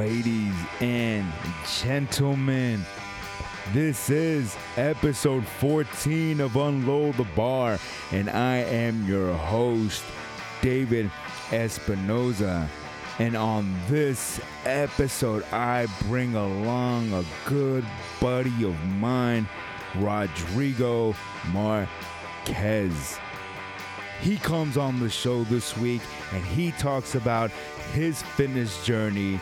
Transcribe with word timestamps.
Ladies 0.00 0.54
and 0.80 1.30
gentlemen, 1.82 2.86
this 3.74 4.08
is 4.08 4.56
episode 4.78 5.46
14 5.46 6.40
of 6.40 6.56
Unload 6.56 7.18
the 7.18 7.26
Bar, 7.36 7.78
and 8.10 8.30
I 8.30 8.56
am 8.60 9.06
your 9.06 9.34
host, 9.34 10.02
David 10.62 11.10
Espinoza. 11.50 12.66
And 13.18 13.36
on 13.36 13.76
this 13.88 14.40
episode, 14.64 15.44
I 15.52 15.86
bring 16.08 16.34
along 16.34 17.12
a 17.12 17.22
good 17.44 17.84
buddy 18.22 18.64
of 18.64 18.82
mine, 18.86 19.46
Rodrigo 19.96 21.14
Marquez. 21.52 23.18
He 24.22 24.38
comes 24.38 24.78
on 24.78 24.98
the 24.98 25.10
show 25.10 25.44
this 25.44 25.76
week 25.76 26.02
and 26.32 26.42
he 26.42 26.72
talks 26.72 27.16
about 27.16 27.50
his 27.92 28.22
fitness 28.22 28.82
journey 28.86 29.40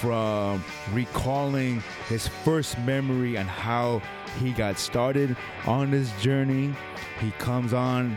from 0.00 0.64
recalling 0.92 1.82
his 2.08 2.28
first 2.28 2.78
memory 2.80 3.36
and 3.36 3.48
how 3.48 4.00
he 4.38 4.52
got 4.52 4.78
started 4.78 5.36
on 5.66 5.90
this 5.90 6.10
journey. 6.20 6.72
He 7.20 7.30
comes 7.32 7.72
on 7.72 8.16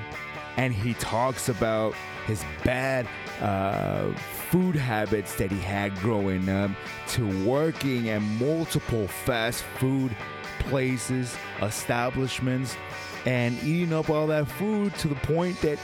and 0.57 0.73
he 0.73 0.93
talks 0.95 1.49
about 1.49 1.95
his 2.27 2.43
bad 2.63 3.07
uh, 3.41 4.11
food 4.49 4.75
habits 4.75 5.35
that 5.35 5.51
he 5.51 5.59
had 5.59 5.95
growing 5.95 6.47
up 6.49 6.71
to 7.09 7.45
working 7.45 8.09
at 8.09 8.21
multiple 8.21 9.07
fast 9.07 9.63
food 9.79 10.15
places, 10.59 11.35
establishments, 11.61 12.77
and 13.25 13.61
eating 13.63 13.93
up 13.93 14.09
all 14.09 14.27
that 14.27 14.47
food 14.47 14.93
to 14.95 15.07
the 15.07 15.15
point 15.15 15.59
that 15.61 15.79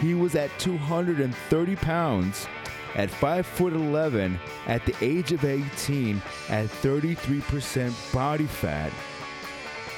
he 0.00 0.14
was 0.14 0.34
at 0.34 0.50
230 0.58 1.76
pounds 1.76 2.46
at 2.98 3.08
5 3.08 3.46
foot 3.46 3.72
11 3.72 4.38
at 4.66 4.84
the 4.84 4.94
age 5.00 5.32
of 5.32 5.44
18 5.44 6.20
at 6.48 6.66
33% 6.66 8.12
body 8.12 8.44
fat 8.44 8.92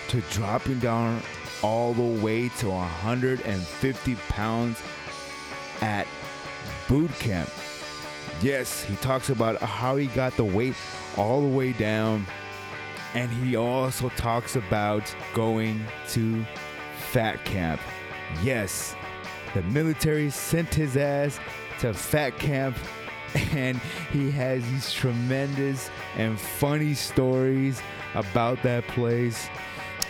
to 0.08 0.20
dropping 0.32 0.78
down 0.80 1.20
all 1.62 1.94
the 1.94 2.22
way 2.22 2.50
to 2.58 2.68
150 2.68 4.14
pounds 4.28 4.82
at 5.80 6.06
boot 6.88 7.10
camp. 7.18 7.48
Yes, 8.42 8.84
he 8.84 8.96
talks 8.96 9.30
about 9.30 9.60
how 9.62 9.96
he 9.96 10.06
got 10.08 10.36
the 10.36 10.44
weight 10.44 10.74
all 11.16 11.40
the 11.40 11.56
way 11.56 11.72
down 11.72 12.26
and 13.14 13.30
he 13.30 13.56
also 13.56 14.10
talks 14.10 14.56
about 14.56 15.14
going 15.32 15.82
to 16.10 16.44
fat 17.12 17.42
camp. 17.46 17.80
Yes, 18.42 18.94
the 19.54 19.62
military 19.62 20.30
sent 20.30 20.72
his 20.72 20.96
ass 20.96 21.40
to 21.80 21.94
fat 21.94 22.38
camp, 22.38 22.76
and 23.52 23.80
he 24.12 24.30
has 24.30 24.62
these 24.70 24.92
tremendous 24.92 25.90
and 26.16 26.38
funny 26.38 26.94
stories 26.94 27.80
about 28.14 28.62
that 28.62 28.86
place. 28.88 29.48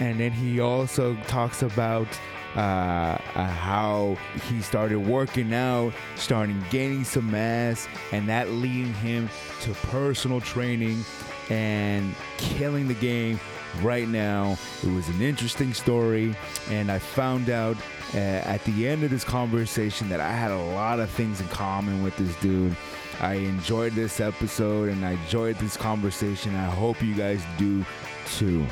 And 0.01 0.19
then 0.19 0.33
he 0.33 0.61
also 0.61 1.15
talks 1.27 1.63
about 1.63 2.09
uh, 2.57 2.61
uh, 2.61 3.45
how 3.45 4.17
he 4.49 4.61
started 4.61 4.99
working 4.99 5.55
out, 5.55 5.93
starting 6.17 6.65
gaining 6.71 7.05
some 7.05 7.31
mass, 7.31 7.87
and 8.11 8.29
that 8.29 8.51
leading 8.51 8.95
him 8.95 9.29
to 9.61 9.73
personal 9.75 10.41
training 10.41 11.05
and 11.51 12.15
killing 12.39 12.89
the 12.89 12.95
game 12.95 13.39
right 13.83 14.09
now. 14.09 14.57
It 14.83 14.93
was 14.93 15.09
an 15.09 15.21
interesting 15.21 15.75
story, 15.75 16.35
and 16.71 16.91
I 16.91 16.99
found 16.99 17.51
out 17.51 17.77
uh, 18.15 18.19
at 18.19 18.65
the 18.65 18.89
end 18.89 19.05
of 19.05 19.11
this 19.11 19.25
conversation 19.25 20.09
that 20.09 20.21
I 20.21 20.33
had 20.33 20.51
a 20.51 20.63
lot 20.75 21.01
of 21.01 21.11
things 21.11 21.41
in 21.41 21.49
common 21.49 22.03
with 22.03 22.17
this 22.17 22.35
dude. 22.37 22.77
I 23.21 23.35
enjoyed 23.35 23.93
this 23.93 24.19
episode 24.19 24.89
and 24.89 25.05
I 25.05 25.13
enjoyed 25.13 25.57
this 25.57 25.77
conversation. 25.77 26.55
I 26.55 26.65
hope 26.65 27.03
you 27.03 27.15
guys 27.15 27.43
do 27.59 27.85
too. 28.27 28.67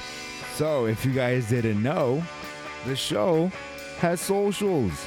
So, 0.55 0.87
if 0.87 1.05
you 1.05 1.13
guys 1.13 1.49
didn't 1.51 1.83
know, 1.83 2.23
the 2.87 2.97
show 2.97 3.53
has 3.99 4.21
socials. 4.21 5.07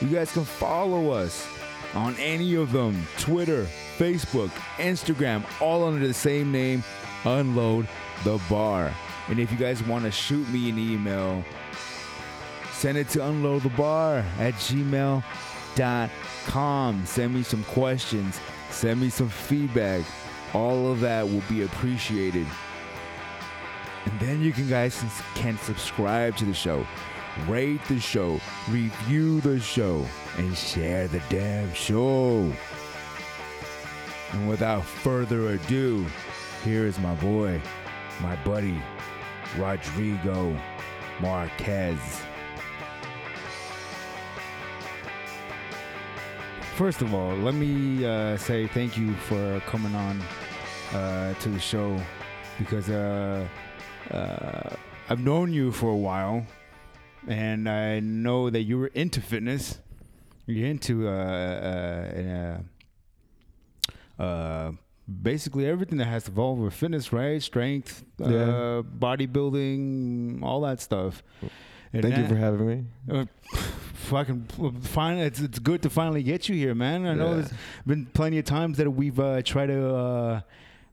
You 0.00 0.08
guys 0.08 0.32
can 0.32 0.44
follow 0.44 1.10
us 1.10 1.46
on 1.94 2.16
any 2.16 2.56
of 2.56 2.72
them 2.72 3.06
Twitter, 3.18 3.66
Facebook, 3.96 4.50
Instagram, 4.78 5.44
all 5.60 5.84
under 5.84 6.06
the 6.06 6.14
same 6.14 6.50
name 6.50 6.82
Unload 7.24 7.88
the 8.24 8.40
Bar. 8.50 8.92
And 9.28 9.38
if 9.38 9.50
you 9.50 9.56
guys 9.56 9.82
want 9.82 10.04
to 10.04 10.10
shoot 10.10 10.48
me 10.50 10.68
an 10.70 10.78
email, 10.78 11.42
send 12.72 12.98
it 12.98 13.08
to 13.10 13.20
unloadthebar 13.20 14.24
at 14.38 14.54
gmail.com. 14.54 15.22
Send 17.06 17.34
me 17.34 17.42
some 17.42 17.64
questions, 17.64 18.38
send 18.70 19.00
me 19.00 19.08
some 19.08 19.28
feedback. 19.28 20.04
All 20.52 20.92
of 20.92 21.00
that 21.00 21.26
will 21.26 21.42
be 21.48 21.62
appreciated. 21.62 22.46
And 24.04 24.20
then 24.20 24.42
you 24.42 24.52
can 24.52 24.68
guys 24.68 25.02
can 25.34 25.56
subscribe 25.58 26.36
to 26.36 26.44
the 26.44 26.52
show, 26.54 26.86
rate 27.48 27.82
the 27.88 27.98
show, 27.98 28.38
review 28.68 29.40
the 29.40 29.58
show, 29.58 30.06
and 30.36 30.54
share 30.56 31.08
the 31.08 31.22
damn 31.30 31.72
show. 31.72 32.52
And 34.32 34.48
without 34.48 34.84
further 34.84 35.50
ado, 35.50 36.04
here 36.62 36.84
is 36.84 36.98
my 36.98 37.14
boy, 37.14 37.60
my 38.20 38.36
buddy, 38.44 38.80
Rodrigo 39.56 40.56
Marquez. 41.20 41.98
First 46.76 47.02
of 47.02 47.14
all, 47.14 47.36
let 47.36 47.54
me 47.54 48.04
uh, 48.04 48.36
say 48.36 48.66
thank 48.66 48.98
you 48.98 49.14
for 49.14 49.60
coming 49.60 49.94
on 49.94 50.20
uh, 50.92 51.34
to 51.34 51.48
the 51.48 51.60
show 51.60 52.00
because 52.58 52.90
uh, 52.90 53.46
uh 54.10 54.70
I've 55.08 55.20
known 55.20 55.52
you 55.52 55.70
for 55.70 55.90
a 55.90 55.96
while 55.96 56.46
and 57.28 57.68
I 57.68 58.00
know 58.00 58.50
that 58.50 58.62
you 58.62 58.78
were 58.78 58.88
into 58.88 59.20
fitness. 59.20 59.78
You're 60.46 60.66
into 60.66 61.08
uh, 61.08 62.58
uh, 64.18 64.72
basically 65.22 65.66
everything 65.66 65.98
that 65.98 66.06
has 66.06 66.24
to 66.24 66.30
involve 66.30 66.58
with 66.58 66.74
fitness, 66.74 67.12
right? 67.12 67.42
Strength, 67.42 68.04
yeah. 68.18 68.26
uh, 68.26 68.82
bodybuilding, 68.82 70.42
all 70.42 70.60
that 70.62 70.80
stuff. 70.80 71.22
And 71.92 72.02
Thank 72.02 72.14
that, 72.14 72.22
you 72.22 72.28
for 72.28 72.36
having 72.36 72.66
me. 72.66 72.84
Uh, 73.10 73.24
fucking 73.94 74.44
fine. 74.82 75.18
It's 75.18 75.40
it's 75.40 75.58
good 75.58 75.82
to 75.82 75.90
finally 75.90 76.22
get 76.22 76.48
you 76.48 76.56
here, 76.56 76.74
man. 76.74 77.06
I 77.06 77.10
yeah. 77.10 77.14
know 77.14 77.34
there's 77.36 77.52
been 77.86 78.06
plenty 78.06 78.38
of 78.38 78.44
times 78.44 78.78
that 78.78 78.90
we've 78.90 79.18
uh, 79.20 79.42
tried 79.42 79.66
to 79.66 79.94
uh, 79.94 80.40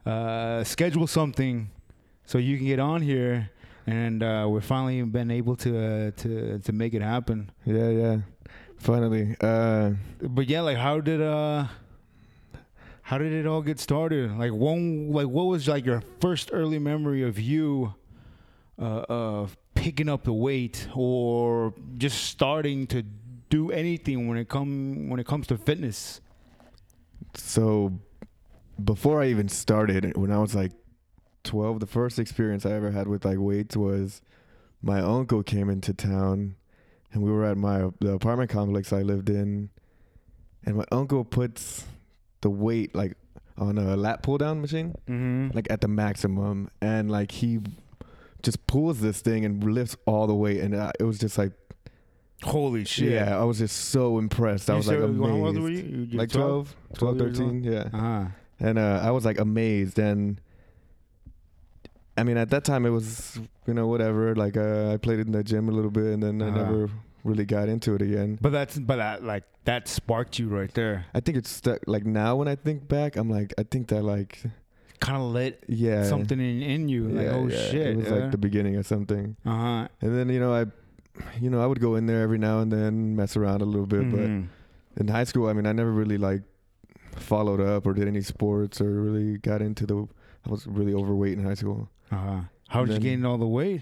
uh, 0.10 0.64
schedule 0.64 1.08
something 1.08 1.70
so 2.26 2.38
you 2.38 2.58
can 2.58 2.68
get 2.68 2.80
on 2.80 3.02
here, 3.02 3.50
and 3.88 4.22
uh, 4.22 4.48
we've 4.50 4.64
finally 4.64 5.02
been 5.04 5.32
able 5.32 5.56
to 5.58 6.12
to 6.12 6.60
to 6.60 6.72
make 6.72 6.94
it 6.94 7.02
happen. 7.02 7.52
Yeah, 7.66 7.90
yeah. 7.90 8.18
Finally. 8.78 9.36
but 9.40 10.48
yeah, 10.48 10.62
like 10.62 10.78
how 10.78 11.00
did 11.00 11.22
uh 11.22 11.66
how 13.12 13.18
did 13.18 13.34
it 13.34 13.46
all 13.46 13.62
get 13.62 13.78
started? 13.78 14.32
Like 14.38 14.54
one, 14.54 15.12
like 15.12 15.28
what 15.28 15.44
was 15.44 15.68
like 15.68 15.86
your 15.86 16.02
first 16.22 16.50
early 16.54 16.80
memory 16.80 17.24
of 17.24 17.38
you, 17.38 17.94
uh, 18.80 19.04
of 19.10 19.58
picking 19.76 20.08
up 20.08 20.24
the 20.24 20.32
weight 20.32 20.88
or 20.96 21.74
just 21.98 22.24
starting 22.24 22.88
to 22.88 23.04
do 23.50 23.70
anything 23.70 24.30
when 24.30 24.38
it 24.38 24.48
come 24.48 25.10
when 25.10 25.20
it 25.20 25.28
comes 25.28 25.46
to 25.48 25.58
fitness? 25.58 26.22
So, 27.36 28.00
before 28.82 29.22
I 29.22 29.28
even 29.28 29.50
started, 29.50 30.16
when 30.16 30.32
I 30.32 30.38
was 30.38 30.56
like 30.56 30.72
twelve, 31.44 31.82
the 31.82 31.88
first 31.88 32.18
experience 32.18 32.66
I 32.66 32.72
ever 32.72 32.92
had 32.92 33.10
with 33.10 33.26
like 33.26 33.40
weights 33.40 33.76
was 33.76 34.22
my 34.82 35.02
uncle 35.02 35.44
came 35.44 35.70
into 35.70 35.94
town, 35.94 36.56
and 37.12 37.22
we 37.22 37.30
were 37.30 37.44
at 37.44 37.58
my 37.58 37.90
the 38.00 38.14
apartment 38.14 38.50
complex 38.50 38.94
I 38.94 39.02
lived 39.02 39.30
in, 39.30 39.70
and 40.64 40.78
my 40.78 40.86
uncle 40.94 41.26
puts 41.26 41.84
the 42.42 42.50
weight 42.50 42.94
like 42.96 43.16
on 43.58 43.78
a 43.78 43.96
lat 43.96 44.24
pull 44.24 44.38
down 44.38 44.62
machine, 44.62 44.96
mm-hmm. 45.08 45.50
like 45.54 45.70
at 45.70 45.82
the 45.82 45.88
maximum, 45.88 46.70
and 46.82 47.10
like 47.12 47.32
he 47.32 47.60
just 48.42 48.66
pulls 48.68 49.00
this 49.00 49.22
thing 49.22 49.46
and 49.46 49.64
lifts 49.64 49.96
all 50.06 50.28
the 50.28 50.36
weight, 50.36 50.60
and 50.60 50.76
uh, 50.76 50.92
it 51.00 51.04
was 51.04 51.20
just 51.20 51.38
like. 51.38 51.54
Holy 52.44 52.86
shit. 52.86 53.12
Yeah, 53.12 53.40
I 53.40 53.44
was 53.44 53.60
just 53.60 53.92
so 53.92 54.18
impressed. 54.18 54.68
I 54.68 54.74
was 54.74 54.88
like 54.88 54.98
amazed. 54.98 55.22
How 55.22 55.46
old 55.46 55.60
were 55.60 55.70
you? 55.70 56.08
you 56.10 56.18
like 56.18 56.32
12, 56.32 56.76
12, 56.96 57.18
12 57.20 57.36
13, 57.38 57.64
yeah. 57.64 57.80
Uh-huh. 57.94 58.26
And 58.60 58.80
uh, 58.80 59.00
I 59.04 59.12
was 59.12 59.26
like 59.26 59.40
amazed. 59.40 60.00
And 60.00 60.42
I 62.18 62.24
mean, 62.24 62.38
at 62.38 62.50
that 62.50 62.64
time, 62.64 62.88
it 62.88 62.90
was, 62.90 63.40
you 63.68 63.76
know, 63.76 63.86
whatever. 63.86 64.34
Like, 64.36 64.58
uh, 64.58 64.92
I 64.92 64.98
played 64.98 65.20
in 65.20 65.34
the 65.34 65.44
gym 65.44 65.70
a 65.70 65.72
little 65.72 65.92
bit 65.92 66.06
and 66.06 66.24
then 66.24 66.42
uh-huh. 66.42 66.52
I 66.52 66.64
never 66.64 66.90
really 67.24 67.46
got 67.46 67.70
into 67.70 67.96
it 67.96 68.02
again. 68.02 68.38
But 68.42 68.52
that's 68.52 68.78
but 68.78 68.98
that 68.98 69.24
like 69.24 69.44
that 69.66 69.88
sparked 69.88 70.40
you 70.40 70.48
right 70.48 70.74
there. 70.74 71.06
I 71.14 71.20
think 71.20 71.38
it's 71.38 71.50
stuck. 71.50 71.80
Like 71.88 72.06
now, 72.06 72.36
when 72.36 72.48
I 72.48 72.56
think 72.56 72.88
back, 72.88 73.16
I'm 73.16 73.30
like, 73.30 73.54
I 73.58 73.64
think 73.64 73.90
that 73.90 74.04
like 74.04 74.44
kind 75.00 75.18
of 75.18 75.24
lit 75.24 75.64
yeah 75.68 76.04
something 76.04 76.40
in 76.40 76.62
in 76.62 76.90
you. 76.90 77.10
Yeah, 77.10 77.22
like 77.22 77.28
oh 77.28 77.48
yeah. 77.48 77.66
shit, 77.70 77.88
it 77.88 77.98
was 77.98 78.08
yeah. 78.08 78.14
like 78.14 78.32
the 78.32 78.38
beginning 78.38 78.76
of 78.76 78.86
something. 78.88 79.36
Uh 79.46 79.50
huh. 79.50 79.88
And 80.02 80.18
then 80.18 80.30
you 80.30 80.40
know 80.40 80.54
I, 80.54 80.66
you 81.40 81.50
know 81.50 81.62
I 81.62 81.66
would 81.66 81.80
go 81.80 81.96
in 81.96 82.06
there 82.06 82.22
every 82.22 82.38
now 82.38 82.60
and 82.60 82.72
then, 82.72 83.16
mess 83.16 83.36
around 83.36 83.62
a 83.62 83.66
little 83.66 83.88
bit. 83.88 84.02
Mm-hmm. 84.02 84.42
But 84.96 85.02
in 85.02 85.08
high 85.08 85.24
school, 85.24 85.48
I 85.48 85.54
mean, 85.54 85.66
I 85.66 85.74
never 85.74 85.92
really 85.92 86.18
like 86.18 86.42
followed 87.16 87.62
up 87.62 87.86
or 87.86 87.94
did 87.94 88.08
any 88.08 88.22
sports 88.22 88.82
or 88.82 89.02
really 89.02 89.38
got 89.38 89.62
into 89.62 89.86
the. 89.86 90.08
I 90.46 90.50
was 90.50 90.66
really 90.66 90.94
overweight 90.94 91.38
in 91.38 91.44
high 91.44 91.54
school. 91.54 91.90
Uh-huh. 92.12 92.42
How 92.68 92.86
did 92.86 92.94
you 92.94 93.00
gain 93.00 93.26
all 93.26 93.38
the 93.38 93.48
weight? 93.48 93.82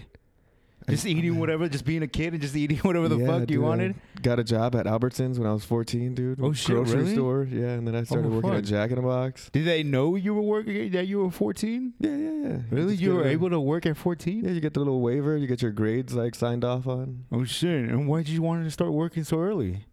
Just 0.90 1.06
eating 1.06 1.38
whatever, 1.38 1.68
just 1.68 1.84
being 1.84 2.02
a 2.02 2.06
kid 2.08 2.32
and 2.32 2.42
just 2.42 2.54
eating 2.56 2.78
whatever 2.82 3.08
the 3.08 3.18
Yeah, 3.18 3.26
fuck 3.26 3.40
dude, 3.40 3.50
you 3.50 3.64
I 3.64 3.68
wanted. 3.68 3.94
Got 4.22 4.38
a 4.38 4.44
job 4.44 4.74
at 4.76 4.86
Albertsons 4.86 5.38
when 5.38 5.46
I 5.48 5.52
was 5.52 5.64
14, 5.64 6.14
dude. 6.14 6.40
Oh, 6.42 6.52
shit, 6.52 6.76
Grocery 6.76 7.00
really? 7.02 7.14
store, 7.14 7.48
yeah. 7.50 7.68
And 7.70 7.86
then 7.86 7.94
I 7.94 8.00
oh, 8.00 8.04
started 8.04 8.30
working 8.30 8.50
fuck. 8.50 8.58
at 8.58 8.64
Jack 8.64 8.90
in 8.90 8.96
the 8.96 9.02
Box. 9.02 9.48
Did 9.52 9.66
they 9.66 9.82
know 9.82 10.16
you 10.16 10.34
were 10.34 10.42
working 10.42 10.90
that 10.92 11.06
you 11.06 11.20
were 11.20 11.30
14? 11.30 11.94
Yeah, 12.00 12.10
yeah, 12.10 12.16
yeah. 12.16 12.56
Really? 12.70 12.92
just 12.94 13.02
You 13.02 13.14
were 13.14 13.22
a- 13.24 13.28
able 13.28 13.50
to 13.50 13.60
work 13.60 13.86
at 13.86 13.96
14? 13.96 14.44
Yeah, 14.44 14.50
you 14.50 14.60
get 14.60 14.74
the 14.74 14.80
little 14.80 15.00
waiver. 15.00 15.36
You 15.36 15.46
get 15.46 15.62
your 15.62 15.70
grades 15.72 16.14
like 16.14 16.34
signed 16.34 16.64
off 16.64 16.86
on. 16.86 17.24
Oh 17.32 17.44
shit! 17.44 17.88
And 17.90 18.06
why 18.08 18.18
did 18.18 18.28
you 18.30 18.42
want 18.42 18.64
to 18.64 18.70
start 18.70 18.92
working 18.92 19.24
so 19.24 19.38
early? 19.40 19.86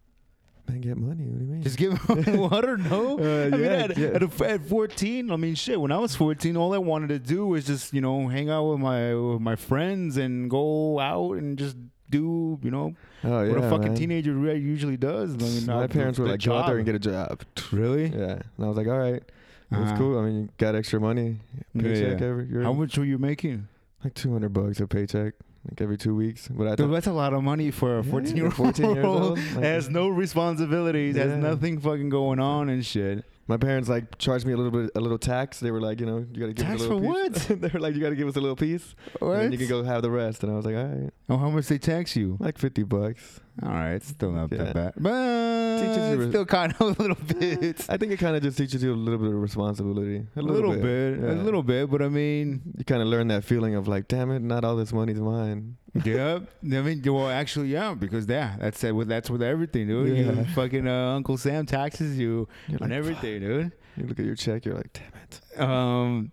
Man, 0.68 0.80
get 0.80 0.96
money. 0.96 1.24
What 1.24 1.38
do 1.38 1.44
you 1.44 1.50
mean? 1.50 1.62
Just 1.62 1.78
give 1.78 1.98
them 2.06 2.36
water? 2.50 2.76
No. 2.76 3.18
Uh, 3.18 3.46
I 3.46 3.50
mean, 3.50 3.64
at, 3.64 3.96
yeah. 3.98 4.08
at, 4.08 4.22
a, 4.22 4.48
at 4.50 4.64
14, 4.66 5.30
I 5.30 5.36
mean, 5.36 5.54
shit. 5.54 5.80
When 5.80 5.90
I 5.92 5.98
was 5.98 6.14
14, 6.14 6.56
all 6.56 6.74
I 6.74 6.78
wanted 6.78 7.08
to 7.08 7.18
do 7.18 7.46
was 7.46 7.66
just, 7.66 7.92
you 7.92 8.00
know, 8.00 8.28
hang 8.28 8.48
out 8.50 8.70
with 8.70 8.78
my 8.80 9.14
with 9.14 9.40
my 9.40 9.56
friends 9.56 10.16
and 10.16 10.48
go 10.50 10.98
out 11.00 11.32
and 11.38 11.58
just 11.58 11.76
do, 12.10 12.58
you 12.62 12.70
know, 12.70 12.94
oh 13.24 13.42
yeah, 13.42 13.48
what 13.52 13.58
a 13.58 13.68
fucking 13.68 13.88
man. 13.88 13.94
teenager 13.96 14.32
usually 14.56 14.96
does. 14.96 15.34
I 15.34 15.36
mean, 15.36 15.66
My 15.66 15.84
uh, 15.84 15.88
parents 15.88 16.18
were 16.18 16.26
like, 16.28 16.42
go 16.42 16.56
out 16.56 16.66
there 16.66 16.76
and 16.76 16.86
get 16.86 16.94
a 16.94 16.98
job. 16.98 17.42
Really? 17.72 18.06
Yeah, 18.06 18.32
and 18.56 18.64
I 18.64 18.66
was 18.68 18.76
like, 18.76 18.86
all 18.86 18.98
right, 18.98 19.14
it 19.22 19.24
was 19.70 19.88
Uh-huh. 19.90 19.96
cool. 19.98 20.18
I 20.18 20.22
mean, 20.22 20.42
you 20.42 20.48
got 20.58 20.74
extra 20.74 21.00
money, 21.00 21.38
Yeah, 21.74 21.82
paycheck 21.82 22.20
yeah. 22.20 22.26
every. 22.26 22.62
How 22.64 22.72
much 22.72 22.96
were 22.96 23.04
you 23.04 23.18
making? 23.18 23.68
like 24.04 24.14
200 24.14 24.52
bucks 24.52 24.78
a 24.80 24.86
paycheck, 24.86 25.34
like 25.70 25.80
every 25.80 25.96
two 25.98 26.14
weeks. 26.14 26.48
But 26.48 26.66
I 26.68 26.74
Dude, 26.76 26.92
that's 26.92 27.06
a 27.06 27.12
lot 27.12 27.32
of 27.34 27.42
money 27.42 27.70
for 27.70 27.98
a 27.98 28.02
Yeah, 28.04 28.10
14 28.10 28.36
year 28.36 28.44
old. 28.46 28.54
14 28.54 28.94
years 28.94 29.04
old. 29.04 29.38
Like, 29.54 29.64
has 29.64 29.88
no 29.88 30.08
responsibilities, 30.08 31.16
has 31.16 31.32
nothing 31.36 31.78
fucking 31.80 32.08
going 32.08 32.40
on 32.40 32.68
and 32.68 32.84
shit. 32.84 33.24
my 33.46 33.56
parents 33.56 33.88
like 33.88 34.18
charged 34.18 34.46
me 34.46 34.52
a 34.52 34.56
little 34.56 34.72
bit, 34.72 34.90
a 34.94 35.00
little 35.00 35.18
tax. 35.18 35.60
They 35.60 35.70
were 35.70 35.80
like, 35.80 36.00
you 36.00 36.06
know, 36.06 36.18
you 36.32 36.40
gotta 36.40 36.52
give 36.52 36.66
Tax 36.66 36.82
us 36.82 36.86
a 36.88 36.94
little 36.94 37.12
for 37.14 37.30
piece. 37.32 37.46
they 37.60 37.68
were 37.68 37.80
like, 37.80 37.94
you 37.94 38.00
gotta 38.00 38.16
give 38.16 38.28
us 38.28 38.36
a 38.36 38.40
little 38.40 38.56
piece, 38.56 38.94
and 39.20 39.30
then 39.32 39.52
you 39.52 39.58
can 39.58 39.68
go 39.68 39.82
have 39.82 40.02
the 40.02 40.10
rest. 40.10 40.42
And 40.42 40.52
I 40.52 40.56
was 40.56 40.64
like, 40.64 40.76
all 40.76 40.84
right, 40.84 41.10
Oh, 41.28 41.36
how 41.36 41.50
much 41.50 41.66
they 41.66 41.78
tax 41.78 42.16
you? 42.16 42.36
like 42.40 42.58
50 42.58 42.82
bucks. 42.84 43.40
All 43.62 43.70
right, 43.70 44.00
still 44.02 44.30
not 44.30 44.52
Yeah. 44.52 44.64
that 44.64 44.74
bad, 44.74 44.92
but 44.96 45.78
Teaches 45.80 46.16
you 46.18 46.28
still 46.30 46.46
kind 46.46 46.72
of 46.78 46.80
a 46.98 47.02
little 47.02 47.16
bit. 47.38 47.84
I 47.88 47.96
think 47.96 48.12
it 48.12 48.18
kind 48.18 48.36
of 48.36 48.42
just 48.42 48.56
teaches 48.58 48.82
you 48.82 48.92
a 48.92 48.94
little 48.94 49.18
bit 49.18 49.28
of 49.34 49.40
responsibility. 49.40 50.24
a 50.36 50.42
little, 50.42 50.74
bit, 50.74 51.18
a 51.18 51.34
yeah. 51.36 51.42
little 51.42 51.62
bit, 51.62 51.90
but 51.90 52.00
I 52.02 52.08
mean, 52.08 52.62
You 52.78 52.84
kind 52.84 53.02
of 53.02 53.08
learn 53.08 53.28
that 53.28 53.44
feeling 53.44 53.74
of 53.74 53.88
like, 53.88 54.06
damn 54.06 54.30
it, 54.30 54.42
not 54.42 54.64
all 54.64 54.76
this 54.76 54.92
money's 54.92 55.18
mine. 55.20 55.76
yeah. 56.04 56.38
I 56.62 56.66
mean, 56.82 57.02
well, 57.04 57.28
actually, 57.28 57.68
yeah, 57.68 57.94
because 57.94 58.26
yeah, 58.28 58.56
that's 58.60 58.82
it. 58.84 58.92
With 58.92 59.08
that's 59.08 59.28
with 59.30 59.42
everything, 59.42 59.88
dude. 59.88 60.16
You 60.16 60.24
Yeah. 60.24 60.44
fucking 60.54 60.86
uh, 60.86 61.14
Uncle 61.16 61.36
Sam 61.36 61.66
taxes 61.66 62.16
you 62.18 62.46
You're 62.68 62.78
on 62.82 62.90
like, 62.90 62.96
everything, 62.98 63.40
dude. 63.40 63.72
You 63.96 64.06
look 64.06 64.18
at 64.20 64.24
your 64.26 64.36
check, 64.36 64.64
you're 64.66 64.76
like, 64.76 64.92
damn 64.92 65.12
it. 65.24 65.60
Um, 65.60 66.32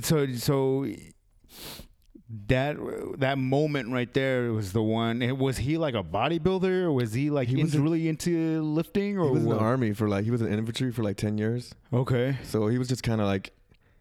so 0.00 0.26
so 0.34 0.86
that 2.48 2.76
that 3.18 3.36
moment 3.38 3.90
right 3.90 4.12
there 4.14 4.52
was 4.52 4.72
the 4.72 4.82
one. 4.82 5.20
it- 5.22 5.36
Was 5.36 5.58
he 5.58 5.76
like 5.78 5.94
a 5.94 6.02
bodybuilder, 6.02 6.84
or 6.84 6.92
was 6.92 7.12
he 7.12 7.28
like 7.30 7.48
He 7.48 7.62
was 7.62 7.76
really 7.78 8.08
into 8.08 8.62
lifting, 8.62 9.18
or 9.18 9.26
He 9.26 9.30
was 9.32 9.42
in 9.44 9.48
the 9.50 9.58
army 9.58 9.92
for 9.92 10.08
like, 10.08 10.24
he 10.24 10.30
was 10.30 10.40
in 10.40 10.52
infantry 10.52 10.90
for 10.92 11.02
like 11.02 11.16
10 11.16 11.36
years. 11.38 11.74
Okay. 11.92 12.38
So 12.44 12.68
he 12.68 12.78
was 12.78 12.88
just 12.88 13.02
kind 13.02 13.20
of 13.20 13.26
like, 13.26 13.52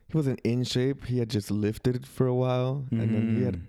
he 0.08 0.16
wasn't 0.18 0.40
in 0.44 0.64
shape. 0.64 1.06
He 1.06 1.20
had 1.20 1.30
just 1.30 1.52
lifted 1.52 2.06
for 2.08 2.26
a 2.28 2.34
while. 2.36 2.86
And 2.92 3.00
then 3.14 3.36
he 3.38 3.44
had, 3.44 3.56
Mm. 3.56 3.62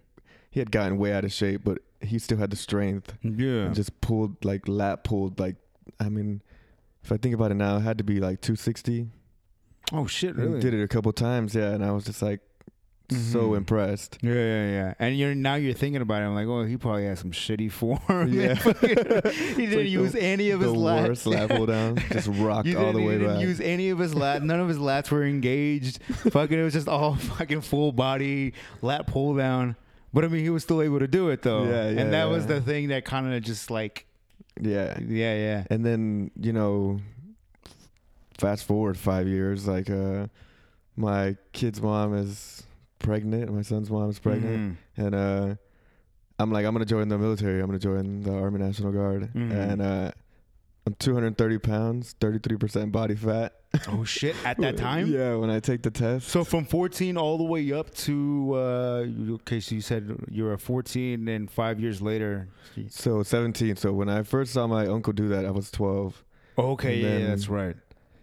he 0.50 0.60
had 0.60 0.70
gotten 0.70 0.96
way 0.98 1.12
out 1.12 1.24
of 1.24 1.32
shape, 1.32 1.62
but 1.64 1.78
he 2.00 2.18
still 2.18 2.38
had 2.38 2.50
the 2.50 2.56
strength. 2.56 3.14
yeah. 3.22 3.66
And 3.66 3.74
just 3.74 4.00
pulled, 4.00 4.44
like, 4.44 4.68
lat 4.68 5.02
pulled, 5.04 5.40
like, 5.40 5.56
I 5.98 6.08
mean, 6.08 6.40
if 7.02 7.10
I 7.10 7.16
think 7.16 7.34
about 7.34 7.50
it 7.50 7.54
now, 7.54 7.78
it 7.78 7.80
had 7.80 7.98
to 7.98 8.04
be 8.04 8.20
like 8.20 8.40
260. 8.40 9.08
oh 9.92 10.06
shit! 10.06 10.36
Really? 10.36 10.54
He 10.54 10.60
did 10.60 10.74
it 10.74 10.82
a 10.82 10.88
couple 10.88 11.12
times, 11.12 11.54
yeah. 11.54 11.72
And 11.72 11.84
I 11.84 11.90
was 11.90 12.04
just 12.04 12.22
like, 12.22 12.40
so 13.12 13.50
Mhm. 13.50 13.56
impressed. 13.58 14.18
Yeah, 14.22 14.32
yeah, 14.34 14.70
yeah. 14.70 14.94
And 14.98 15.16
you're 15.18 15.34
now 15.34 15.54
you're 15.54 15.74
thinking 15.74 16.02
about 16.02 16.22
it. 16.22 16.26
I'm 16.26 16.34
like, 16.34 16.46
oh, 16.46 16.64
he 16.64 16.76
probably 16.76 17.04
has 17.06 17.20
some 17.20 17.30
shitty 17.32 17.70
form. 17.70 18.00
Yeah. 18.32 18.54
he 18.80 19.66
didn't 19.66 19.78
like 19.78 19.88
use 19.88 20.12
the- 20.12 20.22
any 20.22 20.50
of 20.50 20.60
his 20.60 20.72
lats. 20.72 21.08
worst 21.08 21.26
lat 21.26 21.50
pull 21.50 21.66
down. 21.66 21.96
Just 22.10 22.28
rocked 22.28 22.74
all 22.74 22.92
the 22.92 23.00
he 23.00 23.06
way 23.06 23.18
didn't 23.18 23.34
back. 23.34 23.42
use 23.42 23.60
any 23.60 23.90
of 23.90 23.98
his 23.98 24.14
lats. 24.14 24.42
None 24.42 24.60
of 24.60 24.68
his 24.68 24.78
lats 24.78 25.10
were 25.10 25.24
engaged. 25.24 26.02
fucking, 26.32 26.58
it 26.58 26.62
was 26.62 26.72
just 26.74 26.88
all 26.88 27.14
fucking 27.16 27.60
full 27.62 27.92
body 27.92 28.54
lat 28.82 29.06
pull 29.06 29.34
down. 29.34 29.76
But 30.14 30.24
I 30.24 30.28
mean, 30.28 30.42
he 30.42 30.50
was 30.50 30.62
still 30.62 30.82
able 30.82 30.98
to 30.98 31.08
do 31.08 31.28
it 31.30 31.42
though. 31.42 31.64
Yeah, 31.64 31.88
yeah, 31.90 32.00
And 32.00 32.12
that 32.12 32.26
was 32.28 32.46
the 32.46 32.60
thing 32.60 32.88
that 32.88 33.04
kind 33.04 33.32
of 33.32 33.42
just 33.42 33.70
like, 33.70 34.06
yeah. 34.60 34.98
yeah, 35.00 35.34
yeah. 35.34 35.64
And 35.70 35.84
then, 35.86 36.30
you 36.38 36.52
know, 36.52 37.00
fast 38.38 38.64
forward 38.64 38.96
five 38.98 39.26
years, 39.28 39.66
like 39.66 39.88
uh 39.88 40.26
my 40.96 41.36
kid's 41.52 41.80
mom 41.80 42.14
is 42.14 42.62
pregnant, 43.02 43.52
my 43.52 43.62
son's 43.62 43.90
mom 43.90 44.10
is 44.10 44.18
pregnant. 44.18 44.76
Mhm. 44.98 45.04
And 45.06 45.14
uh 45.14 45.54
I'm 46.38 46.50
like, 46.50 46.64
I'm 46.66 46.72
gonna 46.72 46.84
join 46.84 47.08
the 47.08 47.18
military, 47.18 47.60
I'm 47.60 47.66
gonna 47.66 47.78
join 47.78 48.22
the 48.22 48.32
Army 48.34 48.58
National 48.60 48.92
Guard. 48.92 49.30
Mhm. 49.34 49.50
And 49.52 49.82
uh 49.82 50.10
I'm 50.84 50.94
230 50.94 51.58
pounds, 51.58 52.16
33% 52.20 52.90
body 52.90 53.14
fat. 53.14 53.52
Oh 53.86 54.02
shit! 54.02 54.34
At 54.44 54.58
that 54.58 54.76
time. 54.88 55.06
yeah, 55.06 55.36
when 55.36 55.48
I 55.48 55.60
take 55.60 55.82
the 55.82 55.92
test. 55.92 56.26
So 56.28 56.42
from 56.42 56.64
14 56.64 57.16
all 57.16 57.38
the 57.38 57.44
way 57.44 57.72
up 57.72 57.94
to 58.06 58.50
uh, 58.54 59.06
okay, 59.34 59.60
so 59.60 59.76
you 59.76 59.80
said 59.80 60.12
you 60.28 60.42
were 60.44 60.58
14, 60.58 61.28
and 61.28 61.48
five 61.48 61.78
years 61.78 62.02
later. 62.02 62.48
So 62.88 63.22
17. 63.22 63.76
So 63.76 63.92
when 63.92 64.08
I 64.08 64.24
first 64.24 64.52
saw 64.54 64.66
my 64.66 64.88
uncle 64.88 65.12
do 65.12 65.28
that, 65.28 65.46
I 65.46 65.52
was 65.52 65.70
12. 65.70 66.24
Oh, 66.58 66.72
okay, 66.72 66.96
yeah, 66.96 67.08
then- 67.10 67.28
that's 67.28 67.48
right. 67.48 67.76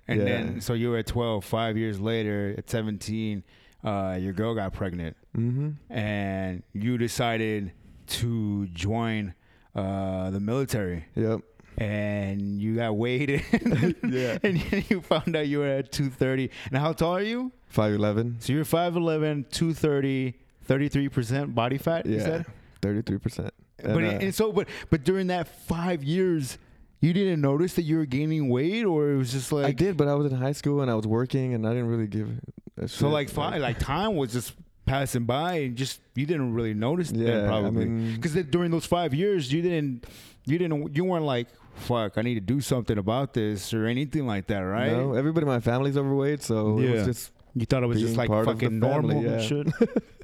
And 0.09 0.19
yeah. 0.19 0.25
then 0.25 0.59
so 0.61 0.73
you 0.73 0.89
were 0.89 0.97
at 0.97 1.07
12. 1.07 1.45
Five 1.45 1.77
years 1.77 1.99
later, 2.01 2.53
at 2.57 2.69
17, 2.69 3.41
uh, 3.83 4.17
your 4.19 4.33
girl 4.33 4.53
got 4.55 4.73
pregnant, 4.73 5.15
Mm-hmm. 5.37 5.69
and 5.93 6.63
you 6.73 6.97
decided 6.97 7.71
to 8.07 8.65
join 8.67 9.33
uh, 9.75 10.29
the 10.31 10.39
military, 10.39 11.05
Yep. 11.15 11.41
and 11.77 12.59
you 12.59 12.75
got 12.77 12.95
weighed 12.97 13.29
in, 13.29 13.95
Yeah. 14.09 14.37
and 14.43 14.89
you 14.89 15.01
found 15.01 15.35
out 15.35 15.47
you 15.47 15.59
were 15.59 15.67
at 15.67 15.91
230. 15.91 16.49
Now, 16.71 16.79
how 16.81 16.93
tall 16.93 17.15
are 17.17 17.21
you? 17.21 17.51
5'11. 17.73 18.41
So 18.43 18.53
you're 18.53 18.65
5'11", 18.65 19.49
230, 19.51 20.33
33% 20.67 21.53
body 21.55 21.77
fat. 21.77 22.05
You 22.05 22.15
Yeah. 22.17 22.23
said. 22.23 22.45
33%. 22.81 23.51
but 23.77 23.85
And, 23.85 24.01
it- 24.05 24.13
uh, 24.15 24.25
and 24.25 24.35
so, 24.35 24.51
but 24.51 24.67
but 24.89 25.03
during 25.03 25.27
that 25.27 25.47
five 25.67 26.03
years, 26.03 26.57
you 27.01 27.13
didn't 27.13 27.41
notice 27.41 27.73
that 27.75 27.83
you 27.83 27.97
were 27.97 28.05
gaining 28.05 28.49
weight, 28.49 28.83
or 28.83 29.11
it 29.11 29.17
was 29.17 29.31
just 29.31 29.51
like 29.51 29.65
I 29.65 29.71
did, 29.71 29.95
but 29.97 30.07
I 30.07 30.15
was 30.15 30.31
in 30.31 30.37
high 30.37 30.51
school 30.51 30.81
and 30.81 30.91
I 30.91 30.95
was 30.95 31.07
working 31.07 31.53
and 31.53 31.65
I 31.65 31.69
didn't 31.71 31.87
really 31.87 32.07
give 32.07 32.29
a 32.77 32.81
shit. 32.81 32.89
So 32.91 33.09
like 33.09 33.29
five, 33.29 33.61
like 33.61 33.79
time 33.79 34.15
was 34.15 34.33
just 34.33 34.53
passing 34.85 35.25
by, 35.25 35.53
and 35.55 35.75
just 35.75 36.01
you 36.15 36.25
didn't 36.25 36.53
really 36.53 36.73
notice 36.73 37.11
yeah, 37.11 37.25
that 37.41 37.47
probably 37.47 37.83
I 37.85 37.87
mean, 37.87 38.15
because 38.15 38.33
during 38.45 38.71
those 38.71 38.85
five 38.85 39.13
years, 39.13 39.51
you 39.53 39.61
didn't, 39.61 40.05
you 40.45 40.57
didn't, 40.57 40.95
you 40.95 41.03
weren't 41.05 41.25
like, 41.25 41.47
fuck, 41.75 42.17
I 42.17 42.21
need 42.21 42.35
to 42.35 42.41
do 42.41 42.59
something 42.59 42.97
about 42.97 43.33
this 43.33 43.73
or 43.73 43.85
anything 43.85 44.25
like 44.27 44.47
that, 44.47 44.59
right? 44.59 44.91
no, 44.91 45.13
everybody 45.13 45.43
in 45.45 45.47
my 45.49 45.59
family's 45.59 45.95
overweight, 45.97 46.41
so 46.43 46.79
it 46.79 46.83
Yeah. 46.85 46.91
was 46.91 47.05
just 47.05 47.31
You 47.55 47.65
thought 47.65 47.83
it 47.83 47.87
was 47.87 47.99
just 48.01 48.17
like 48.17 48.27
part 48.29 48.47
of 48.47 48.57
the 48.59 48.65
fucking 48.65 48.79
normal 48.79 49.23
yeah. 49.23 49.39
shit. 49.39 49.67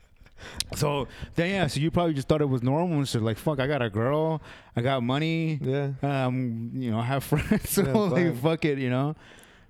so 0.75 1.07
then 1.35 1.49
yeah, 1.49 1.67
so 1.67 1.79
you 1.79 1.91
probably 1.91 2.13
just 2.13 2.27
thought 2.27 2.41
it 2.41 2.49
was 2.49 2.63
normal 2.63 2.97
and 2.97 3.07
shit. 3.07 3.21
Like 3.21 3.37
fuck, 3.37 3.59
I 3.59 3.67
got 3.67 3.81
a 3.81 3.89
girl, 3.89 4.41
I 4.75 4.81
got 4.81 5.03
money, 5.03 5.59
yeah. 5.61 5.91
um, 6.03 6.71
you 6.73 6.91
know, 6.91 6.99
I 6.99 7.03
have 7.05 7.23
friends, 7.31 7.69
so 7.69 7.83
Yeah, 7.83 7.93
like 7.93 8.37
fuck 8.41 8.65
it, 8.65 8.77
you 8.77 8.89
know. 8.89 9.15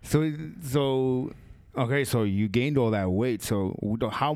So 0.04 0.32
so 0.62 1.32
okay, 1.78 2.04
so 2.06 2.24
you 2.24 2.48
gained 2.48 2.78
all 2.78 2.92
that 2.92 3.10
weight. 3.10 3.42
So 3.42 3.76
how 4.12 4.36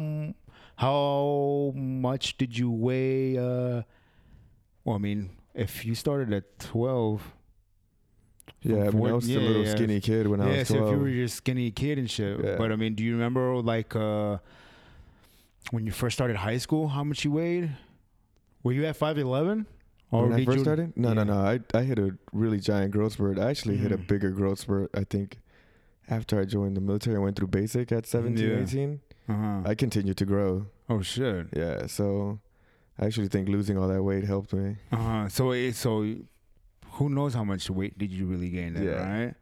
how 0.76 1.74
much 1.76 2.38
did 2.38 2.58
you 2.58 2.72
weigh? 2.72 3.38
Uh, 3.38 3.84
well, 4.86 4.96
I 4.96 4.98
mean, 5.00 5.32
if 5.54 5.86
you 5.86 5.94
started 5.94 6.34
at 6.34 6.58
twelve, 6.60 7.34
Yeah, 8.62 8.88
I, 8.88 8.92
mean, 8.92 9.08
I 9.08 9.14
was 9.14 9.30
yeah, 9.30 9.40
a 9.40 9.42
little 9.42 9.64
yeah. 9.66 9.72
skinny 9.76 10.00
kid 10.02 10.28
when 10.28 10.42
I 10.42 10.52
yeah. 10.52 10.60
was 10.60 10.68
So 10.70 10.76
12. 10.78 10.88
if 10.88 10.98
you 10.98 11.04
were 11.04 11.10
just 11.24 11.36
skinny 11.38 11.72
kid 11.72 11.98
and 12.00 12.10
shit, 12.10 12.40
Yeah. 12.44 12.56
but 12.58 12.72
I 12.72 12.76
mean, 12.78 12.96
do 12.96 13.04
you 13.04 13.14
remember 13.14 13.56
like 13.58 13.96
uh, 13.96 14.38
when 15.72 15.86
you 15.86 15.92
first 15.92 16.16
started 16.18 16.38
high 16.38 16.58
school? 16.58 16.88
How 16.90 17.04
much 17.04 17.24
you 17.26 17.32
weighed? 17.32 17.72
Were 18.64 18.72
you 18.74 18.86
at 18.86 18.96
five 18.96 19.18
eleven? 19.18 19.66
when 20.10 20.34
I 20.34 20.44
first 20.44 20.58
you- 20.58 20.64
started? 20.64 20.94
No, 20.98 21.14
no, 21.14 21.22
Yeah. 21.22 21.26
no. 21.26 21.34
I 21.40 21.60
I 21.78 21.84
hit 21.84 22.00
a 22.00 22.18
really 22.34 22.60
giant 22.60 22.92
growth 22.92 23.14
spurt. 23.14 23.38
I 23.38 23.50
actually 23.50 23.78
hit 23.78 23.92
a 23.92 23.98
Mhm. 23.98 24.08
bigger 24.08 24.32
growth 24.32 24.60
spurt. 24.60 24.90
I 24.94 25.04
think 25.04 25.38
after 26.10 26.40
I 26.40 26.46
joined 26.46 26.76
the 26.76 26.82
military, 26.82 27.16
I 27.16 27.20
went 27.20 27.36
through 27.36 27.50
basic 27.50 27.92
at 27.92 28.08
17, 28.08 28.50
Yeah. 28.50 28.60
18. 28.64 29.00
Uh-huh. 29.28 29.62
I 29.64 29.76
continued 29.76 30.18
to 30.18 30.26
grow. 30.26 30.66
oh 30.90 31.02
shit. 31.04 31.48
Yeah, 31.56 31.86
so 31.86 32.40
I 32.98 33.06
actually 33.06 33.28
think 33.28 33.48
losing 33.48 33.78
all 33.78 33.88
that 33.88 34.02
weight 34.02 34.24
helped 34.24 34.52
me. 34.54 34.78
Uh-huh. 34.92 35.30
So 35.30 35.52
it, 35.52 35.76
so 35.76 36.04
who 36.94 37.10
knows 37.10 37.36
how 37.36 37.44
much 37.44 37.70
weight 37.70 37.96
did 38.00 38.12
you 38.12 38.26
really 38.26 38.50
gain 38.50 38.74
then, 38.74 38.84
Yeah. 38.86 39.08
right? 39.26 39.36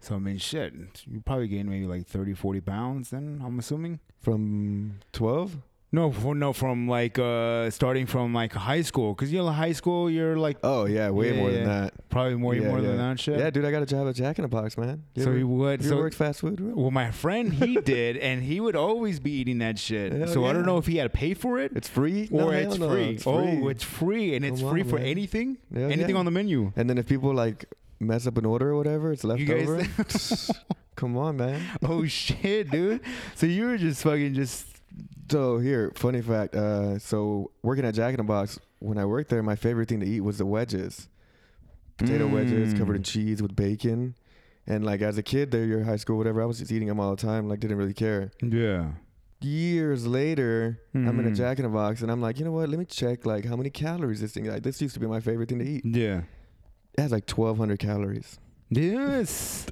So 0.00 0.16
I 0.16 0.18
mean 0.18 0.38
shit. 0.38 0.74
You 1.06 1.20
probably 1.20 1.46
gained 1.46 1.68
maybe 1.70 1.86
like 1.86 2.04
30, 2.06 2.34
40 2.34 2.60
pounds 2.60 3.10
then, 3.10 3.40
I'm 3.44 3.56
assuming. 3.60 4.00
From 4.20 4.98
12? 5.12 5.58
No, 5.90 6.12
for, 6.12 6.34
no, 6.34 6.52
from 6.52 6.86
like 6.86 7.18
uh 7.18 7.70
starting 7.70 8.04
from 8.04 8.34
like 8.34 8.52
high 8.52 8.82
school, 8.82 9.14
cause 9.14 9.32
you 9.32 9.38
know 9.38 9.48
high 9.48 9.72
school 9.72 10.10
you're 10.10 10.36
like 10.36 10.58
Oh 10.62 10.84
yeah, 10.84 11.08
way 11.08 11.30
Yeah, 11.32 11.40
more 11.40 11.50
yeah. 11.50 11.56
than 11.56 11.64
that. 11.66 11.94
probably 12.10 12.34
more 12.34 12.54
Yeah, 12.54 12.68
more 12.68 12.82
than 12.82 12.98
that 12.98 13.18
shit. 13.18 13.38
Yeah, 13.38 13.48
dude, 13.48 13.64
I 13.64 13.70
got 13.70 13.82
a 13.82 13.86
job 13.86 14.06
at 14.06 14.14
Jack 14.14 14.38
in 14.38 14.42
the 14.42 14.48
Box, 14.48 14.76
man. 14.76 15.04
You 15.14 15.22
so 15.22 15.30
ever, 15.30 15.38
he 15.38 15.44
would. 15.44 15.82
you 15.82 15.88
So 15.88 15.96
worked 15.96 16.14
fast 16.16 16.40
food? 16.40 16.60
well, 16.76 16.90
my 16.90 17.10
friend 17.10 17.54
he 17.54 17.76
did, 17.80 18.18
and 18.18 18.42
he 18.42 18.60
would 18.60 18.76
always 18.76 19.18
be 19.18 19.30
eating 19.32 19.58
that 19.60 19.78
shit. 19.78 20.12
Hell 20.12 20.26
so 20.28 20.44
I 20.44 20.52
don't 20.52 20.66
know 20.66 20.76
if 20.76 20.86
he 20.86 20.98
had 20.98 21.04
to 21.04 21.18
pay 21.18 21.32
for 21.32 21.58
it 21.58 21.72
It's 21.74 21.88
free. 21.88 22.28
Or 22.30 22.52
hell 22.52 22.70
it's 22.72 22.78
no, 22.78 22.90
free. 22.90 23.08
It's 23.14 23.26
Oh, 23.26 23.68
it's 23.68 23.84
free, 23.84 24.36
and 24.36 24.44
it's 24.44 24.60
Come 24.60 24.70
free 24.70 24.82
on, 24.82 24.88
for 24.90 24.96
man. 24.98 25.06
anything, 25.06 25.56
Hell 25.74 25.90
anything 25.90 26.16
on 26.16 26.26
the 26.26 26.30
menu. 26.30 26.70
And 26.76 26.90
then 26.90 26.98
if 26.98 27.06
people 27.08 27.32
like 27.32 27.64
mess 27.98 28.26
up 28.26 28.36
an 28.36 28.44
order 28.44 28.68
or 28.72 28.76
whatever, 28.76 29.10
it's 29.10 29.24
left 29.24 29.40
over. 29.48 29.82
Come 30.96 31.16
on, 31.16 31.38
man. 31.38 31.62
oh 31.82 32.04
shit, 32.04 32.70
dude! 32.70 33.00
So 33.36 33.46
you 33.46 33.64
were 33.66 33.78
just 33.78 34.02
fucking 34.02 34.34
just 34.34 34.66
So 35.30 35.58
here, 35.58 35.92
funny 35.94 36.22
fact. 36.22 36.54
Uh, 36.54 36.98
so 36.98 37.50
working 37.62 37.84
at 37.84 37.94
Jack 37.94 38.10
in 38.10 38.16
the 38.18 38.22
Box, 38.24 38.58
when 38.78 38.96
I 38.98 39.04
worked 39.04 39.30
there, 39.30 39.42
my 39.42 39.56
favorite 39.56 39.88
thing 39.88 40.00
to 40.00 40.06
eat 40.06 40.20
was 40.20 40.38
the 40.38 40.46
wedges, 40.46 41.08
potato 41.98 42.26
wedges 42.28 42.72
covered 42.74 42.96
in 42.96 43.02
Mm. 43.02 43.06
cheese 43.06 43.42
with 43.42 43.54
bacon. 43.56 44.14
And 44.66 44.84
like 44.84 45.00
as 45.02 45.18
a 45.18 45.22
kid, 45.22 45.50
there, 45.50 45.64
your 45.64 45.84
high 45.84 45.96
school, 45.96 46.16
whatever, 46.18 46.42
I 46.42 46.44
was 46.46 46.58
just 46.58 46.70
eating 46.72 46.88
them 46.88 47.00
all 47.00 47.14
the 47.16 47.20
time. 47.20 47.48
Like 47.48 47.60
didn't 47.60 47.76
really 47.78 47.94
care. 47.94 48.30
yeah. 48.42 48.92
Years 49.40 50.04
later, 50.04 50.80
I'm 50.94 51.20
in 51.20 51.26
a 51.26 51.30
Mhm. 51.30 51.36
Jack 51.36 51.58
in 51.60 51.62
the 51.62 51.68
Box, 51.68 52.02
and 52.02 52.10
I'm 52.10 52.20
like, 52.20 52.40
you 52.40 52.44
know 52.44 52.50
what? 52.50 52.68
Let 52.68 52.76
me 52.76 52.84
check 52.84 53.24
like 53.24 53.44
how 53.44 53.54
many 53.54 53.70
calories 53.70 54.20
this 54.20 54.32
thing. 54.32 54.46
Like 54.46 54.64
this 54.64 54.82
used 54.82 54.94
to 54.94 55.00
be 55.00 55.06
my 55.06 55.20
favorite 55.20 55.48
thing 55.48 55.60
to 55.60 55.64
eat. 55.64 55.84
Yeah. 55.84 56.22
It 56.94 57.00
has 57.02 57.12
like 57.12 57.24
1,200 57.26 57.78
calories. 57.78 58.40
Yes. 58.70 59.66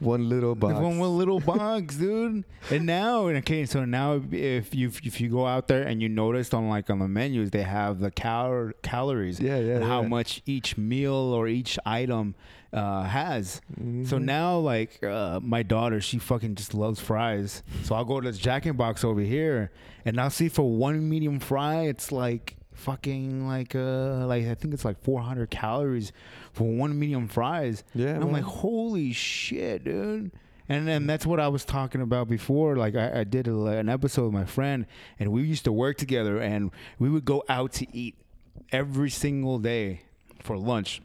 One 0.00 0.28
little 0.28 0.54
box. 0.54 0.74
One 0.74 0.98
with 0.98 1.10
little 1.10 1.40
box, 1.40 1.96
dude. 1.96 2.44
And 2.70 2.86
now, 2.86 3.26
okay, 3.28 3.64
so 3.64 3.84
now 3.84 4.20
if 4.30 4.74
you 4.74 4.88
if 5.02 5.20
you 5.20 5.28
go 5.30 5.46
out 5.46 5.68
there 5.68 5.82
and 5.84 6.02
you 6.02 6.08
noticed 6.08 6.52
on 6.52 6.68
like 6.68 6.90
on 6.90 6.98
the 6.98 7.08
menus 7.08 7.50
they 7.50 7.62
have 7.62 8.00
the 8.00 8.10
cal- 8.10 8.72
calories 8.82 9.40
yeah, 9.40 9.58
yeah. 9.58 9.76
and 9.76 9.84
how 9.84 10.02
much 10.02 10.42
each 10.46 10.76
meal 10.76 11.14
or 11.14 11.48
each 11.48 11.78
item 11.86 12.34
uh, 12.72 13.04
has. 13.04 13.60
So 14.04 14.18
Mhm. 14.18 14.22
now, 14.24 14.58
like 14.58 15.02
uh, 15.02 15.40
my 15.42 15.62
daughter, 15.62 16.00
she 16.00 16.18
fucking 16.18 16.56
just 16.56 16.74
loves 16.74 17.00
fries. 17.00 17.62
So 17.84 17.94
I'll 17.94 18.04
go 18.04 18.20
to 18.20 18.28
this 18.30 18.38
Jack 18.38 18.66
in 18.66 18.76
Box 18.76 19.04
over 19.04 19.20
here, 19.20 19.70
and 20.04 20.20
I'll 20.20 20.28
see 20.30 20.48
for 20.48 20.68
one 20.70 21.08
medium 21.08 21.38
fry, 21.40 21.82
it's 21.82 22.10
like 22.12 22.56
fucking 22.72 23.46
like 23.46 23.72
uh 23.76 24.26
like 24.26 24.44
I 24.46 24.54
think 24.56 24.74
it's 24.74 24.84
like 24.84 25.00
400 25.00 25.48
calories 25.48 26.10
for 26.54 26.64
one 26.64 26.98
medium 26.98 27.28
fries. 27.28 27.84
yeah, 27.94 28.06
And 28.08 28.24
I'm 28.24 28.32
man. 28.32 28.42
like, 28.42 28.44
holy 28.44 29.12
shit, 29.12 29.84
dude. 29.84 30.30
And 30.66 30.88
then 30.88 31.06
that's 31.06 31.26
what 31.26 31.38
I 31.40 31.48
was 31.48 31.62
talking 31.66 32.00
about 32.00 32.26
before. 32.28 32.76
Like 32.76 32.94
I, 32.94 33.20
I 33.20 33.24
did 33.24 33.46
a, 33.48 33.66
an 33.66 33.90
episode 33.90 34.24
with 34.24 34.32
my 34.32 34.46
friend, 34.46 34.86
and 35.18 35.30
we 35.30 35.42
used 35.42 35.64
to 35.64 35.72
work 35.72 35.98
together, 35.98 36.38
and 36.40 36.70
we 36.98 37.10
would 37.10 37.26
go 37.26 37.44
out 37.50 37.72
to 37.74 37.86
eat 37.94 38.16
every 38.72 39.10
single 39.10 39.58
day 39.58 40.00
for 40.40 40.56
lunch. 40.56 41.02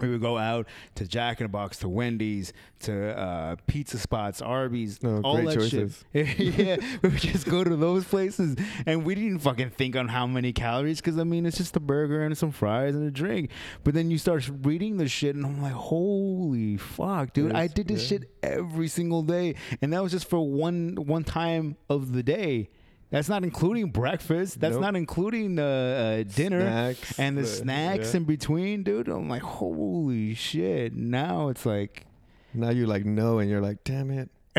We 0.00 0.10
would 0.10 0.20
go 0.20 0.36
out 0.38 0.66
to 0.96 1.06
Jack 1.06 1.40
in 1.40 1.44
the 1.44 1.48
Box, 1.48 1.78
to 1.78 1.88
Wendy's, 1.88 2.52
to 2.80 3.16
uh, 3.16 3.56
pizza 3.68 3.98
spots, 3.98 4.42
Arby's, 4.42 5.02
No, 5.02 5.20
all 5.22 5.36
great 5.36 5.48
that 5.48 5.54
choices. 5.54 6.04
shit. 6.12 6.38
yeah, 6.58 6.76
we 7.00 7.10
would 7.10 7.20
just 7.20 7.48
go 7.48 7.62
to 7.62 7.76
those 7.76 8.04
places, 8.04 8.56
and 8.86 9.04
we 9.04 9.14
didn't 9.14 9.38
fucking 9.38 9.70
think 9.70 9.94
on 9.94 10.08
how 10.08 10.26
many 10.26 10.52
calories, 10.52 11.00
because 11.00 11.16
I 11.18 11.24
mean, 11.24 11.46
it's 11.46 11.56
just 11.58 11.76
a 11.76 11.80
burger 11.80 12.22
and 12.22 12.36
some 12.36 12.50
fries 12.50 12.94
and 12.94 13.06
a 13.06 13.10
drink. 13.10 13.50
But 13.84 13.94
then 13.94 14.10
you 14.10 14.18
start 14.18 14.50
reading 14.62 14.96
the 14.96 15.06
shit, 15.06 15.36
and 15.36 15.46
I'm 15.46 15.62
like, 15.62 15.72
holy 15.72 16.76
fuck, 16.76 17.32
dude! 17.32 17.52
I 17.52 17.68
did 17.68 17.86
this 17.88 18.02
yeah. 18.02 18.18
shit 18.18 18.30
every 18.42 18.88
single 18.88 19.22
day, 19.22 19.54
and 19.80 19.92
that 19.92 20.02
was 20.02 20.10
just 20.10 20.28
for 20.28 20.40
one 20.40 20.96
one 20.96 21.22
time 21.24 21.76
of 21.88 22.12
the 22.12 22.22
day. 22.22 22.68
That's 23.14 23.28
not 23.28 23.44
including 23.44 23.92
breakfast. 23.92 24.58
That's 24.58 24.72
Nope. 24.72 24.82
not 24.82 24.96
including 24.96 25.56
uh, 25.56 25.62
uh, 25.62 26.22
dinner 26.34 26.62
Snacks, 26.62 27.18
and 27.20 27.38
the 27.38 27.42
the- 27.42 27.46
snacks 27.46 28.12
yeah. 28.12 28.16
in 28.18 28.24
between, 28.24 28.82
dude. 28.82 29.06
I'm 29.06 29.28
like, 29.28 29.42
holy 29.42 30.34
shit! 30.34 30.94
Now 30.94 31.46
it's 31.48 31.64
like. 31.64 32.06
Now 32.52 32.70
you're 32.70 32.88
like 32.88 33.04
no, 33.04 33.38
and 33.38 33.48
you're 33.48 33.60
like, 33.60 33.84
damn 33.84 34.10
it. 34.10 34.30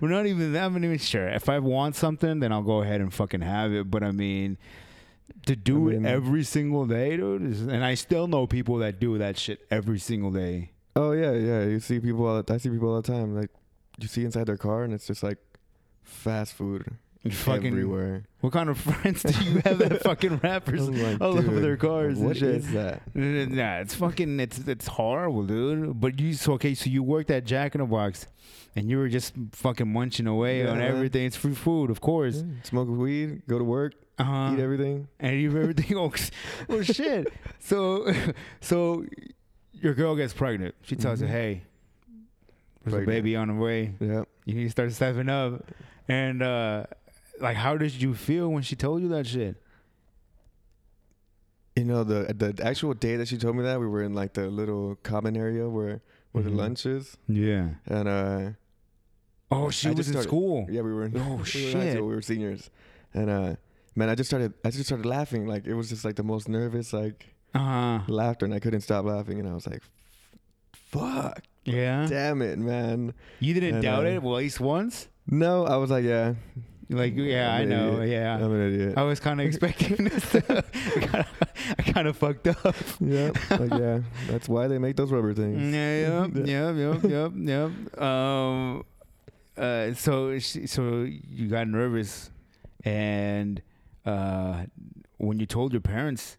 We're 0.00 0.08
not 0.08 0.26
even. 0.26 0.56
I'm 0.56 0.72
not 0.72 0.82
even 0.84 0.98
sure. 0.98 1.28
If 1.28 1.48
I 1.48 1.60
want 1.60 1.94
something, 1.94 2.40
then 2.40 2.50
I'll 2.50 2.62
go 2.62 2.82
ahead 2.82 3.00
and 3.00 3.14
fucking 3.14 3.42
have 3.42 3.72
it. 3.72 3.88
But 3.92 4.02
I 4.02 4.10
mean, 4.10 4.58
to 5.46 5.54
do 5.54 5.88
I 5.90 5.92
mean- 5.92 6.04
it 6.04 6.08
every 6.08 6.42
single 6.42 6.84
day, 6.84 7.16
dude, 7.16 7.42
is, 7.44 7.60
and 7.62 7.84
I 7.84 7.94
still 7.94 8.26
know 8.26 8.48
people 8.48 8.78
that 8.78 8.98
do 8.98 9.18
that 9.18 9.38
shit 9.38 9.64
every 9.70 10.00
single 10.00 10.32
day. 10.32 10.72
Oh 10.96 11.12
yeah, 11.12 11.30
yeah. 11.30 11.62
You 11.64 11.78
see 11.78 12.00
people. 12.00 12.26
All, 12.26 12.42
I 12.48 12.56
see 12.56 12.70
people 12.70 12.88
all 12.88 13.00
the 13.02 13.12
time. 13.12 13.36
Like 13.36 13.50
you 13.98 14.08
see 14.08 14.24
inside 14.24 14.46
their 14.46 14.56
car, 14.56 14.82
and 14.82 14.92
it's 14.92 15.06
just 15.06 15.22
like 15.22 15.38
fast 16.02 16.52
food 16.52 16.96
Fucking. 17.30 17.66
everywhere. 17.66 18.24
What 18.40 18.52
kind 18.52 18.68
of 18.68 18.78
friends 18.90 19.22
do 19.22 19.44
you 19.44 19.60
have 19.64 19.78
that 19.78 20.02
fucking 20.02 20.38
rappers 20.42 20.88
like, 20.90 21.20
all 21.20 21.36
over 21.38 21.60
their 21.60 21.76
cars 21.76 22.20
and 22.20 22.36
shit? 22.36 22.56
is 22.56 22.72
that? 22.72 23.02
Nah, 23.14 23.78
it's 23.78 23.94
fucking. 23.94 24.38
It's 24.40 24.58
it's 24.66 24.86
horrible, 24.86 25.44
dude. 25.44 26.00
But 26.00 26.18
you 26.20 26.34
so 26.34 26.52
okay? 26.54 26.74
So 26.74 26.90
you 26.90 27.02
worked 27.02 27.30
at 27.30 27.44
Jack 27.44 27.74
in 27.74 27.80
the 27.80 27.86
Box, 27.86 28.26
and 28.76 28.88
you 28.90 28.98
were 28.98 29.08
just 29.08 29.34
fucking 29.52 29.92
munching 29.92 30.26
away 30.26 30.66
on 30.66 30.80
everything. 30.80 31.26
It's 31.26 31.36
free 31.36 31.54
food, 31.54 31.90
of 31.90 32.00
course. 32.00 32.36
Yeah, 32.36 32.62
Smoke 32.62 32.88
weed, 32.88 33.42
go 33.48 33.58
to 33.58 33.64
work, 33.64 33.94
Uh-huh. 34.18 34.52
eat 34.54 34.60
everything. 34.60 35.08
and 35.18 35.40
you 35.40 35.48
everything. 35.58 35.96
Oh, 35.98 36.12
well, 36.68 36.82
shit. 36.82 37.32
So, 37.58 38.12
so 38.60 39.04
your 39.72 39.94
girl 39.94 40.14
gets 40.16 40.32
pregnant. 40.32 40.74
She 40.82 40.94
tells 40.96 41.20
you, 41.20 41.26
Mhm. 41.26 41.30
"Hey, 41.30 41.62
there's 42.84 43.02
a 43.02 43.06
baby 43.06 43.34
on 43.36 43.48
the 43.48 43.54
way. 43.54 43.92
Yeah. 44.00 44.24
You 44.44 44.54
need 44.54 44.64
to 44.64 44.70
start 44.70 44.92
stepping 44.92 45.28
up." 45.28 45.64
And 46.08 46.40
uh, 46.42 46.84
like, 47.40 47.56
how 47.56 47.76
did 47.76 48.00
you 48.00 48.14
feel 48.14 48.48
when 48.48 48.62
she 48.62 48.76
told 48.76 49.02
you 49.02 49.08
that 49.08 49.26
shit? 49.26 49.56
You 51.74 51.84
know 51.84 52.04
the 52.04 52.32
the 52.32 52.64
actual 52.64 52.94
day 52.94 53.16
that 53.16 53.28
she 53.28 53.36
told 53.36 53.56
me 53.56 53.62
that 53.64 53.78
we 53.78 53.86
were 53.86 54.02
in 54.02 54.14
like 54.14 54.32
the 54.32 54.46
little 54.48 54.96
common 55.02 55.36
area 55.36 55.68
where 55.68 56.00
where 56.32 56.42
Mhm. 56.42 56.48
the 56.48 56.50
lunch 56.54 56.86
is, 56.86 57.16
Yeah. 57.28 57.68
and 57.86 58.08
uh 58.08 58.50
Oh, 59.50 59.70
she 59.70 59.88
I 59.88 59.92
was 59.92 60.08
in 60.08 60.14
started- 60.14 60.28
school. 60.28 60.66
yeah 60.70 60.80
we 60.80 60.92
were 60.92 61.04
in 61.04 61.16
Oh, 61.16 61.32
we 61.32 61.36
were 61.36 61.44
shit. 61.44 61.92
school, 61.96 62.08
we 62.08 62.14
were 62.14 62.22
seniors, 62.22 62.70
and 63.12 63.28
uh 63.28 63.56
man 63.94 64.08
I 64.08 64.14
just 64.14 64.30
started 64.30 64.54
I 64.64 64.70
just 64.70 64.86
started 64.86 65.04
laughing 65.06 65.46
like 65.46 65.66
it 65.66 65.74
was 65.74 65.90
just 65.90 66.04
like 66.04 66.16
the 66.16 66.22
most 66.24 66.48
nervous 66.48 66.94
like 66.94 67.34
Uh 67.54 67.58
huh. 67.58 68.00
laughter 68.08 68.46
and 68.46 68.54
I 68.54 68.58
couldn't 68.58 68.80
stop 68.80 69.04
laughing 69.04 69.38
and 69.38 69.46
I 69.48 69.52
was 69.54 69.66
like, 69.66 69.82
fuck, 70.72 71.42
Yeah. 71.64 72.06
damn 72.08 72.40
it, 72.40 72.58
man. 72.58 73.12
You 73.40 73.52
didn't 73.52 73.74
And, 73.74 73.82
doubt 73.82 74.04
uh, 74.06 74.08
it. 74.08 74.22
Well, 74.22 74.36
at 74.36 74.38
least 74.38 74.60
once. 74.60 75.08
No, 75.26 75.64
I 75.66 75.76
was 75.76 75.90
like, 75.90 76.04
yeah, 76.04 76.34
Like, 76.88 77.14
yeah, 77.16 77.52
I'm 77.52 77.62
I 77.62 77.64
know. 77.64 78.00
idiot. 78.00 78.08
Yeah. 78.10 78.34
I'm 78.36 78.52
an 78.52 78.72
idiot. 78.72 78.94
I 78.96 79.02
was 79.02 79.18
kind 79.18 79.40
of 79.40 79.46
expecting 79.46 80.04
this. 80.04 80.30
To, 80.30 80.64
I 81.78 81.82
kind 81.82 82.06
of 82.06 82.16
fucked 82.16 82.46
up. 82.46 82.76
yeah, 83.00 83.30
like 83.50 83.70
yeah, 83.72 84.00
that's 84.28 84.48
why 84.48 84.68
they 84.68 84.78
make 84.78 84.94
those 84.96 85.10
rubber 85.10 85.34
things. 85.34 85.74
Yeah, 85.74 86.24
yep, 86.26 86.30
yep, 86.46 86.76
yep, 86.76 87.02
yep, 87.10 87.32
yep. 87.34 88.00
Um, 88.02 88.84
uh, 89.56 89.94
so 89.94 90.38
she, 90.38 90.66
so 90.68 91.02
you 91.02 91.48
got 91.48 91.66
nervous, 91.66 92.30
and 92.84 93.60
uh, 94.04 94.64
when 95.16 95.40
you 95.40 95.46
told 95.46 95.72
your 95.72 95.80
parents, 95.80 96.36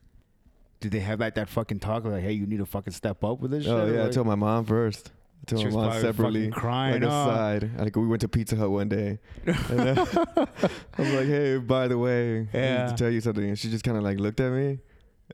did 0.79 0.91
they 0.91 0.99
have 1.01 1.19
like 1.19 1.35
that 1.35 1.49
fucking 1.49 1.79
talk 1.79 2.05
like, 2.05 2.23
"Hey, 2.23 2.31
you 2.33 2.45
need 2.45 2.59
to 2.59 2.65
fucking 2.65 2.93
step 2.93 3.21
up 3.23 3.41
with 3.41 3.51
this 3.51 3.67
Oh 3.67 3.85
shit"? 3.85 3.95
yeah, 3.95 4.05
I 4.05 4.09
told 4.09 4.27
my 4.27 4.35
mom 4.35 4.63
first. 4.65 5.11
Told 5.45 5.61
she 5.61 5.67
my 5.69 5.87
mom 5.87 6.01
separately. 6.01 6.49
crying. 6.49 7.01
like 7.01 7.09
aside. 7.09 7.71
Like 7.79 7.95
we 7.95 8.05
went 8.07 8.21
to 8.21 8.27
Pizza 8.27 8.55
Hut 8.57 8.69
one 8.69 8.89
day. 8.89 9.19
And 9.45 9.79
uh, 9.97 10.05
I 10.97 11.01
was 11.01 11.13
like, 11.13 11.25
"Hey, 11.27 11.57
by 11.57 11.87
the 11.87 11.97
way, 11.97 12.39
I 12.39 12.39
need 12.41 12.49
Yeah. 12.53 12.87
to 12.87 12.95
tell 12.95 13.09
you 13.09 13.21
something." 13.21 13.43
And 13.45 13.57
she 13.57 13.69
just 13.69 13.83
kind 13.85 13.95
of 13.97 14.03
like 14.03 14.19
looked 14.19 14.39
at 14.41 14.51
me, 14.51 14.79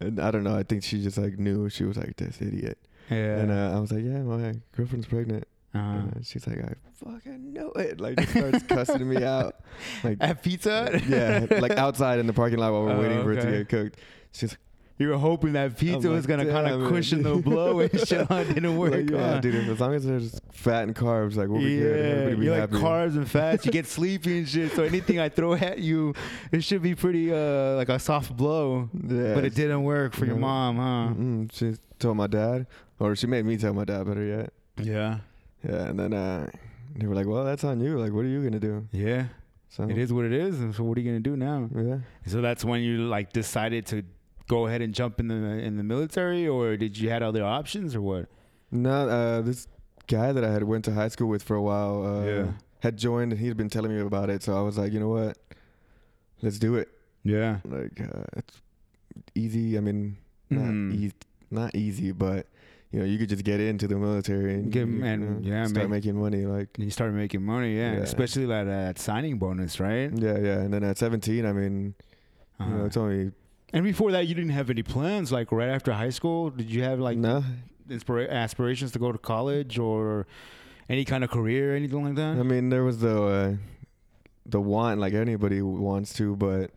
and 0.02 0.20
I 0.20 0.30
don't 0.30 0.44
know. 0.44 0.56
I 0.56 0.64
think 0.64 0.84
she 0.84 1.02
just 1.02 1.18
like 1.18 1.40
knew. 1.40 1.68
She 1.70 1.84
was 1.84 1.98
like, 1.98 2.16
"This 2.18 2.42
idiot." 2.42 2.78
Yeah. 3.10 3.38
And 3.40 3.52
uh, 3.52 3.76
I 3.76 3.80
was 3.80 3.92
like, 3.92 4.04
"Yeah, 4.04 4.20
my 4.22 4.54
girlfriend's 4.76 5.08
pregnant." 5.08 5.48
uh 5.74 5.78
And 5.80 6.12
uh, 6.18 6.20
she's 6.24 6.46
like, 6.46 6.60
"I 6.60 6.74
fucking 7.04 7.52
know 7.52 7.72
it." 7.72 8.00
Like 8.00 8.18
just 8.20 8.32
starts 8.34 8.64
cussing 8.68 9.10
me 9.10 9.24
out. 9.24 9.56
Like 10.04 10.18
At 10.22 10.44
Pizza 10.44 10.92
Hut? 10.92 11.08
yeah, 11.08 11.48
like 11.60 11.72
outside 11.72 12.20
in 12.20 12.28
the 12.28 12.34
parking 12.34 12.60
lot 12.60 12.72
while 12.72 12.84
we're 12.84 12.92
Oh, 12.94 13.02
waiting 13.02 13.24
for 13.24 13.32
it 13.34 13.42
to 13.42 13.50
get 13.52 13.70
cooked. 13.70 13.98
She's 14.32 14.56
You 15.00 15.10
were 15.10 15.18
hoping 15.18 15.54
that 15.54 15.76
pizza 15.78 16.08
I'm 16.08 16.14
was 16.14 16.28
gonna 16.28 16.46
kind 16.46 16.68
of 16.68 16.88
cushion 16.88 17.24
the 17.24 17.36
blow 17.36 17.80
and 17.80 17.92
shit. 18.08 18.28
It 18.30 18.54
didn't 18.54 18.78
work. 18.84 18.92
like, 18.94 19.10
yeah, 19.10 19.40
dude. 19.42 19.68
As 19.68 19.80
long 19.80 19.96
as 19.96 20.06
there's 20.06 20.40
fat 20.52 20.84
and 20.84 20.96
carbs, 20.96 21.36
like 21.36 21.48
we'll 21.50 21.62
be 21.62 21.78
good. 21.78 22.00
Yeah, 22.00 22.12
Everybody 22.12 22.36
be 22.36 22.46
you 22.46 22.52
like 22.52 22.70
carbs 22.70 23.16
and 23.16 23.30
fats. 23.30 23.66
You 23.66 23.72
get 23.72 23.88
sleepy 23.98 24.38
and 24.38 24.48
shit. 24.48 24.72
So 24.74 24.84
anything 24.84 25.20
I 25.20 25.30
throw 25.30 25.54
at 25.56 25.80
you, 25.80 26.14
it 26.52 26.64
should 26.64 26.84
be 26.84 26.94
pretty 26.94 27.34
uh 27.34 27.74
like 27.76 27.90
a 27.90 27.98
soft 27.98 28.38
blow. 28.38 28.88
Yeah, 28.94 29.34
But 29.34 29.46
it 29.46 29.56
didn't 29.56 29.84
work 29.84 30.14
for 30.14 30.26
your 30.26 30.36
No. 30.36 30.42
mom, 30.42 30.78
huh? 30.78 31.14
Mm-mm. 31.16 31.52
She 31.52 31.74
told 31.98 32.18
my 32.18 32.28
dad, 32.28 32.68
or 33.00 33.16
she 33.16 33.26
made 33.26 33.46
me 33.46 33.58
tell 33.58 33.74
my 33.74 33.86
dad. 33.86 34.06
Better 34.06 34.24
yet. 34.24 34.54
Yeah, 34.78 35.20
Yeah, 35.68 35.86
and 35.90 36.00
then 36.00 36.14
uh, 36.14 36.50
they 36.96 37.08
were 37.08 37.16
like, 37.16 37.26
"Well, 37.26 37.44
that's 37.46 37.64
on 37.64 37.80
you. 37.82 37.98
Like, 38.00 38.14
what 38.14 38.26
are 38.26 38.30
you 38.30 38.44
gonna 38.44 38.60
do?" 38.60 38.88
yeah. 38.92 39.26
So 39.70 39.86
It 39.90 39.98
is 39.98 40.14
what 40.14 40.24
it 40.26 40.34
is. 40.34 40.60
And 40.62 40.74
so 40.76 40.84
what 40.84 40.96
are 41.00 41.02
you 41.02 41.10
gonna 41.10 41.20
do 41.20 41.36
now? 41.36 41.68
Yeah. 41.76 41.98
So 42.28 42.42
that's 42.42 42.64
when 42.64 42.82
you 42.84 43.08
like 43.08 43.34
decided 43.34 43.88
to 43.88 44.04
go 44.48 44.68
ahead 44.68 44.82
and 44.82 44.94
jump 44.94 45.20
in 45.20 45.28
the 45.28 45.36
in 45.36 45.78
the 45.78 45.84
military, 45.84 46.48
or 46.48 46.78
did 46.78 46.98
you 46.98 47.10
had 47.10 47.24
other 47.24 47.44
options, 47.44 47.96
or 47.96 48.02
what? 48.02 48.26
No, 48.72 49.08
uh, 49.10 49.42
this 49.42 49.68
guy 50.08 50.32
that 50.32 50.44
I 50.44 50.52
had 50.52 50.64
went 50.64 50.86
to 50.86 50.94
high 50.94 51.08
school 51.10 51.30
with 51.30 51.44
for 51.44 51.56
a 51.56 51.62
while 51.62 52.04
uh, 52.06 52.26
Yeah. 52.26 52.52
had 52.82 52.98
joined, 52.98 53.32
and 53.32 53.40
he'd 53.42 53.56
been 53.58 53.70
telling 53.70 53.96
me 53.96 54.02
about 54.02 54.30
it. 54.30 54.44
So 54.44 54.58
I 54.58 54.62
was 54.62 54.78
like, 54.78 54.92
you 54.94 55.00
know 55.00 55.10
what? 55.10 55.38
let's 56.42 56.60
do 56.60 56.76
it. 56.76 56.90
Yeah. 57.24 57.60
Like 57.64 58.02
uh, 58.02 58.24
it's 58.36 58.60
easy. 59.36 59.78
I 59.78 59.82
mean, 59.82 60.18
not 60.50 60.74
easy, 60.94 61.14
not 61.52 61.74
easy, 61.76 62.12
but 62.12 62.48
you 62.92 63.00
know, 63.00 63.06
you 63.06 63.18
could 63.18 63.30
just 63.30 63.44
get 63.46 63.60
into 63.62 63.88
the 63.88 63.96
military 63.96 64.54
and 64.56 64.72
Get- 64.72 64.88
you, 64.88 65.04
and, 65.06 65.42
know, 65.42 65.50
yeah, 65.50 65.66
start 65.66 65.90
make- 65.90 66.04
making 66.04 66.20
money. 66.20 66.46
Like 66.46 66.78
you 66.78 66.90
started 66.92 67.14
making 67.16 67.42
money, 67.44 67.78
yeah. 67.78 67.94
Yeah. 67.94 68.00
Especially 68.00 68.46
like 68.46 68.66
that 68.68 69.00
signing 69.00 69.38
bonus, 69.40 69.80
right? 69.80 70.12
yeah, 70.14 70.38
yeah. 70.38 70.60
And 70.60 70.74
then 70.74 70.84
at 70.84 70.98
17, 70.98 71.46
I 71.46 71.54
mean, 71.54 71.96
you 72.60 72.66
know, 72.66 72.76
Uh-huh. 72.76 72.86
it's 72.86 72.98
only 72.98 73.32
And 73.74 73.84
before 73.84 74.12
that, 74.12 74.28
you 74.28 74.36
didn't 74.36 74.52
have 74.52 74.70
any 74.70 74.84
plans. 74.84 75.32
Like 75.32 75.52
right 75.52 75.70
after 75.70 75.92
high 75.92 76.12
school, 76.12 76.52
did 76.52 76.70
you 76.70 76.84
have 76.84 77.00
like 77.00 77.18
no. 77.18 77.44
inspira- 77.90 78.30
aspirations 78.30 78.92
to 78.92 79.00
go 79.00 79.12
to 79.12 79.18
college 79.18 79.80
or 79.80 80.28
any 80.88 81.04
kind 81.04 81.24
of 81.24 81.32
career, 81.32 81.76
anything 81.76 82.06
like 82.06 82.16
that? 82.16 82.38
I 82.38 82.44
mean, 82.44 82.70
there 82.70 82.84
was 82.84 83.00
the 83.00 83.24
uh, 83.24 83.54
the 84.46 84.62
want, 84.62 85.00
like 85.00 85.14
anybody 85.14 85.62
wants 85.62 86.14
to, 86.14 86.36
but 86.36 86.72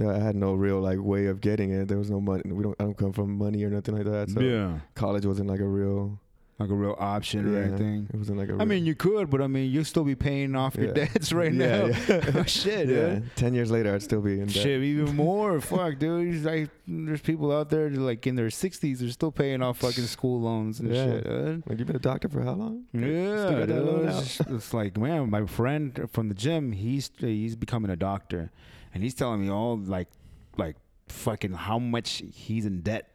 I 0.00 0.18
had 0.18 0.36
no 0.36 0.54
real 0.54 0.80
like 0.80 0.98
way 1.00 1.26
of 1.26 1.40
getting 1.40 1.70
it. 1.70 1.88
There 1.88 1.98
was 1.98 2.10
no 2.10 2.20
money. 2.20 2.42
We 2.46 2.62
don't. 2.62 2.76
I 2.80 2.84
don't 2.84 2.96
come 2.96 3.12
from 3.12 3.36
money 3.36 3.62
or 3.64 3.70
nothing 3.70 3.96
like 3.96 4.06
that. 4.06 4.30
So 4.30 4.40
yeah, 4.40 4.78
college 4.94 5.26
wasn't 5.26 5.48
like 5.48 5.60
a 5.60 5.66
real. 5.66 6.18
Like 6.58 6.70
a 6.70 6.74
real 6.74 6.96
option 6.98 7.54
or 7.54 7.62
anything. 7.62 8.08
It 8.12 8.16
wasn't 8.16 8.38
like 8.38 8.48
a. 8.48 8.52
I 8.52 8.56
real- 8.56 8.66
mean, 8.66 8.84
you 8.84 8.94
could, 8.96 9.30
but 9.30 9.40
I 9.40 9.46
mean, 9.46 9.70
you'll 9.70 9.84
still 9.84 10.02
be 10.04 10.16
paying 10.16 10.56
off 10.56 10.74
your 10.74 10.92
debts 10.92 11.32
right 11.40 11.52
Yeah, 11.52 11.86
now. 11.86 11.86
yeah. 12.08 12.30
oh, 12.34 12.42
shit, 12.46 12.88
yeah. 12.88 12.94
dude. 13.14 13.36
Ten 13.36 13.54
years 13.54 13.70
later, 13.70 13.94
I'd 13.94 14.02
still 14.02 14.20
be 14.20 14.34
in 14.40 14.46
debt. 14.46 14.50
Shit, 14.56 14.82
even 14.82 15.14
more. 15.24 15.60
Fuck, 15.60 15.98
dude. 15.98 16.42
Like, 16.44 16.70
there's 16.88 17.20
people 17.20 17.52
out 17.52 17.70
there 17.70 17.90
like 17.90 18.26
in 18.26 18.34
their 18.34 18.48
60s, 18.48 18.98
they're 18.98 19.08
still 19.10 19.30
paying 19.30 19.62
off 19.62 19.78
fucking 19.78 20.04
school 20.04 20.40
loans 20.40 20.80
and 20.80 20.92
Yeah. 20.92 21.04
shit. 21.04 21.24
dude. 21.24 21.62
Like 21.68 21.78
you've 21.78 21.86
been 21.86 21.96
a 21.96 22.00
doctor 22.00 22.28
for 22.28 22.42
how 22.42 22.52
long? 22.54 22.84
Yeah, 22.92 23.46
Still 23.46 23.58
got 23.60 23.68
that 23.68 23.84
loan 23.84 24.06
dude. 24.06 24.14
It's, 24.16 24.40
it's 24.40 24.74
like 24.74 24.96
man, 24.96 25.30
my 25.30 25.46
friend 25.46 26.08
from 26.12 26.28
the 26.28 26.34
gym, 26.34 26.72
he's 26.72 27.10
he's 27.18 27.54
becoming 27.56 27.90
a 27.90 27.96
doctor, 27.96 28.50
and 28.92 29.02
he's 29.04 29.14
telling 29.14 29.42
me 29.42 29.50
all 29.50 29.76
like 29.78 30.08
like 30.56 30.76
fucking 31.08 31.52
how 31.52 31.78
much 31.78 32.22
he's 32.34 32.66
in 32.66 32.80
debt 32.80 33.08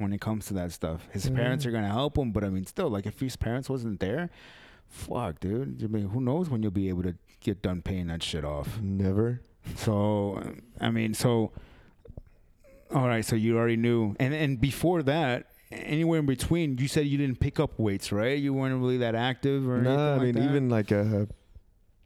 when 0.00 0.12
it 0.12 0.20
comes 0.20 0.46
to 0.46 0.54
that 0.54 0.72
stuff. 0.72 1.08
His 1.12 1.26
Yeah. 1.26 1.36
parents 1.36 1.66
are 1.66 1.70
mm. 1.70 1.74
gonna 1.74 1.88
help 1.88 2.18
him, 2.18 2.32
but 2.32 2.44
I 2.44 2.48
mean, 2.48 2.66
still, 2.66 2.88
like 2.88 3.06
if 3.06 3.20
his 3.20 3.36
parents 3.36 3.68
wasn't 3.68 4.00
there, 4.00 4.30
fuck, 4.86 5.40
dude. 5.40 5.82
I 5.82 5.86
mean, 5.86 6.08
who 6.08 6.20
knows 6.20 6.48
when 6.48 6.62
you'll 6.62 6.72
be 6.72 6.88
able 6.88 7.02
to 7.04 7.14
get 7.40 7.62
done 7.62 7.82
paying 7.82 8.08
that 8.08 8.22
shit 8.22 8.44
off? 8.44 8.80
Never. 8.80 9.40
So, 9.76 10.42
I 10.80 10.90
mean, 10.90 11.14
so 11.14 11.52
all 12.92 13.06
right, 13.06 13.24
so 13.24 13.36
you 13.36 13.56
already 13.56 13.76
knew, 13.76 14.16
and 14.18 14.34
and 14.34 14.60
before 14.60 15.02
that. 15.04 15.46
Anywhere 15.72 16.18
in 16.18 16.26
between, 16.26 16.78
you 16.78 16.88
said 16.88 17.06
you 17.06 17.16
didn't 17.16 17.38
pick 17.38 17.60
up 17.60 17.78
weights, 17.78 18.10
right? 18.10 18.36
You 18.36 18.52
weren't 18.52 18.80
really 18.80 18.98
that 18.98 19.14
active, 19.14 19.68
or 19.68 19.76
anything. 19.76 19.94
No, 19.96 20.14
anything 20.14 20.16
I 20.16 20.16
like 20.16 20.34
mean 20.34 20.34
that? 20.34 20.50
even 20.50 20.68
like 20.68 20.90
a 20.90 21.28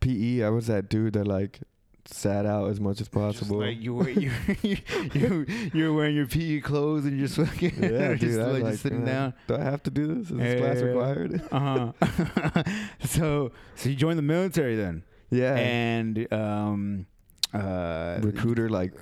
PE, 0.00 0.42
I 0.42 0.50
was 0.50 0.66
that 0.66 0.90
dude 0.90 1.14
that 1.14 1.26
like 1.26 1.60
sat 2.06 2.44
out 2.44 2.68
as 2.70 2.80
much 2.80 3.00
as 3.00 3.08
Just 3.08 3.12
possible. 3.12 3.58
like 3.60 3.80
you 3.80 3.94
were 3.94 4.08
you 4.10 4.30
you 4.62 4.76
you 5.14 5.46
you're 5.72 5.92
wearing 5.94 6.14
your 6.14 6.26
PE 6.26 6.60
clothes 6.60 7.04
and 7.06 7.18
just 7.18 7.36
fucking 7.36 7.82
yeah, 7.82 8.14
just, 8.14 8.20
dude. 8.20 8.40
Like, 8.40 8.62
like, 8.62 8.72
just 8.72 8.82
sitting 8.82 9.04
down. 9.04 9.32
Do 9.48 9.56
I 9.56 9.62
have 9.62 9.82
to 9.84 9.90
do 9.90 10.06
this? 10.14 10.30
Is 10.30 10.36
this 10.36 10.60
class 10.60 10.76
Yeah. 10.78 10.84
required? 10.84 11.42
Uh 11.52 11.92
huh. 12.02 12.62
so 13.00 13.52
so 13.74 13.88
you 13.88 13.94
joined 13.96 14.18
the 14.18 14.22
military 14.22 14.76
then, 14.76 15.02
yeah. 15.30 15.54
and 15.56 16.32
um 16.32 17.06
uh 17.54 18.18
recruiter 18.22 18.68
like 18.68 18.92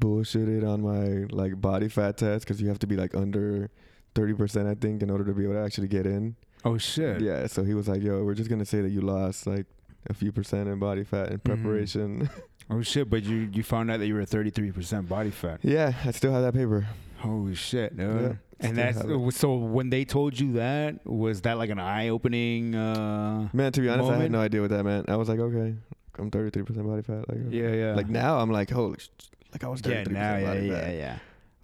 bullshitted 0.00 0.62
on 0.66 0.82
my 0.82 1.26
like 1.34 1.60
body 1.60 1.88
fat 1.88 2.16
test 2.16 2.44
because 2.46 2.60
you 2.60 2.68
have 2.68 2.78
to 2.78 2.86
be 2.86 2.96
like 2.96 3.14
under 3.14 3.70
30% 4.14 4.66
i 4.66 4.74
think 4.74 5.02
in 5.02 5.10
order 5.10 5.24
to 5.24 5.32
be 5.32 5.44
able 5.44 5.54
to 5.54 5.60
actually 5.60 5.88
get 5.88 6.06
in 6.06 6.36
oh 6.64 6.76
shit 6.78 7.20
yeah 7.20 7.46
so 7.46 7.64
he 7.64 7.74
was 7.74 7.88
like 7.88 8.02
yo 8.02 8.22
we're 8.22 8.34
just 8.34 8.50
gonna 8.50 8.64
say 8.64 8.80
that 8.82 8.90
you 8.90 9.00
lost 9.00 9.46
like 9.46 9.66
a 10.08 10.14
few 10.14 10.32
percent 10.32 10.68
in 10.68 10.78
body 10.78 11.04
fat 11.04 11.28
in 11.30 11.38
Mm-hmm. 11.38 11.52
preparation. 11.52 12.30
Oh 12.68 12.82
shit 12.82 13.08
but 13.08 13.22
you 13.22 13.48
you 13.52 13.62
found 13.62 13.92
out 13.92 14.00
that 14.00 14.08
you 14.08 14.14
were 14.14 14.24
33 14.24 14.72
percent 14.72 15.08
body 15.08 15.30
fat. 15.30 15.60
yeah 15.62 15.92
i 16.04 16.10
still 16.10 16.32
have 16.32 16.42
that 16.42 16.52
paper. 16.52 16.84
Holy 17.18 17.54
shit, 17.54 17.96
dude. 17.96 18.20
Yeah, 18.60 18.66
and 18.68 18.76
that's 18.76 19.00
so 19.38 19.54
when 19.54 19.88
they 19.90 20.04
told 20.04 20.38
you 20.40 20.54
that 20.54 21.06
was 21.06 21.42
that 21.42 21.58
like 21.58 21.70
an 21.70 21.78
eye 21.78 22.08
opening 22.08 22.74
uh 22.74 23.48
man 23.52 23.70
to 23.70 23.80
be 23.80 23.88
honest 23.88 24.10
i 24.10 24.16
had 24.16 24.32
no 24.32 24.40
idea 24.40 24.60
what 24.62 24.70
that 24.70 24.82
meant. 24.82 25.08
I 25.08 25.14
was 25.14 25.28
like 25.28 25.38
okay 25.38 25.76
i'm 26.18 26.28
33% 26.30 26.66
body 26.84 27.02
fat 27.02 27.28
like 27.28 27.38
yeah 27.50 27.68
yeah. 27.72 27.94
Like 27.94 28.08
now 28.08 28.38
i'm 28.40 28.50
like 28.50 28.68
holy 28.70 28.98
sh- 28.98 29.10
like 29.52 29.62
i 29.62 29.68
was 29.68 29.80
33% 29.80 30.06
yeah 30.06 30.12
now 30.12 30.36
yeah 30.36 30.46
body 30.54 30.66
yeah 30.66 30.80
fat. 30.80 30.94
yeah. 30.96 31.18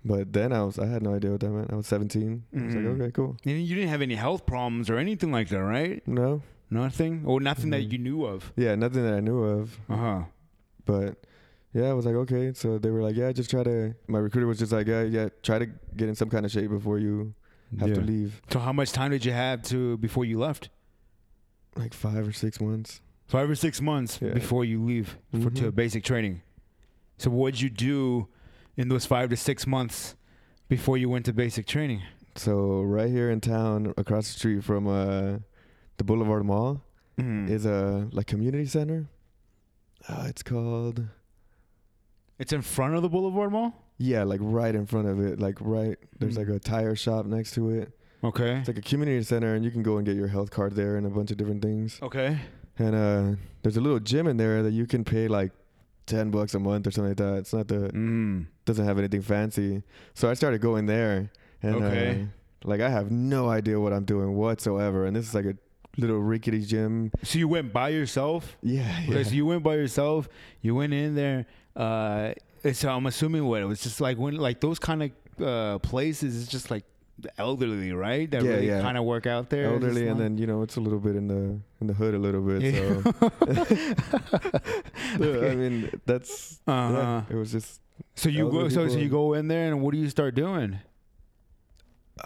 but 0.04 0.32
then 0.32 0.52
i 0.52 0.62
was 0.62 0.78
i 0.78 0.86
had 0.86 1.02
no 1.02 1.14
idea 1.16 1.32
what 1.32 1.40
that 1.40 1.50
meant. 1.50 1.72
I 1.72 1.74
was 1.74 1.88
17 1.88 2.44
i 2.56 2.62
was 2.64 2.74
like 2.76 2.84
okay 2.86 3.10
cool. 3.10 3.36
And 3.44 3.60
you 3.60 3.74
didn't 3.74 3.90
have 3.90 4.02
any 4.02 4.14
health 4.14 4.46
problems 4.46 4.88
or 4.88 4.98
anything 4.98 5.32
like 5.32 5.48
that, 5.48 5.64
right? 5.64 6.00
no 6.06 6.42
Nothing, 6.72 7.22
or 7.26 7.40
nothing 7.40 7.70
that 7.70 7.82
Mhm. 7.82 7.92
you 7.92 7.98
knew 7.98 8.24
of. 8.24 8.52
yeah 8.56 8.74
nothing 8.74 9.02
that 9.04 9.14
i 9.14 9.20
knew 9.20 9.42
of 9.42 9.78
Uh 9.88 9.96
huh. 9.96 10.22
But 10.84 11.24
yeah, 11.74 11.88
I 11.90 11.92
was 11.92 12.04
like, 12.04 12.14
okay. 12.24 12.52
So 12.54 12.76
they 12.78 12.90
were 12.90 13.02
like, 13.02 13.16
yeah, 13.16 13.30
just 13.32 13.48
try 13.50 13.62
to. 13.62 13.94
My 14.08 14.18
recruiter 14.18 14.46
was 14.46 14.58
just 14.58 14.72
like, 14.72 14.86
yeah, 14.88 15.02
yeah, 15.02 15.28
try 15.42 15.58
to 15.58 15.66
get 15.96 16.08
in 16.08 16.14
some 16.14 16.28
kind 16.28 16.44
of 16.44 16.50
shape 16.52 16.70
before 16.70 16.98
you 16.98 17.34
have 17.78 17.94
to 17.94 18.00
leave. 18.00 18.42
So 18.50 18.58
how 18.58 18.72
much 18.72 18.92
time 18.92 19.10
did 19.12 19.24
you 19.24 19.32
have 19.32 19.62
to 19.72 19.96
before 19.98 20.24
you 20.26 20.38
left? 20.38 20.68
Like 21.76 21.94
five 21.94 22.26
or 22.28 22.32
six 22.32 22.60
months. 22.60 23.00
Five 23.28 23.48
or 23.48 23.54
six 23.54 23.80
months 23.80 24.18
Yeah. 24.20 24.34
before 24.34 24.64
you 24.64 24.82
leave 24.82 25.16
for 25.40 25.48
to 25.50 25.70
Mhm. 25.72 25.74
basic 25.74 26.04
training. 26.04 26.42
So 27.16 27.30
what'd 27.30 27.60
you 27.62 27.70
do 27.70 28.28
in 28.76 28.88
those 28.88 29.06
five 29.06 29.30
to 29.30 29.36
six 29.36 29.66
months 29.66 30.16
before 30.68 30.98
you 30.98 31.08
went 31.08 31.24
to 31.26 31.32
basic 31.32 31.64
training? 31.66 32.02
So 32.34 32.82
right 32.82 33.10
here 33.10 33.30
in 33.30 33.40
town, 33.40 33.94
across 33.96 34.26
the 34.30 34.38
street 34.38 34.64
from 34.64 34.86
uh, 34.86 35.38
the 35.96 36.04
Boulevard 36.04 36.44
Mall, 36.44 36.82
Mm. 37.18 37.48
is 37.50 37.66
a 37.66 38.08
like 38.12 38.26
community 38.26 38.64
center. 38.66 39.06
Uh, 40.08 40.24
it's 40.28 40.42
called 40.42 41.04
It's 42.38 42.52
in 42.52 42.62
front 42.62 42.94
of 42.94 43.02
the 43.02 43.08
Boulevard 43.08 43.52
Mall. 43.52 43.74
yeah, 43.98 44.24
like 44.24 44.40
right 44.42 44.74
in 44.74 44.86
front 44.86 45.06
of 45.08 45.20
it. 45.20 45.38
Like 45.38 45.58
right, 45.60 45.96
there's 46.18 46.34
Hmm. 46.34 46.40
like 46.40 46.48
a 46.48 46.58
tire 46.58 46.96
shop 46.96 47.26
next 47.26 47.52
to 47.52 47.70
it. 47.70 47.92
Okay. 48.24 48.56
It's 48.58 48.68
like 48.68 48.78
a 48.78 48.82
community 48.82 49.22
center, 49.24 49.54
and 49.54 49.64
you 49.64 49.70
can 49.70 49.82
go 49.82 49.96
and 49.98 50.06
get 50.06 50.16
your 50.16 50.28
health 50.28 50.50
card 50.50 50.74
there 50.74 50.96
and 50.96 51.06
a 51.06 51.10
bunch 51.10 51.30
of 51.30 51.36
different 51.36 51.60
things. 51.62 51.98
Okay. 52.02 52.38
And 52.78 52.94
uh, 52.94 53.36
there's 53.62 53.76
a 53.76 53.80
little 53.80 54.00
gym 54.00 54.26
in 54.26 54.36
there 54.38 54.62
that 54.62 54.72
you 54.72 54.86
can 54.86 55.04
pay 55.04 55.28
like 55.28 55.52
ten 56.06 56.30
bucks 56.30 56.54
a 56.54 56.58
month 56.58 56.86
or 56.86 56.90
something 56.90 57.10
like 57.10 57.18
that. 57.18 57.38
It's 57.38 57.52
not 57.52 57.68
the 57.68 57.90
Mm. 57.92 58.46
doesn't 58.64 58.84
have 58.84 58.98
anything 58.98 59.22
fancy. 59.22 59.82
So 60.14 60.30
I 60.30 60.34
started 60.34 60.60
going 60.60 60.86
there, 60.86 61.30
and 61.62 61.74
Okay. 61.76 62.22
uh, 62.22 62.68
like 62.68 62.80
I 62.80 62.88
have 62.88 63.10
no 63.10 63.48
idea 63.50 63.78
what 63.78 63.92
I'm 63.92 64.04
doing 64.04 64.34
whatsoever. 64.34 65.04
And 65.04 65.14
this 65.14 65.28
is 65.28 65.34
like 65.34 65.44
a 65.44 65.56
little 65.96 66.18
rickety 66.18 66.64
gym. 66.64 67.10
So 67.22 67.38
you 67.38 67.48
went 67.48 67.72
by 67.72 67.90
yourself. 67.90 68.56
Yeah, 68.62 68.82
yeah. 69.00 69.10
Okay, 69.10 69.24
so 69.24 69.34
you 69.34 69.46
went 69.46 69.62
by 69.62 69.74
yourself. 69.74 70.28
You 70.60 70.74
went 70.74 70.92
in 70.94 71.14
there. 71.14 71.46
Uh, 71.76 72.32
so 72.72 72.90
I'm 72.90 73.06
assuming 73.06 73.44
what 73.44 73.60
it 73.62 73.66
was 73.66 73.82
just 73.82 74.00
like 74.00 74.16
when 74.18 74.36
like 74.36 74.60
those 74.60 74.78
kind 74.78 75.02
of 75.02 75.10
uh, 75.44 75.78
places. 75.80 76.42
It's 76.42 76.50
just 76.50 76.70
like 76.70 76.84
the 77.18 77.30
elderly, 77.38 77.92
right? 77.92 78.30
That 78.30 78.42
Yeah, 78.42 78.50
really 78.50 78.66
yeah. 78.68 78.80
kind 78.80 78.96
of 78.96 79.04
work 79.04 79.26
out 79.26 79.50
there. 79.50 79.66
elderly, 79.66 80.02
and 80.08 80.12
like- 80.12 80.18
then 80.18 80.38
you 80.38 80.46
know 80.46 80.62
it's 80.62 80.76
a 80.76 80.80
little 80.80 80.98
bit 80.98 81.14
in 81.16 81.28
the 81.28 81.58
in 81.80 81.86
the 81.86 81.94
hood 81.94 82.14
a 82.14 82.18
little 82.18 82.40
bit. 82.42 82.62
Yeah. 82.62 83.02
So 85.18 85.46
I 85.46 85.54
mean 85.54 85.90
that's 86.06 86.60
Uh-huh. 86.66 86.92
yeah, 86.92 87.22
it 87.30 87.34
was 87.36 87.52
just 87.52 87.80
So 88.14 88.28
you 88.28 88.50
go. 88.50 88.68
So, 88.68 88.88
so 88.88 88.96
you 88.98 89.08
go 89.08 89.34
in 89.34 89.48
there, 89.48 89.68
and 89.68 89.82
what 89.82 89.92
do 89.92 89.98
you 89.98 90.08
start 90.08 90.34
doing? 90.34 90.78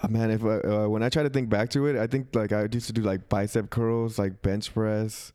Uh, 0.03 0.09
man. 0.09 0.31
If 0.31 0.44
I, 0.44 0.59
uh, 0.59 0.88
when 0.88 1.03
I 1.03 1.09
try 1.09 1.22
to 1.22 1.31
think 1.31 1.49
back 1.49 1.70
to 1.70 1.87
it, 1.87 1.96
I 1.96 2.07
think 2.07 2.35
like 2.35 2.53
I 2.53 2.66
used 2.70 2.87
to 2.88 2.92
do 2.92 3.03
like 3.03 3.29
bicep 3.29 3.70
curls, 3.70 4.18
like 4.18 4.42
bench 4.42 4.72
press. 4.75 5.33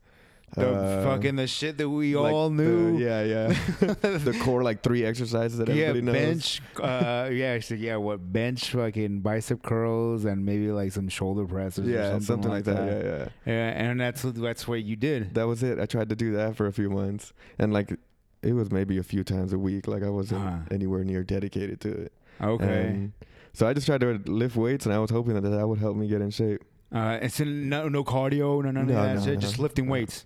The 0.54 0.70
uh, 0.70 1.04
fucking 1.06 1.38
the 1.38 1.48
shit 1.48 1.78
that 1.78 1.88
we 1.90 2.14
like 2.18 2.34
all 2.34 2.50
the- 2.50 2.56
knew. 2.62 2.98
yeah, 2.98 3.24
yeah. 3.24 3.48
the 3.80 4.38
core 4.44 4.62
like 4.64 4.84
three 4.84 5.06
exercises 5.06 5.58
that 5.60 5.70
yeah, 5.70 5.86
everybody 5.86 6.02
knows. 6.02 6.60
bench. 6.60 6.62
Uh, 6.78 7.30
yeah, 7.32 7.58
yeah. 7.70 7.96
What 7.96 8.34
bench? 8.34 8.72
Fucking 8.72 9.22
bicep 9.22 9.64
curls 9.64 10.26
and 10.26 10.46
maybe 10.46 10.70
like 10.70 10.92
some 10.92 11.08
shoulder 11.08 11.46
presses. 11.46 11.88
or 11.88 11.92
Yeah, 11.92 12.20
something, 12.20 12.52
like, 12.52 12.66
that. 12.66 12.76
Yeah, 12.86 13.02
yeah. 13.10 13.28
Yeah, 13.46 13.70
and 13.70 14.02
that's 14.02 14.24
that's 14.24 14.68
what 14.68 14.84
you 14.84 14.98
did. 14.98 15.36
That 15.36 15.48
was 15.48 15.64
it. 15.64 15.80
I 15.80 15.86
tried 15.86 16.10
to 16.10 16.18
do 16.18 16.34
that 16.34 16.58
for 16.58 16.68
a 16.68 16.74
few 16.74 16.90
months, 16.90 17.32
and 17.58 17.72
like 17.72 17.96
it 18.44 18.52
was 18.52 18.72
maybe 18.72 18.98
a 18.98 19.04
few 19.04 19.24
times 19.24 19.54
a 19.54 19.58
week. 19.58 19.88
Like 19.88 20.04
I 20.04 20.10
wasn't 20.10 20.46
Uh-huh. 20.46 20.58
anywhere 20.70 21.06
near 21.06 21.24
dedicated 21.24 21.80
to 21.82 21.92
it. 21.94 22.12
Okay. 22.42 22.66
And 22.88 23.14
so 23.54 23.68
I 23.68 23.74
just 23.74 23.86
tried 23.88 24.02
to 24.02 24.22
lift 24.26 24.56
weights, 24.56 24.86
and 24.86 24.94
I 24.94 25.00
was 25.00 25.12
hoping 25.12 25.34
that 25.36 25.42
that 25.50 25.68
would 25.68 25.80
help 25.80 25.96
me 25.96 26.08
get 26.08 26.22
in 26.22 26.30
shape. 26.32 26.62
Uh, 26.92 27.20
it's 27.22 27.40
in, 27.40 27.70
no 27.70 27.88
no 27.88 28.04
cardio, 28.04 28.64
no 28.64 28.72
none 28.72 28.88
No, 28.88 28.98
of 28.98 29.24
that 29.24 29.28
no, 29.28 29.36
Just 29.38 29.60
lifting 29.60 29.88
weights. 29.88 30.26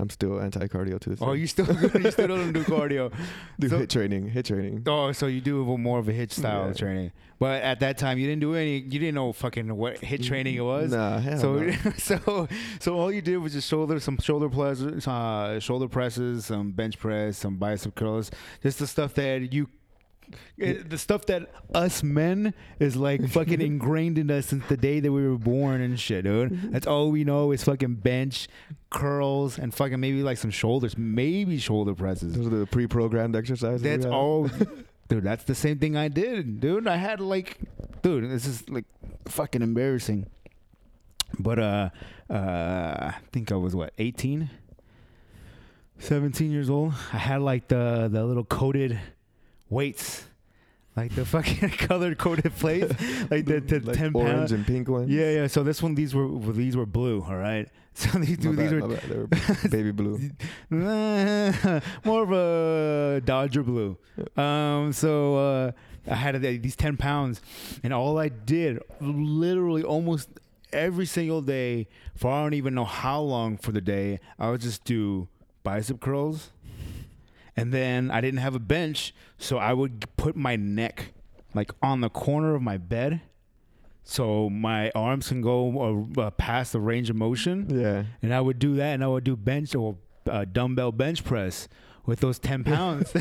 I'm 0.00 0.10
still 0.10 0.40
anti-cardio 0.40 1.00
to 1.00 1.10
this. 1.10 1.18
Oh, 1.20 1.32
you 1.32 1.48
still 1.48 1.66
you 2.00 2.10
still 2.12 2.28
don't 2.34 2.52
do 2.52 2.62
cardio. 2.62 3.12
do 3.58 3.68
so- 3.68 3.80
HIIT 3.80 3.88
training, 3.88 4.30
HIIT 4.30 4.44
training. 4.44 4.82
Oh, 4.86 5.10
so 5.10 5.26
you 5.26 5.40
do 5.40 5.64
more 5.76 5.98
of 5.98 6.08
a 6.08 6.12
HIIT 6.12 6.30
style 6.30 6.68
Yeah. 6.68 6.72
training. 6.72 7.12
But 7.40 7.62
at 7.62 7.80
that 7.80 7.98
time, 7.98 8.16
you 8.18 8.26
didn't 8.26 8.40
do 8.40 8.54
any. 8.54 8.78
You 8.78 8.98
didn't 9.00 9.16
know 9.16 9.32
fucking 9.32 9.76
what 9.76 10.00
HIIT 10.00 10.24
training 10.24 10.54
it 10.54 10.60
was. 10.60 10.92
Nah, 10.92 11.18
hell 11.18 11.38
So, 11.40 11.56
no. 11.58 11.72
so, 11.98 12.48
so 12.80 12.98
all 12.98 13.10
you 13.12 13.20
did 13.20 13.38
was 13.38 13.52
just 13.54 13.68
shoulder, 13.68 13.98
some 14.00 14.18
shoulder 14.18 14.48
presses, 14.48 15.06
uh, 15.06 15.58
shoulder 15.60 15.88
presses, 15.88 16.46
some 16.46 16.70
bench 16.70 16.96
press, 16.98 17.36
some 17.36 17.56
bicep 17.56 17.94
curls, 17.96 18.30
just 18.62 18.78
the 18.78 18.86
stuff 18.86 19.14
that 19.14 19.52
you 19.52 19.68
It- 20.56 20.90
the 20.90 20.98
stuff 20.98 21.26
that 21.26 21.50
us 21.74 22.02
men 22.02 22.54
is 22.78 22.96
like 22.96 23.28
fucking 23.28 23.60
ingrained 23.70 24.18
in 24.18 24.30
us 24.30 24.46
since 24.46 24.64
the 24.66 24.76
day 24.76 25.00
that 25.00 25.10
we 25.12 25.26
were 25.26 25.38
born 25.38 25.80
and 25.80 25.98
shit, 25.98 26.24
dude. 26.24 26.72
That's 26.72 26.86
all 26.86 27.10
we 27.10 27.24
know 27.24 27.52
is 27.52 27.64
fucking 27.64 27.96
bench, 27.96 28.48
curls, 28.90 29.58
and 29.58 29.72
fucking 29.74 30.00
maybe 30.00 30.22
like 30.22 30.38
some 30.38 30.50
shoulders, 30.50 30.96
maybe 30.98 31.58
shoulder 31.58 31.94
presses. 31.94 32.34
Those 32.34 32.46
are 32.46 32.58
the 32.60 32.66
pre-programmed 32.66 33.36
exercises. 33.36 33.82
That's 33.82 34.06
all, 34.06 34.48
dude. 35.08 35.24
That's 35.24 35.44
the 35.44 35.54
same 35.54 35.78
thing 35.78 35.96
I 35.96 36.08
did, 36.08 36.60
dude. 36.60 36.86
I 36.88 36.96
had 36.96 37.20
like, 37.20 37.58
dude, 38.02 38.30
this 38.30 38.46
is 38.46 38.68
like 38.68 38.84
fucking 39.26 39.62
embarrassing. 39.62 40.26
But 41.38 41.58
uh, 41.58 41.90
uh, 42.30 42.34
I 42.34 43.14
think 43.32 43.52
I 43.52 43.56
was 43.56 43.76
what 43.76 43.92
18, 43.98 44.48
17 45.98 46.50
years 46.50 46.70
old. 46.70 46.94
I 47.12 47.18
had 47.18 47.42
like 47.42 47.68
the 47.68 48.08
the 48.10 48.24
little 48.24 48.44
coated 48.44 48.98
weights, 49.70 50.24
like 50.96 51.14
the 51.14 51.24
fucking 51.34 51.70
colored 51.70 52.18
coated 52.18 52.54
plates, 52.56 52.92
like 53.30 53.44
the, 53.44 53.60
the 53.60 53.80
like 53.80 53.96
ten 53.96 54.12
orange 54.14 54.36
pound. 54.36 54.50
and 54.52 54.66
pink 54.66 54.88
ones. 54.88 55.10
Yeah, 55.10 55.30
yeah. 55.30 55.46
So 55.46 55.62
this 55.62 55.82
one, 55.82 55.94
these 55.94 56.14
were 56.14 56.26
well, 56.26 56.52
these 56.52 56.76
were 56.76 56.86
blue. 56.86 57.22
All 57.22 57.36
right. 57.36 57.68
So 57.98 58.16
these, 58.20 58.38
dude, 58.38 58.56
these 58.56 58.70
bad, 58.70 58.82
were. 58.82 58.96
They 58.96 59.16
were 59.16 59.26
baby 59.70 59.90
blue. 59.90 60.30
more 60.70 62.22
of 62.22 62.30
a 62.30 63.20
Dodger 63.24 63.64
blue. 63.64 63.98
Um, 64.36 64.92
so 64.92 65.36
uh, 65.36 65.72
I 66.08 66.14
had 66.14 66.40
these 66.40 66.76
ten 66.76 66.96
pounds, 66.96 67.40
and 67.82 67.92
all 67.92 68.16
I 68.18 68.28
did, 68.28 68.78
literally 69.00 69.82
almost 69.82 70.28
every 70.72 71.06
single 71.06 71.42
day, 71.42 71.88
for 72.14 72.30
I 72.30 72.42
don't 72.44 72.54
even 72.54 72.72
know 72.72 72.84
how 72.84 73.20
long 73.20 73.56
for 73.56 73.72
the 73.72 73.80
day, 73.80 74.20
I 74.38 74.50
would 74.50 74.60
just 74.60 74.84
do 74.84 75.26
bicep 75.64 75.98
curls, 76.00 76.50
and 77.60 77.72
then 77.72 78.10
I 78.10 78.20
didn't 78.20 78.40
have 78.40 78.54
a 78.54 78.58
bench, 78.60 79.14
so 79.38 79.58
I 79.58 79.72
would 79.72 80.04
put 80.16 80.36
my 80.36 80.56
neck 80.56 81.12
like 81.54 81.70
on 81.82 82.00
the 82.00 82.10
corner 82.10 82.54
of 82.54 82.62
my 82.62 82.76
bed. 82.78 83.20
So 84.04 84.48
my 84.48 84.90
arms 84.94 85.28
can 85.28 85.42
go 85.42 86.08
uh, 86.16 86.20
uh, 86.22 86.30
past 86.30 86.72
the 86.72 86.80
range 86.80 87.10
of 87.10 87.16
motion 87.16 87.66
Yeah. 87.68 88.04
and 88.22 88.32
I 88.32 88.40
would 88.40 88.58
do 88.58 88.76
that, 88.76 88.94
and 88.94 89.04
I 89.04 89.08
would 89.08 89.24
do 89.24 89.36
bench 89.36 89.74
or 89.74 89.96
uh, 90.26 90.46
dumbbell 90.50 90.92
bench 90.92 91.24
press 91.24 91.68
with 92.06 92.20
those 92.20 92.38
ten 92.38 92.64
pounds. 92.72 93.10
so 93.12 93.20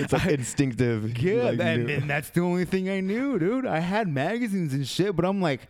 It's 0.00 0.12
like 0.12 0.26
instinctive. 0.30 1.18
yeah, 1.18 1.42
like, 1.44 1.60
and, 1.60 1.90
and 1.90 2.10
that's 2.10 2.30
the 2.30 2.40
only 2.40 2.64
thing 2.64 2.88
I 2.88 3.00
knew, 3.00 3.38
dude. 3.38 3.66
I 3.66 3.80
had 3.80 4.08
magazines 4.08 4.72
and 4.74 4.86
shit, 4.86 5.14
but 5.16 5.24
I'm 5.24 5.40
like, 5.40 5.68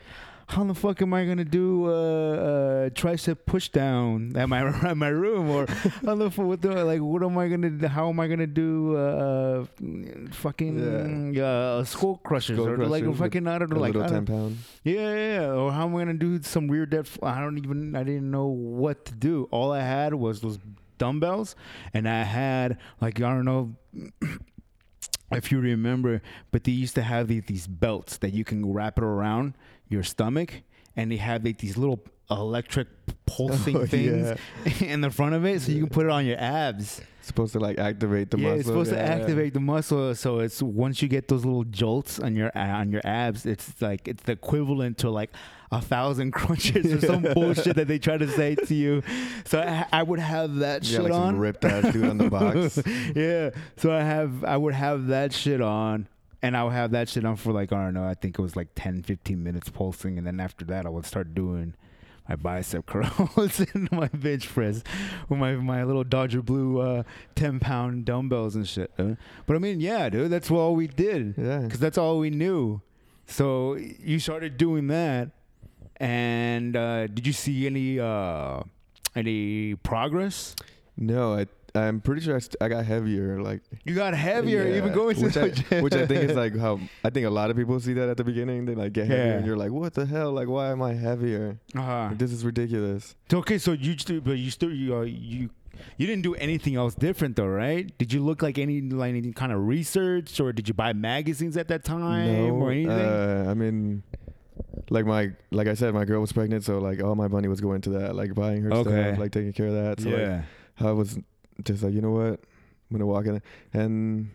how 0.49 0.65
the 0.65 0.75
fuck 0.75 1.03
am 1.03 1.13
I 1.13 1.25
gonna 1.27 1.45
do 1.45 1.87
uh, 1.87 1.91
uh, 1.93 2.89
tricep 2.91 3.37
pushdown 3.47 4.35
at 4.37 4.49
my 4.49 4.61
at 4.91 4.97
my 4.97 5.09
room, 5.09 5.51
or 5.51 5.67
how 6.05 6.15
the 6.15 6.31
fuck 6.31 6.47
what 6.47 6.63
the, 6.63 6.85
like 6.85 7.01
what 7.01 7.23
am 7.23 7.37
I 7.37 7.49
gonna 7.49 7.71
do- 7.71 7.87
how 7.87 8.09
am 8.09 8.19
I 8.19 8.29
gonna 8.29 8.47
do 8.47 8.97
uh, 8.97 9.65
fucking 10.33 11.39
uh, 11.39 11.85
skull 11.85 12.17
crushers 12.25 12.57
Skull 12.57 12.69
or 12.69 12.77
like 12.79 13.03
crushers 13.03 13.09
with 13.09 13.19
fucking 13.19 13.47
I 13.47 13.59
don't 13.59 13.71
a 13.71 13.75
know 13.75 13.81
like 13.81 13.95
little 13.95 14.09
I 14.11 14.15
don't- 14.15 14.27
ten 14.27 14.35
pound. 14.37 14.59
yeah, 14.85 14.95
yeah, 15.15 15.41
yeah. 15.41 15.53
Or 15.53 15.71
how 15.73 15.85
am 15.87 15.95
I 15.95 15.99
gonna 16.01 16.15
do 16.15 16.43
some 16.43 16.67
weird 16.67 16.91
dead? 16.91 17.09
I 17.23 17.41
don't 17.41 17.59
even. 17.59 17.95
I 17.95 18.03
didn't 18.03 18.31
know 18.31 18.47
what 18.47 19.05
to 19.07 19.15
do. 19.15 19.49
All 19.51 19.73
I 19.73 19.81
had 19.83 20.15
was 20.15 20.41
those 20.41 20.59
dumbbells, 20.97 21.57
and 21.93 22.09
I 22.09 22.23
had 22.23 22.79
like 23.01 23.19
I 23.21 23.29
don't 23.35 23.45
know 23.45 23.75
if 25.31 25.53
you 25.53 25.61
remember, 25.61 26.23
but 26.51 26.65
they 26.65 26.73
used 26.73 26.95
to 26.95 27.03
have 27.03 27.29
these, 27.29 27.43
these 27.47 27.67
belts 27.67 28.17
that 28.19 28.33
you 28.33 28.45
can 28.45 28.73
wrap 28.73 28.97
it 28.99 29.05
around 29.05 29.55
your 29.89 30.03
stomach, 30.03 30.63
and 30.97 31.11
they 31.13 31.17
have 31.17 31.45
like 31.45 31.59
these 31.59 31.77
little 31.77 32.01
electric 32.31 32.89
pulsing 33.27 33.77
Oh, 33.79 33.87
things 33.87 34.39
in 34.81 35.01
the 35.01 35.11
front 35.11 35.35
of 35.35 35.45
it, 35.45 35.63
so 35.63 35.73
you 35.73 35.81
can 35.81 35.89
put 35.91 36.07
it 36.07 36.13
on 36.13 36.27
your 36.27 36.39
abs 36.41 37.01
supposed 37.29 37.53
to 37.53 37.59
like 37.61 37.79
activate 37.79 38.31
the 38.31 38.39
yeah, 38.39 38.45
muscle. 38.45 38.59
it's 38.59 38.67
supposed 38.69 38.91
to 38.91 38.97
yeah, 38.97 39.17
yeah. 39.17 39.23
activate 39.23 39.53
the 39.55 39.61
muscle. 39.61 40.15
So 40.15 40.39
it's 40.41 40.63
once 40.63 41.03
you 41.03 41.09
get 41.09 41.29
those 41.29 41.45
little 41.45 41.65
jolts 41.65 42.19
on 42.19 42.35
your 42.35 42.51
uh, 42.57 42.61
on 42.79 42.91
your 42.91 43.03
abs, 43.05 43.47
it's 43.47 43.81
like 43.81 44.09
it's 44.09 44.23
the 44.25 44.33
equivalent 44.33 44.99
to 44.99 45.11
like 45.11 45.31
a 45.71 45.81
thousand 45.81 46.31
crunches 46.39 46.91
or 46.93 47.07
some 47.07 47.23
bullshit 47.35 47.77
that 47.77 47.87
they 47.87 47.99
try 47.99 48.17
to 48.17 48.29
say 48.29 48.55
to 48.55 48.75
you. 48.75 49.03
So 49.45 49.61
I, 49.61 49.85
I 49.93 50.03
would 50.03 50.19
have 50.19 50.57
that 50.57 50.85
Yeah, 50.85 50.97
shit 51.01 51.03
like 51.05 51.13
on. 51.13 51.39
ripped 51.39 51.65
ass 51.67 51.93
dude 51.93 52.09
on 52.09 52.17
the 52.19 52.31
box. 52.31 52.81
yeah. 53.15 53.51
So 53.77 53.93
I 53.93 54.01
have 54.03 54.43
I 54.45 54.57
would 54.57 54.75
have 54.75 55.09
that 55.09 55.33
shit 55.35 55.61
on. 55.61 56.09
And 56.43 56.57
I 56.57 56.63
would 56.65 56.73
have 56.73 56.93
that 56.93 57.09
shit 57.09 57.25
on 57.25 57.37
for 57.37 57.53
like, 57.53 57.73
I 57.73 57.85
don't 57.85 57.95
know, 57.95 58.05
I 58.05 58.15
think 58.15 58.39
it 58.39 58.43
was 58.43 58.55
like 58.55 58.69
10, 58.77 59.03
15 59.03 59.43
minutes 59.43 59.69
pulsing. 59.71 60.19
And 60.19 60.27
then 60.27 60.39
after 60.39 60.65
that, 60.67 60.87
I 60.87 60.89
would 60.89 61.05
start 61.05 61.35
doing 61.35 61.75
my 62.29 62.37
bicep 62.37 62.87
curls 62.87 63.61
and 63.75 63.91
my 63.91 64.07
bench 64.09 64.49
press 64.49 64.83
with 65.29 65.39
my, 65.39 65.55
my 65.57 65.83
little 65.83 66.05
Dodger 66.05 66.43
Blue 66.43 66.79
uh, 66.81 67.03
10 67.35 67.59
pound 67.59 68.05
dumbbells 68.05 68.55
and 68.55 68.69
shit. 68.69 68.93
uh. 68.99 69.15
But 69.47 69.57
I 69.57 69.59
mean, 69.59 69.81
yeah, 69.81 70.09
dude, 70.11 70.31
that's 70.31 70.51
all 70.51 70.77
we 70.77 70.87
did 70.87 71.35
Yeah. 71.37 71.59
because 71.61 71.81
that's 71.81 71.99
all 71.99 72.19
we 72.21 72.31
knew. 72.31 72.83
So 73.27 73.75
you 73.75 74.21
started 74.21 74.57
doing 74.57 74.87
that. 74.89 75.31
And 75.97 76.77
uh, 76.77 77.09
did 77.09 77.27
you 77.27 77.33
see 77.33 77.67
any 77.67 77.99
uh, 77.99 78.61
any 79.17 79.75
progress? 79.75 80.55
No, 80.97 81.35
I 81.35 81.47
I'm 81.79 82.01
pretty 82.01 82.21
sure 82.23 82.37
I, 82.37 82.39
st- 82.41 82.57
I 82.61 82.69
got 82.69 82.85
heavier. 82.85 83.41
Like 83.43 83.63
You 83.85 83.95
got 83.95 84.15
heavier, 84.15 84.67
yeah, 84.67 84.77
even 84.79 84.93
going 84.93 85.17
to 85.17 85.25
which 85.25 85.35
the 85.35 85.43
I, 85.45 85.49
gym. 85.51 85.83
which 85.85 85.95
I 85.95 86.07
think 86.07 86.25
is 86.31 86.37
like 86.37 86.57
how 86.57 86.81
I 87.05 87.11
think 87.11 87.27
a 87.27 87.31
lot 87.31 87.51
of 87.51 87.57
people 87.57 87.79
see 87.81 87.93
that 87.95 88.09
at 88.09 88.17
the 88.17 88.25
beginning. 88.25 88.65
They 88.67 88.75
like 88.75 88.93
get 88.93 89.07
heavier, 89.07 89.25
Yeah. 89.27 89.33
and 89.39 89.47
you're 89.47 89.57
like, 89.57 89.71
what 89.71 89.95
the 89.95 90.07
hell? 90.07 90.33
Like, 90.33 90.49
why 90.49 90.71
am 90.71 90.83
I 90.83 90.95
heavier? 90.95 91.59
uh-huh. 91.77 92.09
Like, 92.11 92.19
this 92.19 92.33
is 92.33 92.45
ridiculous. 92.45 93.15
Okay, 93.33 93.59
so 93.59 93.73
you 93.73 93.97
still, 93.99 94.21
but 94.21 94.39
you 94.39 94.51
still, 94.51 94.71
you, 94.73 94.97
uh, 94.97 95.01
you, 95.03 95.51
you 95.97 96.07
didn't 96.07 96.23
do 96.23 96.35
anything 96.35 96.75
else 96.77 96.95
different 96.95 97.37
though, 97.37 97.47
right? 97.47 97.97
Did 97.99 98.13
you 98.13 98.21
look 98.25 98.43
like 98.43 98.59
any 98.59 98.81
like 98.81 99.11
any 99.15 99.33
kind 99.33 99.53
of 99.53 99.67
research, 99.67 100.41
or 100.41 100.53
did 100.53 100.67
you 100.69 100.75
buy 100.75 100.93
magazines 100.93 101.57
at 101.57 101.69
that 101.69 101.85
time, 101.85 102.49
no, 102.49 102.55
or 102.55 102.73
anything? 102.73 102.91
Uh, 102.91 103.47
I 103.49 103.55
mean, 103.55 104.03
like 104.91 105.07
my 105.07 105.31
like 105.53 105.69
I 105.69 105.75
said, 105.75 105.95
my 105.95 106.05
girl 106.05 106.21
was 106.21 106.33
pregnant, 106.33 106.65
so 106.65 106.79
like 106.79 107.03
all 107.03 107.15
my 107.15 107.29
money 107.29 107.47
was 107.49 107.61
going 107.61 107.81
to 107.83 107.91
that, 107.91 108.17
like 108.17 108.35
buying 108.35 108.63
her 108.63 108.73
Okay. 108.73 108.91
stuff, 108.91 109.19
like 109.19 109.33
taking 109.33 109.53
care 109.53 109.67
of 109.69 109.75
that. 109.75 110.01
So 110.01 110.09
like, 110.11 110.19
yeah, 110.19 110.43
I 110.81 110.91
was 110.93 111.19
just 111.65 111.83
like, 111.83 111.93
you 111.95 112.01
know 112.01 112.13
what, 112.13 112.41
I'm 112.91 112.93
gonna 112.93 113.07
walk 113.07 113.27
in 113.27 113.43
and 113.73 114.31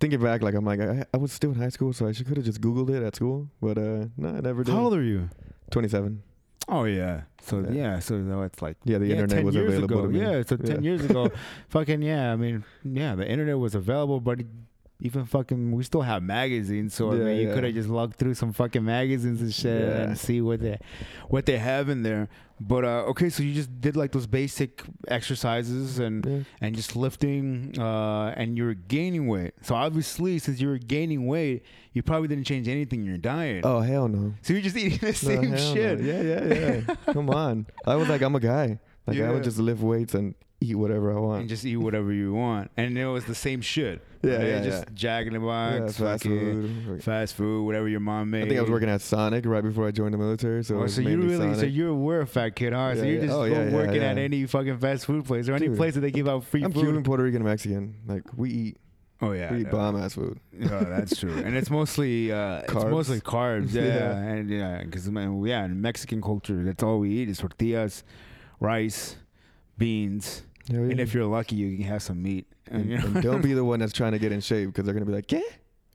thinking 0.00 0.22
back, 0.22 0.42
like 0.42 0.54
I'm 0.54 0.64
like 0.64 0.80
I, 0.80 1.04
I 1.12 1.16
was 1.16 1.32
still 1.32 1.50
in 1.52 1.58
high 1.58 1.68
school, 1.70 1.92
so 1.92 2.06
I 2.06 2.12
should 2.12 2.26
could 2.26 2.36
have 2.36 2.46
just 2.46 2.60
Googled 2.60 2.90
it 2.90 3.02
at 3.02 3.16
school, 3.16 3.48
but 3.60 3.78
uh, 3.78 4.06
no, 4.16 4.28
I 4.28 4.40
never 4.40 4.62
did. 4.64 4.72
how 4.74 4.84
old 4.84 4.94
are 4.94 5.02
you? 5.02 5.28
27. 5.70 6.22
Oh 6.70 6.84
yeah, 6.84 7.22
so 7.40 7.60
Yeah. 7.60 7.70
yeah, 7.72 7.98
so 7.98 8.18
no, 8.18 8.42
it's 8.42 8.60
like 8.60 8.76
Yeah, 8.84 8.98
the 8.98 9.06
yeah, 9.06 9.16
internet 9.16 9.44
was 9.44 9.56
available 9.56 9.84
ago. 9.84 10.02
to 10.02 10.08
me. 10.12 10.20
Yeah, 10.20 10.42
so 10.46 10.56
ten 10.56 10.82
Yeah. 10.82 10.90
years 10.90 11.04
ago, 11.04 11.30
fucking 11.70 12.02
yeah. 12.02 12.32
I 12.32 12.36
mean, 12.36 12.62
yeah, 12.84 13.14
the 13.14 13.26
internet 13.26 13.58
was 13.58 13.74
available, 13.74 14.20
but 14.20 14.40
even 15.00 15.24
fucking 15.24 15.72
we 15.72 15.82
still 15.84 16.02
have 16.02 16.22
magazines. 16.22 16.92
So 16.92 17.12
I 17.12 17.14
mean, 17.14 17.36
you 17.40 17.48
yeah. 17.48 17.54
could 17.54 17.64
have 17.64 17.72
just 17.74 17.88
looked 17.88 18.18
through 18.18 18.34
some 18.34 18.52
fucking 18.52 18.84
magazines 18.84 19.40
and 19.40 19.52
shit 19.54 19.80
Yeah. 19.88 20.02
and 20.02 20.18
see 20.18 20.40
what 20.42 20.60
they 20.60 20.78
what 21.28 21.46
they 21.46 21.56
have 21.58 21.88
in 21.88 22.02
there. 22.02 22.28
But 22.60 22.84
uh, 22.84 23.04
okay, 23.10 23.28
so 23.30 23.42
you 23.42 23.54
just 23.54 23.80
did 23.80 23.96
like 23.96 24.12
those 24.12 24.26
basic 24.26 24.82
exercises 25.06 25.98
and 25.98 26.24
Yeah. 26.26 26.38
and 26.60 26.74
just 26.74 26.96
lifting, 26.96 27.74
uh, 27.78 28.34
and 28.36 28.56
you're 28.56 28.74
gaining 28.74 29.26
weight. 29.28 29.52
So 29.62 29.74
obviously, 29.74 30.38
since 30.38 30.60
you 30.60 30.68
were 30.68 30.78
gaining 30.78 31.26
weight, 31.26 31.62
you 31.92 32.02
probably 32.02 32.28
didn't 32.28 32.44
change 32.44 32.66
anything 32.68 33.00
in 33.00 33.06
your 33.06 33.18
diet. 33.18 33.64
Oh 33.64 33.80
hell 33.80 34.08
no. 34.08 34.34
So 34.42 34.52
you're 34.54 34.62
just 34.62 34.76
eating 34.82 34.98
the 34.98 35.06
No, 35.06 35.12
same 35.12 35.42
hell 35.42 35.50
no. 35.52 35.74
shit. 35.74 36.00
Yeah, 36.00 36.20
yeah, 36.22 36.44
yeah. 36.88 36.94
Come 37.12 37.30
on. 37.30 37.66
I 37.86 37.96
was 37.96 38.08
like, 38.08 38.22
I'm 38.22 38.34
a 38.34 38.40
guy. 38.40 38.78
Like 39.08 39.20
I 39.20 39.30
would 39.32 39.44
just 39.44 39.58
lift 39.58 39.80
weights 39.82 40.14
and 40.14 40.34
eat 40.60 40.74
whatever 40.74 41.16
I 41.16 41.20
want. 41.20 41.40
and 41.40 41.48
just 41.48 41.64
eat 41.64 41.76
whatever 41.76 42.12
you 42.12 42.34
want. 42.34 42.70
And 42.76 42.98
it 42.98 43.06
was 43.06 43.24
the 43.24 43.34
same 43.34 43.60
shit. 43.60 44.02
Yeah, 44.22 44.32
right? 44.38 44.46
yeah, 44.48 44.60
Just 44.64 44.78
yeah. 44.88 44.94
Jack 44.94 45.26
in 45.28 45.32
the 45.34 45.38
yeah, 45.38 45.78
Box, 45.78 45.96
fast 45.98 46.24
fucking 46.24 46.84
food. 46.84 47.04
fast 47.04 47.34
food, 47.36 47.64
whatever 47.64 47.88
your 47.88 48.00
mom 48.00 48.30
made. 48.30 48.42
I 48.42 48.48
think 48.48 48.58
I 48.58 48.62
was 48.62 48.70
working 48.70 48.88
at 48.88 49.00
Sonic 49.00 49.46
right 49.46 49.62
before 49.62 49.86
I 49.86 49.92
joined 49.92 50.14
the 50.14 50.18
military, 50.18 50.64
so, 50.64 50.80
Oh, 50.82 50.86
so 50.88 51.00
you 51.00 51.20
really, 51.20 51.54
so 51.54 51.64
you 51.66 51.94
were 51.94 52.22
a 52.22 52.26
fat 52.26 52.56
kid, 52.56 52.72
huh? 52.72 52.96
so 52.96 53.04
you're 53.04 53.14
yeah. 53.14 53.20
just 53.26 53.32
Oh, 53.34 53.44
yeah, 53.44 53.66
yeah, 53.68 53.72
working 53.72 54.02
at 54.02 54.18
any 54.18 54.44
fucking 54.46 54.78
fast 54.78 55.06
food 55.06 55.24
place 55.24 55.48
or 55.48 55.54
any 55.54 55.68
Dude, 55.68 55.76
place 55.76 55.94
that 55.94 56.00
they 56.00 56.10
give 56.10 56.28
out 56.28 56.42
free 56.42 56.64
I'm 56.64 56.72
food. 56.72 56.82
Cuban, 56.86 57.04
Puerto 57.04 57.22
Rican, 57.22 57.36
and 57.42 57.44
Mexican. 57.44 57.94
Like 58.08 58.24
we 58.36 58.50
eat, 58.50 58.76
oh 59.22 59.30
yeah, 59.30 59.52
we 59.52 59.60
eat 59.60 59.70
bomb 59.70 59.96
ass 59.96 60.14
food. 60.14 60.40
Yeah, 60.58 60.80
that's 60.82 61.16
true, 61.20 61.32
and 61.36 61.56
it's 61.56 61.70
mostly 61.70 62.32
uh, 62.32 62.62
it's 62.62 62.72
Carbs. 62.72 62.90
mostly 62.90 63.20
carbs. 63.20 63.72
Yeah, 63.72 63.84
Yeah. 63.84 64.16
and 64.18 64.50
yeah, 64.50 64.82
because 64.82 65.06
yeah, 65.08 65.64
in 65.66 65.80
Mexican 65.80 66.20
culture, 66.20 66.64
that's 66.64 66.82
all 66.82 66.98
we 66.98 67.10
eat 67.12 67.28
is 67.28 67.38
tortillas, 67.38 68.02
rice, 68.60 69.16
beans, 69.76 70.42
Yeah, 70.68 70.80
and 70.80 71.00
if 71.00 71.14
you're 71.14 71.26
lucky, 71.26 71.56
you 71.56 71.76
can 71.76 71.86
have 71.86 72.02
some 72.02 72.22
meat. 72.22 72.46
And, 72.70 72.82
and, 72.82 72.90
you 72.90 72.98
know? 72.98 73.04
and 73.06 73.22
don't 73.22 73.42
be 73.42 73.54
the 73.54 73.64
one 73.64 73.80
that's 73.80 73.92
trying 73.92 74.12
to 74.12 74.18
get 74.18 74.32
in 74.32 74.40
shape 74.40 74.68
because 74.68 74.84
they're 74.84 74.94
gonna 74.94 75.06
be 75.06 75.12
like, 75.12 75.30
yeah, 75.32 75.40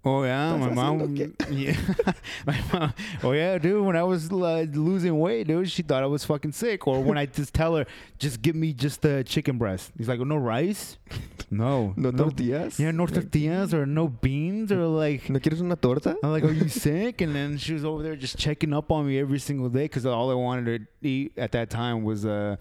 Oh 0.06 0.24
yeah, 0.24 0.58
my 0.58 0.70
mom. 0.70 1.16
Yeah, 1.50 1.78
my 2.46 2.60
mom. 2.74 2.94
Oh 3.24 3.32
yeah, 3.32 3.58
dude. 3.58 3.86
When 3.86 3.96
I 3.96 4.04
was 4.04 4.30
uh, 4.32 4.66
losing 4.74 5.18
weight, 5.18 5.48
dude, 5.48 5.70
she 5.70 5.82
thought 5.82 6.04
I 6.04 6.08
was 6.08 6.26
fucking 6.26 6.52
sick. 6.52 6.88
Or 6.88 7.02
when 7.02 7.18
I 7.18 7.26
just 7.26 7.54
tell 7.54 7.76
her, 7.78 7.86
just 8.20 8.42
give 8.42 8.56
me 8.56 8.74
just 8.74 9.02
the 9.02 9.24
chicken 9.24 9.58
breast. 9.58 9.92
He's 9.98 10.10
like, 10.10 10.20
oh, 10.20 10.26
no 10.26 10.36
rice, 10.36 10.98
no, 11.52 11.94
no, 11.96 12.12
tortillas. 12.12 12.80
yeah, 12.80 12.92
no 12.92 13.06
tortillas 13.06 13.74
or 13.74 13.86
no 13.86 14.10
beans 14.10 14.72
or 14.74 14.86
like. 14.88 15.30
¿No 15.30 15.40
quieres 15.40 15.62
una 15.62 15.78
torta? 15.78 16.18
I'm 16.22 16.32
like, 16.32 16.44
are 16.44 16.52
you 16.52 16.68
sick? 16.68 17.22
And 17.22 17.34
then 17.34 17.58
she 17.58 17.74
was 17.74 17.86
over 17.86 18.04
there 18.04 18.18
just 18.18 18.38
checking 18.38 18.74
up 18.74 18.92
on 18.92 19.08
me 19.08 19.20
every 19.20 19.40
single 19.40 19.70
day 19.70 19.84
because 19.86 20.06
all 20.06 20.30
I 20.30 20.34
wanted 20.34 20.88
to 21.02 21.08
eat 21.08 21.32
at 21.38 21.54
that 21.54 21.70
time 21.70 22.04
was 22.04 22.26
uh, 22.26 22.58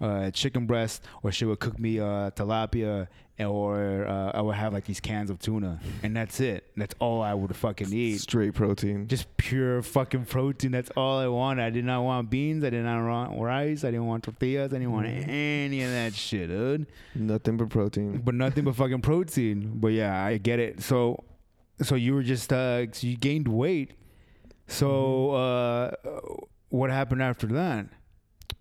uh, 0.00 0.30
chicken 0.30 0.66
breast, 0.66 1.02
or 1.22 1.30
she 1.30 1.44
would 1.44 1.60
cook 1.60 1.78
me 1.78 2.00
uh, 2.00 2.30
tilapia 2.30 3.08
or 3.38 4.06
uh, 4.06 4.30
I 4.34 4.40
would 4.40 4.54
have 4.56 4.72
like 4.72 4.84
these 4.86 5.00
cans 5.00 5.28
of 5.28 5.38
tuna, 5.38 5.78
and 6.02 6.16
that's 6.16 6.40
it. 6.40 6.64
That's 6.76 6.94
all 6.98 7.20
I 7.22 7.34
would 7.34 7.54
fucking 7.54 7.92
eat. 7.92 8.18
Straight 8.20 8.54
protein. 8.54 9.08
Just 9.08 9.36
pure 9.36 9.82
fucking 9.82 10.24
protein. 10.24 10.70
That's 10.72 10.90
all 10.96 11.18
I 11.18 11.26
wanted. 11.28 11.62
I 11.64 11.70
did 11.70 11.84
not 11.84 12.02
want 12.02 12.30
beans. 12.30 12.64
I 12.64 12.70
did 12.70 12.84
not 12.84 13.06
want 13.06 13.38
rice. 13.40 13.84
I 13.84 13.90
didn't 13.90 14.06
want 14.06 14.24
tortillas. 14.24 14.72
I 14.72 14.78
didn't 14.78 14.92
want 14.92 15.06
Mhm. 15.06 15.28
any 15.28 15.82
of 15.82 15.90
that 15.90 16.14
shit, 16.14 16.48
dude. 16.48 16.86
Nothing 17.14 17.56
but 17.58 17.68
protein. 17.68 18.22
But 18.24 18.34
nothing 18.34 18.64
but 18.64 18.74
fucking 18.76 19.02
protein. 19.02 19.72
But 19.74 19.88
yeah, 19.88 20.24
I 20.24 20.38
get 20.38 20.58
it. 20.58 20.82
So, 20.82 21.22
so 21.82 21.94
you 21.94 22.14
were 22.14 22.22
just 22.22 22.52
uh, 22.52 22.90
so 22.92 23.06
you 23.06 23.16
gained 23.16 23.48
weight. 23.48 23.92
So, 24.68 25.30
uh, 25.32 25.90
what 26.70 26.90
happened 26.90 27.22
after 27.22 27.46
that? 27.48 27.86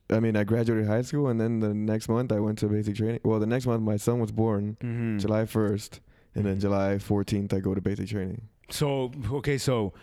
I 0.10 0.20
mean, 0.20 0.36
I 0.38 0.44
graduated 0.44 0.88
high 0.88 1.02
school, 1.02 1.28
and 1.30 1.40
then 1.42 1.60
the 1.62 1.74
next 1.74 2.10
month 2.10 2.32
I 2.32 2.40
went 2.40 2.60
to 2.60 2.68
basic 2.68 2.96
training. 2.96 3.22
Well, 3.24 3.40
the 3.40 3.48
next 3.48 3.66
month 3.66 3.82
my 3.82 3.98
son 3.98 4.20
was 4.20 4.32
born, 4.32 4.78
Mm-hmm. 4.84 5.18
July 5.20 5.44
1st, 5.44 6.00
and 6.36 6.46
then 6.46 6.60
July 6.60 6.96
14th 7.00 7.54
I 7.54 7.60
go 7.60 7.74
to 7.74 7.82
basic 7.82 8.10
training. 8.10 8.48
So 8.70 9.12
okay, 9.32 9.58
so 9.58 9.94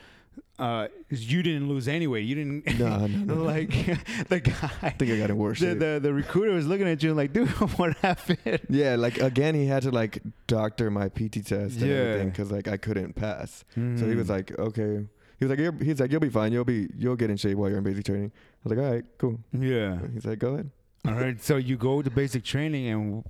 uh, 0.58 0.88
you 1.10 1.42
didn't 1.42 1.68
lose 1.68 1.88
any 1.88 2.06
weight. 2.06 2.24
You 2.26 2.34
didn't 2.36 2.78
No, 2.78 3.06
no, 3.06 3.34
no. 3.34 3.42
like 3.44 3.70
the 4.28 4.40
guy. 4.40 4.70
I 4.82 4.90
think 4.90 5.12
I 5.12 5.18
got 5.18 5.30
it 5.30 5.36
worse 5.36 5.60
the, 5.60 5.74
the 5.74 6.00
the 6.02 6.12
recruiter 6.12 6.52
was 6.52 6.66
looking 6.66 6.88
at 6.88 7.02
you 7.02 7.10
and 7.10 7.16
like, 7.16 7.32
dude, 7.32 7.48
what 7.78 7.96
happened? 7.98 8.60
yeah, 8.70 8.96
like 8.96 9.18
again, 9.18 9.54
he 9.54 9.66
had 9.66 9.82
to 9.84 9.90
like 9.90 10.20
doctor 10.46 10.90
my 10.90 11.08
PT 11.08 11.44
test 11.46 11.80
and 11.80 11.90
Yeah. 11.90 11.94
everything 11.96 12.30
because 12.30 12.50
like 12.50 12.66
I 12.68 12.76
couldn't 12.76 13.14
pass. 13.14 13.64
So 13.74 13.80
Mm-hmm. 13.80 14.10
he 14.10 14.16
was 14.16 14.28
like, 14.30 14.56
okay. 14.58 15.06
He 15.38 15.44
was 15.44 15.50
like, 15.50 15.58
you're, 15.58 15.72
he's 15.84 15.98
like, 15.98 16.12
you'll 16.12 16.20
be 16.20 16.28
fine. 16.28 16.52
You'll 16.52 16.64
be, 16.64 16.88
you'll 16.96 17.16
get 17.16 17.28
in 17.28 17.36
shape 17.36 17.56
while 17.56 17.68
you're 17.68 17.78
in 17.78 17.82
basic 17.82 18.04
training. 18.04 18.30
I 18.64 18.68
was 18.68 18.76
like, 18.76 18.86
all 18.86 18.92
right, 18.92 19.04
cool. 19.18 19.40
yeah. 19.52 19.98
He's 20.14 20.24
like, 20.24 20.38
go 20.38 20.54
ahead. 20.54 20.70
All 21.06 21.14
right. 21.14 21.42
So 21.42 21.56
you 21.56 21.76
go 21.76 22.00
to 22.00 22.10
basic 22.10 22.44
training 22.44 22.86
and 22.88 23.24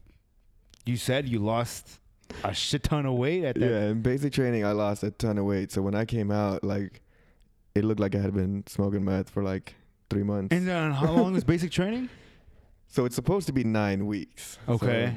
you 0.85 0.97
said 0.99 1.27
you 1.29 1.39
lost 1.39 2.01
a 2.45 2.53
shit 2.53 2.83
ton 2.83 3.07
of 3.07 3.15
weight 3.15 3.45
at 3.45 3.55
that. 3.55 3.71
Yeah, 3.71 3.85
in 3.89 4.03
basic 4.03 4.33
training, 4.35 4.65
I 4.65 4.73
lost 4.73 5.03
a 5.03 5.11
ton 5.11 5.39
of 5.39 5.47
weight. 5.47 5.73
So 5.73 5.81
when 5.81 5.95
I 5.95 6.05
came 6.05 6.31
out, 6.31 6.63
like, 6.63 7.01
it 7.75 7.85
looked 7.85 8.01
like 8.01 8.15
I 8.15 8.19
had 8.19 8.35
been 8.35 8.65
smoking 8.67 9.05
meth 9.05 9.31
for 9.31 9.43
like 9.43 9.75
three 10.11 10.23
months. 10.23 10.55
And 10.55 10.69
then 10.69 10.93
how 10.93 11.13
long 11.13 11.35
is 11.35 11.45
basic 11.45 11.71
training? 11.71 12.11
so 12.89 13.07
it's 13.07 13.15
supposed 13.15 13.47
to 13.47 13.53
be 13.55 13.65
nine 13.65 14.07
weeks. 14.07 14.59
So, 14.67 14.75
Okay. 14.75 15.15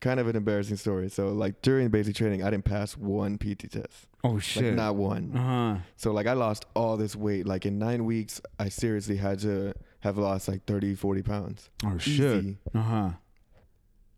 Kind 0.00 0.20
of 0.20 0.28
an 0.28 0.36
embarrassing 0.36 0.76
story. 0.76 1.08
So 1.10 1.28
like 1.28 1.60
during 1.62 1.88
basic 1.88 2.14
training, 2.16 2.42
I 2.42 2.50
didn't 2.50 2.64
pass 2.64 2.96
one 2.96 3.36
PT 3.38 3.70
test. 3.70 4.06
Oh 4.24 4.30
Like 4.30 4.42
shit. 4.42 4.74
not 4.74 4.96
one. 4.96 5.32
uh 5.36 5.42
huh. 5.74 5.80
So 5.96 6.12
like 6.12 6.26
I 6.26 6.32
lost 6.34 6.66
all 6.74 6.96
this 6.96 7.14
weight. 7.16 7.46
Like 7.46 7.66
in 7.66 7.78
nine 7.78 8.04
weeks, 8.04 8.40
I 8.58 8.68
seriously 8.68 9.16
had 9.16 9.38
to 9.40 9.74
have 10.00 10.16
lost 10.18 10.48
like 10.48 10.64
30, 10.66 10.94
40 10.94 11.22
pounds. 11.22 11.70
Oh 11.84 11.98
shit. 11.98 12.56
Uh 12.74 12.80
huh. 12.80 13.10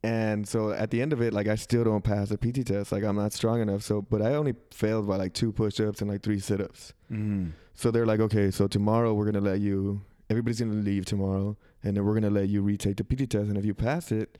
And 0.02 0.48
so 0.48 0.70
at 0.72 0.90
the 0.90 1.02
end 1.02 1.12
of 1.12 1.20
it, 1.20 1.34
like 1.34 1.46
I 1.46 1.56
still 1.56 1.84
don't 1.84 2.02
pass 2.02 2.30
a 2.30 2.38
PT 2.38 2.66
test. 2.66 2.90
Like 2.90 3.04
I'm 3.04 3.16
not 3.16 3.32
strong 3.34 3.60
enough. 3.60 3.82
So, 3.82 4.00
but 4.00 4.22
I 4.22 4.34
only 4.34 4.54
failed 4.70 5.06
by 5.06 5.16
like 5.16 5.34
two 5.34 5.52
push-ups 5.52 6.00
and 6.00 6.10
like 6.10 6.22
three 6.22 6.38
sit-ups. 6.38 6.94
Mm. 7.12 7.52
So 7.74 7.90
they're 7.90 8.06
like, 8.06 8.20
okay, 8.20 8.50
so 8.50 8.66
tomorrow 8.66 9.12
we're 9.12 9.26
gonna 9.26 9.44
let 9.44 9.60
you. 9.60 10.00
Everybody's 10.30 10.60
gonna 10.60 10.72
leave 10.74 11.04
tomorrow, 11.04 11.56
and 11.82 11.96
then 11.96 12.04
we're 12.04 12.14
gonna 12.14 12.30
let 12.30 12.48
you 12.48 12.62
retake 12.62 12.96
the 12.96 13.04
PT 13.04 13.28
test. 13.30 13.48
And 13.48 13.58
if 13.58 13.64
you 13.64 13.74
pass 13.74 14.10
it, 14.12 14.38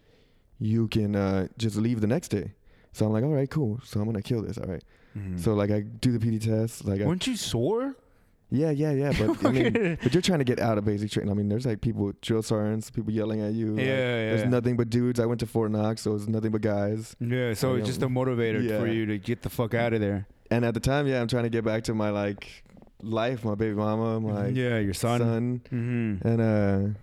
you 0.60 0.86
can 0.88 1.16
uh, 1.16 1.48
just 1.58 1.76
leave 1.76 2.00
the 2.00 2.06
next 2.06 2.28
day. 2.28 2.52
So 2.92 3.06
I'm 3.06 3.12
like, 3.12 3.24
all 3.24 3.30
right, 3.32 3.50
cool. 3.50 3.80
So 3.84 3.98
I'm 4.00 4.06
gonna 4.06 4.22
kill 4.22 4.42
this. 4.42 4.58
All 4.58 4.66
right. 4.66 4.84
Mm. 5.16 5.40
So 5.40 5.54
like 5.54 5.70
I 5.70 5.80
do 5.80 6.16
the 6.16 6.18
PT 6.18 6.42
test. 6.44 6.84
Like 6.84 7.00
I, 7.00 7.06
weren't 7.06 7.26
you 7.26 7.36
sore? 7.36 7.96
yeah, 8.50 8.70
yeah, 8.70 8.90
yeah. 8.90 9.12
But 9.18 9.44
I 9.44 9.52
mean, 9.52 9.98
but 10.02 10.12
you're 10.12 10.22
trying 10.22 10.40
to 10.40 10.44
get 10.44 10.58
out 10.58 10.76
of 10.76 10.84
basic 10.84 11.10
training. 11.10 11.30
I 11.30 11.34
mean, 11.34 11.48
there's 11.48 11.66
like 11.66 11.80
people, 11.80 12.12
drill 12.20 12.42
sergeants, 12.42 12.90
people 12.90 13.12
yelling 13.12 13.40
at 13.40 13.52
you. 13.52 13.68
Yeah, 13.68 13.72
like, 13.74 13.86
yeah. 13.86 14.34
There's 14.36 14.44
nothing 14.50 14.76
but 14.76 14.90
dudes. 14.90 15.20
I 15.20 15.26
went 15.26 15.40
to 15.40 15.46
Fort 15.46 15.70
Knox, 15.70 16.02
so 16.02 16.14
it's 16.14 16.26
nothing 16.26 16.50
but 16.50 16.60
guys. 16.60 17.16
Yeah, 17.20 17.54
so 17.54 17.74
it's 17.74 17.86
just 17.86 18.02
a 18.02 18.08
motivator 18.08 18.62
Yeah. 18.62 18.78
for 18.80 18.86
you 18.86 19.06
to 19.06 19.18
get 19.18 19.42
the 19.42 19.50
fuck 19.50 19.74
out 19.74 19.92
of 19.92 20.00
there. 20.00 20.26
And 20.50 20.64
at 20.64 20.74
the 20.74 20.80
time, 20.80 21.06
yeah, 21.06 21.20
I'm 21.20 21.28
trying 21.28 21.44
to 21.44 21.50
get 21.50 21.64
back 21.64 21.84
to 21.84 21.94
my 21.94 22.10
like 22.10 22.64
life, 23.02 23.44
my 23.44 23.54
baby 23.54 23.74
mama, 23.74 24.20
my 24.20 24.48
yeah, 24.48 24.78
your 24.78 24.94
son. 24.94 25.20
son. 25.20 25.60
Mm-hmm. 25.70 26.28
And 26.28 26.40
uh 26.40 26.98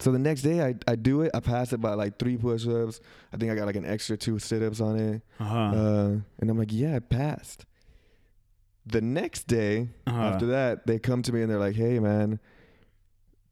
so 0.00 0.12
the 0.12 0.18
next 0.18 0.42
day 0.42 0.62
I, 0.62 0.74
I 0.86 0.94
do 0.94 1.22
it. 1.22 1.30
I 1.34 1.40
pass 1.40 1.72
it 1.72 1.80
by 1.80 1.94
like 1.94 2.18
three 2.18 2.36
push 2.36 2.66
ups. 2.66 3.00
I 3.32 3.36
think 3.36 3.50
I 3.50 3.54
got 3.54 3.66
like 3.66 3.76
an 3.76 3.84
extra 3.84 4.16
two 4.16 4.38
sit 4.38 4.62
ups 4.62 4.80
on 4.80 4.98
it. 4.98 5.22
Uh-huh. 5.40 5.58
Uh 5.58 6.08
and 6.38 6.50
I'm 6.50 6.58
like, 6.58 6.72
yeah, 6.72 6.96
I 6.96 7.00
passed. 7.00 7.66
The 8.86 9.00
next 9.00 9.46
day 9.46 9.88
uh-huh. 10.06 10.20
after 10.20 10.46
that, 10.46 10.86
they 10.86 10.98
come 10.98 11.22
to 11.22 11.32
me 11.32 11.42
and 11.42 11.50
they're 11.50 11.58
like, 11.58 11.74
Hey 11.74 11.98
man, 11.98 12.38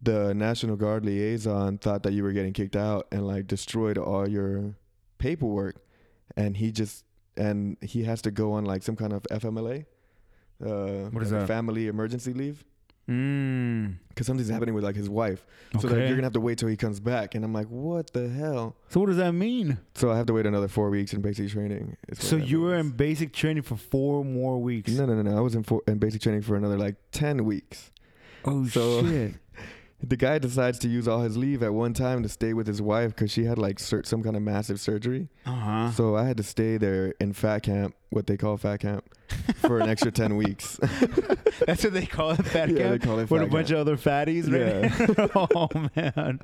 the 0.00 0.35
National 0.35 0.76
Guard 0.76 1.04
liaison 1.04 1.78
thought 1.78 2.04
that 2.04 2.12
you 2.12 2.22
were 2.22 2.32
getting 2.32 2.52
kicked 2.52 2.76
out 2.76 3.06
and 3.11 3.26
like 3.26 3.46
destroyed 3.46 3.98
all 3.98 4.28
your 4.28 4.76
paperwork 5.18 5.76
and 6.37 6.56
he 6.56 6.70
just 6.70 7.04
and 7.37 7.76
he 7.82 8.04
has 8.04 8.22
to 8.22 8.30
go 8.30 8.52
on 8.52 8.64
like 8.64 8.82
some 8.82 8.96
kind 8.96 9.12
of 9.12 9.22
FMLA. 9.32 9.87
Uh 10.64 11.11
What 11.11 11.24
is 11.24 11.30
that? 11.30 11.48
Family 11.48 11.88
emergency 11.88 12.32
leave. 12.32 12.64
Mm. 13.08 13.96
Because 14.08 14.26
something's 14.26 14.48
happening 14.48 14.74
with 14.74 14.82
like 14.84 14.96
his 14.96 15.08
wife. 15.08 15.44
So 15.80 15.88
like, 15.88 15.98
you're 15.98 16.10
gonna 16.10 16.22
have 16.22 16.32
to 16.32 16.40
wait 16.40 16.58
till 16.58 16.68
he 16.68 16.76
comes 16.76 17.00
back, 17.00 17.34
and 17.34 17.44
I'm 17.44 17.52
like, 17.52 17.68
what 17.68 18.12
the 18.12 18.28
hell? 18.28 18.76
So 18.88 19.00
what 19.00 19.06
does 19.06 19.16
that 19.18 19.32
mean? 19.32 19.78
So 19.94 20.10
I 20.10 20.16
have 20.16 20.26
to 20.26 20.32
wait 20.32 20.46
another 20.46 20.68
four 20.68 20.90
weeks 20.90 21.12
in 21.12 21.20
basic 21.20 21.50
training. 21.50 21.96
So 22.14 22.36
you 22.36 22.60
were 22.62 22.76
in 22.76 22.90
basic 22.90 23.32
training 23.32 23.62
for 23.62 23.76
four 23.76 24.24
more 24.24 24.58
weeks. 24.60 24.92
No, 24.92 25.06
no, 25.06 25.14
no, 25.14 25.22
no. 25.22 25.36
I 25.36 25.40
was 25.40 25.54
in, 25.54 25.62
for, 25.62 25.82
in 25.86 25.98
basic 25.98 26.22
training 26.22 26.42
for 26.42 26.56
another 26.56 26.78
like 26.78 26.96
ten 27.12 27.44
weeks. 27.44 27.90
Oh 28.44 28.66
So- 28.66 29.02
shit. 29.02 29.34
The 30.02 30.16
guy 30.18 30.38
decides 30.38 30.78
to 30.80 30.88
use 30.88 31.08
all 31.08 31.22
his 31.22 31.38
leave 31.38 31.62
at 31.62 31.72
one 31.72 31.94
time 31.94 32.22
to 32.22 32.28
stay 32.28 32.52
with 32.52 32.66
his 32.66 32.82
wife 32.82 33.14
because 33.14 33.30
she 33.30 33.44
had 33.44 33.56
like 33.56 33.78
sur- 33.78 34.02
some 34.04 34.22
kind 34.22 34.36
of 34.36 34.42
massive 34.42 34.78
surgery. 34.78 35.28
Uh 35.46 35.52
huh. 35.52 35.90
So 35.92 36.14
I 36.16 36.24
had 36.24 36.36
to 36.36 36.42
stay 36.42 36.76
there 36.76 37.14
in 37.18 37.32
fat 37.32 37.60
camp, 37.62 37.94
what 38.10 38.26
they 38.26 38.36
call 38.36 38.56
fat 38.56 38.78
camp, 38.80 39.04
for 39.56 39.80
an 39.80 39.88
extra 39.88 40.10
ten 40.10 40.36
weeks. 40.36 40.78
That's 41.66 41.82
what 41.84 41.92
they 41.94 42.06
call 42.06 42.30
it, 42.32 42.44
fat 42.46 42.68
yeah, 42.68 42.74
they 42.74 42.98
camp. 42.98 43.02
call 43.02 43.18
it 43.18 43.30
With 43.30 43.42
a 43.42 43.46
bunch 43.46 43.70
of 43.70 43.78
other 43.78 43.96
fatties, 43.96 44.46
right? 44.50 45.30
oh 45.54 45.68
man! 45.96 46.40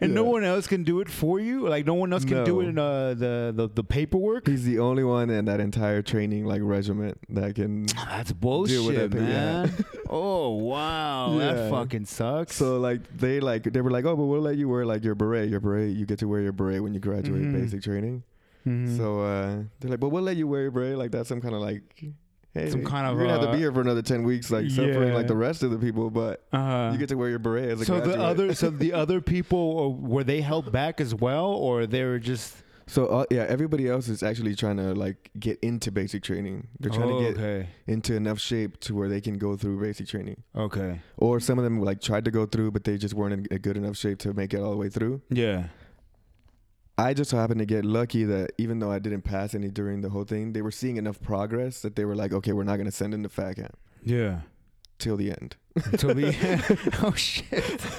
And 0.00 0.14
no 0.14 0.24
one 0.24 0.44
else 0.44 0.66
can 0.66 0.84
do 0.84 1.00
it 1.00 1.08
for 1.10 1.38
you. 1.40 1.68
Like 1.68 1.86
no 1.86 1.94
one 1.94 2.12
else 2.12 2.24
can 2.24 2.44
do 2.44 2.60
it 2.60 2.68
in 2.68 2.78
uh, 2.78 3.14
the, 3.14 3.52
the 3.54 3.68
the 3.72 3.84
paperwork. 3.84 4.46
He's 4.46 4.64
the 4.64 4.78
only 4.78 5.04
one 5.04 5.28
in 5.30 5.44
that 5.46 5.60
entire 5.60 6.02
training 6.02 6.44
like 6.46 6.60
regiment 6.62 7.18
that 7.30 7.54
can 7.54 7.86
That's 7.86 8.32
Deal 8.32 8.40
with 8.40 8.40
bullshit, 8.40 9.10
that, 9.10 9.20
yeah. 9.20 9.26
man. 9.66 9.84
oh 10.08 10.50
wow, 10.50 11.36
that 11.38 11.70
fucking 11.70 12.06
sucks. 12.06 12.56
So 12.56 12.78
like 12.78 13.00
they 13.16 13.40
like 13.40 13.64
they 13.64 13.80
were 13.80 13.90
like, 13.90 14.04
oh, 14.04 14.16
but 14.16 14.24
we'll 14.24 14.40
let 14.40 14.56
you 14.56 14.68
wear 14.68 14.86
like 14.86 15.04
your 15.04 15.14
beret. 15.14 15.48
Your 15.50 15.60
beret, 15.60 15.94
you 15.94 16.06
get 16.06 16.18
to 16.20 16.28
wear 16.28 16.40
your 16.40 16.52
beret 16.52 16.82
when 16.82 16.94
you 16.94 17.00
graduate 17.00 17.42
Mhm. 17.42 17.52
basic 17.52 17.82
training. 17.82 18.22
Mhm. 18.66 18.96
So 18.96 19.20
uh, 19.20 19.62
they're 19.80 19.90
like, 19.90 20.00
but 20.00 20.08
we'll 20.08 20.22
let 20.22 20.36
you 20.36 20.46
wear 20.46 20.62
your 20.62 20.70
beret. 20.70 20.98
Like 20.98 21.10
that's 21.10 21.28
some 21.28 21.40
kind 21.40 21.54
of 21.54 21.60
like, 21.60 21.82
hey, 22.54 22.70
Some 22.70 22.84
kind 22.84 23.06
of, 23.06 23.16
you're 23.18 23.26
gonna 23.26 23.38
have 23.38 23.42
uh, 23.42 23.46
to 23.46 23.52
be 23.52 23.58
here 23.58 23.72
for 23.72 23.80
another 23.80 24.02
ten 24.02 24.22
weeks, 24.22 24.50
like 24.50 24.70
suffering 24.70 25.12
like 25.12 25.26
the 25.26 25.36
rest 25.36 25.62
of 25.62 25.70
the 25.70 25.78
people. 25.78 26.10
But 26.10 26.44
uh-huh. 26.52 26.90
you 26.92 26.98
get 26.98 27.08
to 27.10 27.16
wear 27.16 27.28
your 27.28 27.38
beret 27.38 27.70
as 27.70 27.80
a 27.82 27.84
so 27.84 27.94
graduate. 27.94 28.18
the 28.18 28.24
other, 28.24 28.54
so 28.54 28.70
the 28.70 28.92
other 29.02 29.20
people 29.20 29.98
uh, 30.02 30.08
were 30.08 30.24
they 30.24 30.40
held 30.40 30.72
back 30.72 31.00
as 31.00 31.14
well, 31.14 31.46
or 31.46 31.86
they 31.86 32.04
were 32.04 32.18
just 32.18 32.56
so 32.86 33.06
uh, 33.06 33.24
yeah, 33.30 33.46
everybody 33.48 33.88
else 33.88 34.08
is 34.08 34.22
actually 34.22 34.54
trying 34.54 34.76
to 34.76 34.94
like 34.94 35.30
get 35.38 35.58
into 35.60 35.90
basic 35.90 36.22
training. 36.22 36.68
They're 36.80 36.92
trying 36.92 37.10
oh, 37.10 37.20
to 37.20 37.24
get 37.28 37.38
okay, 37.38 37.68
into 37.86 38.14
enough 38.14 38.38
shape 38.38 38.78
to 38.80 38.94
where 38.94 39.08
they 39.08 39.20
can 39.20 39.38
go 39.38 39.56
through 39.56 39.80
basic 39.80 40.06
training. 40.08 40.42
okay, 40.54 41.00
Or 41.16 41.40
some 41.40 41.58
of 41.58 41.64
them 41.64 41.80
like 41.80 42.00
tried 42.00 42.24
to 42.26 42.30
go 42.30 42.46
through, 42.46 42.72
but 42.72 42.84
they 42.84 42.98
just 42.98 43.14
weren't 43.14 43.32
in 43.32 43.46
a 43.50 43.58
good 43.58 43.76
enough 43.76 43.96
shape 43.96 44.18
to 44.20 44.34
make 44.34 44.52
it 44.52 44.60
all 44.60 44.70
the 44.70 44.76
way 44.76 44.88
through. 44.88 45.22
yeah, 45.30 45.68
I 46.96 47.12
just 47.12 47.30
so 47.30 47.36
happened 47.36 47.58
to 47.58 47.66
get 47.66 47.84
lucky 47.84 48.24
that 48.24 48.52
even 48.56 48.78
though 48.78 48.90
I 48.92 49.00
didn't 49.00 49.22
pass 49.22 49.54
any 49.54 49.68
during 49.68 50.00
the 50.00 50.10
whole 50.10 50.24
thing, 50.24 50.52
they 50.52 50.62
were 50.62 50.70
seeing 50.70 50.96
enough 50.96 51.20
progress 51.20 51.80
that 51.82 51.96
they 51.96 52.04
were 52.04 52.14
like, 52.14 52.32
okay, 52.32 52.52
we're 52.52 52.64
not 52.64 52.76
going 52.76 52.86
to 52.86 52.92
send 52.92 53.14
in 53.14 53.22
the 53.22 53.28
fat 53.28 53.56
camp 53.56 53.76
yeah. 54.04 54.40
till 54.98 55.16
the 55.16 55.30
end. 55.30 55.56
Until 55.74 56.14
the 56.14 56.26
end. 56.40 56.98
oh 57.02 57.14
shit. 57.14 57.80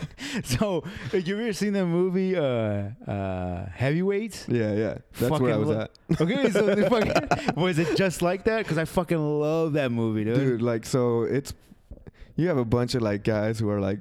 So 0.44 0.84
you 1.14 1.40
ever 1.40 1.54
seen 1.54 1.74
that 1.74 1.86
movie, 1.86 2.36
uh, 2.36 2.90
uh, 3.10 3.70
Heavyweights? 3.70 4.48
Yeah, 4.50 4.74
yeah. 4.74 4.98
That's 5.18 5.40
where 5.40 5.54
I 5.54 5.58
was 5.58 5.70
lo- 5.70 5.82
at. 5.82 6.22
Okay, 6.22 6.50
so 6.52 6.90
fucking, 6.90 7.56
was 7.56 7.80
it 7.80 7.96
just 7.96 8.22
like 8.22 8.44
that? 8.46 8.60
Because 8.60 8.78
I 8.78 8.84
fucking 8.84 9.40
love 9.40 9.74
that 9.74 9.92
movie, 9.92 10.26
dude. 10.26 10.36
Dude, 10.36 10.62
like, 10.62 10.86
so 10.86 11.24
it's, 11.24 11.54
you 12.36 12.50
have 12.50 12.58
a 12.58 12.66
bunch 12.66 12.96
of 12.96 13.02
like 13.02 13.24
guys 13.24 13.60
who 13.60 13.70
are 13.70 13.80
like, 13.80 14.00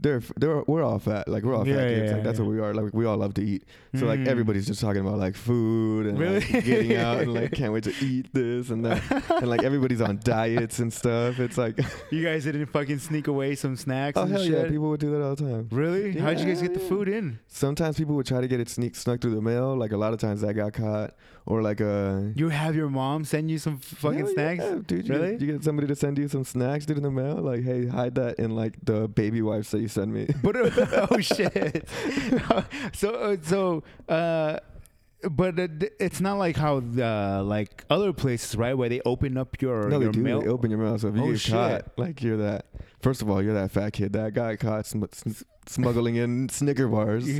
they're, 0.00 0.22
they're, 0.36 0.62
we're 0.66 0.82
all 0.82 0.98
fat. 0.98 1.26
Like, 1.28 1.42
we're 1.42 1.54
all 1.54 1.64
fat 1.64 1.70
yeah, 1.70 1.88
kids. 1.88 2.12
Like, 2.12 2.16
yeah, 2.18 2.22
that's 2.22 2.38
yeah. 2.38 2.44
what 2.44 2.50
we 2.54 2.60
are. 2.60 2.74
Like, 2.74 2.92
we 2.94 3.06
all 3.06 3.16
love 3.16 3.34
to 3.34 3.42
eat. 3.42 3.64
So, 3.94 4.06
like, 4.06 4.20
Mm. 4.20 4.28
everybody's 4.28 4.66
just 4.66 4.80
talking 4.80 5.00
about 5.00 5.18
like 5.18 5.34
food 5.36 6.06
and 6.06 6.18
Really? 6.18 6.40
like, 6.40 6.64
getting 6.64 6.96
out 6.96 7.20
and 7.20 7.32
like, 7.32 7.52
can't 7.60 7.72
wait 7.72 7.84
to 7.84 7.94
eat 8.04 8.32
this 8.32 8.70
and 8.70 8.84
that. 8.84 9.02
and 9.30 9.48
like, 9.48 9.62
everybody's 9.62 10.00
on 10.00 10.20
diets 10.22 10.78
and 10.80 10.92
stuff. 10.92 11.38
It's 11.40 11.56
like, 11.58 11.78
You 12.10 12.22
guys 12.22 12.44
didn't 12.44 12.66
fucking 12.66 12.98
sneak 12.98 13.26
away 13.28 13.54
some 13.54 13.76
snacks 13.76 14.16
oh, 14.18 14.22
and 14.22 14.32
hell 14.32 14.42
shit? 14.42 14.52
yeah. 14.52 14.68
People 14.68 14.90
would 14.90 15.00
do 15.00 15.10
that 15.12 15.22
all 15.22 15.34
the 15.34 15.42
time. 15.42 15.68
really? 15.70 16.12
How'd 16.18 16.38
you 16.40 16.46
guys 16.46 16.60
get 16.62 16.74
the 16.74 16.80
food 16.80 17.08
in? 17.08 17.38
Sometimes 17.48 17.96
people 17.96 18.14
would 18.16 18.26
try 18.26 18.40
to 18.40 18.48
get 18.48 18.60
it 18.60 18.68
sneak 18.68 18.94
snuck 18.96 19.20
through 19.20 19.34
the 19.34 19.40
mail. 19.42 19.76
Like 19.76 19.92
a 19.92 19.96
lot 19.96 20.12
of 20.12 20.18
times 20.20 20.42
that 20.42 20.54
got 20.54 20.72
caught, 20.74 21.14
or 21.46 21.62
like 21.62 21.80
a 21.80 22.32
You 22.34 22.48
have 22.50 22.74
your 22.76 22.88
mom 22.90 23.24
send 23.24 23.50
you 23.50 23.58
some 23.58 23.78
fucking 23.78 24.18
Hell 24.18 24.28
snacks? 24.34 24.64
yeah, 24.64 24.78
dude. 24.86 25.08
You, 25.08 25.14
Really? 25.14 25.32
get, 25.32 25.40
you 25.40 25.52
get 25.52 25.64
somebody 25.64 25.86
to 25.88 25.96
send 25.96 26.18
you 26.18 26.28
some 26.28 26.44
snacks, 26.44 26.84
dude, 26.86 26.96
in 26.98 27.02
the 27.04 27.10
mail. 27.10 27.36
Like, 27.36 27.62
hey, 27.62 27.86
hide 27.86 28.14
that 28.16 28.38
in 28.38 28.54
like 28.56 28.74
the 28.84 29.08
baby 29.08 29.40
wipes 29.42 29.70
that 29.70 29.80
you 29.80 29.88
send 29.88 30.12
me. 30.12 30.26
But 30.42 30.56
uh, 30.56 31.06
oh 31.10 31.20
shit! 31.20 31.88
so 32.94 33.10
uh, 33.14 33.36
so 33.42 33.82
uh, 34.08 34.58
but 35.30 35.58
it, 35.58 35.94
it's 35.98 36.20
not 36.20 36.34
like 36.34 36.56
how 36.56 36.80
the 36.80 37.42
like 37.44 37.84
other 37.90 38.12
places, 38.12 38.54
right, 38.56 38.74
where 38.76 38.88
they 38.88 39.00
open 39.04 39.36
up 39.36 39.60
your 39.62 39.88
no, 39.88 40.00
your 40.00 40.12
they 40.12 40.18
do. 40.18 40.22
mail. 40.22 40.40
They 40.42 40.48
open 40.48 40.70
your 40.70 40.80
mouth. 40.80 41.00
So 41.00 41.08
if 41.08 41.16
you 41.16 41.22
Oh, 41.22 41.30
get 41.30 41.40
shit. 41.40 41.52
caught, 41.52 41.88
like 41.96 42.22
you're 42.22 42.36
that. 42.38 42.66
First 43.00 43.22
of 43.22 43.30
all, 43.30 43.42
you're 43.42 43.54
that 43.54 43.70
fat 43.70 43.92
kid 43.92 44.12
that 44.14 44.34
got 44.34 44.58
caught 44.58 44.84
sm- 44.86 45.04
s- 45.04 45.44
smuggling 45.68 46.16
in 46.16 46.48
Snicker 46.48 46.88
bars. 46.88 47.26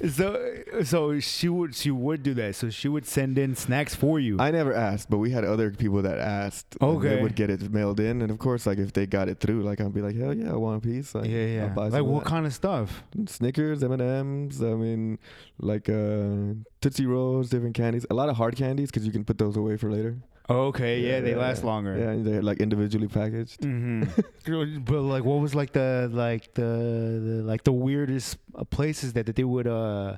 so 0.10 0.54
so 0.82 1.20
she 1.20 1.48
would 1.48 1.74
she 1.74 1.90
would 1.90 2.22
do 2.22 2.34
that. 2.34 2.54
So 2.54 2.70
she 2.70 2.88
would 2.88 3.06
send 3.06 3.38
in 3.38 3.54
snacks 3.54 3.94
for 3.94 4.18
you. 4.18 4.38
I 4.38 4.50
never 4.50 4.72
asked, 4.74 5.10
but 5.10 5.18
we 5.18 5.30
had 5.30 5.44
other 5.44 5.70
people 5.70 6.02
that 6.02 6.18
asked. 6.18 6.76
Okay. 6.80 7.08
they 7.08 7.22
would 7.22 7.34
get 7.34 7.50
it 7.50 7.70
mailed 7.70 8.00
in, 8.00 8.22
and 8.22 8.30
of 8.30 8.38
course, 8.38 8.66
like 8.66 8.78
if 8.78 8.92
they 8.92 9.06
got 9.06 9.28
it 9.28 9.40
through, 9.40 9.62
like 9.62 9.80
I'd 9.80 9.92
be 9.92 10.00
like, 10.00 10.16
hell 10.16 10.34
yeah, 10.34 10.52
I 10.52 10.56
want 10.56 10.84
a 10.84 10.86
piece. 10.86 11.14
Like, 11.14 11.26
yeah, 11.26 11.38
I'll 11.38 11.48
yeah. 11.48 11.68
buy 11.68 11.88
Like 11.88 12.00
of 12.00 12.06
what 12.06 12.24
kind 12.24 12.46
of 12.46 12.54
stuff? 12.54 13.02
Snickers, 13.26 13.82
M 13.82 13.92
and 13.92 14.02
M's. 14.02 14.62
I 14.62 14.74
mean, 14.74 15.18
like 15.58 15.88
uh, 15.88 16.54
Tootsie 16.80 17.06
Rolls, 17.06 17.50
different 17.50 17.74
candies. 17.74 18.06
A 18.10 18.14
lot 18.14 18.28
of 18.28 18.36
hard 18.36 18.56
candies 18.56 18.90
because 18.90 19.06
you 19.06 19.12
can 19.12 19.24
put 19.24 19.38
those 19.38 19.56
away 19.56 19.76
for 19.76 19.90
later. 19.90 20.18
Okay, 20.50 21.00
yeah, 21.00 21.20
they 21.20 21.34
last 21.36 21.62
longer. 21.62 21.96
Yeah, 21.96 22.16
they're 22.22 22.42
like 22.42 22.58
individually 22.58 23.06
packaged. 23.06 23.60
Mm-hmm. 23.60 24.80
but 24.84 25.00
like, 25.02 25.24
what 25.24 25.40
was 25.40 25.54
like 25.54 25.72
the 25.72 26.10
like 26.12 26.54
the, 26.54 26.62
the 26.62 27.42
like 27.44 27.62
the 27.62 27.72
weirdest 27.72 28.36
uh, 28.56 28.64
places 28.64 29.12
that, 29.12 29.26
that 29.26 29.36
they 29.36 29.44
would 29.44 29.68
uh 29.68 30.16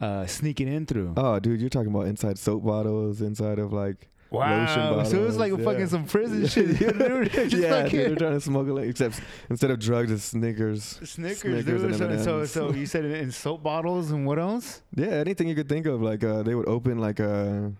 uh 0.00 0.26
sneak 0.26 0.60
it 0.60 0.68
in 0.68 0.84
through? 0.84 1.14
Oh, 1.16 1.38
dude, 1.40 1.60
you're 1.60 1.70
talking 1.70 1.90
about 1.90 2.06
inside 2.06 2.38
soap 2.38 2.64
bottles, 2.64 3.22
inside 3.22 3.58
of 3.58 3.72
like 3.72 4.08
lotion 4.30 4.96
wow! 4.96 5.02
So 5.02 5.16
it 5.18 5.22
was 5.22 5.38
like 5.38 5.50
bottles, 5.52 5.66
fucking 5.66 5.86
some 5.88 6.04
prison 6.04 6.46
shit. 6.52 6.78
dude. 6.78 7.32
Just 7.32 7.56
yeah, 7.56 7.74
like 7.76 7.92
they're 7.92 8.14
trying 8.14 8.32
to 8.34 8.40
smuggle 8.40 8.78
it. 8.78 8.88
Except 8.88 9.18
instead 9.48 9.70
of 9.70 9.78
drugs, 9.78 10.10
it's 10.12 10.24
Snickers. 10.24 11.00
Snickers, 11.04 11.40
Snickers 11.40 11.64
dude. 11.98 12.10
and 12.10 12.20
So, 12.20 12.44
so, 12.44 12.68
so 12.70 12.74
you 12.74 12.84
said 12.84 13.06
in 13.06 13.32
soap 13.32 13.62
bottles 13.62 14.10
and 14.10 14.26
what 14.26 14.38
else? 14.38 14.82
Yeah, 14.94 15.08
anything 15.08 15.48
you 15.48 15.54
could 15.54 15.68
think 15.70 15.86
of. 15.86 16.02
Like 16.02 16.22
uh, 16.22 16.42
they 16.42 16.54
would 16.54 16.68
open 16.68 16.98
like 16.98 17.18
uh, 17.18 17.70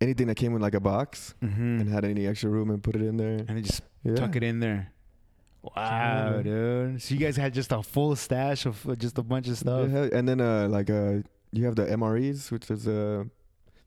anything 0.00 0.26
that 0.28 0.36
came 0.36 0.54
in 0.54 0.60
like 0.62 0.74
a 0.74 0.80
box 0.80 1.34
Mm-hmm. 1.42 1.80
and 1.80 1.88
had 1.88 2.04
any 2.04 2.26
extra 2.26 2.48
room 2.50 2.70
and 2.70 2.82
put 2.82 2.94
it 2.96 3.02
in 3.02 3.16
there. 3.16 3.36
And 3.46 3.56
they 3.56 3.62
just 3.62 3.82
Yeah. 4.02 4.14
tuck 4.16 4.34
it 4.36 4.42
in 4.42 4.60
there. 4.60 4.92
Wow, 5.62 6.36
Yeah. 6.36 6.42
dude. 6.42 7.02
So 7.02 7.14
you 7.14 7.20
guys 7.20 7.36
had 7.36 7.52
just 7.52 7.70
a 7.72 7.82
full 7.82 8.16
stash 8.16 8.64
of 8.66 8.88
uh, 8.88 8.94
just 8.94 9.18
a 9.18 9.22
bunch 9.22 9.46
of 9.48 9.58
stuff. 9.58 9.90
Yeah, 9.92 10.08
and 10.12 10.26
then 10.28 10.40
uh, 10.40 10.68
like 10.68 10.88
uh, 10.88 11.18
you 11.52 11.64
have 11.66 11.76
the 11.76 11.86
MREs, 11.86 12.50
which 12.50 12.70
is 12.70 12.88
uh, 12.88 13.24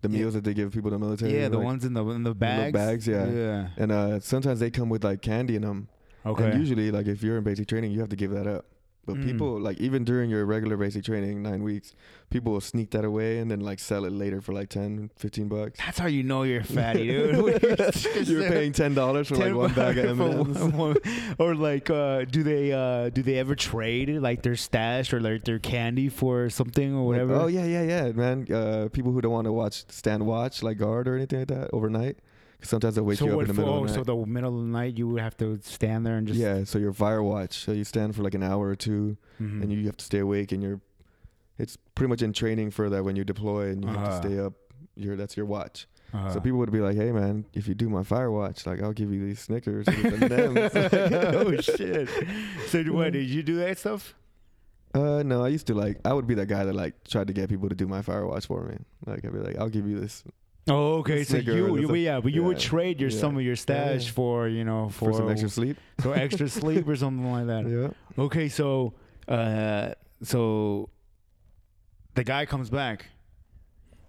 the 0.02 0.10
Yeah. 0.10 0.20
meals 0.20 0.34
that 0.36 0.44
they 0.44 0.54
give 0.54 0.72
people 0.72 0.94
in 0.94 1.00
the 1.00 1.06
military. 1.06 1.34
Yeah, 1.34 1.50
the 1.50 1.58
like- 1.58 1.66
ones 1.66 1.84
in 1.86 1.94
the 1.94 2.06
in 2.10 2.24
the 2.24 2.36
bags. 2.36 2.74
bags, 2.74 3.08
yeah. 3.08 3.26
Yeah. 3.28 3.68
And 3.78 3.92
uh, 3.92 4.20
sometimes 4.20 4.60
they 4.60 4.70
come 4.70 4.90
with 4.90 5.04
like 5.04 5.22
candy 5.22 5.56
in 5.56 5.64
them. 5.64 5.88
Okay. 6.26 6.52
And 6.52 6.60
usually, 6.60 6.92
like 6.92 7.08
if 7.08 7.24
you're 7.24 7.38
in 7.38 7.44
basic 7.44 7.68
training, 7.68 7.92
you 7.92 8.00
have 8.02 8.10
to 8.10 8.16
give 8.16 8.32
that 8.32 8.46
up. 8.48 8.66
But 9.06 9.18
Mm. 9.18 9.24
people 9.26 9.60
like 9.60 9.80
even 9.82 10.06
during 10.06 10.30
your 10.30 10.46
regular 10.46 10.78
basic 10.78 11.04
training, 11.04 11.44
nine 11.44 11.62
weeks, 11.62 11.94
people 12.30 12.54
will 12.54 12.62
sneak 12.62 12.92
that 12.92 13.04
away 13.04 13.40
and 13.40 13.52
then 13.52 13.60
like 13.60 13.80
sell 13.80 14.06
it 14.06 14.14
later 14.14 14.40
for 14.40 14.54
like 14.54 14.70
10, 14.70 15.12
15 15.18 15.50
bucks. 15.50 15.78
That's 15.78 16.00
how 16.00 16.08
you 16.08 16.24
know 16.24 16.44
you're 16.44 16.64
fatty, 16.64 17.08
dude. 17.12 17.62
You're 18.28 18.48
paying 18.50 18.72
ten 18.72 18.94
dollars 18.94 19.28
for 19.28 19.36
like 19.36 19.54
one 19.54 19.74
bag 19.74 19.98
of 19.98 20.20
M&Ms. 20.22 21.36
or 21.38 21.54
like, 21.56 21.90
uh, 21.90 22.24
do 22.26 22.44
they 22.44 22.72
uh, 22.72 23.10
do 23.10 23.22
they 23.24 23.36
ever 23.40 23.56
trade 23.56 24.10
like 24.10 24.42
their 24.42 24.56
stash 24.56 25.12
or 25.14 25.20
like 25.20 25.44
their 25.44 25.60
candy 25.60 26.08
for 26.10 26.50
something 26.50 26.94
or 26.96 27.00
Like, 27.00 27.08
whatever? 27.28 27.36
oh 27.36 27.48
yeah, 27.48 27.66
yeah, 27.66 27.84
yeah, 27.84 28.12
man. 28.14 28.48
Uh, 28.52 28.88
people 28.92 29.12
who 29.12 29.20
don't 29.22 29.34
want 29.34 29.46
to 29.46 29.54
watch 29.54 29.84
stand 29.90 30.26
watch 30.26 30.64
like 30.64 30.78
guard 30.78 31.08
or 31.08 31.16
anything 31.16 31.40
like 31.40 31.48
that 31.50 31.70
overnight. 31.74 32.18
Sometimes 32.64 32.96
they'll 32.96 33.04
wake 33.04 33.20
so 33.20 33.26
you 33.26 33.34
up 33.36 33.42
in 33.42 33.48
the 33.48 33.54
middle 33.54 33.74
oh, 33.74 33.78
of 33.84 33.88
the 33.92 33.98
night. 33.98 34.06
so 34.06 34.22
the 34.22 34.26
middle 34.26 34.58
of 34.58 34.66
the 34.66 34.72
night 34.72 34.98
you 34.98 35.08
would 35.10 35.22
have 35.22 35.36
to 35.38 35.60
stand 35.64 36.06
there 36.06 36.16
and 36.18 36.26
just 36.28 36.40
yeah, 36.40 36.64
so 36.64 36.80
your 36.80 36.94
fire 36.94 37.22
watch. 37.22 37.54
So 37.66 37.72
you 37.74 37.84
stand 37.84 38.16
for 38.16 38.24
like 38.24 38.34
an 38.34 38.44
hour 38.44 38.68
or 38.70 38.76
two, 38.76 39.18
Mhm. 39.42 39.62
and 39.62 39.72
you 39.72 39.86
have 39.86 39.98
to 39.98 40.06
stay 40.06 40.20
awake, 40.20 40.52
and 40.52 40.64
you're. 40.64 40.80
It's 41.60 41.78
pretty 41.96 42.10
much 42.10 42.22
in 42.24 42.34
training 42.34 42.72
for 42.72 42.90
that 42.90 43.04
when 43.04 43.16
you 43.16 43.24
deploy, 43.24 43.70
and 43.70 43.84
you 43.84 43.90
have 43.90 43.98
Uh-huh. 43.98 44.22
to 44.22 44.28
stay 44.28 44.40
up. 44.40 44.54
Your 44.96 45.16
that's 45.16 45.36
your 45.38 45.46
watch. 45.46 45.88
Uh-huh. 46.14 46.32
So 46.34 46.40
people 46.40 46.60
would 46.60 46.72
be 46.72 46.80
like, 46.80 46.96
"Hey 46.96 47.12
man, 47.12 47.46
if 47.54 47.68
you 47.68 47.74
do 47.76 47.90
my 47.90 48.04
fire 48.04 48.32
watch, 48.32 48.66
like 48.66 48.82
I'll 48.82 48.94
give 48.94 49.12
you 49.12 49.26
these 49.26 49.40
Snickers." 49.40 49.88
oh 49.88 51.58
shit! 51.62 52.10
So 52.68 52.84
what 52.94 53.14
did 53.14 53.28
you 53.28 53.44
do 53.44 53.56
that 53.58 53.78
stuff? 53.78 54.14
Uh, 54.94 55.24
no, 55.24 55.44
I 55.44 55.48
used 55.48 55.66
to 55.68 55.74
like. 55.74 56.00
I 56.06 56.14
would 56.14 56.28
be 56.28 56.36
that 56.36 56.48
guy 56.48 56.64
that 56.66 56.76
like 56.76 57.04
tried 57.04 57.28
to 57.28 57.34
get 57.34 57.50
people 57.50 57.68
to 57.70 57.76
do 57.76 57.88
my 57.88 58.02
fire 58.04 58.26
watch 58.28 58.46
for 58.46 58.64
me. 58.64 58.78
Like 59.08 59.26
I'd 59.26 59.34
be 59.34 59.40
like, 59.40 59.58
"I'll 59.58 59.70
give 59.70 59.88
you 59.88 60.00
this." 60.00 60.24
Oh, 60.68 61.00
okay. 61.00 61.24
So 61.24 61.38
you, 61.38 61.78
you 61.78 61.94
yeah, 61.96 62.22
but 62.22 62.32
you 62.32 62.44
would 62.44 62.60
trade 62.60 63.02
your 63.02 63.10
Yeah. 63.10 63.20
some 63.20 63.36
of 63.36 63.44
your 63.44 63.56
stash 63.56 64.06
yeah. 64.06 64.12
for 64.12 64.48
you 64.48 64.64
know 64.64 64.90
for, 64.90 65.12
For, 65.12 65.18
some 65.18 65.30
extra 65.30 65.50
sleep. 65.50 65.78
so 66.02 66.14
extra 66.14 66.48
sleep 66.62 66.88
or 66.88 66.96
something 66.96 67.30
like 67.32 67.48
that. 67.48 67.68
Yeah. 67.68 68.24
Okay, 68.24 68.48
so 68.48 68.94
uh, 69.28 69.94
so 70.22 70.90
the 72.16 72.24
guy 72.24 72.46
comes 72.46 72.70
back. 72.70 73.08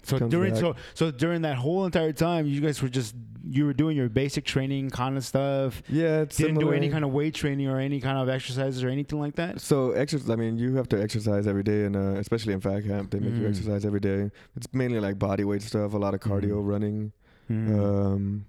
So 0.04 0.18
during 0.18 0.52
back. 0.52 0.60
so 0.60 0.76
so 0.94 1.10
during 1.10 1.42
that 1.42 1.56
whole 1.56 1.84
entire 1.84 2.12
time, 2.12 2.46
you 2.46 2.60
guys 2.60 2.80
were 2.82 2.88
just 2.88 3.14
you 3.46 3.66
were 3.66 3.74
doing 3.74 3.94
your 3.96 4.08
basic 4.08 4.44
training 4.44 4.88
kind 4.90 5.16
of 5.18 5.24
stuff. 5.24 5.82
Yeah, 5.88 6.22
it's 6.22 6.36
Didn't 6.36 6.60
do 6.60 6.72
any 6.72 6.88
kind 6.88 7.04
of 7.04 7.12
weight 7.12 7.34
training 7.34 7.68
or 7.68 7.78
any 7.78 8.00
kind 8.00 8.16
of 8.16 8.28
exercises 8.28 8.82
or 8.82 8.88
anything 8.88 9.18
like 9.20 9.34
that. 9.36 9.60
So 9.60 9.90
exercise. 9.92 10.30
I 10.30 10.36
mean, 10.36 10.56
you 10.56 10.76
have 10.76 10.88
to 10.90 11.02
exercise 11.02 11.46
every 11.46 11.62
day, 11.62 11.84
and 11.84 11.94
uh, 11.94 12.18
especially 12.20 12.54
in 12.54 12.60
fat 12.60 12.84
camp, 12.86 13.10
they 13.10 13.18
make 13.20 13.34
you 13.34 13.42
Mm. 13.42 13.50
exercise 13.50 13.84
every 13.84 14.00
day. 14.00 14.30
It's 14.56 14.66
mainly 14.72 14.98
like 15.00 15.18
body 15.18 15.44
weight 15.44 15.62
stuff, 15.62 15.92
a 15.92 15.98
lot 15.98 16.14
of 16.14 16.20
cardio, 16.20 16.56
Mhm. 16.62 16.66
running. 16.66 17.12
Mm. 17.50 17.78
Um, 17.78 18.46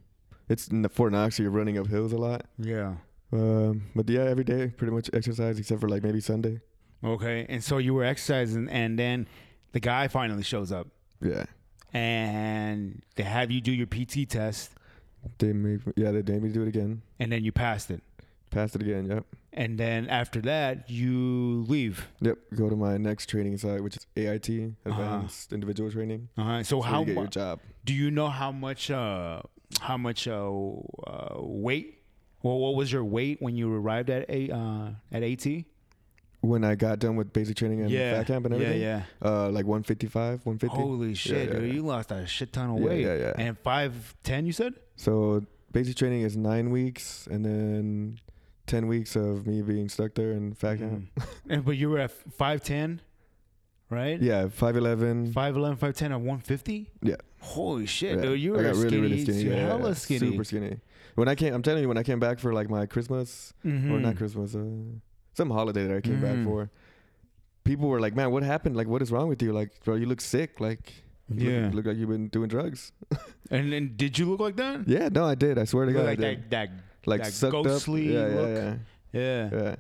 it's 0.48 0.68
in 0.70 0.82
the 0.82 0.89
Fort 0.89 1.12
Knox, 1.12 1.36
so 1.36 1.44
you're 1.44 1.52
running 1.52 1.78
up 1.78 1.88
hills 1.88 2.13
a 2.13 2.18
lot. 2.18 2.46
yeah. 2.58 2.96
Um, 3.34 3.82
but 3.96 4.08
yeah, 4.10 4.22
every 4.22 4.44
day 4.46 4.68
pretty 4.68 4.94
much 4.94 5.10
exercise 5.12 5.60
except 5.60 5.82
for 5.82 5.89
like 5.89 6.04
maybe 6.04 6.22
Sunday. 6.22 6.62
Okay, 7.04 7.46
and 7.50 7.62
so 7.62 7.80
you 7.80 7.94
were 7.94 8.06
exercising, 8.06 8.70
and 8.70 8.98
then 8.98 9.28
the 9.74 9.80
guy 9.82 10.08
finally 10.08 10.44
shows 10.44 10.72
up, 10.72 10.88
Yeah, 11.21 11.45
and 11.93 13.01
they 13.15 13.23
have 13.23 13.51
you 13.51 13.62
do 13.62 13.71
your 13.71 13.88
PT 13.88 14.28
test, 14.30 14.71
they 15.39 15.54
made 15.54 15.82
yeah 15.95 16.12
they 16.12 16.21
made 16.21 16.43
me 16.43 16.49
do 16.49 16.62
it 16.63 16.67
again. 16.67 17.01
and 17.19 17.32
then 17.32 17.43
you 17.43 17.51
passed 17.51 17.89
it, 17.91 18.01
Passed 18.51 18.75
it 18.75 18.82
again. 18.82 19.06
Yep. 19.08 19.25
and 19.54 19.78
then 19.78 20.08
after 20.10 20.41
that 20.41 20.89
you 20.89 21.65
leave. 21.67 22.08
Yep. 22.21 22.38
Go 22.56 22.69
to 22.69 22.75
my 22.75 22.97
next 22.97 23.28
training 23.28 23.58
site, 23.58 23.82
which 23.84 23.97
is 23.97 24.06
AIT, 24.15 24.49
Uh-huh. 24.49 24.91
Advanced 24.91 25.51
Individual 25.54 25.91
Training. 25.91 26.30
Uh-huh. 26.38 26.63
So 26.63 26.78
That's 26.78 26.88
how 26.91 26.99
you 27.01 27.06
get 27.08 27.15
mu- 27.15 27.21
your 27.21 27.30
job? 27.30 27.60
do 27.86 27.93
you 27.93 28.12
know 28.12 28.30
how 28.30 28.51
much 28.51 28.91
uh 28.91 29.41
how 29.82 29.97
much 29.97 30.28
uh, 30.28 30.49
uh 31.08 31.36
weight? 31.41 32.01
Well, 32.43 32.60
what 32.60 32.75
was 32.75 32.91
your 32.91 33.04
weight 33.04 33.41
when 33.41 33.56
you 33.56 33.73
arrived 33.73 34.10
at 34.10 34.30
a 34.30 34.51
uh 34.51 34.89
at 35.12 35.23
AT? 35.23 35.45
When 36.45 36.63
I 36.63 36.75
got 36.75 36.99
done 36.99 37.15
with 37.15 37.34
basic 37.34 37.55
training 37.58 37.81
and 37.81 37.91
fat 37.91 38.27
camp 38.27 38.45
and 38.45 38.53
everything, 38.55 38.81
Yeah, 38.81 39.03
uh, 39.23 39.49
like 39.49 39.65
155, 39.65 40.45
150. 40.45 40.67
Holy 40.75 41.13
shit, 41.15 41.47
yeah, 41.47 41.53
dude! 41.60 41.67
yeah. 41.67 41.73
You 41.73 41.81
lost 41.81 42.12
a 42.12 42.25
shit 42.27 42.53
ton 42.53 42.69
of 42.69 42.79
Yeah, 42.79 42.86
weight. 42.86 43.01
yeah, 43.01 43.15
yeah. 43.17 43.34
And 43.38 43.58
five 43.60 44.15
ten, 44.23 44.45
you 44.45 44.51
said? 44.53 44.73
So 44.95 45.43
basic 45.71 45.95
training 45.95 46.21
is 46.21 46.38
nine 46.38 46.69
weeks, 46.69 47.27
and 47.31 47.43
then 47.43 48.19
ten 48.67 48.88
weeks 48.88 49.15
of 49.15 49.47
me 49.47 49.62
being 49.62 49.89
stuck 49.89 50.13
there 50.15 50.31
in 50.34 50.53
fat 50.53 50.79
camp. 50.79 51.05
Mhm. 51.19 51.27
and 51.49 51.65
but 51.65 51.77
you 51.77 51.89
were 51.89 51.99
at 51.99 52.12
five 52.12 52.62
ten, 52.63 53.01
right? 53.89 54.21
Yeah, 54.21 54.47
five 54.49 54.75
eleven. 54.77 55.31
Five 55.34 55.55
eleven, 55.55 55.77
five 55.77 55.95
ten, 55.95 56.12
at 56.12 56.21
one 56.21 56.39
fifty. 56.39 56.91
Yeah. 57.01 57.15
Holy 57.41 57.86
shit, 57.86 58.15
Yeah. 58.17 58.21
dude! 58.23 58.39
You 58.39 58.51
were 58.53 58.73
skinny, 58.73 58.84
really, 58.84 59.01
really 59.01 59.21
skinny. 59.23 59.41
You're 59.43 59.53
yeah, 59.53 59.60
yeah, 59.62 59.67
hella 59.67 59.88
yeah. 59.89 59.93
skinny. 59.95 60.31
Super 60.31 60.43
skinny. 60.43 60.77
When 61.15 61.27
I 61.27 61.36
came, 61.36 61.53
I'm 61.53 61.62
telling 61.62 61.81
you, 61.84 61.88
when 61.88 61.97
I 61.97 62.03
came 62.03 62.19
back 62.19 62.39
for 62.39 62.53
like 62.53 62.69
my 62.69 62.86
Christmas 62.86 63.53
or 63.63 63.69
Mhm. 63.71 64.01
not 64.01 64.17
Christmas, 64.17 64.53
uh, 64.55 64.60
some 65.36 65.50
holiday 65.50 65.86
that 65.88 65.95
I 65.98 66.02
came 66.02 66.17
Mhm. 66.19 66.21
back 66.21 66.43
for, 66.45 66.69
people 67.63 67.88
were 67.89 68.00
like, 68.00 68.15
"Man, 68.15 68.32
what 68.32 68.43
happened? 68.43 68.76
Like, 68.76 68.88
what 68.88 69.02
is 69.02 69.12
wrong 69.12 69.28
with 69.28 69.41
you? 69.41 69.52
Like, 69.54 69.71
bro, 69.84 69.95
you 69.95 70.06
look 70.06 70.21
sick. 70.21 70.60
Like, 70.60 70.93
you 71.30 71.50
Yeah. 71.50 71.65
look, 71.65 71.74
look 71.76 71.86
like 71.88 71.98
you've 71.98 72.10
been 72.10 72.28
doing 72.30 72.48
drugs." 72.50 72.91
And 73.52 73.71
and 73.74 73.95
did 73.95 74.17
you 74.17 74.26
look 74.30 74.39
like 74.39 74.56
that? 74.56 74.88
Yeah, 74.88 75.10
no, 75.10 75.24
I 75.26 75.36
did. 75.36 75.60
I 75.60 75.65
swear 75.65 75.86
to 75.86 75.93
God, 75.93 76.06
like 76.06 76.17
that 76.19 76.50
that 76.50 76.69
like 77.06 77.21
that 77.24 77.32
sucked 77.32 77.54
ghostly 77.54 78.17
up. 78.17 78.30
Yeah, 78.30 78.36
look. 78.41 78.50
yeah, 78.50 78.74
yeah. 79.13 79.21
yeah, 79.21 79.50
yeah. 79.63 79.76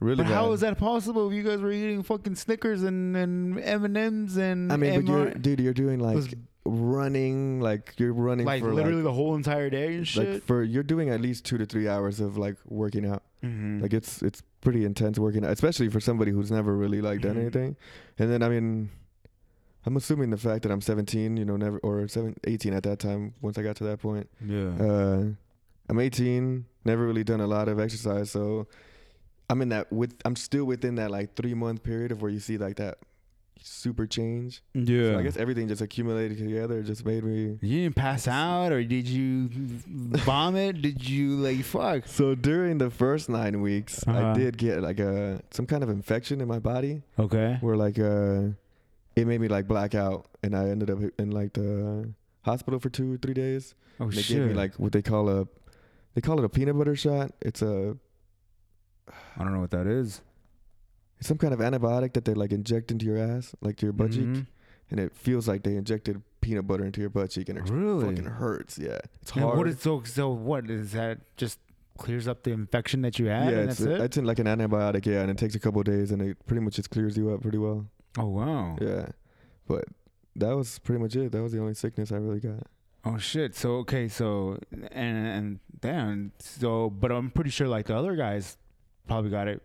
Really 0.00 0.16
But 0.16 0.28
bad. 0.28 0.34
how 0.38 0.52
is 0.52 0.60
that 0.60 0.78
possible 0.78 1.28
if 1.28 1.34
you 1.34 1.42
guys 1.42 1.60
were 1.60 1.70
eating 1.70 2.02
fucking 2.02 2.36
Snickers 2.36 2.82
and 2.82 3.14
and 3.14 3.60
M 3.60 3.84
and 3.84 3.96
M's 3.98 4.38
and 4.38 4.72
I 4.72 4.76
mean, 4.78 4.94
but 5.04 5.12
you're, 5.12 5.30
dude, 5.34 5.60
you're 5.60 5.74
doing 5.74 6.00
like 6.00 6.16
running, 6.64 7.60
like 7.60 7.94
you're 7.98 8.12
running 8.14 8.46
like 8.46 8.62
for 8.62 8.72
literally 8.72 9.02
the 9.02 9.12
whole 9.12 9.34
entire 9.34 9.68
day 9.70 9.88
and 9.88 9.98
like, 10.00 10.06
shit. 10.06 10.32
like 10.34 10.42
for 10.44 10.62
you're 10.62 10.82
doing 10.82 11.10
at 11.10 11.20
least 11.20 11.44
two 11.44 11.58
to 11.58 11.66
three 11.66 11.88
hours 11.88 12.20
of 12.20 12.38
like 12.38 12.56
working 12.66 13.04
out. 13.04 13.22
Mhm. 13.44 13.82
Like 13.82 13.92
it's 13.92 14.22
it's 14.22 14.42
pretty 14.60 14.84
intense 14.84 15.18
working 15.18 15.44
out, 15.44 15.50
especially 15.52 15.88
for 15.88 16.00
somebody 16.00 16.30
who's 16.32 16.50
never 16.50 16.76
really 16.76 17.00
like 17.00 17.20
done 17.22 17.36
Mhm. 17.36 17.40
anything. 17.40 17.76
And 18.18 18.30
then 18.30 18.42
I 18.42 18.48
mean, 18.48 18.90
I'm 19.86 19.96
assuming 19.96 20.30
the 20.30 20.36
fact 20.36 20.62
that 20.64 20.70
I'm 20.72 20.80
17, 20.82 21.36
you 21.38 21.44
know, 21.44 21.56
never 21.56 21.78
or 21.78 22.06
7, 22.06 22.36
18 22.44 22.74
at 22.74 22.82
that 22.82 22.98
time. 22.98 23.32
Once 23.40 23.56
I 23.56 23.62
got 23.62 23.76
to 23.76 23.84
that 23.84 24.00
point, 24.00 24.28
yeah. 24.44 24.74
uh, 24.78 25.24
I'm 25.88 25.98
18, 25.98 26.66
never 26.84 27.06
really 27.06 27.24
done 27.24 27.40
a 27.40 27.46
lot 27.46 27.68
of 27.68 27.80
exercise, 27.80 28.30
so 28.30 28.66
I'm 29.48 29.62
in 29.62 29.70
that 29.70 29.90
with 29.92 30.14
I'm 30.24 30.36
still 30.36 30.64
within 30.66 30.94
that 30.96 31.10
like 31.10 31.34
three 31.34 31.54
month 31.54 31.82
period 31.82 32.12
of 32.12 32.20
where 32.22 32.30
you 32.30 32.38
see 32.40 32.58
like 32.58 32.76
that 32.76 32.98
super 33.62 34.06
change. 34.06 34.62
yeah. 34.74 35.12
So 35.12 35.18
I 35.18 35.22
guess 35.22 35.36
everything 35.36 35.68
just 35.68 35.80
accumulated 35.82 36.38
together, 36.38 36.82
just 36.82 37.04
made 37.04 37.24
me. 37.24 37.58
you 37.60 37.82
didn't 37.82 37.96
pass 37.96 38.26
out 38.28 38.72
or 38.72 38.82
did 38.84 39.06
you 39.08 39.48
vomit? 40.24 40.82
did 40.82 41.08
you 41.08 41.36
like 41.36 41.64
fuck? 41.64 42.06
So 42.06 42.34
during 42.34 42.78
the 42.78 42.90
first 42.90 43.28
nine 43.28 43.60
weeks, 43.60 44.02
Uh-huh. 44.06 44.18
I 44.30 44.32
did 44.34 44.56
get 44.58 44.80
like 44.82 44.98
a 45.00 45.42
some 45.50 45.66
kind 45.66 45.82
of 45.82 45.88
infection 45.90 46.40
in 46.40 46.48
my 46.48 46.58
body 46.58 47.02
Okay. 47.18 47.58
where 47.60 47.76
like 47.76 47.98
uh 47.98 48.54
it 49.16 49.26
made 49.26 49.40
me 49.40 49.48
like 49.48 49.66
black 49.66 49.94
out, 49.94 50.26
and 50.42 50.54
I 50.56 50.68
ended 50.68 50.88
up 50.88 50.98
in 51.18 51.30
like 51.32 51.52
the 51.54 52.12
hospital 52.42 52.78
for 52.80 52.88
two 52.88 53.14
or 53.14 53.16
three 53.18 53.34
days. 53.34 53.74
Oh 53.98 54.04
And 54.04 54.12
they 54.12 54.22
shit! 54.22 54.36
gave 54.38 54.46
me 54.48 54.54
like 54.54 54.74
what 54.76 54.92
they 54.92 55.02
call 55.02 55.28
a, 55.28 55.46
they 56.14 56.20
call 56.20 56.38
it 56.38 56.44
a 56.44 56.48
peanut 56.48 56.78
butter 56.78 56.96
shot. 56.96 57.32
It's 57.42 57.60
a 57.60 57.96
I 59.36 59.42
don't 59.44 59.52
know 59.52 59.60
what 59.60 59.72
that 59.72 59.86
is. 59.86 60.22
It's 61.20 61.28
some 61.28 61.38
kind 61.38 61.54
of 61.54 61.60
antibiotic 61.60 62.14
that 62.14 62.24
they 62.24 62.34
like 62.34 62.50
inject 62.52 62.90
into 62.90 63.06
your 63.06 63.18
ass, 63.18 63.54
like 63.60 63.76
to 63.76 63.86
your 63.86 63.92
butt 63.92 64.10
cheek, 64.12 64.24
Mhm. 64.26 64.46
and 64.90 64.98
it 65.00 65.14
feels 65.14 65.46
like 65.46 65.62
they 65.62 65.76
injected 65.76 66.20
peanut 66.40 66.66
butter 66.66 66.84
into 66.84 67.00
your 67.00 67.10
butt 67.10 67.30
cheek, 67.30 67.48
and 67.48 67.58
it 67.58 67.68
Really? 67.70 68.04
fucking 68.16 68.24
hurts. 68.30 68.78
Yeah, 68.78 68.98
it's 69.22 69.30
And 69.32 69.42
hard. 69.44 69.58
what 69.58 69.68
is 69.68 69.78
so? 69.80 70.02
So 70.04 70.30
what 70.30 70.68
is 70.70 70.92
that? 70.92 71.20
Just 71.36 71.58
clears 71.98 72.26
up 72.26 72.42
the 72.44 72.50
infection 72.52 73.02
that 73.02 73.18
you 73.18 73.26
had, 73.26 73.52
yeah, 73.52 73.58
and 73.60 73.70
it's 73.70 73.78
that's 73.80 74.00
it. 74.00 74.04
it's 74.04 74.16
in 74.16 74.24
like 74.24 74.38
an 74.38 74.46
antibiotic, 74.46 75.04
yeah, 75.06 75.20
and 75.20 75.30
it 75.30 75.36
takes 75.36 75.54
a 75.54 75.60
couple 75.60 75.80
of 75.80 75.84
days, 75.86 76.10
and 76.10 76.22
it 76.22 76.38
pretty 76.46 76.62
much 76.62 76.74
just 76.76 76.88
clears 76.90 77.16
you 77.16 77.30
up 77.30 77.42
pretty 77.42 77.58
well. 77.58 77.86
oh 78.18 78.26
wow. 78.26 78.76
Yeah, 78.80 79.10
but 79.68 79.84
that 80.34 80.56
was 80.56 80.78
pretty 80.80 81.00
much 81.02 81.14
it. 81.14 81.30
That 81.32 81.42
was 81.42 81.52
the 81.52 81.60
only 81.60 81.74
sickness 81.74 82.10
I 82.10 82.16
really 82.16 82.40
got. 82.40 82.66
Oh 83.04 83.18
shit. 83.18 83.54
So 83.54 83.76
okay. 83.78 84.08
So 84.08 84.58
and 84.70 85.26
and 85.26 85.60
damn. 85.80 86.32
So 86.38 86.88
but 86.90 87.12
I'm 87.12 87.30
pretty 87.30 87.50
sure 87.50 87.68
like 87.68 87.86
the 87.86 87.94
other 87.96 88.16
guys 88.16 88.56
probably 89.06 89.30
got 89.30 89.46
it 89.48 89.62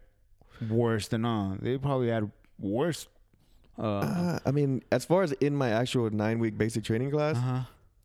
worse 0.70 1.08
than 1.08 1.26
all. 1.26 1.58
They 1.62 1.78
probably 1.78 2.10
had 2.10 2.32
worse. 2.60 3.08
Uh. 3.78 3.82
Uh, 4.00 4.40
I 4.46 4.52
mean, 4.52 4.84
as 4.92 5.04
far 5.06 5.24
as 5.24 5.32
in 5.34 5.56
my 5.56 5.70
actual 5.72 6.10
nine 6.10 6.40
week 6.40 6.58
basic 6.58 6.84
training 6.84 7.12
class, 7.12 7.36
uh-huh. 7.38 7.62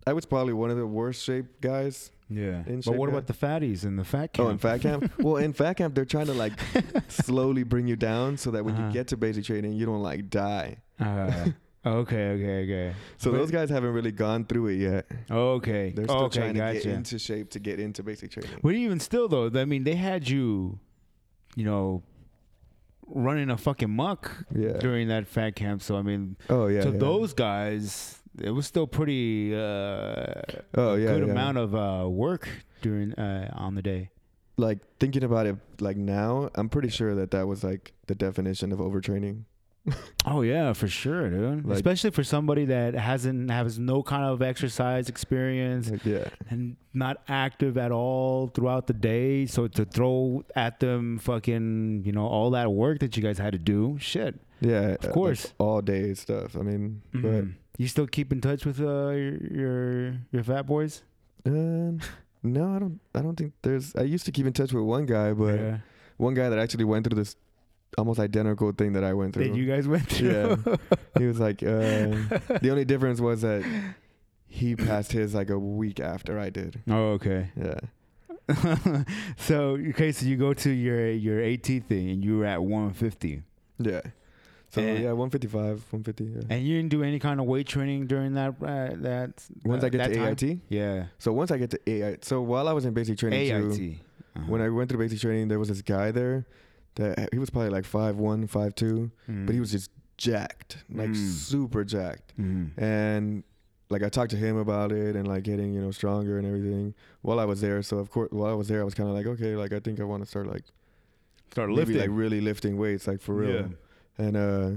I 0.07 0.13
was 0.13 0.25
probably 0.27 0.53
one 0.55 0.71
of 0.71 0.77
the 0.77 0.87
worst 0.87 1.23
shaped 1.23 1.61
guys. 1.61 2.11
Yeah. 2.33 2.63
in 2.67 2.81
But 2.85 2.95
what 2.97 3.07
guy. 3.11 3.13
about 3.17 3.27
the 3.27 3.33
fatties 3.35 3.85
and 3.85 3.99
the 3.99 4.05
fat 4.05 4.33
camp? 4.33 4.47
Oh, 4.49 4.51
in 4.51 4.59
fat 4.59 4.81
camp? 4.81 5.13
well, 5.19 5.37
in 5.37 5.53
fat 5.53 5.75
camp, 5.77 5.95
they're 5.97 6.05
trying 6.05 6.27
to 6.27 6.33
like 6.35 6.53
slowly 7.09 7.65
bring 7.65 7.87
you 7.89 7.97
down 7.97 8.37
so 8.37 8.51
that 8.53 8.65
when 8.65 8.75
Uh-huh. 8.75 8.87
you 8.87 8.93
get 8.93 9.09
to 9.09 9.17
basic 9.17 9.45
training, 9.45 9.73
you 9.73 9.85
don't 9.85 10.03
like 10.03 10.31
die. 10.31 10.77
Uh, 11.01 11.47
okay. 11.85 12.29
Okay. 12.31 12.63
Okay. 12.65 12.95
So 13.19 13.31
But- 13.33 13.39
those 13.39 13.51
guys 13.51 13.69
haven't 13.69 13.93
really 13.93 14.13
gone 14.13 14.45
through 14.45 14.69
it 14.69 14.77
yet. 14.77 15.07
Okay. 15.31 15.91
They're 15.91 16.05
still 16.05 16.17
okay. 16.27 16.39
trying 16.41 16.55
to 16.55 16.61
Gotcha. 16.61 16.75
get 16.85 16.87
into 16.87 17.19
shape 17.19 17.51
to 17.51 17.59
get 17.59 17.81
into 17.81 18.03
basic 18.05 18.31
training. 18.31 18.59
But 18.63 18.75
even 18.75 19.01
still, 19.01 19.27
though, 19.29 19.51
I 19.55 19.65
mean, 19.65 19.83
they 19.85 19.97
had 19.97 20.29
you, 20.29 20.79
you 21.57 21.65
know, 21.65 22.03
running 23.11 23.51
a 23.51 23.57
fucking 23.57 23.91
muck 23.91 24.31
Yeah. 24.55 24.79
during 24.79 25.09
that 25.09 25.27
fat 25.27 25.57
camp. 25.57 25.83
So 25.83 25.97
I 25.97 26.03
mean, 26.03 26.37
Oh 26.49 26.67
yeah. 26.67 26.83
to 26.83 26.91
yeah. 26.91 26.99
those 26.99 27.33
guys, 27.35 28.19
it 28.41 28.51
was 28.51 28.67
still 28.67 28.87
pretty 28.87 29.55
uh, 29.55 30.43
Oh 30.75 30.95
yeah. 30.95 31.09
good 31.15 31.27
yeah. 31.27 31.33
amount 31.33 31.59
of 31.59 31.75
uh, 31.75 32.09
work 32.09 32.49
during 32.83 33.13
uh, 33.15 33.51
on 33.55 33.75
the 33.75 33.83
day. 33.83 34.11
like 34.57 34.79
thinking 34.99 35.25
about 35.25 35.47
it 35.47 35.57
like 35.81 35.97
now, 35.97 36.51
I'm 36.55 36.69
pretty 36.69 36.89
sure 36.91 37.15
that 37.15 37.31
that 37.31 37.47
was 37.47 37.65
like 37.65 37.93
the 38.07 38.15
definition 38.15 38.73
of 38.73 38.79
overtraining. 38.79 39.45
Oh 40.26 40.43
yeah, 40.43 40.74
for 40.74 40.87
sure, 40.89 41.31
dude. 41.31 41.64
Like- 41.64 41.76
Especially 41.76 42.11
for 42.11 42.22
somebody 42.22 42.66
that 42.66 42.95
hasn't 42.95 43.51
has 43.51 43.78
no 43.78 44.03
kind 44.03 44.24
of 44.24 44.43
exercise 44.43 45.09
experience 45.09 45.91
Like, 45.91 46.05
yeah. 46.05 46.28
and 46.51 46.76
not 46.93 47.22
active 47.28 47.78
at 47.78 47.91
all 47.91 48.49
throughout 48.49 48.87
the 48.87 48.93
day. 48.93 49.47
So 49.47 49.66
to 49.68 49.85
throw 49.87 50.45
at 50.55 50.81
them 50.81 51.18
fucking, 51.18 52.03
you 52.05 52.12
know, 52.12 52.26
all 52.26 52.51
that 52.51 52.70
work 52.70 52.99
that 53.01 53.16
you 53.16 53.22
guys 53.22 53.39
had 53.39 53.53
to 53.53 53.59
do, 53.59 53.97
shit. 53.99 54.39
Yeah. 54.61 54.97
Of 55.03 55.12
course. 55.12 55.47
like, 55.47 55.55
all 55.59 55.81
day 55.81 56.12
stuff. 56.14 56.55
I 56.57 56.61
mean, 56.61 57.01
Mhm. 57.14 57.55
you 57.78 57.89
still 57.89 58.07
keep 58.07 58.31
in 58.33 58.43
touch 58.43 58.66
with 58.66 58.78
uh, 58.81 59.11
your, 59.51 60.12
your 60.31 60.43
fat 60.45 60.66
boys? 60.66 61.03
uh, 61.47 61.93
no, 62.43 62.74
I 62.74 62.78
don't. 62.78 63.01
I 63.14 63.20
don't 63.22 63.37
think 63.37 63.53
there's. 63.62 63.95
I 63.97 64.03
used 64.03 64.24
to 64.26 64.33
keep 64.33 64.47
in 64.47 64.53
touch 64.53 64.72
with 64.72 64.85
one 64.85 65.07
guy, 65.07 65.33
but 65.33 65.59
yeah. 65.59 65.78
one 66.18 66.35
guy 66.35 66.49
that 66.51 66.59
actually 66.59 66.85
went 66.85 67.07
through 67.07 67.16
this 67.16 67.37
almost 68.01 68.19
identical 68.19 68.73
thing 68.73 68.95
that 68.95 69.05
I 69.05 69.13
went 69.15 69.35
through. 69.35 69.49
That 69.49 69.57
you 69.57 69.67
guys 69.67 69.87
went 69.87 70.07
through. 70.09 70.59
Yeah. 70.67 70.77
he 71.19 71.27
was 71.27 71.39
like, 71.39 71.63
uh, 71.63 71.69
the 72.61 72.69
only 72.71 72.85
difference 72.85 73.21
was 73.21 73.43
that 73.43 73.63
he 74.49 74.75
passed 74.75 75.13
his 75.13 75.35
like 75.35 75.51
a 75.51 75.59
week 75.59 76.01
after 76.01 76.39
I 76.39 76.51
did. 76.51 76.83
oh, 76.91 77.13
okay. 77.19 77.53
Yeah. 77.57 77.79
so 79.37 79.79
okay, 79.91 80.11
so 80.11 80.27
you 80.27 80.37
go 80.37 80.53
to 80.53 80.71
your 80.71 81.09
your 81.11 81.41
AT 81.41 81.67
thing 81.67 82.11
and 82.11 82.25
you 82.25 82.39
were 82.39 82.47
at 82.47 82.63
150, 82.63 83.43
Yeah. 83.79 84.01
So 84.71 84.81
And- 84.83 85.03
yeah, 85.03 85.13
155, 85.13 85.85
150. 85.93 86.25
Yeah. 86.25 86.43
and 86.57 86.67
you 86.67 86.77
didn't 86.77 86.91
do 86.91 87.03
any 87.03 87.19
kind 87.19 87.41
of 87.41 87.47
weight 87.47 87.67
training 87.67 88.07
during 88.07 88.35
that 88.35 88.55
uh, 88.63 88.91
that. 89.03 89.31
Once 89.65 89.83
uh, 89.83 89.87
I 89.87 89.91
get 89.91 90.05
to 90.09 90.15
time? 90.15 90.29
AIT, 90.29 90.59
Yeah. 90.69 91.07
so 91.19 91.33
once 91.33 91.51
I 91.51 91.59
get 91.59 91.71
to 91.71 91.81
AIT, 91.89 92.25
so 92.25 92.41
while 92.43 92.67
I 92.69 92.73
was 92.73 92.85
in 92.85 92.93
basic 92.95 93.19
training 93.19 93.49
too, 93.51 93.71
AIT. 93.73 93.97
Uh-huh. 94.37 94.47
when 94.51 94.61
I 94.61 94.69
went 94.69 94.89
through 94.89 94.99
basic 95.01 95.21
training, 95.21 95.49
there 95.49 95.59
was 95.59 95.69
this 95.69 95.83
guy 95.83 96.11
there 96.13 96.47
that 96.97 97.28
he 97.32 97.38
was 97.38 97.51
probably 97.51 97.70
like 97.70 97.84
five 97.84 98.16
one, 98.16 98.47
five 98.47 98.74
two, 98.74 99.11
Mm. 99.28 99.47
but 99.47 99.55
he 99.55 99.61
was 99.61 99.70
just 99.72 99.91
jacked, 100.16 100.78
like 100.93 101.11
Mm. 101.11 101.16
super 101.16 101.84
jacked. 101.84 102.36
Mhm. 102.38 102.70
and 102.76 103.45
like 103.88 104.03
I 104.05 104.09
talked 104.09 104.30
to 104.30 104.36
him 104.36 104.57
about 104.57 104.93
it 104.93 105.16
and 105.16 105.26
like 105.26 105.43
getting 105.43 105.72
you 105.74 105.80
know 105.80 105.91
stronger 105.91 106.38
and 106.38 106.47
everything 106.47 106.95
while 107.22 107.41
I 107.41 107.45
was 107.45 107.61
there. 107.61 107.82
So 107.82 107.99
of 107.99 108.11
course, 108.11 108.28
while 108.30 108.51
I 108.51 108.55
was 108.55 108.68
there, 108.68 108.80
I 108.80 108.84
was 108.84 108.95
kind 108.95 109.09
of 109.09 109.14
like, 109.14 109.26
okay, 109.26 109.57
like 109.57 109.72
I 109.72 109.80
think 109.80 109.99
I 110.01 110.05
want 110.05 110.22
to 110.22 110.28
start 110.28 110.47
like 110.47 110.62
start 111.51 111.70
lifting. 111.70 111.99
like 111.99 112.11
really 112.12 112.41
lifting 112.41 112.76
weights, 112.76 113.07
like 113.09 113.20
for 113.20 113.34
real. 113.34 113.51
Yeah. 113.51 113.66
And 114.26 114.36
uh, 114.36 114.70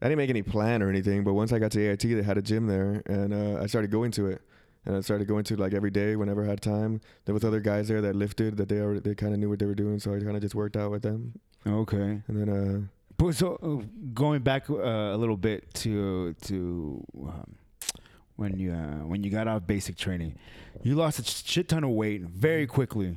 I 0.00 0.06
didn't 0.08 0.18
make 0.18 0.30
any 0.30 0.42
plan 0.42 0.82
or 0.82 0.88
anything, 0.88 1.24
but 1.24 1.34
once 1.34 1.52
I 1.52 1.58
got 1.58 1.72
to 1.72 1.80
AIT, 1.80 2.00
they 2.14 2.22
had 2.22 2.36
a 2.38 2.42
gym 2.42 2.66
there, 2.66 3.02
and 3.06 3.32
uh, 3.32 3.60
I 3.62 3.66
started 3.66 3.90
going 3.90 4.10
to 4.12 4.26
it. 4.26 4.42
And 4.86 4.96
I 4.96 5.00
started 5.00 5.26
going 5.28 5.44
to 5.44 5.56
like 5.56 5.72
every 5.74 5.90
day 5.90 6.14
whenever 6.16 6.44
I 6.44 6.48
had 6.48 6.60
time. 6.60 7.00
There 7.24 7.32
was 7.34 7.44
other 7.44 7.60
guys 7.60 7.88
there 7.88 8.00
that 8.02 8.14
lifted 8.14 8.56
that 8.58 8.68
they 8.68 8.80
already, 8.80 9.00
they 9.00 9.14
kind 9.14 9.32
of 9.32 9.38
knew 9.40 9.48
what 9.48 9.58
they 9.58 9.66
were 9.66 9.74
doing, 9.74 9.98
so 9.98 10.14
I 10.14 10.18
kind 10.20 10.36
of 10.36 10.42
just 10.42 10.54
worked 10.54 10.76
out 10.76 10.90
with 10.90 11.02
them. 11.02 11.38
Okay. 11.66 12.20
And 12.28 12.36
then 12.36 12.48
uh, 12.48 12.80
But 13.16 13.34
so 13.34 13.56
uh, 13.62 13.86
going 14.12 14.42
back 14.42 14.68
uh, 14.68 14.74
a 14.74 15.16
little 15.16 15.36
bit 15.38 15.72
to 15.74 16.34
to 16.42 17.04
um, 17.22 17.54
when 18.36 18.58
you 18.58 18.72
uh, 18.72 19.06
when 19.06 19.22
you 19.24 19.30
got 19.30 19.48
out 19.48 19.56
of 19.58 19.66
basic 19.66 19.96
training, 19.96 20.36
you 20.82 20.94
lost 20.96 21.18
a 21.18 21.24
shit 21.24 21.68
ton 21.68 21.84
of 21.84 21.90
weight 21.90 22.22
very 22.22 22.66
quickly. 22.66 23.16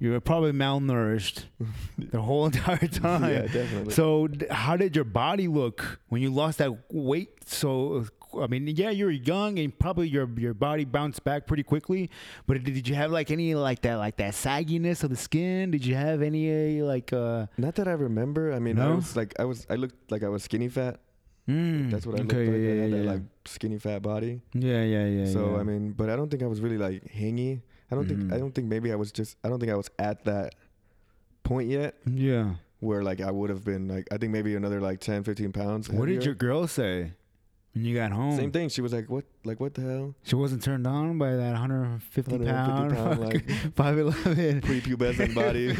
You 0.00 0.10
were 0.12 0.20
probably 0.20 0.52
malnourished 0.52 1.44
the 1.98 2.20
whole 2.20 2.46
entire 2.46 2.88
time. 2.88 3.24
yeah, 3.30 3.42
definitely. 3.42 3.92
So 3.92 4.26
d- 4.28 4.46
how 4.50 4.76
did 4.76 4.96
your 4.96 5.04
body 5.04 5.48
look 5.48 6.00
when 6.08 6.20
you 6.22 6.30
lost 6.30 6.58
that 6.58 6.72
weight? 6.92 7.30
So 7.46 8.06
I 8.42 8.46
mean, 8.46 8.66
yeah, 8.68 8.90
you 8.90 9.04
were 9.06 9.10
young 9.10 9.58
and 9.58 9.76
probably 9.78 10.08
your 10.08 10.28
your 10.38 10.54
body 10.54 10.84
bounced 10.84 11.22
back 11.24 11.46
pretty 11.46 11.62
quickly. 11.62 12.10
But 12.46 12.62
did 12.64 12.88
you 12.88 12.94
have 12.94 13.10
like 13.12 13.30
any 13.30 13.54
like 13.54 13.82
that 13.82 13.96
like 13.96 14.16
that 14.16 14.34
sagginess 14.34 15.04
of 15.04 15.10
the 15.10 15.16
skin? 15.16 15.70
Did 15.70 15.84
you 15.86 15.94
have 15.94 16.22
any 16.22 16.80
uh, 16.80 16.84
like 16.84 17.12
uh? 17.12 17.46
Not 17.58 17.74
that 17.76 17.88
I 17.88 17.92
remember. 17.92 18.52
I 18.52 18.58
mean, 18.58 18.78
I 18.78 18.92
was 18.94 19.14
like, 19.16 19.34
I 19.38 19.44
was, 19.44 19.66
I 19.70 19.74
looked 19.76 20.10
like 20.10 20.22
I 20.22 20.28
was 20.28 20.42
skinny 20.44 20.68
fat. 20.68 21.00
Mm, 21.48 21.90
That's 21.90 22.06
what 22.06 22.18
I 22.18 22.22
okay, 22.24 22.46
looked 22.46 22.52
like. 22.52 22.62
Yeah, 22.62 22.70
I 22.72 22.76
had 22.76 22.90
yeah, 22.90 22.96
that 22.96 23.04
yeah. 23.04 23.10
like 23.12 23.22
skinny 23.44 23.78
fat 23.78 24.00
body. 24.00 24.40
yeah, 24.54 24.82
yeah, 24.82 25.06
yeah. 25.06 25.26
so 25.30 25.52
yeah. 25.52 25.60
I 25.60 25.62
mean, 25.62 25.92
but 25.92 26.08
I 26.08 26.16
don't 26.16 26.30
think 26.30 26.42
I 26.42 26.46
was 26.46 26.60
really 26.60 26.78
like 26.78 27.04
hangy. 27.12 27.60
I 27.90 27.94
don't 27.96 28.04
Mhm. 28.06 28.08
think 28.08 28.32
I 28.32 28.38
don't 28.38 28.54
think 28.54 28.66
maybe 28.68 28.90
I 28.92 28.96
was 28.96 29.12
just 29.12 29.36
I 29.44 29.48
don't 29.50 29.60
think 29.60 29.70
I 29.70 29.76
was 29.76 29.90
at 29.98 30.24
that 30.24 30.54
point 31.42 31.68
yet 31.68 31.96
yeah. 32.06 32.54
where 32.80 33.02
like 33.02 33.20
I 33.20 33.30
would 33.30 33.50
have 33.50 33.62
been 33.62 33.88
like 33.88 34.08
I 34.10 34.16
think 34.16 34.32
maybe 34.32 34.54
another 34.56 34.80
like 34.80 35.00
10 35.00 35.22
15 35.22 35.52
pounds. 35.52 35.90
What 35.90 36.06
did 36.08 36.24
your 36.24 36.34
girl 36.34 36.66
say 36.66 37.12
when 37.74 37.84
you 37.84 37.94
got 37.94 38.12
home? 38.12 38.36
Same 38.36 38.52
thing. 38.52 38.68
She 38.68 38.80
was 38.80 38.92
like, 38.92 39.10
"What? 39.10 39.24
Like 39.44 39.58
what 39.60 39.74
the 39.74 39.82
hell?" 39.82 40.14
She 40.22 40.36
wasn't 40.36 40.62
turned 40.62 40.86
on 40.86 41.18
by 41.18 41.34
that 41.34 41.52
150, 41.52 42.30
150 42.30 42.46
pound, 42.46 42.94
pound, 42.94 43.20
like, 43.20 43.50
five 43.76 43.98
eleven 43.98 44.60
Prepubescent 44.60 45.34
body. 45.42 45.72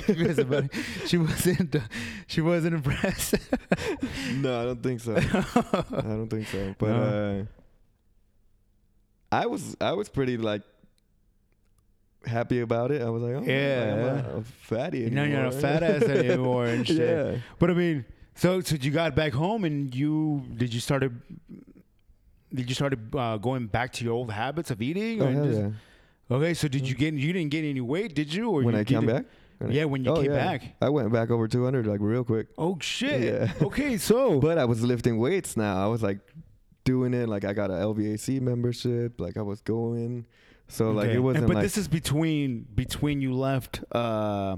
body. 0.44 0.68
She 1.06 1.18
wasn't. 1.18 1.76
Uh, 1.76 1.80
she 2.26 2.40
wasn't 2.40 2.74
impressed. 2.74 3.34
no, 4.34 4.60
I 4.60 4.64
don't 4.64 4.82
think 4.82 5.00
so. 5.00 5.14
I 5.16 6.00
don't 6.00 6.28
think 6.28 6.48
so. 6.48 6.74
But 6.78 6.90
uh, 6.90 7.42
I 9.30 9.46
was 9.46 9.76
I 9.80 9.92
was 9.92 10.08
pretty 10.08 10.36
like 10.36 10.62
happy 12.26 12.60
about 12.60 12.90
it. 12.90 13.02
I 13.02 13.10
was 13.10 13.22
like, 13.22 13.34
oh, 13.36 13.42
Yeah. 13.42 13.92
I'm 13.92 14.16
not 14.16 14.38
a 14.38 14.42
fatty 14.42 15.00
You 15.00 15.10
know, 15.10 15.24
you're 15.24 15.42
not 15.42 15.54
a 15.54 15.58
fat 15.60 15.82
ass 15.82 16.02
anymore 16.02 16.66
and 16.66 16.86
shit. 16.86 16.98
Yeah. 16.98 17.38
But 17.58 17.70
I 17.70 17.74
mean, 17.74 18.04
so 18.34 18.60
so 18.60 18.76
you 18.76 18.90
got 18.90 19.14
back 19.14 19.32
home 19.32 19.64
and 19.64 19.94
you 19.94 20.42
did 20.56 20.72
you 20.72 20.80
started 20.80 21.20
did 22.54 22.68
you 22.68 22.74
started 22.74 23.14
uh, 23.14 23.36
going 23.38 23.66
back 23.66 23.92
to 23.94 24.04
your 24.04 24.14
old 24.14 24.30
habits 24.30 24.70
of 24.70 24.80
eating? 24.80 25.20
Oh 25.22 25.30
hell 25.30 25.44
just- 25.46 25.60
yeah. 25.60 25.70
Okay, 26.36 26.54
so 26.54 26.68
did 26.68 26.88
you 26.88 26.94
get 26.94 27.12
you 27.14 27.32
didn't 27.34 27.50
get 27.50 27.64
any 27.64 27.80
weight, 27.82 28.14
did 28.14 28.32
you? 28.32 28.48
Or 28.50 28.62
When 28.62 28.74
you, 28.74 28.80
I 28.80 28.84
came 28.84 29.06
back. 29.06 29.24
When 29.58 29.70
I- 29.70 29.74
Yeah, 29.74 29.84
when 29.84 30.04
you 30.04 30.10
Oh, 30.10 30.16
came 30.16 30.32
yeah. 30.32 30.44
back. 30.44 30.74
I 30.80 30.88
went 30.88 31.12
back 31.12 31.30
over 31.30 31.46
200 31.46 31.86
like 31.86 32.00
real 32.00 32.24
quick. 32.24 32.46
Oh 32.56 32.78
shit. 32.80 33.20
Yeah. 33.22 33.52
Okay, 33.66 33.98
so 33.98 34.40
But 34.48 34.56
I 34.58 34.64
was 34.64 34.82
lifting 34.82 35.18
weights 35.18 35.56
now. 35.56 35.82
I 35.84 35.86
was 35.86 36.02
like 36.02 36.18
doing 36.84 37.12
it 37.14 37.28
like 37.28 37.44
I 37.44 37.52
got 37.52 37.70
a 37.70 37.74
LVAC 37.74 38.40
membership. 38.40 39.20
Like 39.20 39.36
I 39.36 39.42
was 39.42 39.60
going. 39.60 40.24
So 40.68 40.92
like 40.92 41.10
it 41.10 41.20
wasn't 41.20 41.44
And- 41.44 41.48
but 41.48 41.56
like 41.56 41.62
this 41.64 41.76
is 41.76 41.88
between 41.88 42.66
between 42.74 43.20
you 43.20 43.34
left 43.34 43.84
uh, 43.92 44.56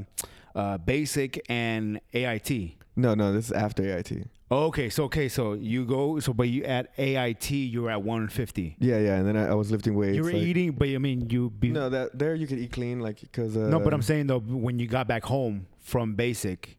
uh, 0.55 0.79
basic 0.79 1.45
and 1.49 2.01
AIT. 2.15 2.77
No 2.97 3.15
no 3.15 3.33
this 3.33 3.47
is 3.47 3.53
after 3.53 3.83
AIT. 3.85 4.27
Okay, 4.51 4.89
so 4.89 5.05
okay, 5.05 5.29
so 5.29 5.55
you 5.55 5.85
go 5.85 6.19
so 6.21 6.33
but 6.33 6.49
you 6.49 6.65
at 6.65 6.93
AIT 6.99 7.51
you 7.51 7.83
were 7.83 7.91
at 7.91 8.03
150. 8.03 8.77
Yeah 8.79 8.99
yeah, 8.99 9.17
and 9.17 9.27
then 9.27 9.37
I, 9.37 9.49
I 9.49 9.55
was 9.55 9.71
lifting 9.71 9.95
weights. 9.95 10.17
you 10.17 10.23
were 10.23 10.33
like- 10.33 10.43
eating, 10.43 10.73
but 10.73 10.89
I 10.89 10.99
mean 10.99 11.29
you 11.31 11.51
be 11.51 11.71
No, 11.71 11.89
that 11.91 12.19
there 12.19 12.35
you 12.35 12.47
could 12.47 12.59
eat 12.59 12.73
clean 12.73 13.01
like 13.01 13.21
because 13.21 13.57
uh, 13.57 13.69
no, 13.69 13.81
but 13.81 13.93
I'm 13.93 14.03
saying 14.03 14.27
though 14.29 14.41
when 14.41 14.79
you 14.79 14.87
got 14.87 15.07
back 15.09 15.25
home 15.25 15.67
from 15.81 16.15
basic. 16.15 16.77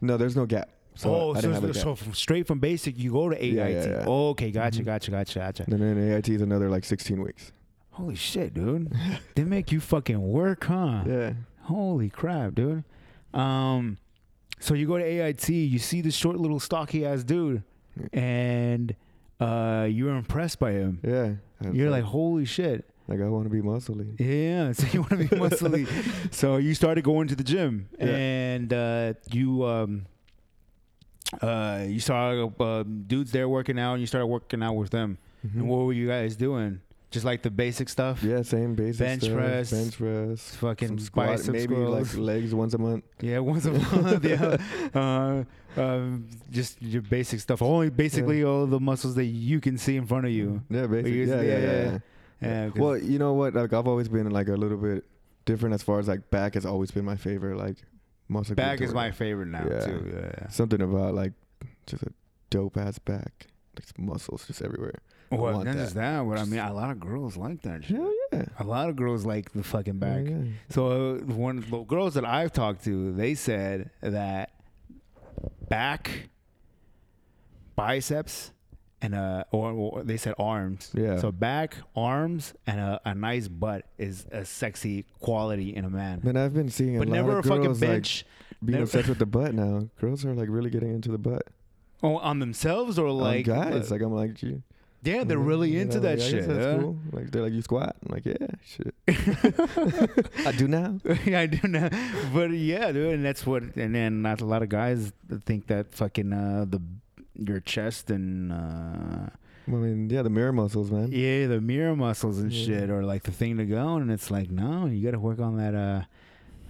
no. 0.00 0.16
There's 0.16 0.36
no 0.36 0.46
gap 0.46 0.68
So 0.94 1.14
oh, 1.14 1.30
I 1.32 1.34
so, 1.36 1.40
didn't 1.42 1.54
have 1.62 1.70
a 1.70 1.74
so 1.74 1.94
from, 1.94 2.14
straight 2.14 2.46
from 2.46 2.58
basic, 2.58 2.98
you 2.98 3.12
go 3.12 3.28
to 3.28 3.36
AIT. 3.36 3.52
Yeah, 3.54 3.68
yeah, 3.68 3.84
yeah. 3.86 4.04
Oh, 4.06 4.30
okay, 4.30 4.50
gotcha, 4.50 4.80
Mhm. 4.80 4.84
gotcha, 4.86 5.10
gotcha, 5.10 5.38
gotcha. 5.38 5.64
And 5.66 5.80
then 5.80 5.98
AIT 6.12 6.28
is 6.30 6.42
another 6.42 6.68
like 6.70 6.84
16 6.84 7.20
weeks. 7.22 7.52
Holy 7.90 8.14
shit, 8.14 8.52
dude! 8.54 8.92
they 9.34 9.44
make 9.44 9.72
you 9.72 9.80
fucking 9.80 10.20
work, 10.20 10.64
huh? 10.64 11.02
Yeah. 11.06 11.32
Holy 11.62 12.08
crap, 12.10 12.54
dude. 12.54 12.84
Um, 13.34 13.96
so 14.60 14.74
you 14.74 14.86
go 14.86 14.98
to 14.98 15.04
AIT, 15.04 15.48
you 15.48 15.78
see 15.78 16.00
this 16.00 16.14
short 16.14 16.36
little 16.38 16.60
stocky 16.60 17.04
ass 17.06 17.22
dude, 17.24 17.62
and 18.12 18.94
uh, 19.40 19.86
you're 19.90 20.14
impressed 20.16 20.58
by 20.58 20.72
him. 20.72 21.00
Yeah. 21.02 21.34
You're 21.72 21.90
like, 21.90 22.04
holy 22.04 22.44
shit. 22.44 22.84
like 23.08 23.20
I 23.20 23.28
want 23.28 23.44
to 23.44 23.50
be 23.50 23.62
muscly. 23.62 24.18
Yeah, 24.20 24.72
so 24.78 24.86
you 24.92 25.00
want 25.00 25.10
to 25.12 25.16
be 25.18 25.28
muscly. 25.28 25.86
so 26.34 26.56
you 26.58 26.74
started 26.74 27.02
going 27.04 27.28
to 27.28 27.36
the 27.36 27.44
gym, 27.44 27.88
Yeah. 27.98 28.06
and 28.06 28.72
uh, 28.72 29.14
you 29.30 29.64
um, 29.64 30.06
uh, 31.40 31.84
you 31.86 32.00
saw 32.00 32.48
uh, 32.60 32.82
dudes 32.82 33.32
there 33.32 33.48
working 33.48 33.78
out, 33.78 33.92
and 33.94 34.00
you 34.00 34.06
started 34.06 34.26
working 34.26 34.62
out 34.62 34.74
with 34.76 34.90
them. 34.90 35.18
Mhm. 35.46 35.54
And 35.60 35.68
what 35.68 35.84
were 35.86 35.92
you 35.92 36.08
guys 36.08 36.36
doing? 36.36 36.80
Just 37.10 37.24
like 37.24 37.42
the 37.42 37.50
basic 37.50 37.88
stuff. 37.88 38.22
Yeah, 38.22 38.42
same 38.42 38.74
basic 38.74 38.96
stuff. 38.96 39.06
Bench 39.08 39.22
stuff. 39.22 39.36
press, 39.36 39.70
bench 39.70 39.96
press, 39.98 40.54
fucking 40.56 40.98
squat, 40.98 41.28
bicep 41.28 41.52
maybe 41.54 41.74
curls. 41.74 42.14
like 42.14 42.22
legs 42.22 42.54
once 42.54 42.74
a 42.74 42.78
month. 42.78 43.04
Yeah, 43.20 43.38
once 43.38 43.64
a 43.64 43.72
month. 43.72 44.24
yeah, 44.24 44.56
uh, 44.94 45.44
um, 45.80 46.28
just 46.50 46.82
your 46.82 47.02
basic 47.02 47.40
stuff. 47.40 47.62
Only 47.62 47.90
basically 47.90 48.42
all 48.44 48.66
the 48.66 48.80
muscles 48.80 49.14
that 49.14 49.24
you 49.24 49.60
can 49.60 49.78
see 49.78 49.96
in 49.96 50.06
front 50.06 50.26
of 50.26 50.32
you. 50.32 50.62
Yeah, 50.68 50.86
basically. 50.88 51.24
Yeah, 51.24 51.34
yeah, 51.36 51.42
yeah, 51.42 51.58
yeah. 51.58 51.58
yeah. 51.72 51.90
yeah. 51.92 51.98
Yeah, 52.66 52.70
Well, 52.76 52.98
you 52.98 53.18
know 53.18 53.32
what? 53.32 53.54
Like 53.54 53.72
I've 53.72 53.86
always 53.86 54.08
been 54.08 54.28
like 54.30 54.48
a 54.48 54.56
little 54.56 54.76
bit 54.76 55.04
different 55.46 55.74
as 55.74 55.82
far 55.82 55.98
as 56.00 56.08
like 56.08 56.28
back 56.30 56.54
has 56.54 56.66
always 56.66 56.90
been 56.90 57.04
my 57.04 57.16
favorite 57.16 57.56
like 57.56 57.76
muscle. 58.28 58.56
back 58.56 58.80
is 58.82 58.92
my 58.92 59.10
favorite 59.10 59.46
now 59.46 59.64
Yeah. 59.70 59.80
too. 59.86 60.12
Yeah. 60.12 60.48
something 60.48 60.82
about 60.82 61.14
like 61.14 61.32
just 61.86 62.02
a 62.02 62.12
dope 62.50 62.76
ass 62.76 62.98
back, 62.98 63.46
like 63.78 63.98
muscles 63.98 64.46
just 64.46 64.62
everywhere. 64.62 65.00
Well, 65.30 65.52
not 65.52 65.64
that. 65.64 65.74
just 65.74 65.94
that, 65.94 66.24
but 66.26 66.38
I 66.38 66.44
mean, 66.44 66.60
a 66.60 66.72
lot 66.72 66.90
of 66.90 67.00
girls 67.00 67.36
like 67.36 67.62
that 67.62 67.84
shit. 67.84 67.96
Hell 67.96 68.12
yeah. 68.32 68.44
A 68.58 68.64
lot 68.64 68.88
of 68.88 68.96
girls 68.96 69.26
like 69.26 69.52
the 69.52 69.62
fucking 69.62 69.98
back. 69.98 70.24
Yeah, 70.24 70.36
yeah. 70.36 70.50
So 70.70 71.16
uh, 71.16 71.34
one 71.34 71.58
of 71.58 71.70
the 71.70 71.82
girls 71.82 72.14
that 72.14 72.24
I've 72.24 72.52
talked 72.52 72.84
to, 72.84 73.12
they 73.12 73.34
said 73.34 73.90
that 74.02 74.52
back, 75.68 76.28
biceps, 77.74 78.52
and 79.02 79.14
uh, 79.14 79.44
or, 79.50 79.72
or 79.72 80.02
they 80.04 80.16
said 80.16 80.34
arms. 80.38 80.90
Yeah. 80.94 81.18
So 81.18 81.32
back, 81.32 81.76
arms, 81.94 82.54
and 82.66 82.80
a, 82.80 83.00
a 83.04 83.14
nice 83.14 83.48
butt 83.48 83.86
is 83.98 84.26
a 84.30 84.44
sexy 84.44 85.06
quality 85.20 85.74
in 85.74 85.84
a 85.84 85.90
man. 85.90 86.20
Man, 86.22 86.36
I've 86.36 86.54
been 86.54 86.70
seeing 86.70 86.96
a 86.96 86.98
but 87.00 87.08
never 87.08 87.38
a 87.38 87.42
fucking 87.42 87.80
like 87.80 88.24
being 88.64 88.82
obsessed 88.82 89.08
with 89.08 89.18
the 89.18 89.26
butt 89.26 89.54
now. 89.54 89.88
Girls 90.00 90.24
are 90.24 90.34
like 90.34 90.48
really 90.50 90.70
getting 90.70 90.94
into 90.94 91.10
the 91.10 91.18
butt. 91.18 91.46
Oh, 92.02 92.16
on 92.18 92.38
themselves 92.38 92.98
or 92.98 93.10
like 93.10 93.46
Like 93.46 93.70
guys, 93.72 93.90
uh, 93.90 93.94
like 93.94 94.02
I'm 94.02 94.12
like, 94.14 94.34
gee, 94.34 94.62
yeah, 95.02 95.24
they're 95.24 95.38
really 95.38 95.70
you 95.70 95.80
into 95.80 95.96
know, 95.96 96.02
that 96.02 96.18
like, 96.18 96.28
shit. 96.30 96.48
That's 96.48 96.64
huh? 96.66 96.78
cool. 96.80 96.98
Like 97.12 97.30
they're 97.30 97.42
like, 97.42 97.52
you 97.52 97.62
squat. 97.62 97.96
I'm 98.04 98.14
like, 98.14 98.26
yeah, 98.26 98.46
shit. 98.64 98.94
I 100.46 100.52
do 100.52 100.66
now. 100.68 100.98
yeah, 101.24 101.40
I 101.40 101.46
do 101.46 101.66
now. 101.68 101.88
but 102.34 102.50
yeah, 102.50 102.92
dude, 102.92 103.14
and 103.14 103.24
that's 103.24 103.46
what, 103.46 103.62
and 103.76 103.94
then 103.94 104.22
not 104.22 104.40
a 104.40 104.44
lot 104.44 104.62
of 104.62 104.68
guys 104.68 105.12
think 105.44 105.66
that 105.68 105.94
fucking 105.94 106.32
uh, 106.32 106.64
the 106.68 106.80
your 107.38 107.60
chest 107.60 108.10
and 108.10 108.50
uh, 108.52 109.28
I 109.68 109.70
mean, 109.70 110.08
yeah, 110.10 110.22
the 110.22 110.30
mirror 110.30 110.52
muscles, 110.52 110.90
man. 110.90 111.10
yeah, 111.12 111.46
the 111.46 111.60
mirror 111.60 111.94
muscles 111.96 112.38
and 112.38 112.52
Yeah. 112.52 112.64
shit 112.80 112.90
are 112.90 113.02
like 113.02 113.24
the 113.24 113.30
thing 113.32 113.58
to 113.58 113.64
go, 113.66 113.96
and 113.96 114.10
it's 114.10 114.30
like 114.30 114.50
no, 114.50 114.86
you 114.86 115.04
got 115.04 115.12
to 115.12 115.18
work 115.20 115.38
on 115.38 115.56
that 115.58 115.74
uh, 115.74 116.02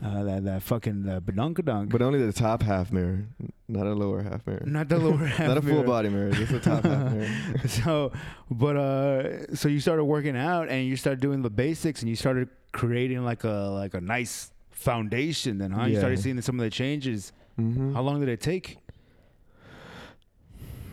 uh 0.04 0.22
that 0.24 0.44
that 0.44 0.62
fucking 0.62 1.08
uh, 1.08 1.20
badunkadunk, 1.20 1.88
But 1.90 2.02
only 2.02 2.24
the 2.24 2.32
top 2.32 2.62
half 2.62 2.92
mirror, 2.92 3.24
not 3.68 3.86
a 3.86 3.94
lower 3.94 4.22
half 4.22 4.46
mirror. 4.46 4.62
not 4.66 4.88
the 4.88 4.98
lower 4.98 5.24
half, 5.36 5.48
Not 5.48 5.56
a 5.58 5.62
full 5.62 5.70
mirror. 5.72 5.86
body 5.86 6.08
mirror, 6.10 6.30
just 6.32 6.52
the 6.52 6.60
top 6.60 6.84
half 6.84 7.12
mirror. 7.12 7.28
so, 7.66 8.12
but 8.50 8.76
uh, 8.76 9.54
so 9.54 9.68
you 9.68 9.80
started 9.80 10.04
working 10.04 10.36
out 10.36 10.68
and 10.68 10.86
you 10.86 10.96
started 10.96 11.20
doing 11.20 11.40
the 11.42 11.50
basics 11.50 12.02
and 12.02 12.08
you 12.10 12.16
started 12.16 12.48
creating 12.72 13.24
like 13.24 13.44
a 13.44 13.70
like 13.82 13.94
a 13.94 14.00
nice 14.00 14.50
foundation. 14.70 15.56
Then, 15.58 15.70
huh? 15.70 15.86
You 15.86 15.96
started 15.98 16.18
seeing 16.18 16.40
some 16.42 16.60
of 16.60 16.64
the 16.64 16.70
changes. 16.70 17.32
hmm 17.56 17.94
How 17.94 18.02
long 18.02 18.20
did 18.20 18.28
it 18.28 18.40
take? 18.42 18.76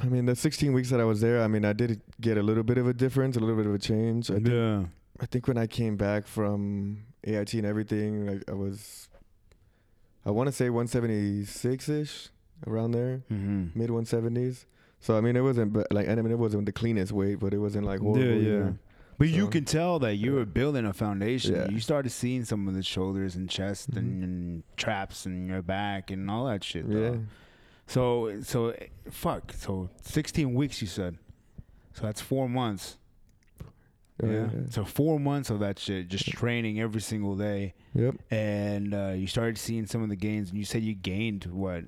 I 0.01 0.05
mean, 0.07 0.25
the 0.25 0.35
16 0.35 0.73
weeks 0.73 0.89
that 0.89 0.99
I 0.99 1.05
was 1.05 1.21
there, 1.21 1.41
I 1.41 1.47
mean, 1.47 1.63
I 1.63 1.71
did 1.73 2.01
get 2.19 2.37
a 2.37 2.43
little 2.43 2.63
bit 2.63 2.77
of 2.77 2.87
a 2.87 2.93
difference, 2.93 3.37
a 3.37 3.39
little 3.39 3.55
bit 3.55 3.65
of 3.65 3.73
a 3.73 3.79
change. 3.79 4.29
I, 4.29 4.35
think, 4.35 4.47
Yeah. 4.49 4.83
I 5.21 5.25
think 5.25 5.47
when 5.47 5.57
I 5.57 5.65
came 5.67 5.95
back 5.95 6.27
from 6.27 7.05
AIT 7.25 7.53
and 7.53 7.65
everything, 7.65 8.27
like 8.27 8.43
I 8.49 8.53
was, 8.53 9.07
I 10.25 10.31
want 10.31 10.47
to 10.47 10.51
say 10.51 10.69
176 10.69 11.89
ish, 11.89 12.29
around 12.67 12.91
there, 12.91 13.23
Mm-hmm. 13.31 13.77
mid 13.79 13.89
170s. 13.89 14.65
So 14.99 15.17
I 15.17 15.21
mean, 15.21 15.35
it 15.35 15.41
wasn't, 15.41 15.73
but 15.73 15.91
like, 15.91 16.07
I 16.07 16.15
mean, 16.15 16.31
it 16.31 16.39
wasn't 16.39 16.65
the 16.65 16.71
cleanest 16.71 17.11
weight, 17.11 17.39
but 17.39 17.53
it 17.53 17.57
wasn't 17.59 17.85
like 17.85 17.99
horrible. 17.99 18.23
Yeah, 18.23 18.33
yeah. 18.35 18.39
either. 18.57 18.77
But 19.19 19.27
you 19.29 19.47
can 19.47 19.63
tell 19.65 19.99
that 19.99 20.15
you 20.15 20.33
were 20.33 20.45
building 20.45 20.85
a 20.85 20.93
foundation. 20.93 21.55
Yeah. 21.55 21.67
You 21.69 21.79
started 21.79 22.09
seeing 22.09 22.45
some 22.45 22.67
of 22.67 22.73
the 22.73 22.81
shoulders 22.83 23.35
and 23.35 23.49
chest 23.49 23.91
Mhm. 23.91 23.97
and, 23.97 24.23
and 24.23 24.63
traps 24.75 25.25
and 25.25 25.47
your 25.47 25.61
back 25.61 26.09
and 26.09 26.31
all 26.31 26.45
that 26.45 26.63
shit. 26.63 26.85
Yeah. 26.87 27.17
So 27.85 28.41
so 28.43 28.73
fuck. 29.11 29.51
So 29.53 29.89
16 30.01 30.53
weeks 30.53 30.81
you 30.81 30.87
said. 30.87 31.17
So 31.93 32.03
that's 32.03 32.21
four 32.21 32.49
months. 32.49 32.97
Yeah. 34.21 34.49
So 34.69 34.83
four 34.85 35.19
months 35.19 35.49
of 35.49 35.59
that 35.61 35.79
shit, 35.79 36.07
just 36.07 36.25
training 36.31 36.79
every 36.79 37.01
single 37.01 37.35
day, 37.35 37.73
Yep. 37.95 38.15
and 38.31 38.93
uh, 38.93 39.13
you 39.15 39.27
started 39.27 39.57
seeing 39.57 39.85
some 39.85 40.03
of 40.03 40.09
the 40.09 40.15
gains. 40.15 40.49
And 40.49 40.57
you 40.59 40.65
said 40.65 40.83
you 40.83 40.93
gained 40.93 41.45
what 41.45 41.83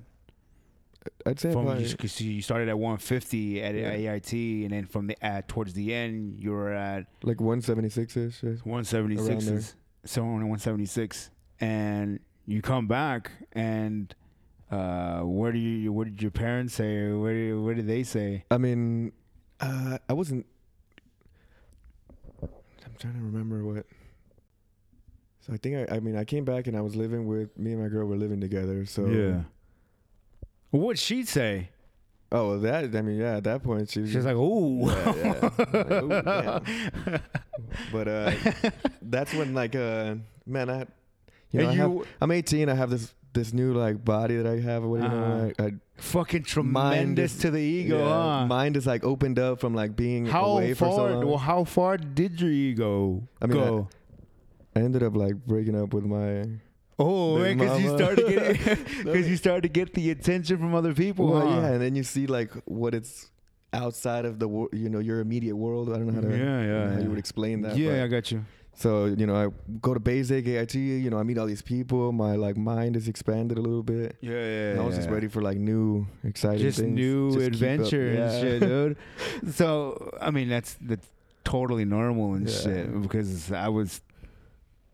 I'd 1.25 1.39
say 1.39 1.51
from 1.53 1.65
probably, 1.65 1.87
because 1.91 2.19
you 2.19 2.41
started 2.41 2.67
at 2.67 2.79
150 2.79 3.61
at 3.61 3.75
Yeah. 3.75 3.91
AIT, 4.13 4.33
and 4.33 4.71
then 4.71 4.85
from 4.85 5.07
the 5.07 5.23
at 5.23 5.47
towards 5.47 5.73
the 5.73 5.93
end 5.93 6.39
you 6.39 6.51
were 6.51 6.73
at 6.73 7.05
like 7.23 7.39
176 7.39 8.17
ish. 8.17 8.41
176 8.43 9.45
there. 9.45 9.55
is 9.57 9.75
so 10.03 10.21
only 10.23 10.45
176 10.45 11.29
and 11.61 12.19
you 12.47 12.61
come 12.61 12.87
back 12.87 13.31
and 13.53 14.13
uh 14.71 15.21
what 15.21 15.53
do 15.53 15.59
you 15.59 15.91
what 15.93 16.05
did 16.05 16.21
your 16.21 16.31
parents 16.31 16.73
say 16.73 17.11
what 17.11 17.29
did, 17.29 17.55
what 17.55 17.75
did 17.75 17.87
they 17.87 18.03
say 18.03 18.43
I 18.51 18.57
mean, 18.57 19.11
uh, 19.59 19.97
I 20.09 20.13
wasn't. 20.13 20.45
I'm 22.95 22.99
trying 23.11 23.19
to 23.19 23.25
remember 23.25 23.65
what. 23.65 23.85
So 25.41 25.53
I 25.53 25.57
think 25.57 25.91
I, 25.91 25.95
I 25.95 25.99
mean 25.99 26.15
I 26.15 26.23
came 26.23 26.45
back 26.45 26.67
and 26.67 26.77
I 26.77 26.81
was 26.81 26.95
living 26.95 27.27
with 27.27 27.57
me 27.57 27.73
and 27.73 27.81
my 27.81 27.89
girl 27.89 28.07
were 28.07 28.15
living 28.15 28.39
together. 28.39 28.85
So 28.85 29.05
yeah. 29.07 29.41
what'd 30.71 30.97
she 30.97 31.25
say 31.25 31.69
Oh, 32.31 32.49
well, 32.49 32.59
that 32.59 32.95
I 32.95 33.01
mean 33.01 33.17
yeah. 33.17 33.37
At 33.37 33.43
that 33.43 33.63
point 33.63 33.89
she 33.89 33.99
was 33.99 34.11
she's 34.11 34.25
like 34.25 34.37
ooh 34.37 34.87
Yeah, 34.87 35.15
yeah. 35.15 35.49
Like, 35.57 36.03
ooh, 36.03 37.19
but 37.91 38.07
uh, 38.07 38.31
that's 39.01 39.33
when 39.33 39.53
like 39.53 39.75
uh, 39.75 40.15
man 40.45 40.69
I, 40.69 40.85
you 41.51 41.59
know, 41.59 41.59
and 41.59 41.67
I 41.67 41.73
have, 41.73 41.91
you 41.91 42.05
I'm 42.21 42.31
18. 42.31 42.69
I 42.69 42.75
have 42.75 42.89
this 42.89 43.13
this 43.35 43.53
new 43.53 43.73
like 43.73 44.03
body 44.03 44.37
that 44.37 44.47
I 44.47 44.59
have 44.59 44.83
or 44.83 44.89
whatever. 44.89 45.15
Uh-huh. 45.15 45.51
I, 45.59 45.65
I, 45.67 45.71
fucking 45.97 46.43
tremendous 46.43 47.35
is- 47.35 47.41
to 47.41 47.51
the 47.51 47.59
ego 47.59 47.99
yeah, 47.99 48.39
huh 48.41 48.45
mind 48.47 48.75
is 48.75 48.85
like 48.85 49.03
opened 49.05 49.39
up 49.39 49.59
from 49.61 49.73
like 49.73 49.95
being 49.95 50.25
how 50.25 50.45
away 50.57 50.73
for 50.73 50.89
so 50.91 50.97
far 50.97 51.11
long. 51.11 51.25
well 51.27 51.37
how 51.37 51.63
far 51.63 51.95
did 51.97 52.41
your 52.41 52.49
ego 52.51 53.23
I 53.41 53.45
mean, 53.47 53.57
go 53.57 53.87
I 54.75 54.79
ended 54.79 55.03
up 55.03 55.15
like 55.15 55.35
breaking 55.45 55.79
up 55.81 55.93
with 55.93 56.03
my 56.03 56.49
oh 56.99 57.41
because 57.41 57.79
you 57.81 57.95
started 57.95 58.27
getting 58.27 58.57
because 59.05 59.29
you 59.29 59.37
started 59.37 59.61
to 59.63 59.69
get 59.69 59.93
the 59.93 60.09
attention 60.11 60.57
from 60.57 60.75
other 60.75 60.93
people 60.93 61.27
Well, 61.27 61.47
huh? 61.47 61.61
yeah, 61.61 61.67
and 61.73 61.81
then 61.81 61.95
you 61.95 62.03
see 62.03 62.27
like 62.27 62.51
what 62.65 62.93
it's 62.93 63.29
outside 63.71 64.25
of 64.25 64.39
the 64.39 64.49
you 64.73 64.89
know 64.89 64.99
your 64.99 65.19
immediate 65.21 65.55
world. 65.55 65.89
I 65.89 65.93
don't 65.97 66.07
know 66.07 66.13
how 66.21 66.27
to 66.27 66.37
Yeah, 66.37 66.43
yeah, 66.61 66.89
how 66.89 66.95
yeah. 66.97 67.03
you 67.03 67.09
would 67.09 67.19
explain 67.19 67.61
that. 67.61 67.77
yeah 67.77 68.03
i 68.03 68.07
got 68.07 68.31
you 68.31 68.43
So 68.77 69.05
you 69.05 69.25
know, 69.25 69.35
I 69.35 69.47
go 69.81 69.93
to 69.93 69.99
basic 69.99 70.45
AIT. 70.47 70.75
You 70.75 71.09
know, 71.09 71.17
I 71.17 71.23
meet 71.23 71.37
all 71.37 71.45
these 71.45 71.61
people. 71.61 72.11
My 72.11 72.35
like 72.35 72.57
mind 72.57 72.95
is 72.95 73.07
expanded 73.07 73.57
a 73.57 73.61
little 73.61 73.83
bit. 73.83 74.17
yeah 74.21 74.31
yeah 74.31 74.71
And 74.71 74.81
I 74.81 74.85
was 74.85 74.95
just 74.97 75.09
ready 75.09 75.27
for 75.27 75.41
like 75.41 75.57
new, 75.57 76.05
exciting 76.23 76.59
just 76.61 76.79
things. 76.79 76.91
new 76.93 77.29
Just 77.31 77.39
keep 77.39 77.47
up- 77.47 77.53
adventure 77.53 78.07
and 78.09 78.17
yeah. 78.19 78.39
shit, 78.41 78.59
dude. 78.61 78.97
so 79.53 80.11
I 80.21 80.29
mean, 80.31 80.49
that's 80.49 80.75
that's 80.81 81.07
totally 81.43 81.85
normal 81.85 82.33
and 82.33 82.49
Yeah. 82.49 82.55
shit 82.59 83.01
because 83.01 83.51
I 83.51 83.69
was 83.69 84.01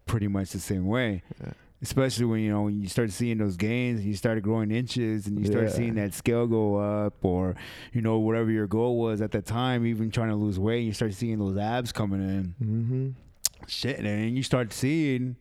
pretty 0.05 0.27
much 0.27 0.51
the 0.51 0.59
same 0.59 0.85
way. 0.85 1.23
Yeah. 1.43 1.53
Especially 1.83 2.25
when 2.25 2.41
you 2.41 2.51
know 2.51 2.61
when 2.63 2.79
you 2.79 2.87
start 2.87 3.09
seeing 3.09 3.39
those 3.39 3.57
gains 3.57 3.99
and 4.01 4.07
you 4.07 4.13
started 4.15 4.43
growing 4.43 4.69
inches 4.69 5.25
and 5.25 5.39
you 5.39 5.45
start 5.47 5.63
Yeah. 5.69 5.71
seeing 5.71 5.95
that 5.95 6.13
scale 6.13 6.45
go 6.45 6.75
up 6.75 7.15
or 7.25 7.55
you 7.93 8.01
know 8.01 8.19
whatever 8.19 8.51
your 8.51 8.67
goal 8.67 8.99
was 8.99 9.19
at 9.21 9.31
the 9.31 9.41
time, 9.41 9.87
even 9.87 10.11
trying 10.11 10.29
to 10.29 10.35
lose 10.35 10.59
weight, 10.59 10.81
you 10.81 10.93
start 10.93 11.13
seeing 11.15 11.39
those 11.39 11.57
abs 11.57 11.91
coming 11.91 12.21
in, 12.21 12.55
Mm-hmm. 12.63 13.09
Shit, 13.67 13.99
and 13.99 14.35
you 14.35 14.43
start 14.43 14.73
seeing 14.73 15.35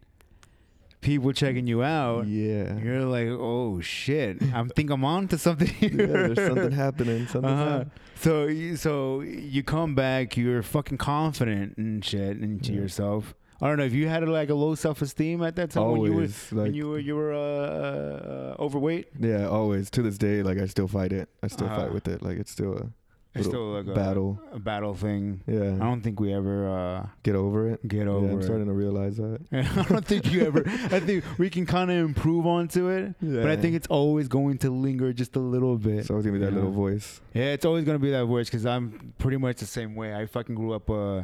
people 1.01 1.33
checking 1.33 1.67
you 1.67 1.83
out. 1.83 2.27
Yeah. 2.27 2.77
You're 2.79 3.05
like, 3.05 3.29
oh 3.29 3.81
shit! 3.81 4.43
I 4.55 4.65
think 4.77 4.91
I'm 4.91 5.05
on 5.05 5.29
to 5.29 5.39
something 5.39 5.69
here. 5.69 5.91
yeah. 6.01 6.07
There's 6.33 6.49
something 6.49 6.73
happening. 6.73 7.27
Something's 7.27 7.53
Uh-huh. 7.53 7.71
happening. 7.71 7.91
So 8.17 8.47
you, 8.47 8.77
so 8.77 9.21
you 9.23 9.63
come 9.63 9.95
back, 9.95 10.37
you're 10.37 10.63
fucking 10.63 10.99
confident 10.99 11.77
and 11.79 12.05
shit 12.05 12.39
into 12.39 12.73
Yeah. 12.73 12.81
yourself. 12.81 13.35
I 13.63 13.69
don't 13.69 13.77
know 13.77 13.85
if 13.85 13.93
you 13.93 14.09
had 14.09 14.27
like 14.27 14.49
a 14.49 14.55
low 14.55 14.75
self 14.75 15.03
esteem 15.03 15.43
at 15.43 15.55
that 15.57 15.71
time 15.71 15.91
when 15.93 16.01
you 16.03 16.09
were 16.13 16.15
always 16.17 16.51
when 16.51 16.73
you 16.75 16.89
were 16.89 16.99
you 16.99 17.15
were 17.15 17.35
uh, 17.35 17.39
uh, 17.39 18.57
overweight. 18.59 19.09
yeah, 19.19 19.47
always 19.49 19.91
to 19.91 20.03
this 20.03 20.17
day. 20.17 20.43
Like 20.43 20.57
I 20.59 20.65
still 20.67 20.89
fight 20.89 21.13
it. 21.13 21.29
I 21.43 21.49
still 21.49 21.67
Uh-huh. 21.67 21.77
fight 21.83 21.93
with 21.95 22.09
it. 22.09 22.23
Like 22.23 22.39
it's 22.39 22.51
still 22.51 22.75
a 22.79 22.87
It's 23.33 23.47
still 23.47 23.75
like 23.75 23.87
a 23.87 23.95
battle. 23.95 24.41
a 24.53 24.59
battle 24.59 24.93
thing. 24.95 25.41
Yeah, 25.47 25.75
I 25.75 25.79
don't 25.79 26.01
think 26.03 26.19
we 26.19 26.35
ever 26.35 26.69
uh, 26.69 27.07
get 27.23 27.37
over 27.37 27.69
it. 27.69 27.87
get 27.87 28.07
yeah, 28.07 28.13
over 28.13 28.27
I'm 28.29 28.41
it. 28.41 28.45
starting 28.45 28.67
to 28.67 28.73
realize 28.73 29.19
that. 29.19 29.39
I 29.53 29.83
don't 29.85 30.05
think 30.05 30.33
you 30.33 30.45
ever. 30.45 30.65
I 30.67 30.99
think 30.99 31.23
we 31.39 31.49
can 31.49 31.65
kind 31.65 31.93
of 31.93 31.97
improve 31.99 32.45
onto 32.45 32.89
it, 32.89 33.15
Yeah, 33.21 33.43
but 33.43 33.51
I 33.51 33.57
think 33.57 33.77
it's 33.77 33.87
always 33.87 34.27
going 34.27 34.59
to 34.59 34.71
linger 34.71 35.13
just 35.13 35.37
a 35.37 35.41
little 35.41 35.79
bit. 35.79 36.07
so 36.07 36.17
it's 36.17 36.27
gonna 36.27 36.39
be 36.39 36.45
that 36.45 36.51
Yeah. 36.53 36.57
little 36.57 36.73
voice. 36.73 37.21
Yeah, 37.33 37.53
it's 37.53 37.65
always 37.65 37.85
gonna 37.85 38.01
be 38.01 38.11
that 38.11 38.25
voice 38.25 38.49
because 38.49 38.67
I'm 38.67 39.15
pretty 39.19 39.37
much 39.37 39.59
the 39.59 39.67
same 39.67 39.95
way. 39.95 40.13
I 40.13 40.27
fucking 40.27 40.57
grew 40.57 40.73
up. 40.73 40.91
Uh, 40.91 41.23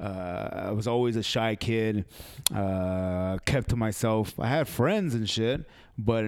uh, 0.00 0.66
I 0.68 0.70
was 0.72 0.88
always 0.88 1.14
a 1.14 1.22
shy 1.22 1.54
kid, 1.54 2.04
uh, 2.52 3.38
kept 3.44 3.68
to 3.68 3.76
myself. 3.76 4.34
I 4.40 4.48
had 4.48 4.66
friends 4.66 5.14
and 5.14 5.30
shit, 5.30 5.68
but 5.96 6.24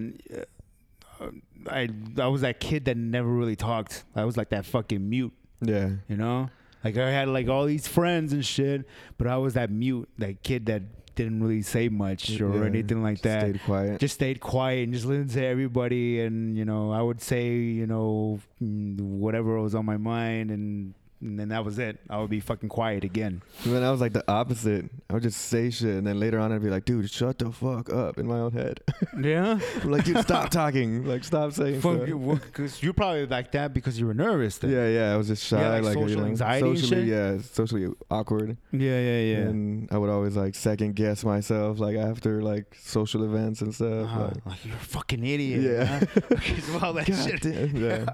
uh, 1.21 1.31
I 1.71 1.89
I 2.19 2.27
was 2.29 2.41
that 2.43 2.61
kid 2.61 2.85
that 2.87 2.97
never 2.97 3.29
really 3.29 3.57
talked. 3.57 4.05
I 4.15 4.25
was 4.25 4.37
like 4.37 4.51
that 4.51 4.65
fucking 4.67 5.09
mute, 5.09 5.33
Yeah, 5.61 5.91
you 6.09 6.17
know. 6.17 6.51
Like 6.85 6.97
I 6.99 7.11
had 7.11 7.29
like 7.29 7.49
all 7.49 7.65
these 7.67 7.89
friends 7.89 8.33
and 8.33 8.45
shit, 8.45 8.87
but 9.19 9.27
I 9.27 9.37
was 9.39 9.55
that 9.55 9.71
mute, 9.71 10.09
that 10.19 10.43
kid 10.43 10.67
that 10.67 10.83
didn't 11.17 11.43
really 11.43 11.63
say 11.63 11.89
much 11.89 12.41
or 12.41 12.55
Yeah, 12.61 12.67
anything 12.67 13.03
like 13.03 13.15
just 13.17 13.23
that 13.25 13.41
Stayed 13.41 13.63
quiet. 13.63 14.01
just 14.01 14.15
stayed 14.15 14.39
quiet 14.41 14.85
and 14.85 14.93
just 14.93 15.07
listened 15.07 15.31
to 15.31 15.43
everybody 15.45 16.21
and 16.21 16.59
you 16.59 16.67
know 16.67 16.93
i 16.93 17.01
would 17.01 17.23
say 17.23 17.55
you 17.55 17.87
know 17.87 18.39
mm, 18.63 19.01
whatever 19.01 19.59
was 19.59 19.75
on 19.75 19.87
my 19.87 19.97
mind 19.97 20.51
and 20.51 20.93
and 21.21 21.39
then 21.41 21.49
that 21.49 21.65
was 21.65 21.79
it 21.79 21.99
i 22.11 22.19
would 22.21 22.29
be 22.31 22.41
fucking 22.41 22.69
quiet 22.69 23.03
again 23.05 23.41
And 23.65 23.75
then 23.75 23.83
I 23.83 23.91
was 23.91 24.01
like 24.01 24.13
the 24.13 24.25
opposite. 24.31 24.85
I 25.09 25.15
would 25.15 25.23
just 25.23 25.41
say 25.41 25.71
shit, 25.71 25.89
and 25.97 26.07
then 26.07 26.21
later 26.21 26.39
on 26.39 26.53
I'd 26.53 26.63
be 26.63 26.69
like, 26.69 26.85
"Dude, 26.85 27.09
shut 27.11 27.39
the 27.39 27.51
fuck 27.53 27.91
up!" 27.93 28.19
in 28.19 28.27
my 28.27 28.39
own 28.39 28.53
head. 28.53 28.81
yeah 29.21 29.59
I'm 29.83 29.91
like, 29.91 30.05
"Dude, 30.05 30.19
stop 30.19 30.51
talking! 30.51 31.05
Like, 31.05 31.25
stop 31.25 31.53
saying 31.53 31.81
Fuck, 31.81 32.07
stuff." 32.07 32.41
because 32.45 32.83
you're 32.83 32.93
probably 32.93 33.27
like 33.27 33.53
that 33.53 33.73
because 33.73 33.99
you 33.99 34.07
were 34.07 34.15
nervous 34.15 34.59
then. 34.59 34.71
Yeah, 34.73 34.89
yeah. 34.89 35.15
I 35.15 35.17
was 35.17 35.29
just 35.29 35.45
shy, 35.47 35.61
Yeah, 35.61 35.71
like 35.71 35.85
like, 35.85 35.95
social 35.95 36.11
you 36.11 36.17
know, 36.17 36.25
anxiety 36.27 36.77
socially, 36.77 37.07
shit? 37.07 37.09
yeah, 37.09 37.39
socially 37.41 37.87
awkward. 38.11 38.57
yeah 38.73 39.01
yeah 39.01 39.21
yeah 39.33 39.37
And 39.49 39.89
I 39.91 39.99
would 39.99 40.11
always 40.11 40.37
like 40.37 40.55
second 40.55 40.95
guess 40.97 41.25
myself, 41.25 41.79
like 41.79 41.97
after 41.97 42.43
like 42.43 42.75
social 42.79 43.25
events 43.25 43.61
and 43.63 43.75
stuff. 43.75 44.05
Uh-huh. 44.05 44.21
Like, 44.25 44.47
like 44.47 44.65
you're 44.67 44.75
a 44.75 44.79
fucking 44.79 45.25
idiot 45.25 45.63
Yeah. 45.63 45.85
huh? 45.85 46.21
because 46.29 46.69
of 46.69 46.83
all 46.85 46.93
that 46.95 47.07
God 47.11 47.25
shit 47.25 47.41
damn, 47.43 47.77
yeah. 47.77 48.05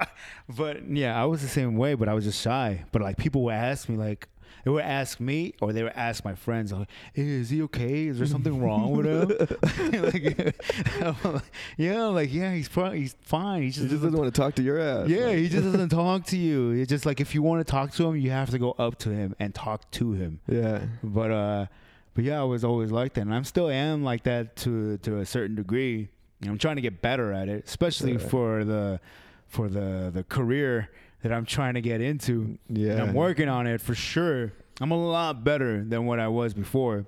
but 0.49 0.87
yeah 0.89 1.21
i 1.21 1.25
was 1.25 1.41
the 1.43 1.49
same 1.49 1.77
way 1.77 1.95
but 1.95 2.09
i 2.09 2.15
was 2.15 2.25
just 2.25 2.41
shy 2.41 2.85
but 2.93 3.03
like 3.03 3.17
people 3.17 3.43
would 3.43 3.55
ask 3.55 3.89
me 3.89 3.97
like 3.97 4.29
they 4.65 4.71
would 4.71 4.85
ask 4.85 5.19
me 5.19 5.55
or 5.61 5.73
they 5.73 5.83
would 5.83 5.93
ask 5.97 6.25
my 6.25 6.35
friends 6.35 6.73
like 6.73 6.89
hey, 7.15 7.23
is 7.27 7.51
he 7.51 7.63
okay 7.63 8.07
is 8.07 8.19
there 8.19 8.27
something 8.27 8.61
wrong 8.63 8.93
with 8.97 9.07
him 9.07 10.03
like, 10.03 10.55
yeah 11.77 12.05
like 12.05 12.33
yeah 12.33 12.53
he's 12.55 12.69
pro- 12.69 12.91
he's 12.93 13.17
fine 13.23 13.61
he 13.63 13.67
He 13.67 13.73
just, 13.73 13.89
just 13.89 14.03
doesn't 14.03 14.19
want 14.19 14.33
to 14.33 14.41
talk 14.41 14.55
to 14.57 14.63
your 14.63 14.79
ass. 14.79 15.09
yeah 15.09 15.27
Like, 15.27 15.37
he 15.39 15.49
just 15.49 15.65
doesn't 15.65 15.89
talk 16.03 16.25
to 16.27 16.37
you 16.37 16.71
it's 16.73 16.89
just 16.89 17.07
like 17.07 17.21
if 17.21 17.35
you 17.35 17.43
want 17.43 17.67
to 17.67 17.71
talk 17.71 17.93
to 17.93 18.07
him 18.07 18.17
you 18.17 18.31
have 18.31 18.51
to 18.51 18.59
go 18.59 18.73
up 18.73 18.99
to 19.01 19.11
him 19.11 19.35
and 19.41 19.55
talk 19.55 19.91
to 19.93 20.13
him 20.13 20.41
yeah. 20.49 20.83
but 21.03 21.31
uh 21.31 21.67
but 22.15 22.25
yeah 22.25 22.41
i 22.41 22.45
was 22.45 22.63
always 22.65 22.91
like 22.93 23.15
that 23.15 23.23
and 23.23 23.35
i'm 23.35 23.45
still 23.45 23.69
am 23.71 24.05
like 24.05 24.23
that 24.25 24.55
to 24.57 24.99
to 24.99 25.19
a 25.19 25.27
certain 25.27 25.57
degree 25.57 26.09
i'm 26.47 26.59
trying 26.59 26.77
to 26.77 26.83
get 26.83 27.01
better 27.03 27.33
at 27.33 27.49
it 27.49 27.65
especially 27.67 28.13
Yeah. 28.13 28.19
for 28.19 28.65
the 28.65 29.01
for 29.49 29.69
the 29.69 30.11
the 30.13 30.25
career 30.25 30.91
that 31.23 31.33
i'm 31.33 31.45
trying 31.47 31.75
to 31.75 31.81
get 31.81 32.01
into 32.01 32.59
Yeah. 32.69 32.93
and 32.93 33.01
i'm 33.03 33.15
working 33.15 33.49
on 33.49 33.67
it 33.67 33.81
for 33.81 33.95
sure 33.95 34.53
i'm 34.81 34.91
a 34.91 34.97
lot 35.11 35.43
better 35.45 35.83
than 35.85 36.07
what 36.07 36.19
i 36.21 36.29
was 36.29 36.55
before 36.55 37.07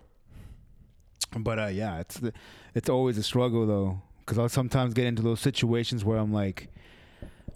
but 1.37 1.59
uh 1.59 1.67
yeah 1.67 1.99
it's 2.01 2.19
the, 2.19 2.33
it's 2.75 2.89
always 2.89 3.19
a 3.19 3.23
struggle 3.23 3.67
though 3.67 4.01
because 4.21 4.39
i'll 4.39 4.49
sometimes 4.49 4.95
get 4.95 5.07
into 5.07 5.23
those 5.23 5.41
situations 5.41 6.05
where 6.05 6.19
i'm 6.19 6.33
like 6.33 6.69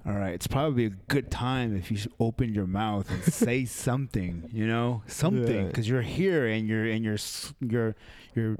all 0.06 0.14
right, 0.14 0.32
it's 0.32 0.46
probably 0.46 0.86
a 0.86 0.90
good 1.08 1.30
time 1.30 1.76
if 1.76 1.90
you 1.90 1.98
open 2.18 2.54
your 2.54 2.66
mouth 2.66 3.10
and 3.10 3.22
say 3.34 3.66
something, 3.66 4.48
you 4.50 4.66
know, 4.66 5.02
something, 5.06 5.54
Yeah. 5.54 5.66
because 5.66 5.86
you're 5.86 6.00
here 6.00 6.46
and 6.46 6.66
you're 6.66 6.86
and 6.86 7.04
you're 7.04 7.18
you're 7.60 7.94
you're 8.34 8.56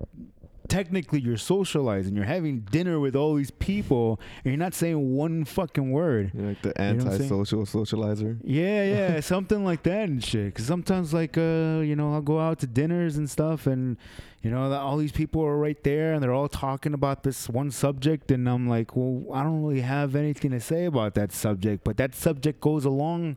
technically 0.69 1.21
you're 1.21 1.37
socializing, 1.37 2.15
you're 2.15 2.25
having 2.25 2.61
dinner 2.61 3.01
with 3.01 3.17
all 3.17 3.35
these 3.35 3.51
people, 3.51 4.21
and 4.45 4.53
you're 4.53 4.59
not 4.59 4.75
saying 4.75 5.15
one 5.15 5.45
fucking 5.45 5.91
word. 5.91 6.31
You're 6.35 6.49
like 6.49 6.63
the 6.63 6.69
know 6.69 6.73
what 6.75 6.81
I'm 6.81 7.01
saying? 7.01 7.13
anti-social 7.23 7.63
socializer. 7.65 8.39
Yeah, 8.45 8.85
yeah, 8.85 9.21
something 9.35 9.65
like 9.65 9.83
that 9.85 10.09
and 10.09 10.23
shit. 10.23 10.47
Because 10.47 10.67
sometimes, 10.67 11.13
like, 11.13 11.37
uh, 11.37 11.81
you 11.83 11.97
know, 11.97 12.13
I'll 12.13 12.21
go 12.21 12.39
out 12.39 12.59
to 12.61 12.67
dinners 12.67 13.17
and 13.17 13.29
stuff, 13.29 13.67
and 13.67 13.97
you 14.43 14.51
know, 14.51 14.73
all 14.73 14.97
these 14.97 15.13
people 15.13 15.43
are 15.43 15.57
right 15.57 15.83
there, 15.83 16.13
and 16.13 16.23
they're 16.23 16.33
all 16.33 16.49
talking 16.49 16.95
about 16.95 17.23
this 17.23 17.49
one 17.49 17.71
subject, 17.71 18.31
and 18.31 18.49
I'm 18.49 18.69
like, 18.69 18.95
well, 18.95 19.25
I 19.35 19.43
don't 19.43 19.63
really 19.63 19.81
have 19.81 20.15
anything 20.15 20.53
to 20.53 20.61
say 20.61 20.85
about 20.85 21.15
that 21.15 21.33
subject, 21.33 21.83
but 21.85 21.97
that 21.97 22.15
subject 22.15 22.61
goes 22.61 22.85
along 22.85 23.37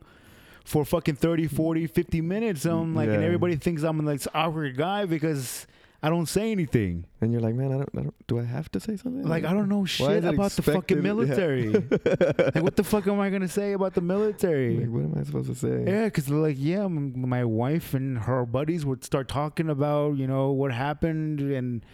for 0.64 0.84
fucking 0.84 1.16
30, 1.16 1.48
40, 1.48 1.86
50 1.88 2.20
minutes. 2.20 2.64
and 2.64 2.74
I'm 2.74 2.94
like, 2.94 3.08
and 3.08 3.22
everybody 3.24 3.56
thinks 3.56 3.82
I'm 3.82 3.98
like 4.04 4.18
this 4.18 4.28
awkward 4.32 4.76
guy 4.76 5.06
because 5.06 5.66
I 6.04 6.10
don't 6.10 6.26
say 6.26 6.50
anything. 6.50 7.04
And 7.20 7.32
you're 7.32 7.40
like, 7.40 7.54
man, 7.54 7.68
I 7.72 7.76
don't, 7.76 7.88
I 7.96 8.02
don't. 8.02 8.26
Do 8.26 8.40
I 8.40 8.42
have 8.44 8.68
to 8.72 8.80
say 8.80 8.96
something? 8.96 9.22
Like, 9.22 9.44
I 9.44 9.52
don't 9.52 9.68
know 9.68 9.84
shit 9.84 10.24
about 10.24 10.50
the 10.52 10.62
fucking 10.62 10.98
expected? 10.98 11.02
Military. 11.02 11.68
like, 12.54 12.64
what 12.64 12.74
the 12.74 12.82
fuck 12.82 13.06
am 13.06 13.20
I 13.20 13.30
gonna 13.30 13.46
say 13.46 13.72
about 13.72 13.94
the 13.94 14.00
military? 14.00 14.78
Like, 14.80 14.88
what 14.88 15.04
am 15.04 15.14
I 15.16 15.22
supposed 15.22 15.48
to 15.48 15.54
say? 15.54 15.84
Yeah, 15.86 16.06
because 16.06 16.28
like 16.28 16.56
yeah, 16.58 16.84
m- 16.84 17.28
my 17.28 17.44
wife 17.44 17.94
and 17.94 18.18
her 18.18 18.44
buddies 18.44 18.84
would 18.84 19.04
start 19.04 19.28
talking 19.28 19.70
about 19.70 20.16
you 20.16 20.26
know 20.26 20.50
what 20.50 20.72
happened 20.72 21.40
and 21.40 21.84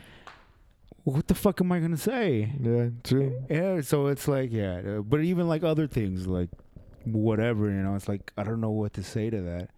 what 1.04 1.28
the 1.28 1.34
fuck 1.34 1.60
am 1.60 1.70
I 1.70 1.80
gonna 1.80 1.98
say? 1.98 2.52
Yeah, 2.60 2.88
true. 3.04 3.42
Yeah, 3.50 3.82
so 3.82 4.06
it's 4.06 4.26
like 4.26 4.50
yeah, 4.52 4.80
uh, 4.86 5.00
but 5.00 5.20
even 5.20 5.48
like 5.48 5.64
other 5.64 5.86
things 5.86 6.26
like 6.26 6.48
whatever 7.04 7.66
you 7.66 7.82
know, 7.82 7.94
it's 7.94 8.08
like 8.08 8.32
I 8.38 8.42
don't 8.42 8.60
know 8.62 8.70
what 8.70 8.94
to 8.94 9.02
say 9.02 9.28
to 9.28 9.40
that. 9.42 9.70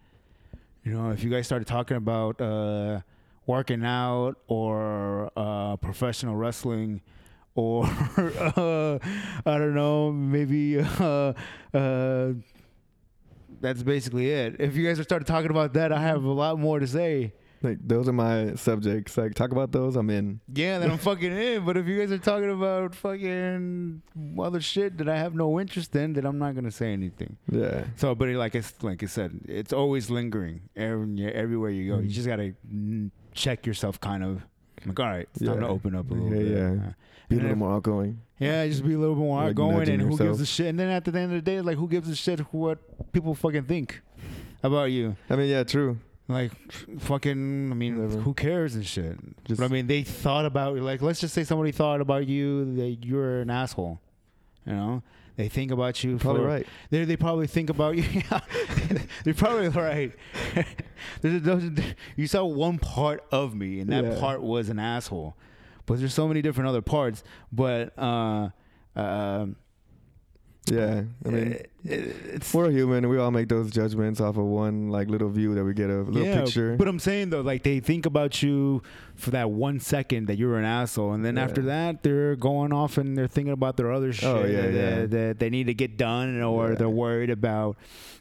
You 0.85 0.93
know, 0.93 1.11
if 1.11 1.22
you 1.24 1.31
guys 1.31 1.47
started 1.47 1.66
talking 1.66 1.97
about 1.97 2.41
uh, 2.41 3.01
working 3.51 3.84
out 3.84 4.36
or 4.46 5.30
uh, 5.36 5.76
professional 5.76 6.36
wrestling. 6.36 7.03
Or 7.57 7.84
uh, 8.16 8.98
I 9.44 9.59
don't 9.59 9.74
know, 9.74 10.12
maybe 10.12 10.78
uh, 10.78 11.32
uh, 11.74 12.32
that's 13.61 13.82
basically 13.82 14.30
it. 14.30 14.57
If 14.61 14.76
you 14.76 14.86
guys 14.86 15.01
are 15.01 15.03
started 15.03 15.26
talking 15.26 15.51
about 15.51 15.72
that, 15.74 15.92
I 15.92 16.01
have 16.01 16.22
a 16.24 16.30
lot 16.30 16.59
more 16.59 16.78
to 16.78 16.86
say. 16.86 17.34
Like 17.62 17.76
those 17.86 18.09
are 18.09 18.14
my 18.14 18.55
subjects. 18.55 19.18
Like 19.18 19.34
talk 19.34 19.51
about 19.53 19.70
those, 19.72 19.94
I'm 19.96 20.09
in. 20.09 20.40
Yeah, 20.55 20.78
then 20.78 20.90
I'm 20.92 20.98
fucking 21.11 21.30
in. 21.36 21.64
But 21.66 21.76
if 21.76 21.86
you 21.86 21.98
guys 21.98 22.11
are 22.12 22.16
talking 22.18 22.51
about 22.51 22.94
fucking 22.94 24.01
other 24.38 24.61
shit 24.62 24.96
that 24.98 25.09
I 25.11 25.18
have 25.18 25.34
no 25.34 25.61
interest 25.61 25.94
in, 25.94 26.14
then 26.14 26.24
I'm 26.24 26.38
not 26.38 26.55
gonna 26.55 26.70
say 26.70 26.92
anything. 26.94 27.36
Yeah. 27.51 27.84
So, 27.96 28.14
but 28.14 28.28
it, 28.30 28.38
like 28.38 28.55
it's 28.55 28.72
like 28.82 29.03
I 29.03 29.07
said, 29.07 29.40
it's 29.46 29.74
always 29.74 30.09
lingering 30.09 30.62
every, 30.74 31.26
everywhere 31.34 31.68
you 31.70 31.90
go. 31.92 31.98
You 31.98 32.09
Mhm. 32.09 32.12
just 32.12 32.26
gotta 32.28 32.55
mm, 32.72 33.11
check 33.35 33.66
yourself, 33.66 34.01
kind 34.01 34.22
of. 34.24 34.43
Like, 34.87 34.99
all 34.99 35.07
right, 35.07 35.28
it's 35.35 35.45
time 35.45 35.61
to 35.61 35.68
open 35.68 35.95
up 35.95 36.11
a 36.11 36.14
little 36.14 36.33
Yeah, 36.33 36.43
bit. 36.43 36.78
yeah. 36.78 36.89
Uh, 36.89 36.93
Be 37.28 37.37
a 37.37 37.39
little 37.39 37.51
if- 37.53 37.59
more 37.59 37.74
outgoing. 37.74 38.20
Yeah, 38.39 38.66
just 38.66 38.83
be 38.87 38.95
a 38.95 38.99
little 38.99 39.14
bit 39.14 39.20
more 39.20 39.41
Like 39.43 39.51
outgoing, 39.51 39.89
and 39.91 40.01
who 40.01 40.16
gives 40.16 40.41
a 40.41 40.47
shit? 40.47 40.66
And 40.68 40.78
then 40.81 40.89
at 40.89 41.05
the 41.05 41.11
end 41.18 41.24
of 41.26 41.31
the 41.33 41.43
day, 41.43 41.61
like 41.61 41.76
who 41.76 41.87
gives 41.89 42.09
a 42.09 42.16
shit 42.16 42.41
what 42.53 42.78
people 43.12 43.35
fucking 43.35 43.64
think 43.64 44.01
about 44.62 44.85
you? 44.85 45.16
I 45.28 45.37
mean, 45.37 45.49
yeah, 45.51 45.62
true. 45.64 45.99
Like 46.26 46.53
fucking, 47.01 47.70
I 47.70 47.74
mean, 47.74 48.01
Whatever. 48.03 48.20
who 48.22 48.33
cares 48.35 48.74
and 48.76 48.87
shit? 48.87 49.18
Just 49.45 49.61
but 49.61 49.66
I 49.66 49.68
mean, 49.68 49.87
they 49.89 50.03
thought 50.05 50.47
about 50.47 50.76
like, 50.78 51.03
let's 51.03 51.20
just 51.20 51.35
say 51.35 51.45
somebody 51.45 51.72
thought 51.72 52.01
about 52.01 52.26
you 52.26 52.74
that 52.76 53.05
you're 53.05 53.41
an 53.41 53.51
asshole. 53.51 54.01
You 54.64 54.72
know, 54.74 55.03
they 55.41 55.49
think 55.49 55.70
about 55.70 56.03
you. 56.05 56.18
probably 56.18 56.43
for, 56.43 56.47
right. 56.49 56.66
They 56.91 57.05
they 57.05 57.16
probably 57.16 57.47
think 57.47 57.70
about 57.70 57.97
you. 57.97 58.05
They're 59.24 59.34
probably 59.34 59.68
right. 59.68 60.12
There's- 61.22 61.43
there's- 61.43 61.95
you 62.16 62.26
saw 62.26 62.45
one 62.45 62.78
part 62.78 63.24
of 63.32 63.55
me, 63.55 63.80
and 63.80 63.91
that 63.91 64.05
Yeah. 64.05 64.20
part 64.20 64.43
was 64.43 64.68
an 64.68 64.78
asshole. 64.78 65.36
But 65.86 65.99
there's 65.99 66.14
so 66.14 66.28
many 66.28 66.43
different 66.43 66.68
other 66.68 66.82
parts. 66.82 67.24
But 67.53 67.99
uh, 67.99 68.51
um, 68.95 69.57
Yeah. 70.66 71.02
I 71.24 71.28
uh, 71.28 71.30
mean, 71.30 71.52
it- 71.52 71.70
it's 71.82 72.52
we're 72.52 72.70
human. 72.70 73.08
We 73.08 73.16
all 73.18 73.30
make 73.30 73.48
those 73.48 73.70
judgments 73.70 74.20
off 74.20 74.36
of 74.36 74.44
one 74.44 74.90
like 74.90 75.08
little 75.08 75.30
view 75.30 75.54
that 75.54 75.64
we 75.64 75.72
get 75.72 75.88
a 75.88 76.02
little 76.02 76.22
yeah, 76.22 76.42
picture. 76.42 76.76
But 76.76 76.88
I'm 76.88 76.98
saying 76.98 77.30
though, 77.30 77.40
like 77.40 77.62
they 77.62 77.80
think 77.80 78.04
about 78.04 78.42
you 78.42 78.82
for 79.16 79.30
that 79.30 79.50
one 79.50 79.80
second 79.80 80.26
that 80.26 80.36
you're 80.36 80.58
an 80.58 80.64
asshole, 80.66 81.12
and 81.12 81.24
then 81.24 81.36
Yeah. 81.36 81.44
after 81.44 81.62
that, 81.62 82.02
they're 82.02 82.36
going 82.36 82.72
off 82.72 82.98
and 82.98 83.16
they're 83.16 83.26
thinking 83.26 83.52
about 83.52 83.78
their 83.78 83.90
other 83.92 84.08
oh, 84.08 84.12
shit 84.12 84.24
Oh, 84.24 84.44
yeah, 84.44 84.61
that, 84.62 84.72
yeah. 84.74 85.06
that 85.06 85.38
they 85.38 85.48
need 85.48 85.68
to 85.68 85.74
get 85.74 85.96
done 85.96 86.42
or 86.42 86.74
they're 86.74 86.88
worried 86.88 87.30
about 87.30 87.76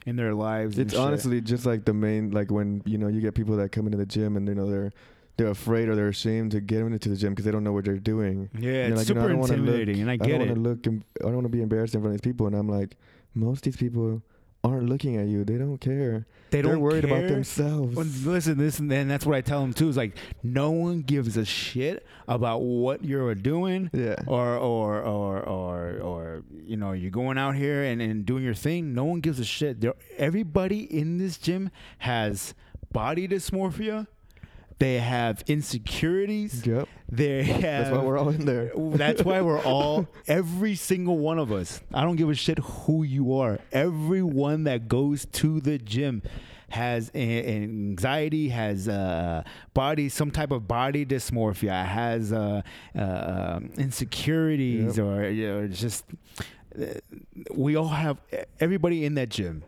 in 0.06 0.16
their 0.16 0.34
lives. 0.34 0.80
it's 0.80 0.96
honestly 0.96 1.42
just 1.42 1.66
like 1.66 1.84
the 1.84 1.94
main 1.94 2.32
like 2.32 2.50
when 2.50 2.82
you 2.86 2.98
know 2.98 3.10
you 3.10 3.20
get 3.20 3.36
people 3.36 3.58
that 3.58 3.72
come 3.74 3.86
into 3.86 3.98
the 3.98 4.06
gym 4.06 4.38
and 4.38 4.48
you 4.48 4.56
know 4.56 4.70
they're 4.70 4.92
they're 5.40 5.48
afraid 5.50 5.90
or 5.90 5.96
they're 5.96 6.10
ashamed 6.10 6.52
to 6.52 6.62
get 6.62 6.82
into 6.82 7.10
the 7.10 7.16
gym 7.16 7.32
because 7.34 7.46
they 7.46 7.52
don't 7.52 7.64
know 7.64 7.74
what 7.74 7.86
they're 7.86 7.98
doing. 7.98 8.50
yeah, 8.60 8.88
it's 8.88 8.98
like, 8.98 9.10
you 9.10 9.16
know, 9.16 9.22
I 9.22 9.24
super 9.24 9.28
don't 9.30 9.40
wanna 9.40 9.54
look- 9.54 9.60
intimidating, 9.60 10.02
and 10.02 10.12
I 10.12 10.18
get 10.18 10.28
I 10.28 10.30
don't 10.38 10.42
it. 10.42 10.58
want 10.60 10.84
to 10.84 10.90
look. 10.92 11.04
I 11.22 11.24
don't 11.26 11.34
want 11.36 11.46
to 11.46 11.50
be 11.50 11.62
embarrassed 11.62 11.96
in 11.96 12.02
front 12.02 12.14
of 12.16 12.22
these 12.22 12.30
people. 12.32 12.46
And 12.48 12.56
I'm 12.56 12.70
like, 12.70 12.96
most 13.34 13.66
of 13.66 13.74
these 13.74 13.78
people 13.78 14.22
aren't 14.64 14.90
looking 14.90 15.16
at 15.16 15.28
you. 15.28 15.46
They 15.46 15.58
don't 15.58 15.78
care. 15.80 16.28
They 16.52 16.62
They're 16.62 16.74
don't 16.74 16.82
worried 16.82 17.06
about 17.06 17.28
themselves. 17.30 17.96
Well, 17.96 18.06
listen, 18.26 18.58
this 18.58 18.80
and 18.80 18.90
then 18.92 19.08
that's 19.08 19.26
what 19.26 19.36
I 19.38 19.42
tell 19.42 19.62
them 19.62 19.72
too. 19.72 19.88
Is 19.88 19.96
like 19.96 20.18
no 20.44 20.72
one 20.72 21.02
gives 21.02 21.38
a 21.38 21.46
shit 21.46 22.06
about 22.28 22.60
what 22.62 23.06
you're 23.06 23.36
doing, 23.36 23.90
Yeah. 23.94 24.16
or 24.28 24.56
or 24.58 25.00
or 25.02 25.40
or 25.44 26.00
or 26.02 26.44
you 26.66 26.76
know 26.76 26.92
you're 26.92 27.12
going 27.12 27.38
out 27.38 27.56
here 27.56 27.84
and, 27.84 28.02
and 28.02 28.26
doing 28.26 28.44
your 28.44 28.54
thing. 28.56 28.94
No 28.94 29.06
one 29.06 29.20
gives 29.22 29.40
a 29.40 29.46
shit. 29.46 29.80
There, 29.80 29.94
everybody 30.18 30.80
in 30.94 31.20
this 31.20 31.38
gym 31.38 31.70
has 32.00 32.54
body 32.92 33.28
dysmorphia. 33.28 34.08
They 34.80 34.98
have 35.00 35.44
insecurities. 35.48 36.66
Yep. 36.66 36.88
They 37.12 37.44
have. 37.44 37.62
That's 37.62 37.92
why 37.92 38.04
we're 38.04 38.18
all 38.18 38.30
in 38.30 38.46
there. 38.46 38.72
That's 38.78 39.24
why 39.24 39.42
we're 39.42 39.62
all, 39.64 40.08
every 40.28 40.76
single 40.76 41.18
one 41.18 41.38
of 41.38 41.52
us. 41.52 41.82
I 41.94 42.04
don't 42.04 42.16
give 42.16 42.30
a 42.30 42.34
shit 42.36 42.60
who 42.60 43.04
you 43.04 43.36
are. 43.38 43.60
Everyone 43.72 44.64
that 44.64 44.88
goes 44.88 45.26
to 45.34 45.60
the 45.60 45.78
gym 45.78 46.22
has 46.70 47.12
a- 47.16 47.56
anxiety, 47.64 48.50
has 48.50 48.88
uh, 48.88 49.44
body, 49.74 50.08
some 50.08 50.32
type 50.32 50.52
of 50.52 50.68
body 50.68 51.06
dysmorphia, 51.06 51.86
has 51.86 52.32
uh, 52.32 52.62
uh, 52.98 53.02
um, 53.58 53.72
insecurities, 53.78 54.98
Yep. 54.98 55.06
or 55.06 55.30
you 55.30 55.48
know, 55.48 55.68
just. 55.68 56.06
We 57.54 57.76
all 57.76 57.88
have. 57.90 58.18
Everybody 58.60 59.04
in 59.04 59.16
that 59.16 59.30
gym 59.30 59.64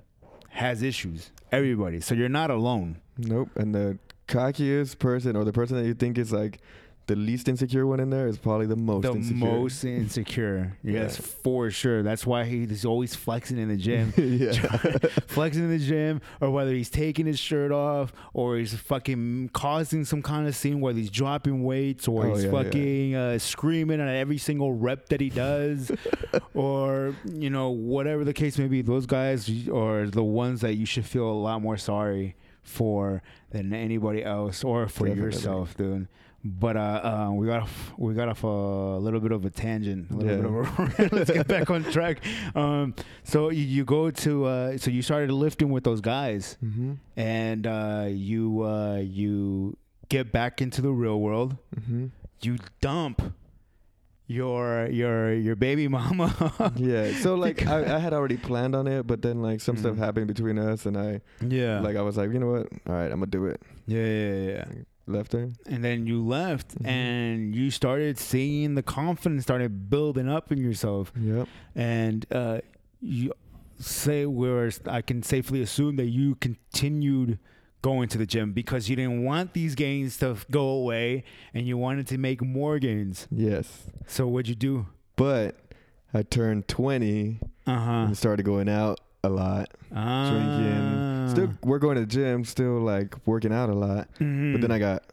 has 0.49 0.81
issues. 0.83 1.31
Everybody. 1.51 1.99
So 1.99 2.15
you're 2.15 2.29
not 2.29 2.51
alone. 2.51 2.97
Nope. 3.17 3.49
And 3.55 3.73
the 3.75 3.97
cockiest 4.31 4.99
person, 4.99 5.35
or 5.35 5.43
the 5.43 5.53
person 5.53 5.77
that 5.77 5.85
you 5.85 5.93
think 5.93 6.17
is 6.17 6.31
like 6.31 6.59
the 7.07 7.15
least 7.15 7.49
insecure 7.49 7.85
one 7.85 7.99
in 7.99 8.09
there, 8.11 8.27
is 8.27 8.37
probably 8.37 8.67
the 8.67 8.75
most 8.75 9.01
the 9.03 9.11
insecure. 9.11 9.35
most 9.51 9.83
insecure. 9.83 10.77
Yes, 10.83 11.17
Yeah. 11.19 11.25
for 11.43 11.69
sure. 11.71 12.03
That's 12.03 12.25
why 12.25 12.45
he's 12.45 12.85
always 12.85 13.15
flexing 13.15 13.57
in 13.57 13.67
the 13.69 13.75
gym. 13.75 14.13
yeah. 14.17 14.51
flexing 15.27 15.63
in 15.63 15.69
the 15.71 15.79
gym, 15.79 16.21
or 16.39 16.51
whether 16.51 16.71
he's 16.71 16.89
taking 16.91 17.25
his 17.25 17.39
shirt 17.39 17.71
off, 17.71 18.13
or 18.33 18.57
he's 18.57 18.73
fucking 18.75 19.49
causing 19.51 20.05
some 20.05 20.21
kind 20.21 20.47
of 20.47 20.55
scene 20.55 20.79
where 20.79 20.93
he's 20.93 21.09
dropping 21.09 21.63
weights, 21.63 22.07
or 22.07 22.27
Oh, 22.27 22.33
he's 22.35 22.45
yeah, 22.45 22.51
yeah. 22.51 22.63
fucking 22.63 23.15
Uh, 23.15 23.39
screaming 23.39 23.99
at 23.99 24.07
every 24.07 24.37
single 24.37 24.71
rep 24.71 25.09
that 25.09 25.19
he 25.19 25.29
does, 25.31 25.91
or 26.53 27.15
you 27.25 27.49
know 27.49 27.69
whatever 27.71 28.23
the 28.23 28.33
case 28.33 28.57
may 28.57 28.67
be. 28.67 28.81
Those 28.83 29.05
guys 29.07 29.49
are 29.69 30.05
the 30.07 30.23
ones 30.23 30.61
that 30.61 30.75
you 30.75 30.85
should 30.85 31.05
feel 31.05 31.27
a 31.29 31.33
lot 31.33 31.61
more 31.61 31.77
sorry 31.77 32.35
for 32.63 33.21
than 33.51 33.73
anybody 33.73 34.23
else, 34.23 34.63
or 34.63 34.87
for 34.87 35.05
Definitely. 35.07 35.21
yourself, 35.23 35.75
dude. 35.77 36.07
But 36.43 36.75
uh, 36.75 36.79
uh, 37.29 37.31
we 37.33 37.45
got 37.45 37.61
off, 37.61 37.93
we 37.97 38.15
got 38.15 38.27
off 38.27 38.43
a 38.43 38.47
little 38.47 39.19
bit 39.19 39.31
of 39.31 39.45
a 39.45 39.51
tangent. 39.51 40.09
A 40.09 40.15
little 40.15 40.31
Yeah. 40.31 40.37
bit 40.97 40.99
of 40.99 41.11
a, 41.11 41.15
let's 41.15 41.29
get 41.31 41.47
back 41.47 41.69
on 41.69 41.83
track. 41.91 42.23
Um, 42.55 42.95
so 43.23 43.49
you, 43.49 43.63
you 43.63 43.85
go 43.85 44.09
to 44.09 44.45
uh, 44.45 44.77
so 44.77 44.89
you 44.89 45.03
started 45.03 45.31
lifting 45.31 45.69
with 45.69 45.83
those 45.83 46.01
guys, 46.01 46.57
hmm 46.59 46.93
and 47.15 47.67
uh, 47.67 48.05
you 48.09 48.63
uh, 48.63 48.95
you 48.97 49.77
get 50.09 50.31
back 50.31 50.61
into 50.61 50.81
the 50.81 50.91
real 50.91 51.19
world. 51.21 51.57
hmm 51.85 52.07
You 52.41 52.57
dump 52.81 53.21
your 54.31 54.87
your 54.89 55.33
your 55.33 55.55
baby 55.55 55.87
mama. 55.87 56.29
Yeah. 56.75 57.11
So 57.23 57.35
like 57.35 57.65
I, 57.67 57.95
I 57.95 57.99
had 57.99 58.13
already 58.13 58.37
planned 58.37 58.75
on 58.75 58.87
it, 58.87 59.05
but 59.07 59.21
then 59.21 59.41
like 59.41 59.59
some 59.61 59.77
stuff 59.77 59.95
Mhm. 59.95 60.05
happened 60.05 60.27
between 60.27 60.57
us, 60.57 60.85
and 60.85 60.97
I 60.97 61.21
yeah, 61.41 61.79
like 61.81 61.95
I 61.95 62.01
was 62.01 62.15
like, 62.17 62.31
you 62.33 62.39
know 62.39 62.51
what? 62.51 62.67
All 62.87 62.95
right, 62.95 63.11
I'm 63.11 63.19
gonna 63.19 63.27
do 63.27 63.45
it. 63.45 63.61
yeah, 63.87 64.05
yeah, 64.05 64.41
yeah. 64.51 64.65
Left 65.07 65.33
her. 65.33 65.49
And 65.65 65.83
then 65.83 66.05
you 66.07 66.23
left, 66.23 66.77
Mhm. 66.79 66.87
and 66.87 67.55
you 67.55 67.71
started 67.71 68.17
seeing 68.17 68.75
the 68.75 68.83
confidence 68.83 69.43
started 69.43 69.89
building 69.89 70.29
up 70.29 70.51
in 70.51 70.57
yourself. 70.57 71.11
Yep. 71.19 71.47
and 71.75 72.25
uh, 72.31 72.59
you 73.01 73.33
say 73.79 74.25
where 74.27 74.69
I 74.85 75.01
can 75.01 75.23
safely 75.23 75.59
assume 75.61 75.95
that 75.97 76.05
you 76.19 76.35
continued 76.35 77.39
going 77.81 78.07
to 78.09 78.17
the 78.17 78.25
gym 78.25 78.51
because 78.53 78.89
you 78.89 78.95
didn't 78.95 79.23
want 79.23 79.53
these 79.53 79.73
gains 79.75 80.17
to 80.17 80.37
go 80.51 80.67
away 80.69 81.23
and 81.53 81.65
you 81.67 81.77
wanted 81.77 82.05
to 82.07 82.17
make 82.17 82.41
more 82.41 82.77
gains. 82.79 83.27
Yes. 83.31 83.83
So 84.07 84.27
what'd 84.27 84.47
you 84.47 84.55
do? 84.55 84.85
But 85.15 85.55
I 86.13 86.23
turned 86.23 86.67
20 86.67 87.39
Uh 87.65 87.79
huh. 87.79 87.91
and 88.07 88.17
started 88.17 88.43
going 88.43 88.69
out 88.69 88.99
a 89.23 89.29
lot, 89.29 89.69
Ah. 89.95 90.29
drinking. 90.29 91.29
Still, 91.29 91.57
we're 91.63 91.79
going 91.79 91.95
to 91.95 92.01
the 92.01 92.07
gym, 92.07 92.43
still 92.45 92.79
like 92.81 93.15
working 93.25 93.53
out 93.53 93.69
a 93.69 93.73
lot. 93.75 94.07
Mhm. 94.19 94.51
But 94.53 94.61
then 94.61 94.71
I 94.71 94.79
got, 94.79 95.03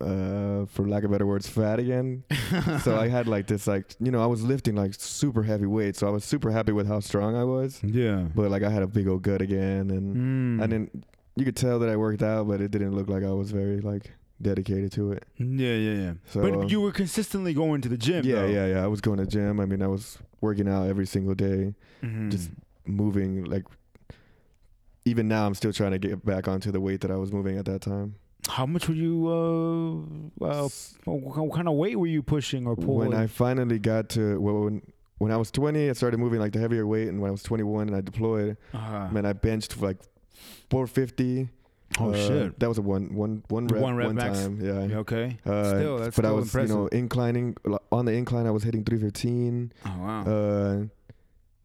uh, 0.00 0.66
for 0.66 0.86
lack 0.86 1.04
of 1.04 1.10
better 1.10 1.26
words, 1.26 1.48
fat 1.48 1.78
again. 1.78 2.24
so 2.82 2.98
I 2.98 3.08
had 3.08 3.26
like 3.26 3.46
this, 3.46 3.66
like 3.66 3.94
you 4.00 4.10
know, 4.10 4.22
I 4.22 4.26
was 4.26 4.42
lifting 4.42 4.74
like 4.76 4.94
super 4.94 5.42
heavy 5.44 5.66
weights, 5.66 6.00
so 6.00 6.06
I 6.06 6.10
was 6.10 6.24
super 6.24 6.50
happy 6.50 6.72
with 6.72 6.86
how 6.86 7.00
strong 7.00 7.34
I 7.34 7.44
was. 7.44 7.80
yeah. 7.82 8.26
But 8.34 8.50
like 8.50 8.62
I 8.62 8.68
had 8.70 8.82
a 8.82 8.86
big 8.86 9.08
old 9.08 9.22
gut 9.22 9.40
again, 9.40 9.90
and 9.90 10.58
Mm. 10.60 10.62
I 10.62 10.66
didn't. 10.66 11.04
You 11.36 11.44
could 11.44 11.56
tell 11.56 11.78
that 11.80 11.88
I 11.88 11.96
worked 11.96 12.22
out, 12.22 12.48
but 12.48 12.60
it 12.60 12.70
didn't 12.70 12.94
look 12.94 13.08
like 13.08 13.22
I 13.22 13.30
was 13.32 13.50
very 13.50 13.80
like 13.80 14.12
dedicated 14.40 14.92
to 14.92 15.12
it. 15.12 15.24
Yeah, 15.36 15.74
yeah, 15.74 15.92
yeah. 16.02 16.12
So 16.26 16.40
but 16.42 16.54
um, 16.54 16.68
you 16.68 16.80
were 16.80 16.92
consistently 16.92 17.52
going 17.54 17.80
to 17.82 17.88
the 17.88 17.96
gym. 17.98 18.24
yeah, 18.24 18.36
though. 18.42 18.46
yeah, 18.46 18.66
yeah. 18.66 18.84
I 18.84 18.86
was 18.86 19.00
going 19.00 19.18
to 19.18 19.26
gym. 19.26 19.60
I 19.60 19.66
mean, 19.66 19.82
I 19.82 19.86
was 19.86 20.18
working 20.40 20.68
out 20.68 20.88
every 20.88 21.06
single 21.06 21.34
day, 21.34 21.74
Mhm. 22.02 22.30
just 22.30 22.50
moving. 22.86 23.44
Like 23.44 23.64
even 25.04 25.28
now, 25.28 25.46
I'm 25.46 25.54
still 25.54 25.72
trying 25.72 25.92
to 25.92 25.98
get 25.98 26.24
back 26.24 26.48
onto 26.48 26.72
the 26.72 26.80
weight 26.80 27.00
that 27.02 27.10
I 27.10 27.16
was 27.16 27.32
moving 27.32 27.58
at 27.58 27.64
that 27.66 27.80
time. 27.80 28.16
How 28.48 28.66
much 28.66 28.88
were 28.88 28.94
you? 28.94 30.30
Uh, 30.40 30.44
uh, 30.44 30.68
what 31.04 31.52
kind 31.54 31.68
of 31.68 31.74
weight 31.74 31.96
were 31.98 32.06
you 32.06 32.22
pushing 32.22 32.66
or 32.66 32.76
pulling? 32.76 33.10
When 33.10 33.18
I 33.18 33.26
finally 33.26 33.78
got 33.78 34.08
to 34.10 34.40
well, 34.40 34.64
when 34.64 34.82
when 35.18 35.32
I 35.32 35.36
was 35.36 35.50
20, 35.50 35.88
I 35.90 35.92
started 35.94 36.18
moving 36.18 36.40
like 36.40 36.52
the 36.52 36.58
heavier 36.60 36.86
weight, 36.86 37.08
and 37.08 37.20
when 37.20 37.28
I 37.28 37.32
was 37.32 37.42
21 37.42 37.88
and 37.88 37.96
I 37.96 38.00
deployed, 38.02 38.56
uh, 38.74 39.08
man, 39.10 39.24
I 39.26 39.32
benched 39.32 39.80
like 39.80 39.96
450. 40.70 41.48
oh 42.00 42.10
Uh, 42.10 42.14
shit. 42.16 42.58
That 42.58 42.68
was 42.68 42.78
a 42.78 42.82
one 42.82 43.14
one 43.14 43.42
one 43.48 43.66
rep 43.68 43.82
One 43.82 43.96
one, 43.96 44.06
rep 44.06 44.12
max. 44.14 44.38
time. 44.40 44.60
Yeah. 44.60 44.98
Okay. 44.98 45.38
Uh, 45.46 45.64
Still, 45.64 45.98
that's 45.98 46.16
but 46.16 46.24
I 46.24 46.28
still 46.28 46.36
was 46.36 46.54
you 46.70 46.74
know 46.76 46.86
inclining 46.88 47.56
on 47.92 48.04
the 48.04 48.12
incline. 48.12 48.46
I 48.46 48.50
was 48.50 48.62
hitting 48.64 48.84
315. 48.84 49.72
Oh 49.84 49.90
wow. 49.98 50.22
Uh, 50.24 50.84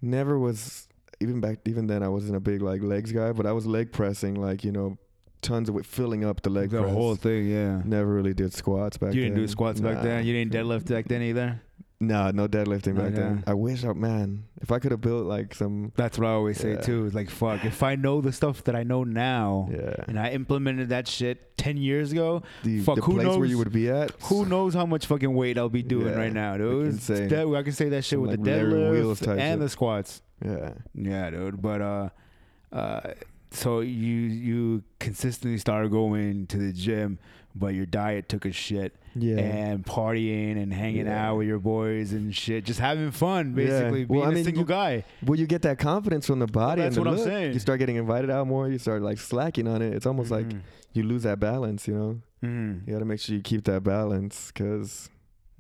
never 0.02 0.38
was 0.40 0.88
even 1.20 1.40
back 1.40 1.60
even 1.66 1.88
then. 1.88 2.04
I 2.04 2.10
wasn't 2.10 2.36
a 2.36 2.40
big 2.40 2.62
like 2.62 2.82
legs 2.82 3.12
guy, 3.12 3.32
but 3.32 3.46
I 3.46 3.52
was 3.52 3.66
leg 3.66 3.92
pressing 3.92 4.36
like 4.36 4.64
you 4.64 4.72
know 4.72 4.98
tons 5.42 5.70
of 5.70 5.76
it, 5.78 5.86
filling 5.88 6.24
up 6.24 6.42
the 6.44 6.50
leg 6.52 6.70
the 6.70 6.82
press. 6.82 6.94
whole 6.94 7.16
thing, 7.16 7.48
yeah. 7.50 7.82
Never 7.84 8.14
really 8.14 8.34
did 8.34 8.54
squats 8.54 8.98
back 8.98 9.14
you 9.14 9.24
didn't 9.24 9.38
do 9.38 9.48
squats 9.48 9.80
back 9.82 10.04
then. 10.04 10.24
You 10.26 10.34
didn't 10.34 10.54
deadlift 10.54 10.88
back 10.90 11.08
then 11.08 11.24
either. 11.24 11.60
Nah, 12.02 12.32
no 12.32 12.48
deadlifting 12.48 12.96
Not 12.96 13.04
back 13.06 13.14
then. 13.14 13.44
I 13.46 13.54
wish, 13.54 13.86
I, 13.86 13.94
man, 13.94 14.46
if 14.60 14.72
I 14.72 14.80
could 14.80 14.90
have 14.92 15.02
built 15.02 15.28
like 15.28 15.54
some, 15.54 15.92
That's 15.96 16.18
what 16.18 16.28
I 16.28 16.32
always 16.32 16.58
say 16.58 16.76
too. 16.78 17.06
It's 17.06 17.14
like 17.14 17.30
fuck. 17.30 17.64
If 17.64 17.84
I 17.84 17.96
know 17.96 18.22
the 18.22 18.34
stuff 18.34 18.64
that 18.64 18.76
I 18.76 18.82
know 18.82 19.04
now, 19.04 19.70
yeah, 19.72 19.94
and 20.08 20.20
I 20.20 20.32
implemented 20.32 20.90
that 20.90 21.08
shit 21.08 21.56
ten 21.58 21.78
years 21.78 22.12
ago, 22.12 22.42
the, 22.64 22.80
fuck, 22.82 22.96
the 22.96 23.02
who 23.04 23.14
place 23.14 23.28
where 23.28 23.38
knows- 23.38 23.50
you 23.52 23.58
would 23.60 23.72
be 23.72 23.90
at. 23.90 24.12
who 24.24 24.46
knows 24.48 24.74
how 24.74 24.88
much 24.88 25.06
fucking 25.06 25.32
weight 25.32 25.60
I'll 25.60 25.70
be 25.70 25.84
doing 25.84 26.08
Yeah, 26.08 26.16
right 26.16 26.34
now, 26.34 26.58
dude? 26.58 26.88
It's 26.88 27.08
insane. 27.10 27.28
that- 27.30 27.48
I 27.56 27.62
can 27.62 27.72
say 27.74 27.90
that 27.90 28.02
shit 28.04 28.18
Some, 28.18 28.22
with 28.22 28.32
like, 28.32 28.44
the 28.44 28.52
Larry 28.52 28.90
Wheels 28.92 29.20
deadlift 29.20 29.26
type 29.26 29.38
and 29.38 29.54
shit. 29.54 29.60
the 29.60 29.70
squats. 29.70 30.22
Yeah, 30.44 30.74
Yeah, 30.96 31.30
dude. 31.30 31.62
But 31.62 31.82
uh, 31.82 32.10
uh, 32.72 33.02
so 33.52 33.82
you 33.82 34.14
you 34.16 34.84
consistently 35.00 35.58
started 35.58 35.92
going 35.92 36.48
to 36.48 36.58
the 36.58 36.72
gym, 36.74 37.20
but 37.56 37.74
your 37.74 37.86
diet 37.86 38.30
took 38.30 38.46
a 38.46 38.52
shit. 38.52 38.96
yeah. 39.14 39.40
and 39.40 39.86
partying 39.86 40.56
and 40.62 40.74
hanging 40.74 41.06
Yeah. 41.06 41.28
out 41.32 41.40
with 41.40 41.46
your 41.48 41.60
boys 41.60 42.14
and 42.14 42.34
shit, 42.34 42.64
just 42.64 42.80
having 42.80 43.12
fun, 43.12 43.50
Yeah. 43.50 43.56
basically 43.66 44.06
Well, 44.06 44.22
being 44.22 44.24
I 44.28 44.32
a 44.32 44.36
mean, 44.36 44.44
single 44.46 44.62
you- 44.64 44.68
guy. 44.68 45.04
well, 45.26 45.38
you 45.38 45.46
get 45.48 45.64
that 45.64 45.80
confidence 45.80 46.26
from 46.28 46.40
the 46.40 46.48
body. 46.48 46.82
that's 46.82 46.96
and 46.96 47.06
the 47.06 47.10
what 47.10 47.20
I'm 47.20 47.24
look. 47.26 47.28
saying. 47.28 47.52
You 47.52 47.60
start 47.60 47.80
getting 47.80 47.98
invited 47.98 48.30
out 48.30 48.48
more. 48.48 48.70
You 48.70 48.78
start 48.78 49.02
like 49.02 49.18
slacking 49.18 49.68
on 49.68 49.82
it. 49.82 49.94
It's 49.94 50.06
almost 50.06 50.32
like 50.32 50.46
you 50.94 51.04
lose 51.04 51.24
that 51.24 51.42
balance. 51.42 51.90
You 51.90 51.94
know, 51.94 52.22
Mhm. 52.42 52.88
you 52.88 52.94
got 52.94 53.00
to 53.00 53.06
make 53.06 53.20
sure 53.20 53.36
you 53.36 53.42
keep 53.42 53.66
that 53.66 53.84
balance 53.84 54.50
because 54.54 55.10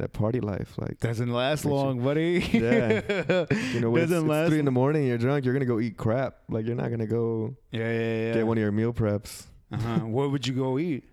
that 0.01 0.13
party 0.13 0.39
life, 0.39 0.73
like. 0.77 0.99
doesn't 0.99 1.31
last 1.31 1.63
Makes 1.65 1.71
you- 1.71 1.75
long, 1.79 2.03
buddy. 2.03 2.39
Yeah. 2.51 3.45
You 3.73 3.79
know, 3.79 3.89
when 3.89 4.03
it's, 4.03 4.11
doesn't 4.11 4.25
it's 4.25 4.29
last. 4.29 4.49
three 4.49 4.59
in 4.59 4.65
the 4.65 4.71
morning, 4.71 5.05
you're 5.07 5.17
drunk, 5.17 5.45
you're 5.45 5.53
gonna 5.53 5.65
go 5.65 5.79
eat 5.79 5.97
crap. 5.97 6.37
Like 6.49 6.65
you're 6.65 6.75
not 6.75 6.89
gonna 6.91 7.07
go 7.07 7.55
yeah, 7.71 7.79
yeah, 7.91 8.15
yeah. 8.27 8.33
get 8.33 8.47
one 8.47 8.57
of 8.57 8.61
your 8.61 8.71
meal 8.71 8.93
preps. 8.93 9.45
uh-huh. 9.71 9.99
Where 10.15 10.27
would 10.27 10.45
you 10.45 10.53
go 10.53 10.77
eat, 10.79 11.03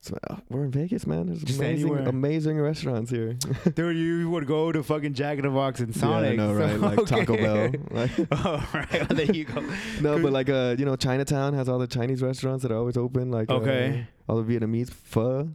So, 0.00 0.16
uh, 0.30 0.36
we're 0.50 0.64
in 0.64 0.70
Vegas, 0.70 1.06
man. 1.06 1.26
There's 1.26 1.42
Just 1.42 1.58
amazing, 1.58 1.88
anywhere. 1.90 2.08
amazing 2.08 2.60
restaurants 2.60 3.10
here. 3.10 3.32
dude? 3.74 3.96
You 3.96 4.28
would 4.30 4.46
go 4.46 4.70
to 4.70 4.82
fucking 4.82 5.14
Jack 5.14 5.38
in 5.38 5.44
the 5.44 5.50
Box 5.50 5.80
and 5.80 5.94
Sonic. 5.96 6.36
Yeah, 6.36 6.44
I 6.44 6.46
know, 6.46 6.54
right? 6.54 6.78
Like 6.78 7.06
Taco 7.06 7.36
Bell. 7.36 7.72
Like, 7.90 8.10
oh, 8.32 8.68
right. 8.74 8.92
Well, 8.92 9.16
there 9.18 9.32
you 9.32 9.44
go. 9.44 9.60
no, 10.02 10.18
but 10.22 10.30
like 10.32 10.48
uh, 10.50 10.76
you 10.78 10.84
know, 10.84 10.94
Chinatown 10.96 11.54
has 11.54 11.68
all 11.70 11.78
the 11.78 11.86
Chinese 11.86 12.20
restaurants 12.22 12.62
that 12.62 12.70
are 12.72 12.76
always 12.76 12.96
open. 12.98 13.30
Like 13.30 13.50
uh, 13.50 13.54
Okay. 13.56 14.06
all 14.28 14.40
the 14.42 14.44
Vietnamese 14.58 14.90
pho. 14.90 15.48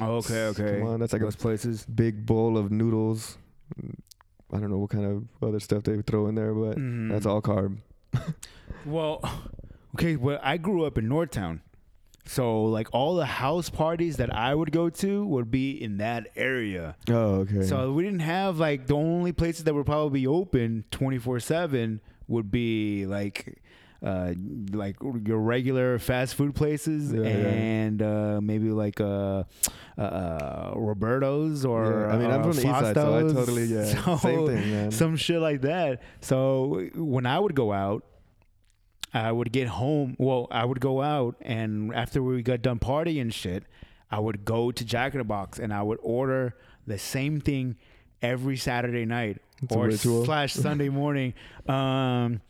Okay, 0.00 0.46
okay. 0.48 0.78
Come 0.80 0.88
on, 0.88 1.00
that's 1.00 1.12
like 1.12 1.22
Those 1.22 1.34
a 1.34 1.38
places. 1.38 1.84
big 1.86 2.26
bowl 2.26 2.58
of 2.58 2.70
noodles. 2.72 3.38
I 4.52 4.58
don't 4.58 4.70
know 4.70 4.78
what 4.78 4.90
kind 4.90 5.04
of 5.04 5.48
other 5.48 5.60
stuff 5.60 5.84
they 5.84 6.00
throw 6.02 6.26
in 6.28 6.34
there, 6.34 6.52
but 6.54 6.76
Mhm. 6.78 7.10
that's 7.10 7.26
all 7.26 7.40
carb. 7.42 7.78
Well, 8.86 9.20
okay, 9.94 10.16
well, 10.16 10.38
I 10.42 10.56
grew 10.58 10.84
up 10.84 10.98
in 10.98 11.08
Northtown. 11.08 11.60
So, 12.26 12.64
like, 12.64 12.88
all 12.92 13.14
the 13.16 13.24
house 13.26 13.70
parties 13.70 14.16
that 14.16 14.34
I 14.34 14.54
would 14.54 14.72
go 14.72 14.88
to 14.90 15.26
would 15.26 15.50
be 15.50 15.70
in 15.82 15.98
that 15.98 16.28
area. 16.36 16.96
Oh, 17.08 17.40
okay. 17.46 17.62
So, 17.62 17.92
we 17.92 18.02
didn't 18.02 18.20
have, 18.20 18.58
like, 18.58 18.86
the 18.86 18.94
only 18.96 19.32
places 19.32 19.64
that 19.64 19.74
would 19.74 19.86
probably 19.86 20.20
be 20.20 20.26
open 20.26 20.84
24 20.90 21.40
7 21.40 22.00
would 22.28 22.50
be, 22.50 23.04
like, 23.06 23.62
uh, 24.04 24.34
like 24.72 24.96
your 25.24 25.38
regular 25.38 25.98
fast 25.98 26.34
food 26.34 26.54
places 26.54 27.12
Yeah, 27.12 27.22
and 27.22 28.02
uh, 28.02 28.40
maybe 28.42 28.70
like 28.70 29.00
uh, 29.00 29.44
uh, 29.96 30.00
uh, 30.00 30.72
Roberto's 30.76 31.64
or 31.64 32.06
Yeah, 32.08 32.14
I 32.14 32.18
mean, 32.18 32.30
I'm 32.30 32.40
uh, 32.40 32.44
from 32.44 32.52
the 32.52 32.68
east 32.68 32.80
side, 32.80 32.94
so 32.94 33.16
I 33.16 33.32
totally 33.32 33.64
yeah, 33.64 33.84
So, 34.04 34.16
same 34.18 34.46
thing, 34.46 34.70
man. 34.70 34.90
some 34.90 35.16
shit 35.16 35.40
like 35.40 35.62
that. 35.62 36.02
So 36.20 36.88
when 36.94 37.24
I 37.24 37.38
would 37.38 37.54
go 37.54 37.72
out, 37.72 38.04
I 39.14 39.32
would 39.32 39.52
get 39.52 39.68
home. 39.68 40.16
Well, 40.18 40.48
I 40.50 40.64
would 40.64 40.80
go 40.80 41.00
out, 41.00 41.36
and 41.40 41.94
after 41.94 42.22
we 42.22 42.42
got 42.42 42.62
done 42.62 42.80
partying 42.80 43.20
and 43.22 43.32
shit, 43.32 43.64
I 44.10 44.18
would 44.18 44.44
go 44.44 44.70
to 44.70 44.84
Jack 44.84 45.14
in 45.14 45.18
the 45.18 45.24
Box 45.24 45.58
and 45.58 45.72
I 45.72 45.82
would 45.82 45.98
order 46.02 46.54
the 46.86 46.98
same 46.98 47.40
thing 47.40 47.76
every 48.22 48.56
Saturday 48.56 49.04
night 49.04 49.40
It's 49.62 49.74
or 49.74 49.90
slash 50.24 50.52
Sunday 50.52 50.88
morning. 50.88 51.34
Um, 51.66 52.40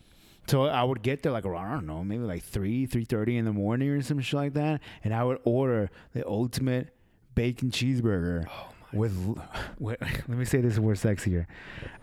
so 0.46 0.66
I 0.66 0.82
would 0.82 1.02
get 1.02 1.22
there 1.22 1.32
like 1.32 1.44
around 1.44 1.66
I 1.66 1.74
don't 1.74 1.86
know, 1.86 2.04
maybe 2.04 2.22
like 2.22 2.42
three, 2.42 2.86
three 2.86 3.04
thirty 3.04 3.36
in 3.36 3.44
the 3.44 3.52
morning 3.52 3.88
or 3.90 4.02
some 4.02 4.20
shit 4.20 4.34
like 4.34 4.54
that, 4.54 4.80
and 5.02 5.14
I 5.14 5.24
would 5.24 5.38
order 5.44 5.90
the 6.12 6.26
ultimate 6.26 6.94
bacon 7.34 7.70
cheeseburger 7.70 8.46
oh 8.48 8.68
with, 8.92 9.38
with. 9.78 10.00
Let 10.00 10.28
me 10.28 10.44
say 10.44 10.60
this 10.60 10.78
word 10.78 10.96
sexier: 10.96 11.46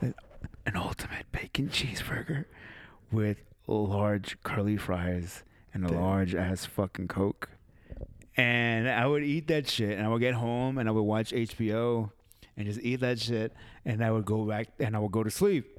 an 0.02 0.76
ultimate 0.76 1.32
bacon 1.32 1.70
cheeseburger 1.70 2.46
with 3.12 3.38
large 3.68 4.42
curly 4.44 4.78
fries 4.78 5.44
and 5.74 5.86
a 5.86 5.90
Damn. 5.90 6.02
large 6.02 6.36
ass 6.36 6.66
fucking 6.66 7.08
coke. 7.08 7.50
And 8.38 8.90
I 8.90 9.06
would 9.06 9.24
eat 9.24 9.48
that 9.48 9.68
shit, 9.68 9.98
and 9.98 10.06
I 10.06 10.10
would 10.10 10.22
get 10.22 10.34
home 10.34 10.78
and 10.78 10.88
I 10.88 10.92
would 10.92 11.04
watch 11.04 11.32
HBO 11.32 12.12
and 12.58 12.66
just 12.66 12.80
eat 12.82 13.02
that 13.02 13.20
shit, 13.20 13.54
and 13.86 14.04
I 14.04 14.12
would 14.12 14.26
go 14.26 14.46
back 14.46 14.70
and 14.80 14.96
I 14.96 15.00
would 15.00 15.12
go 15.12 15.24
to 15.24 15.32
sleep. 15.32 15.78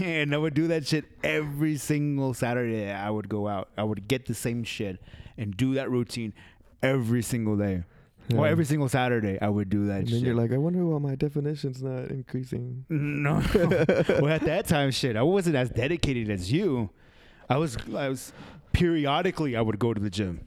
And 0.00 0.34
I 0.34 0.38
would 0.38 0.54
do 0.54 0.66
that 0.68 0.86
shit 0.86 1.04
every 1.22 1.76
single 1.76 2.34
Saturday. 2.34 2.90
I 2.90 3.10
would 3.10 3.28
go 3.28 3.46
out. 3.48 3.68
I 3.76 3.84
would 3.84 4.08
get 4.08 4.26
the 4.26 4.34
same 4.34 4.64
shit 4.64 5.00
and 5.36 5.56
do 5.56 5.74
that 5.74 5.90
routine 5.90 6.32
every 6.82 7.22
single 7.22 7.56
day. 7.56 7.84
Or 8.34 8.44
Yeah. 8.44 8.50
every 8.52 8.64
single 8.66 8.88
Saturday, 8.90 9.38
I 9.40 9.48
would 9.48 9.70
do 9.70 9.86
that 9.86 10.00
And 10.00 10.08
shit. 10.08 10.18
then 10.18 10.24
you're 10.26 10.34
like, 10.34 10.52
I 10.52 10.58
wonder 10.58 10.84
why 10.84 10.98
my 10.98 11.14
definition's 11.14 11.82
not 11.82 12.10
increasing. 12.10 12.84
No. 12.90 13.34
well, 13.54 14.28
at 14.28 14.42
that 14.42 14.66
time, 14.66 14.90
shit, 14.90 15.16
I 15.16 15.22
wasn't 15.22 15.56
as 15.56 15.70
dedicated 15.70 16.28
as 16.28 16.52
you. 16.52 16.90
I 17.48 17.56
was. 17.56 17.78
I 17.96 18.08
was 18.10 18.32
periodically. 18.72 19.56
I 19.56 19.62
would 19.62 19.78
go 19.78 19.94
to 19.94 20.00
the 20.00 20.10
gym. 20.10 20.40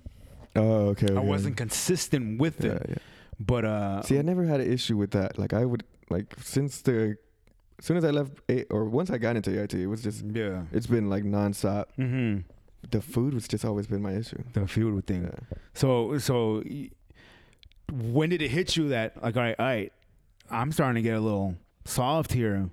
Oh, 0.56 0.90
okay. 0.90 1.16
I 1.16 1.20
wasn't 1.22 1.58
consistent 1.58 2.40
with 2.40 2.64
Yeah, 2.64 2.72
it. 2.74 2.86
yeah. 2.90 2.96
But 3.40 3.66
uh, 3.66 4.02
See, 4.04 4.20
I 4.20 4.22
never 4.22 4.44
had 4.46 4.60
an 4.60 4.72
issue 4.72 4.98
with 4.98 5.12
that. 5.12 5.40
Like, 5.40 5.54
I 5.54 5.66
would 5.66 5.84
like 6.12 6.36
since 6.40 6.82
the 6.82 7.18
as 7.82 7.86
soon 7.88 7.98
as 7.98 8.06
I 8.06 8.12
left 8.12 8.34
A 8.48 8.64
or 8.70 8.86
once 8.86 9.10
I 9.10 9.18
got 9.18 9.36
into 9.36 9.60
AIT, 9.60 9.74
it 9.74 9.88
was 9.88 10.04
just 10.04 10.24
yeah. 10.24 10.64
it's 10.72 10.88
been 10.88 11.10
like 11.10 11.24
nonstop. 11.24 11.86
Mm-hmm. 11.98 12.42
The 12.92 13.02
food 13.02 13.34
was 13.34 13.48
just 13.48 13.66
always 13.66 13.88
been 13.88 14.02
my 14.02 14.14
issue. 14.14 14.42
The 14.54 14.68
food 14.68 15.06
thing. 15.08 15.24
Yeah. 15.24 15.58
So 15.74 16.18
so, 16.20 16.64
when 17.92 18.30
did 18.30 18.42
it 18.42 18.50
hit 18.50 18.78
you 18.78 18.90
that 18.90 19.22
like 19.22 19.36
all 19.36 19.44
right, 19.44 19.56
all 19.60 19.66
right, 19.66 19.94
I'm 20.50 20.72
starting 20.72 20.96
to 20.96 21.02
get 21.02 21.18
a 21.18 21.20
little 21.20 21.56
soft 21.86 22.32
here. 22.34 22.70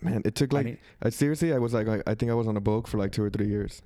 Man, 0.00 0.22
it 0.24 0.34
took 0.34 0.52
I 0.52 0.56
like 0.56 0.66
need- 0.66 0.78
I 1.02 1.08
seriously, 1.10 1.52
I 1.54 1.58
was 1.58 1.72
like, 1.72 1.86
like 1.86 2.02
I 2.06 2.14
think 2.14 2.30
I 2.30 2.34
was 2.34 2.46
on 2.46 2.56
a 2.56 2.60
bulk 2.60 2.86
for 2.88 2.98
like 2.98 3.12
two 3.12 3.22
or 3.22 3.30
three 3.30 3.48
years. 3.48 3.82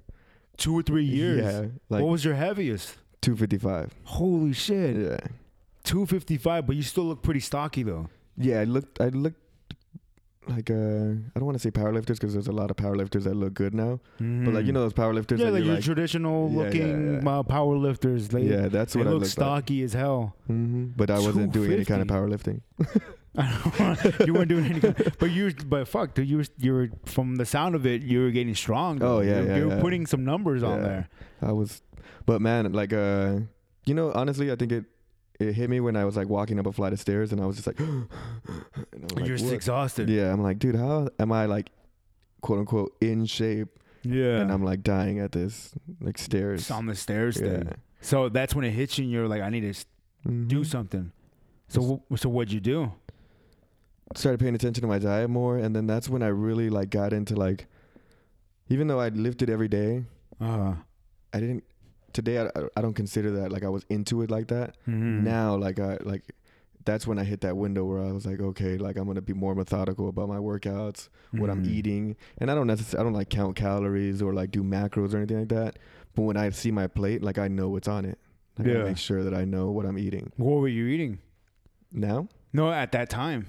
two 0.56 0.76
or 0.76 0.82
three 0.82 1.04
years. 1.04 1.42
Yeah, 1.44 1.66
like 1.90 2.02
what 2.02 2.10
was 2.10 2.24
your 2.24 2.34
heaviest? 2.34 2.96
two 3.20 3.36
fifty 3.36 3.58
five. 3.58 3.92
Holy 4.04 4.52
shit, 4.52 4.96
Yeah, 4.96 5.18
two 5.84 6.06
fifty 6.06 6.38
five. 6.38 6.66
But 6.66 6.76
you 6.76 6.82
still 6.82 7.04
look 7.04 7.22
pretty 7.22 7.40
stocky 7.40 7.82
though. 7.82 8.08
yeah. 8.36 8.60
I 8.60 8.64
looked, 8.64 9.00
I 9.00 9.08
looked 9.08 9.40
like 10.48 10.70
uh, 10.70 10.74
I 10.74 11.36
don't 11.38 11.44
want 11.44 11.54
to 11.56 11.58
say 11.58 11.70
powerlifters 11.70 12.14
because 12.14 12.32
there's 12.32 12.46
a 12.48 12.52
lot 12.52 12.70
of 12.70 12.76
powerlifters 12.76 13.24
that 13.24 13.34
look 13.34 13.54
good 13.54 13.74
now. 13.74 14.00
But 14.18 14.54
like 14.54 14.66
you 14.66 14.72
know 14.72 14.80
those 14.80 14.92
powerlifters 14.92 15.38
yeah, 15.38 15.46
that 15.46 15.52
like 15.52 15.64
your 15.64 15.74
like, 15.74 15.84
traditional 15.84 16.48
Yeah, 16.50 16.56
yeah, 16.56 16.62
looking 16.64 17.22
yeah. 17.24 17.30
Uh, 17.30 17.42
power 17.42 17.76
lifters. 17.76 18.28
They, 18.28 18.42
yeah, 18.42 18.68
that's 18.68 18.92
they 18.92 19.00
what 19.00 19.08
I 19.08 19.12
look 19.12 19.26
stocky 19.26 19.82
as 19.82 19.92
hell. 19.92 20.34
like. 20.48 20.56
hmm 20.56 20.84
But 20.96 21.10
I 21.10 21.18
wasn't 21.18 21.52
doing 21.52 21.72
any 21.72 21.84
kind 21.84 22.02
of 22.02 22.08
powerlifting. 22.08 22.60
you 24.26 24.32
weren't 24.34 24.48
doing 24.48 24.64
any, 24.64 24.80
kind- 24.80 25.12
but 25.18 25.30
you, 25.30 25.52
but 25.66 25.86
fuck, 25.86 26.14
dude, 26.14 26.28
you 26.28 26.38
were, 26.38 26.44
you 26.58 26.72
were 26.72 26.88
from 27.04 27.36
the 27.36 27.44
sound 27.44 27.74
of 27.74 27.84
it, 27.84 28.02
you 28.02 28.22
were 28.22 28.30
getting 28.30 28.54
strong. 28.54 29.02
Oh, 29.02 29.20
yeah, 29.20 29.40
you, 29.40 29.46
yeah, 29.46 29.56
you 29.56 29.68
were 29.68 29.74
yeah. 29.76 29.80
putting 29.80 30.06
some 30.06 30.24
numbers 30.24 30.62
on 30.62 30.82
there. 30.82 31.08
I 31.42 31.52
was, 31.52 31.82
but 32.24 32.40
man, 32.40 32.72
like 32.72 32.92
uh, 32.92 33.40
you 33.84 33.94
know, 33.94 34.10
honestly, 34.14 34.50
I 34.50 34.56
think 34.56 34.72
it 34.72 34.84
it 35.40 35.52
hit 35.54 35.68
me 35.70 35.80
when 35.80 35.96
I 35.96 36.04
was 36.04 36.16
like 36.16 36.28
walking 36.28 36.58
up 36.58 36.66
a 36.66 36.72
flight 36.72 36.92
of 36.92 37.00
stairs 37.00 37.32
and 37.32 37.40
I 37.40 37.46
was 37.46 37.56
just 37.56 37.66
like, 37.66 37.78
and 37.80 38.08
like, 39.14 39.26
You're 39.26 39.36
just 39.36 39.46
"What?" 39.46 39.54
exhausted. 39.54 40.08
Yeah, 40.08 40.32
I'm 40.32 40.42
like, 40.42 40.58
dude, 40.58 40.76
how 40.76 41.08
am 41.18 41.32
I 41.32 41.46
like, 41.46 41.70
quote 42.40 42.58
unquote, 42.60 42.96
in 43.00 43.26
shape? 43.26 43.68
yeah. 44.02 44.38
And 44.40 44.52
I'm 44.52 44.64
like 44.64 44.82
dying 44.82 45.18
at 45.18 45.32
this 45.32 45.74
like 46.00 46.16
stairs. 46.18 46.60
It's 46.60 46.70
on 46.70 46.86
the 46.86 46.94
stairs 46.94 47.38
yeah. 47.40 47.48
thing. 47.48 47.74
So 48.00 48.28
that's 48.28 48.54
when 48.54 48.64
it 48.64 48.70
hits 48.70 48.98
you, 48.98 49.04
and 49.04 49.12
you're 49.12 49.26
like, 49.28 49.42
I 49.42 49.48
need 49.50 49.62
to 49.62 49.70
s- 49.70 49.86
do 50.46 50.62
something. 50.64 51.10
So, 51.68 52.02
so 52.14 52.28
what'd 52.28 52.52
you 52.52 52.60
do? 52.60 52.92
Started 54.14 54.38
paying 54.38 54.54
attention 54.54 54.80
to 54.82 54.86
my 54.86 55.00
diet 55.00 55.28
more, 55.28 55.58
and 55.58 55.74
then 55.74 55.86
that's 55.88 56.08
when 56.08 56.22
I 56.22 56.28
really 56.28 56.70
like 56.70 56.90
got 56.90 57.12
into 57.12 57.34
like, 57.34 57.66
even 58.68 58.86
though 58.86 59.00
I 59.00 59.08
lifted 59.08 59.50
every 59.50 59.66
day, 59.68 60.04
Uh, 60.40 60.74
I 61.32 61.40
didn't. 61.40 61.64
Today, 62.16 62.36
I, 62.40 62.48
I 62.76 62.80
don't 62.80 62.94
consider 63.02 63.30
that 63.38 63.52
like 63.52 63.62
I 63.62 63.68
was 63.68 63.84
into 63.90 64.22
it 64.22 64.30
like 64.30 64.48
that. 64.48 64.68
mhm. 64.88 65.22
now 65.22 65.54
like 65.54 65.78
i 65.78 65.98
like 66.12 66.24
that's 66.86 67.04
when 67.06 67.18
i 67.18 67.24
hit 67.24 67.40
that 67.42 67.56
window 67.64 67.84
where 67.84 68.00
i 68.08 68.10
was 68.12 68.24
like 68.30 68.40
okay 68.40 68.78
like 68.78 68.96
i'm 68.96 69.06
gonna 69.10 69.20
be 69.20 69.32
more 69.44 69.54
methodical 69.56 70.08
about 70.08 70.28
my 70.28 70.38
workouts 70.38 71.08
what 71.32 71.50
i'm 71.50 71.62
Mhm. 71.64 71.70
eating 71.76 72.16
and 72.38 72.48
i 72.50 72.54
don't 72.54 72.68
necessarily 72.68 73.00
i 73.00 73.02
don't 73.06 73.12
like 73.20 73.28
count 73.28 73.54
calories 73.56 74.22
or 74.22 74.32
like 74.32 74.50
do 74.52 74.62
macros 74.62 75.12
or 75.12 75.16
anything 75.18 75.40
like 75.40 75.48
that 75.60 75.72
but 76.14 76.22
when 76.22 76.36
i 76.36 76.48
see 76.50 76.70
my 76.70 76.86
plate 76.86 77.20
like 77.28 77.38
i 77.38 77.48
know 77.48 77.68
what's 77.68 77.88
on 77.88 78.04
it 78.04 78.18
like, 78.56 78.68
Yeah. 78.68 78.80
i 78.82 78.84
make 78.84 78.98
sure 79.08 79.22
that 79.24 79.34
i 79.34 79.44
know 79.44 79.66
what 79.76 79.84
i'm 79.84 79.98
eating 79.98 80.32
What 80.36 80.60
were 80.62 80.68
you 80.78 80.86
eating? 80.86 81.18
now 81.92 82.28
No, 82.52 82.70
at 82.72 82.92
that 82.92 83.10
time 83.10 83.48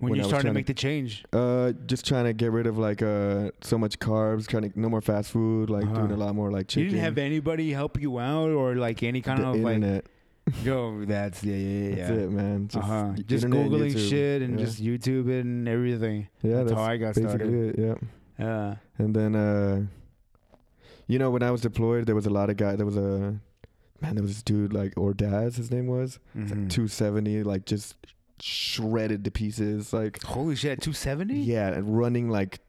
when, 0.00 0.10
When 0.10 0.16
you 0.18 0.22
I 0.22 0.26
was 0.26 0.30
started 0.30 0.48
to 0.48 0.54
make 0.54 0.66
the 0.66 0.74
change. 0.74 1.24
uh 1.32 1.72
just 1.86 2.04
trying 2.06 2.24
to 2.24 2.32
get 2.32 2.50
rid 2.52 2.66
of 2.66 2.76
like 2.78 3.02
uh 3.02 3.50
so 3.62 3.76
much 3.78 3.98
carbs 3.98 4.46
trying 4.46 4.64
to 4.70 4.80
no 4.80 4.88
more 4.88 5.00
fast 5.02 5.30
food 5.30 5.70
like 5.70 5.84
Uh-huh. 5.84 5.94
doing 5.98 6.12
a 6.12 6.16
lot 6.16 6.34
more 6.34 6.50
like 6.50 6.66
chicken 6.68 6.84
You 6.84 6.90
didn't 6.90 7.04
have 7.04 7.18
anybody 7.18 7.70
help 7.72 8.00
you 8.00 8.18
out, 8.18 8.50
or 8.50 8.74
like 8.76 9.02
any 9.02 9.20
kind 9.20 9.40
the 9.42 9.48
of 9.48 9.56
like, 9.56 9.74
internet 9.76 10.06
yo, 10.64 11.04
that's 11.04 11.44
yeah, 11.44 11.54
yeah, 11.54 11.88
yeah. 11.88 11.94
that's 11.96 12.10
it 12.24 12.30
man 12.30 12.68
just, 12.68 12.82
uh-huh. 12.84 13.12
Just 13.26 13.44
googling 13.46 13.92
YouTube. 13.92 14.08
shit 14.10 14.42
and 14.42 14.58
Yeah. 14.58 14.64
just 14.66 14.82
YouTube 14.82 15.28
it 15.28 15.44
and 15.44 15.68
everything. 15.68 16.28
yeah 16.42 16.56
that's, 16.64 16.70
that's, 16.70 16.80
how 16.80 16.86
I 16.92 16.96
got 16.96 17.14
basically 17.14 17.28
started. 17.36 17.78
it 17.78 17.78
yeah 17.78 17.94
Yeah. 18.46 18.76
And 18.98 19.14
then, 19.14 19.36
uh, 19.36 19.84
you 21.06 21.18
know, 21.18 21.30
when 21.30 21.42
I 21.42 21.50
was 21.50 21.60
deployed, 21.60 22.06
there 22.06 22.14
was 22.14 22.26
a 22.26 22.30
lot 22.30 22.48
of 22.50 22.56
guys. 22.56 22.76
There 22.78 22.86
was 22.86 22.96
a 22.96 23.34
man. 24.00 24.14
There 24.14 24.22
was 24.22 24.32
this 24.34 24.42
dude 24.42 24.72
like 24.72 24.94
Ordaz. 24.94 25.56
His 25.56 25.70
name 25.70 25.86
was 25.88 26.18
It's 26.34 26.50
Mhm. 26.52 26.60
like 26.60 26.68
two 26.70 26.88
seventy, 26.88 27.42
like 27.42 27.64
just 27.66 27.96
shredded 28.42 29.24
to 29.24 29.30
pieces. 29.30 29.92
Like 29.92 30.22
Holy 30.22 30.56
shit, 30.56 30.80
two 30.80 30.92
seventy. 30.92 31.38
yeah, 31.40 31.68
and 31.68 31.98
running 31.98 32.28
like 32.30 32.60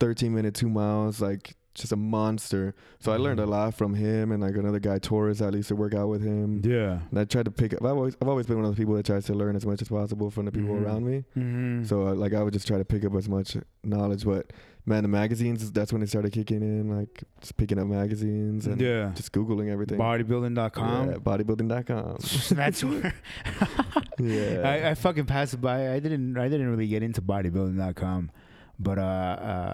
thirteen 0.00 0.34
minute 0.34 0.54
two 0.54 0.68
miles, 0.68 1.20
like 1.20 1.56
just 1.76 1.92
a 1.92 1.96
monster. 1.96 2.74
So 2.98 3.12
I 3.12 3.16
learned 3.18 3.38
a 3.40 3.44
Mhm. 3.44 3.48
lot 3.50 3.74
from 3.74 3.94
him 3.94 4.32
and 4.32 4.42
like 4.42 4.56
another 4.56 4.80
guy 4.80 4.98
Torres. 4.98 5.40
I 5.42 5.50
used 5.50 5.68
to 5.68 5.76
work 5.76 5.94
out 5.94 6.08
with 6.08 6.22
him. 6.22 6.60
Yeah. 6.64 7.00
And 7.10 7.18
I 7.18 7.24
tried 7.24 7.44
to 7.44 7.50
pick 7.50 7.72
up. 7.74 7.82
I've 7.84 7.96
always 7.96 8.16
I've 8.20 8.28
always 8.28 8.46
been 8.46 8.56
one 8.56 8.64
of 8.64 8.70
those 8.72 8.78
people 8.78 8.94
that 8.94 9.06
tries 9.06 9.26
to 9.26 9.34
learn 9.34 9.54
as 9.56 9.64
much 9.66 9.80
as 9.82 9.88
possible 9.88 10.30
from 10.30 10.46
the 10.46 10.52
people 10.52 10.74
Mhm. 10.74 10.84
around 10.84 11.06
me. 11.06 11.24
Mm-hmm. 11.36 11.84
So 11.84 12.08
uh, 12.08 12.14
like 12.14 12.34
I 12.34 12.42
would 12.42 12.52
just 12.52 12.66
try 12.66 12.78
to 12.78 12.84
pick 12.84 13.04
up 13.04 13.14
as 13.14 13.28
much 13.28 13.56
knowledge, 13.84 14.24
but 14.24 14.52
man, 14.86 15.02
the 15.02 15.08
magazines 15.08 15.70
that's 15.72 15.92
when 15.92 16.00
they 16.00 16.06
started 16.06 16.32
kicking 16.32 16.62
in, 16.62 16.88
like 16.96 17.24
just 17.40 17.56
picking 17.56 17.78
up 17.78 17.86
magazines 17.88 18.66
and 18.66 18.80
yeah. 18.80 19.12
just 19.14 19.32
googling 19.32 19.68
everything. 19.70 19.98
Bodybuilding.com. 19.98 21.10
Yeah, 21.10 21.16
bodybuilding.com. 21.16 22.16
That's 22.56 22.82
where 22.84 23.12
yeah. 24.18 24.62
I, 24.64 24.90
I 24.90 24.94
fucking 24.94 25.26
passed 25.26 25.60
by. 25.60 25.92
I 25.92 25.98
didn't. 26.00 26.38
I 26.38 26.48
didn't 26.48 26.68
really 26.70 26.86
get 26.86 27.02
into 27.02 27.20
bodybuilding.com, 27.22 28.30
but 28.78 28.98
uh, 28.98 29.02
uh, 29.02 29.72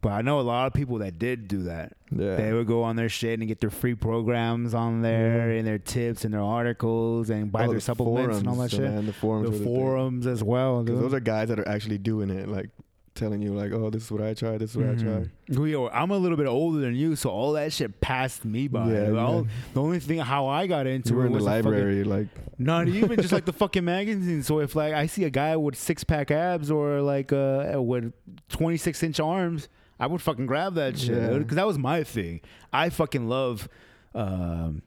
but 0.00 0.10
I 0.12 0.22
know 0.22 0.38
a 0.40 0.42
lot 0.42 0.66
of 0.66 0.72
people 0.74 0.98
that 0.98 1.18
did 1.18 1.48
do 1.48 1.64
that. 1.64 1.94
yeah. 2.14 2.36
They 2.36 2.52
would 2.52 2.66
go 2.66 2.82
on 2.84 2.96
their 2.96 3.08
shit 3.08 3.38
and 3.38 3.48
get 3.48 3.60
their 3.60 3.70
free 3.70 3.94
programs 3.94 4.74
on 4.74 5.02
there 5.02 5.50
and 5.50 5.66
their 5.66 5.78
tips 5.78 6.24
and 6.24 6.32
their 6.32 6.42
articles 6.42 7.30
and 7.30 7.50
buy 7.50 7.64
Oh, 7.64 7.68
their 7.68 7.74
the 7.76 7.80
supplements 7.80 8.38
and 8.38 8.48
all 8.48 8.54
that 8.56 8.70
forums, 8.70 8.72
shit. 8.72 8.80
Man, 8.94 9.06
the 9.06 9.12
forums. 9.12 9.58
The 9.58 9.64
forums 9.64 10.26
as 10.26 10.42
well. 10.44 10.82
Because 10.82 11.00
those 11.00 11.14
are 11.14 11.20
guys 11.20 11.48
that 11.48 11.58
are 11.58 11.68
actually 11.68 11.98
doing 11.98 12.30
it, 12.30 12.48
like 12.48 12.70
telling 13.14 13.42
you, 13.42 13.52
like, 13.52 13.72
oh, 13.72 13.90
this 13.90 14.04
is 14.04 14.12
what 14.12 14.22
I 14.22 14.32
tried. 14.32 14.58
This 14.60 14.70
is 14.70 14.76
what 14.76 14.90
I 14.90 14.94
tried. 14.94 15.30
Mhm. 15.50 15.68
Yo, 15.68 15.88
I'm 15.88 16.12
a 16.12 16.16
little 16.16 16.36
bit 16.36 16.46
older 16.46 16.78
than 16.78 16.94
you, 16.94 17.16
so 17.16 17.30
all 17.30 17.52
that 17.54 17.72
shit 17.72 18.00
passed 18.00 18.44
me 18.44 18.68
by. 18.68 18.92
Yeah. 18.92 19.10
The 19.10 19.46
only 19.80 19.98
thing 19.98 20.18
how 20.20 20.46
I 20.46 20.68
got 20.68 20.86
into 20.86 21.10
You 21.10 21.16
were 21.16 21.22
it 21.24 21.26
in 21.26 21.32
the 21.32 21.36
was 21.38 21.44
fucking- 21.46 21.64
library, 21.64 22.04
like, 22.04 22.28
Not 22.58 22.86
even 23.00 23.16
just 23.20 23.32
like 23.32 23.44
the 23.44 23.52
fucking 23.52 23.84
magazine. 23.84 24.44
So 24.44 24.60
if 24.60 24.76
like 24.76 24.94
I 24.94 25.06
see 25.06 25.24
a 25.24 25.30
guy 25.30 25.56
with 25.56 25.74
six 25.74 26.04
pack 26.04 26.30
abs 26.30 26.70
or 26.70 27.00
like 27.02 27.32
uh 27.32 27.72
with 27.82 28.12
26 28.50 29.02
inch 29.02 29.18
arms, 29.20 29.68
I 30.00 30.06
would 30.06 30.22
fucking 30.22 30.46
grab 30.46 30.74
that 30.74 30.98
shit 30.98 31.16
Yeah. 31.16 31.38
because 31.38 31.56
that 31.56 31.66
was 31.66 31.78
my 31.78 32.04
thing. 32.04 32.40
I 32.72 32.88
fucking 32.90 33.28
love 33.28 33.68
um, 34.14 34.82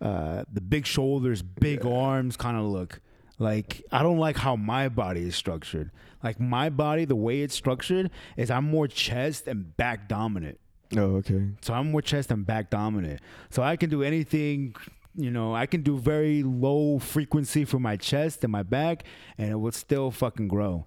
uh, 0.00 0.44
the 0.52 0.60
big 0.60 0.86
shoulders, 0.86 1.42
big 1.42 1.84
Yeah. 1.84 1.90
arms 1.90 2.36
kind 2.36 2.56
of 2.56 2.64
look. 2.64 3.00
Like 3.38 3.82
I 3.90 4.02
don't 4.02 4.18
like 4.18 4.36
how 4.36 4.56
my 4.56 4.88
body 4.88 5.22
is 5.22 5.34
structured. 5.36 5.90
Like 6.22 6.38
my 6.38 6.68
body, 6.68 7.04
the 7.06 7.16
way 7.16 7.40
it's 7.40 7.54
structured 7.54 8.10
is 8.36 8.50
I'm 8.50 8.64
more 8.70 8.86
chest 8.86 9.46
and 9.48 9.74
back 9.76 10.08
dominant. 10.08 10.58
Oh, 10.96 11.16
okay. 11.16 11.48
So 11.62 11.72
I'm 11.72 11.90
more 11.90 12.02
chest 12.02 12.30
and 12.30 12.44
back 12.44 12.68
dominant. 12.68 13.20
So 13.48 13.62
I 13.62 13.76
can 13.76 13.88
do 13.88 14.02
anything, 14.02 14.74
you 15.16 15.30
know, 15.30 15.54
I 15.54 15.64
can 15.66 15.82
do 15.82 15.96
very 15.98 16.42
low 16.42 16.98
frequency 16.98 17.64
for 17.64 17.78
my 17.78 17.96
chest 17.96 18.42
and 18.44 18.50
my 18.52 18.62
back 18.64 19.04
and 19.38 19.50
it 19.50 19.54
will 19.54 19.72
still 19.72 20.10
fucking 20.10 20.48
grow. 20.48 20.86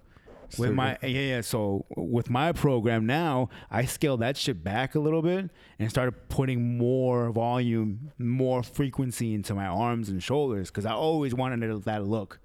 With 0.58 0.72
my 0.72 0.98
yeah, 1.02 1.08
yeah, 1.08 1.40
so 1.40 1.84
with 1.96 2.30
my 2.30 2.52
program 2.52 3.06
now, 3.06 3.48
I 3.70 3.84
scaled 3.84 4.20
that 4.20 4.36
shit 4.36 4.62
back 4.64 4.94
a 4.94 5.00
little 5.00 5.22
bit 5.22 5.50
and 5.78 5.90
started 5.90 6.28
putting 6.28 6.78
more 6.78 7.30
volume, 7.30 8.12
more 8.18 8.62
frequency 8.62 9.34
into 9.34 9.54
my 9.54 9.66
arms 9.66 10.08
and 10.08 10.22
shoulders 10.22 10.70
because 10.70 10.86
I 10.86 10.92
always 10.92 11.34
wanted 11.34 11.84
that 11.84 12.06
look. 12.06 12.40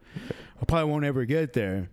I 0.62 0.66
probably 0.66 0.92
won't 0.92 1.06
ever 1.06 1.26
get 1.26 1.54
there, 1.54 1.90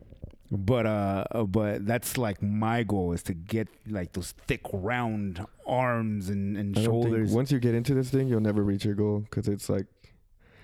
but 0.50 0.86
uh, 0.86 1.44
but 1.44 1.86
that's 1.86 2.16
like 2.18 2.42
my 2.42 2.82
goal 2.82 3.12
is 3.12 3.22
to 3.24 3.34
get 3.34 3.68
like 3.88 4.12
those 4.12 4.32
thick, 4.46 4.62
round 4.72 5.44
arms 5.66 6.28
and, 6.28 6.56
and 6.56 6.74
think- 6.74 6.86
shoulders. 6.86 7.32
once 7.32 7.50
you 7.50 7.58
get 7.58 7.74
into 7.74 7.94
this 7.94 8.10
thing, 8.10 8.28
you'll 8.28 8.40
never 8.40 8.62
reach 8.62 8.84
your 8.84 8.94
goal 8.94 9.20
because 9.20 9.48
it's 9.48 9.68
like 9.68 9.86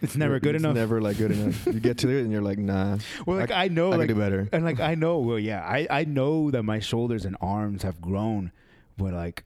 it's 0.02 0.16
never 0.16 0.40
good 0.40 0.56
enough. 0.56 0.70
it's 0.72 0.78
enough. 0.78 0.90
Never 0.90 1.00
like 1.00 1.16
good 1.16 1.30
enough. 1.30 1.66
you 1.66 1.80
get 1.80 1.98
to 1.98 2.08
it 2.08 2.22
and 2.22 2.32
you're 2.32 2.42
like, 2.42 2.58
nah, 2.58 2.98
well, 3.26 3.38
like 3.38 3.50
I, 3.50 3.68
know, 3.68 3.92
I 3.92 3.96
like 3.96 4.08
can 4.08 4.16
do 4.16 4.20
better. 4.20 4.48
and 4.52 4.64
like 4.64 4.80
I 4.80 4.94
know, 4.94 5.18
well, 5.18 5.38
yeah, 5.38 5.62
I 5.64 5.86
I 5.88 6.04
know 6.04 6.50
that 6.50 6.62
my 6.62 6.80
shoulders 6.80 7.24
and 7.24 7.36
arms 7.40 7.82
have 7.82 8.00
grown, 8.00 8.52
but 8.96 9.12
like 9.14 9.44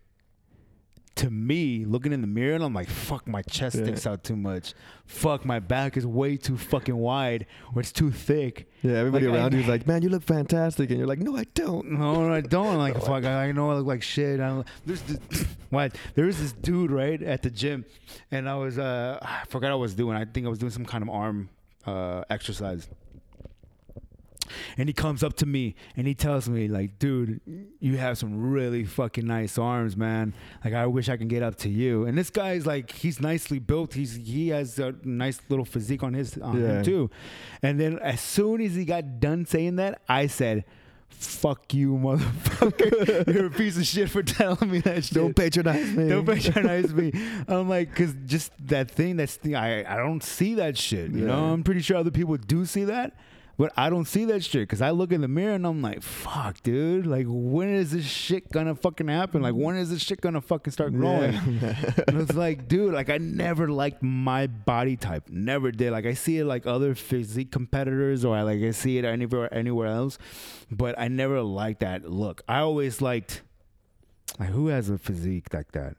to 1.17 1.31
me, 1.31 1.85
looking 1.87 2.13
in 2.13 2.21
the 2.21 2.27
mirror, 2.27 2.55
and 2.55 2.63
I'm 2.65 2.75
like, 2.75 2.89
fuck, 2.89 3.27
my 3.27 3.41
chest 3.43 3.77
Yeah. 3.77 3.85
sticks 3.85 4.07
out 4.07 4.23
too 4.23 4.37
much. 4.37 4.75
Fuck, 5.07 5.45
my 5.45 5.59
back 5.61 5.97
is 5.97 6.07
way 6.07 6.37
too 6.37 6.57
fucking 6.59 6.97
wide, 6.97 7.47
or 7.75 7.81
it's 7.81 7.91
too 7.93 8.11
thick. 8.11 8.69
Yeah, 8.83 8.95
everybody 8.99 9.27
Like, 9.27 9.35
I- 9.35 9.39
around 9.39 9.55
you 9.55 9.61
is 9.61 9.67
like, 9.75 9.87
man, 9.87 10.03
you 10.03 10.09
look 10.11 10.23
fantastic, 10.23 10.91
and 10.91 10.99
you're 10.99 11.09
like, 11.09 11.21
no, 11.21 11.37
I 11.37 11.45
don't. 11.55 11.93
No, 11.93 12.33
I 12.33 12.43
don't. 12.43 12.77
Like, 12.79 12.95
fuck, 13.03 13.25
I, 13.25 13.47
I 13.49 13.53
know 13.53 13.71
I 13.71 13.75
look 13.75 13.87
like 13.87 14.03
shit. 14.03 14.41
I 14.41 14.49
don't, 14.49 14.67
there's 14.85 15.03
this, 15.03 15.47
what? 15.71 15.97
There 16.15 16.27
was 16.27 16.39
this 16.39 16.53
dude 16.53 16.91
right 16.91 17.23
at 17.23 17.43
the 17.43 17.51
gym, 17.51 17.85
and 18.31 18.49
I 18.49 18.57
was, 18.57 18.79
uh, 18.79 19.19
I 19.23 19.45
forgot 19.49 19.69
what 19.69 19.73
I 19.73 19.77
was 19.77 19.95
doing. 19.95 20.17
I 20.17 20.25
think 20.27 20.47
I 20.47 20.51
was 20.51 20.59
doing 20.59 20.73
some 20.73 20.85
kind 20.85 21.03
of 21.03 21.09
arm 21.09 21.49
uh, 21.87 22.25
exercise. 22.31 22.89
And 24.77 24.89
he 24.89 24.93
comes 24.93 25.23
up 25.23 25.35
to 25.37 25.47
me 25.47 25.75
and 25.97 26.07
he 26.07 26.15
tells 26.15 26.49
me, 26.49 26.69
like, 26.69 26.99
dude, 26.99 27.41
you 27.81 27.97
have 27.97 28.19
some 28.19 28.51
really 28.51 28.85
fucking 28.85 29.27
nice 29.27 29.59
arms, 29.59 29.97
man. 29.97 30.35
Like, 30.65 30.75
I 30.75 30.87
wish 30.87 31.09
I 31.09 31.17
can 31.17 31.29
get 31.29 31.43
up 31.43 31.57
to 31.57 31.69
you. 31.69 32.05
And 32.07 32.17
this 32.17 32.31
guy's 32.31 32.67
like, 32.67 32.91
he's 32.93 33.21
nicely 33.21 33.59
built. 33.59 33.95
He's 33.95 34.17
he 34.17 34.49
has 34.49 34.79
a 34.79 34.95
nice 35.05 35.41
little 35.49 35.65
physique 35.65 36.03
on 36.03 36.15
his 36.15 36.37
on 36.39 36.61
Yeah. 36.61 36.79
him 36.79 36.85
too. 36.85 37.11
And 37.63 37.81
then 37.81 37.99
as 38.01 38.21
soon 38.21 38.61
as 38.61 38.75
he 38.75 38.85
got 38.85 39.21
done 39.21 39.47
saying 39.47 39.77
that, 39.77 40.01
I 40.09 40.27
said, 40.27 40.65
"Fuck 41.09 41.73
you, 41.75 41.93
motherfucker! 42.51 43.27
You're 43.35 43.47
a 43.47 43.51
piece 43.51 43.77
of 43.77 43.87
shit 43.87 44.11
for 44.11 44.23
telling 44.23 44.71
me 44.71 44.81
that 44.81 45.05
shit." 45.05 45.15
Don't 45.15 45.35
patronize 45.35 45.93
me. 45.93 46.09
Don't 46.09 46.27
patronize 46.27 46.93
me. 46.93 47.13
I'm 47.49 47.69
like, 47.69 47.95
cause 47.95 48.15
just 48.27 48.53
that 48.69 48.91
thing. 48.91 49.17
That's 49.17 49.37
the, 49.39 49.55
I. 49.57 49.95
I 49.95 49.97
don't 49.97 50.23
see 50.23 50.55
that 50.55 50.77
shit. 50.77 51.11
You 51.11 51.25
know, 51.27 51.53
I'm 51.53 51.63
pretty 51.63 51.81
sure 51.81 51.97
other 51.97 52.11
people 52.11 52.37
do 52.37 52.65
see 52.67 52.85
that, 52.85 53.17
but 53.57 53.73
I 53.77 53.89
don't 53.89 54.05
see 54.05 54.25
that 54.27 54.45
shit. 54.45 54.69
Cause 54.69 54.83
I 54.83 54.91
look 54.91 55.13
in 55.13 55.21
the 55.21 55.29
mirror 55.29 55.55
and 55.55 55.67
I'm 55.67 55.81
like, 55.81 56.03
fuck, 56.03 56.63
dude. 56.63 57.07
Like, 57.07 57.27
when 57.29 57.69
is 57.69 57.93
this 57.93 58.05
shit 58.05 58.51
gonna 58.53 58.75
fucking 58.75 59.09
happen? 59.09 59.43
Like, 59.43 59.55
when 59.55 59.77
is 59.77 59.91
this 59.91 60.03
shit 60.03 60.21
gonna 60.21 60.41
fucking 60.41 60.73
start 60.73 60.93
growing? 60.93 61.33
Yeah. 61.33 61.93
and 62.09 62.21
it's 62.21 62.35
like, 62.35 62.69
dude, 62.69 62.93
like 62.93 63.09
I 63.09 63.19
never 63.19 63.69
liked 63.69 64.03
my 64.03 64.47
body 64.47 64.97
type. 64.97 65.29
Never 65.29 65.73
did. 65.73 65.93
Like 65.93 66.07
I 66.07 66.15
see 66.15 66.39
it 66.39 66.45
like 66.45 66.67
other 66.67 66.95
physique 66.95 67.51
competitors 67.51 68.25
or 68.25 68.37
I 68.37 68.43
like 68.43 68.61
I 68.61 68.73
see 68.73 68.99
it 68.99 69.05
anywhere 69.05 69.53
anywhere 69.53 69.89
else. 69.89 70.19
But 70.71 70.99
I 70.99 71.09
never 71.09 71.41
liked 71.43 71.81
that 71.81 72.11
look. 72.11 72.43
I 72.49 72.59
always 72.59 73.01
liked 73.01 73.43
like 74.39 74.51
who 74.51 74.69
has 74.69 74.91
a 74.91 74.99
physique 74.99 75.53
like 75.55 75.73
that? 75.73 75.97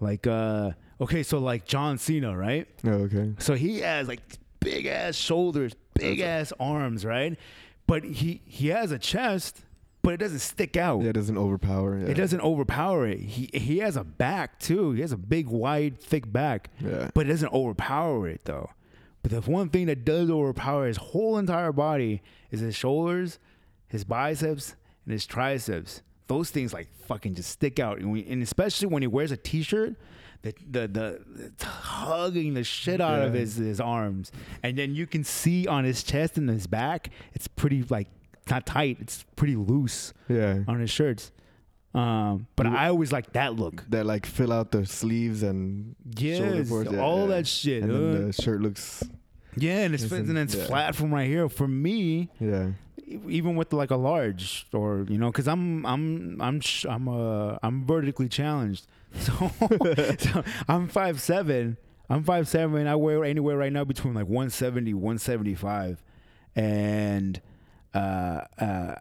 Like 0.00 0.26
uh 0.26 0.72
okay, 1.00 1.22
so 1.22 1.38
like 1.38 1.66
John 1.66 1.98
Cena, 1.98 2.36
right? 2.36 2.66
oh, 2.84 2.90
okay. 2.90 3.34
So 3.38 3.54
he 3.54 3.80
has 3.80 4.08
like 4.08 4.20
big 4.60 4.86
ass 4.86 5.14
shoulders, 5.16 5.74
big 5.98 6.20
ass 6.20 6.52
arms, 6.60 7.04
right? 7.04 7.38
But 7.86 8.04
he 8.04 8.40
he 8.46 8.68
has 8.68 8.90
a 8.92 8.98
chest, 8.98 9.62
but 10.02 10.14
it 10.14 10.16
doesn't 10.18 10.40
stick 10.40 10.76
out. 10.76 11.02
Yeah, 11.02 11.10
it 11.10 11.14
doesn't 11.14 11.38
overpower. 11.38 11.98
Yeah. 11.98 12.06
It 12.08 12.14
doesn't 12.14 12.40
overpower 12.40 13.06
it. 13.06 13.20
He 13.20 13.48
he 13.52 13.78
has 13.78 13.96
a 13.96 14.04
back 14.04 14.58
too. 14.58 14.92
He 14.92 15.00
has 15.02 15.12
a 15.12 15.16
big, 15.16 15.46
wide, 15.48 15.98
thick 16.00 16.30
back, 16.32 16.70
Yeah. 16.80 17.10
but 17.14 17.26
it 17.26 17.30
doesn't 17.30 17.52
overpower 17.52 18.28
it 18.28 18.40
though. 18.44 18.70
But 19.22 19.30
the 19.32 19.40
one 19.50 19.68
thing 19.70 19.86
that 19.86 20.04
does 20.04 20.30
overpower 20.30 20.86
his 20.86 20.96
whole 20.98 21.36
entire 21.38 21.72
body 21.72 22.22
is 22.50 22.60
his 22.60 22.76
shoulders, 22.76 23.38
his 23.88 24.04
biceps, 24.04 24.76
and 25.04 25.12
his 25.12 25.26
triceps. 25.26 26.02
Those 26.28 26.50
things 26.50 26.72
like 26.72 26.88
fucking 27.06 27.34
just 27.34 27.50
stick 27.50 27.78
out, 27.78 27.98
and, 27.98 28.10
we, 28.10 28.24
and 28.26 28.42
especially 28.42 28.88
when 28.88 29.02
he 29.02 29.06
wears 29.06 29.30
a 29.30 29.36
t-shirt, 29.36 29.94
the 30.42 30.54
the 30.70 30.88
the 30.88 31.20
it's 31.46 31.64
hugging 31.64 32.54
the 32.54 32.64
shit 32.64 33.00
out 33.00 33.22
of 33.22 33.32
his 33.34 33.56
his 33.56 33.80
arms, 33.80 34.32
and 34.62 34.76
then 34.78 34.94
you 34.94 35.06
can 35.06 35.24
see 35.24 35.66
on 35.66 35.84
his 35.84 36.02
chest 36.02 36.36
and 36.38 36.48
his 36.48 36.66
back, 36.66 37.10
it's 37.32 37.48
pretty 37.48 37.84
like 37.88 38.08
not 38.50 38.64
tight, 38.66 38.98
it's 39.00 39.24
pretty 39.36 39.56
loose 39.56 40.12
Yeah. 40.28 40.60
on 40.68 40.80
his 40.80 40.90
shirts. 40.90 41.32
Um, 41.94 42.46
but 42.56 42.66
I 42.66 42.88
always 42.88 43.10
like 43.10 43.32
that 43.32 43.56
look. 43.56 43.84
That 43.88 44.04
like 44.04 44.26
fill 44.26 44.52
out 44.52 44.70
the 44.70 44.84
sleeves 44.84 45.42
and 45.42 45.96
shoulder 46.18 46.56
Yes, 46.56 46.68
boards, 46.68 46.92
yeah, 46.92 47.00
all 47.00 47.26
that 47.28 47.46
shit. 47.46 47.82
and 47.82 47.90
uh, 47.92 47.94
then 48.12 48.26
the 48.26 48.32
shirt 48.34 48.60
looks 48.60 49.02
yeah, 49.56 49.80
and 49.80 49.94
it's 49.94 50.04
fit- 50.04 50.26
and- 50.26 50.38
it's 50.38 50.54
yeah. 50.54 50.66
flat 50.66 50.94
from 50.94 51.12
right 51.12 51.26
here. 51.28 51.48
For 51.48 51.66
me, 51.68 52.28
yeah. 52.40 52.70
even 53.28 53.56
with 53.56 53.72
like 53.72 53.90
a 53.90 53.96
large 53.96 54.66
or 54.72 55.06
you 55.08 55.18
know, 55.18 55.30
because 55.30 55.48
I'm 55.48 55.84
I'm 55.86 56.40
I'm 56.40 56.60
sh- 56.60 56.86
I'm 56.88 57.08
uh 57.08 57.56
I'm 57.62 57.86
vertically 57.86 58.28
challenged, 58.28 58.86
so, 59.14 59.50
so 60.18 60.44
I'm 60.68 60.88
five 60.88 61.20
seven. 61.20 61.76
I'm 62.08 62.22
five 62.22 62.46
seven. 62.48 62.86
I 62.86 62.94
wear 62.96 63.24
anywhere 63.24 63.56
right 63.56 63.72
now 63.72 63.84
between 63.84 64.14
like 64.14 64.26
170, 64.28 64.94
175, 64.94 66.02
and 66.54 67.40
uh 67.94 68.42
uh, 68.58 68.94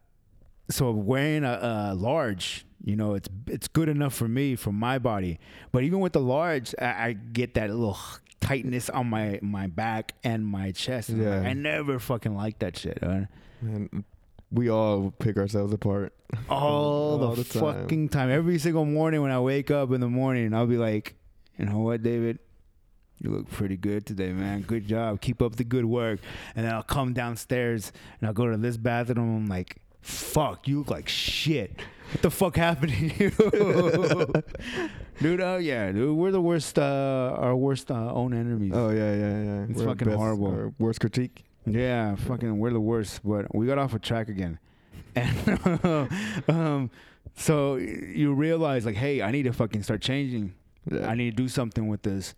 so 0.70 0.90
wearing 0.92 1.44
a, 1.44 1.92
a 1.92 1.96
large, 1.96 2.66
you 2.84 2.96
know, 2.96 3.14
it's 3.14 3.30
it's 3.48 3.68
good 3.68 3.90
enough 3.90 4.14
for 4.16 4.28
me 4.28 4.56
for 4.56 4.72
my 4.72 4.98
body. 4.98 5.40
But 5.72 5.84
even 5.84 6.00
with 6.00 6.14
the 6.14 6.20
large, 6.22 6.74
I, 6.80 6.86
I 7.10 7.14
get 7.14 7.54
that 7.56 7.70
little 7.70 7.98
tightness 8.46 8.90
on 8.90 9.08
my 9.10 9.40
my 9.42 9.68
back 9.68 10.14
and 10.24 10.46
my 10.46 10.72
chest. 10.72 11.10
And 11.10 11.22
I'm 11.22 11.28
like, 11.30 11.44
Yeah. 11.44 11.50
I 11.50 11.54
never 11.54 12.00
fucking 12.00 12.36
like 12.36 12.60
that 12.60 12.78
shit. 12.78 13.00
huh? 13.02 13.22
And 13.62 14.04
we 14.52 14.70
all 14.70 15.12
pick 15.18 15.38
ourselves 15.38 15.74
apart. 15.74 16.14
all, 16.50 17.22
All 17.24 17.36
the, 17.36 17.44
the 17.44 17.60
time. 17.60 17.62
fucking 17.82 18.10
time. 18.10 18.30
Every 18.30 18.60
single 18.60 18.86
morning 18.86 19.22
when 19.22 19.32
I 19.32 19.40
wake 19.40 19.72
up 19.72 19.92
in 19.92 20.00
the 20.02 20.08
morning, 20.10 20.54
I'll 20.54 20.68
be 20.68 20.78
like, 20.78 21.16
you 21.58 21.66
know 21.66 21.80
what, 21.80 22.04
David? 22.04 22.40
You 23.20 23.32
look 23.32 23.50
pretty 23.50 23.78
good 23.78 24.06
today, 24.06 24.32
man. 24.34 24.62
Good 24.62 24.88
job. 24.88 25.22
Keep 25.22 25.42
up 25.42 25.56
the 25.56 25.64
good 25.64 25.86
work. 25.86 26.20
And 26.56 26.66
then 26.66 26.74
I'll 26.76 26.84
come 26.84 27.14
downstairs 27.14 27.92
and 28.20 28.28
I'll 28.28 28.34
go 28.34 28.50
to 28.52 28.58
this 28.58 28.78
bathroom. 28.78 29.36
I'm 29.38 29.46
like, 29.48 29.78
fuck, 30.02 30.68
you 30.68 30.80
look 30.80 30.92
like 30.92 31.08
shit. 31.10 31.80
What 32.12 32.22
the 32.22 32.32
fuck 32.32 32.56
happened 32.56 32.92
to 32.92 33.24
you? 33.24 33.32
dude, 35.22 35.42
oh 35.42 35.58
yeah, 35.58 35.92
dude. 35.92 36.16
We're 36.16 36.32
the 36.32 36.42
worst, 36.42 36.78
uh, 36.78 37.36
our 37.38 37.56
worst 37.56 37.92
uh, 37.92 38.14
own 38.14 38.34
enemies. 38.34 38.72
Oh 38.76 38.90
yeah, 38.90 39.14
yeah, 39.16 39.44
yeah. 39.44 39.66
It's 39.70 39.80
We're 39.80 39.88
fucking 39.88 40.08
best- 40.08 40.18
horrible. 40.18 40.74
Worst 40.80 41.00
critique. 41.00 41.44
Yeah, 41.66 42.16
fucking, 42.16 42.60
we're 42.60 42.72
the 42.72 42.80
worst. 42.80 43.22
But 43.24 43.54
we 43.56 43.66
got 43.66 43.78
off 43.80 43.94
a 43.94 44.00
track 44.00 44.30
again, 44.30 44.60
and 45.16 45.60
um, 46.48 46.92
so 47.36 47.76
you 47.76 48.34
realize 48.34 48.86
like, 48.86 48.96
hey, 48.96 49.22
I 49.22 49.32
need 49.32 49.44
to 49.44 49.54
fucking 49.54 49.84
start 49.84 50.02
changing. 50.02 50.54
Yeah. 50.90 51.10
I 51.10 51.16
need 51.16 51.32
to 51.32 51.44
do 51.44 51.50
something 51.50 51.88
with 51.88 52.04
this. 52.04 52.36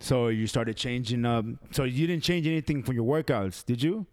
So 0.00 0.28
you 0.28 0.46
started 0.46 0.76
changing 0.76 1.26
up. 1.26 1.44
So 1.72 1.84
you 1.84 2.06
didn't 2.06 2.22
change 2.22 2.46
anything 2.46 2.82
for 2.84 2.92
your 2.94 3.04
workouts, 3.04 3.64
did 3.66 3.82
you? 3.82 4.06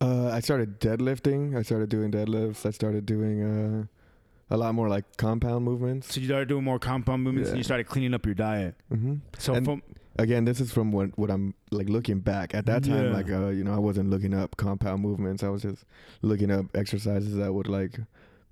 Uh, 0.00 0.28
I 0.28 0.40
started 0.40 0.78
deadlifting. 0.80 1.56
I 1.56 1.62
started 1.62 1.88
doing 1.88 2.10
deadlifts. 2.10 2.66
I 2.66 2.70
started 2.70 3.06
doing 3.06 3.42
uh, 3.42 4.54
a 4.54 4.56
lot 4.56 4.74
more 4.74 4.88
like 4.88 5.16
compound 5.16 5.64
movements. 5.64 6.14
So 6.14 6.20
you 6.20 6.26
started 6.26 6.48
doing 6.48 6.64
more 6.64 6.78
compound 6.78 7.22
movements, 7.22 7.48
and 7.50 7.58
you 7.58 7.64
started 7.64 7.86
cleaning 7.86 8.12
up 8.14 8.26
your 8.26 8.34
diet. 8.34 8.74
hmm 8.90 9.16
So 9.38 9.54
And- 9.54 9.64
from 9.64 9.82
Again, 10.18 10.46
this 10.46 10.60
is 10.62 10.72
from 10.72 10.92
what 10.92 11.10
what 11.18 11.30
I'm 11.30 11.52
like 11.70 11.90
looking 11.90 12.20
back. 12.20 12.54
At 12.54 12.64
that 12.66 12.84
time, 12.84 13.04
Yeah. 13.08 13.12
like 13.12 13.30
uh, 13.30 13.48
you 13.48 13.62
know, 13.64 13.74
I 13.74 13.78
wasn't 13.78 14.08
looking 14.08 14.32
up 14.32 14.56
compound 14.56 15.02
movements. 15.02 15.42
I 15.42 15.50
was 15.50 15.60
just 15.60 15.84
looking 16.22 16.50
up 16.50 16.64
exercises 16.74 17.36
that 17.36 17.52
would 17.52 17.68
like 17.68 18.00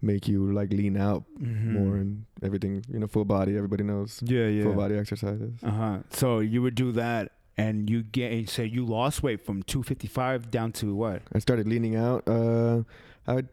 make 0.03 0.29
you 0.29 0.53
like 0.53 0.71
lean 0.75 0.99
out 0.99 1.25
Mhm. 1.41 1.73
more 1.73 1.97
and 1.97 2.27
everything. 2.43 2.85
You 2.93 2.99
know, 2.99 3.07
full 3.07 3.25
body. 3.25 3.57
Everybody 3.57 3.83
knows 3.83 4.21
yeah, 4.23 4.47
yeah. 4.47 4.65
full 4.65 4.75
body 4.75 4.97
exercises. 4.99 5.55
Uh 5.63 5.71
huh. 5.71 5.99
So 6.11 6.41
you 6.41 6.61
would 6.61 6.75
do 6.75 6.93
that, 6.93 7.33
and 7.57 7.89
you 7.89 8.03
get 8.03 8.49
so 8.49 8.63
you 8.63 8.85
lost 8.85 9.23
weight 9.23 9.45
from 9.45 9.63
255 9.63 10.51
down 10.51 10.73
to 10.73 10.95
what? 10.95 11.23
I 11.33 11.39
started 11.39 11.69
leaning 11.69 11.97
out. 11.97 12.29
Uh, 12.29 12.83
I 13.27 13.45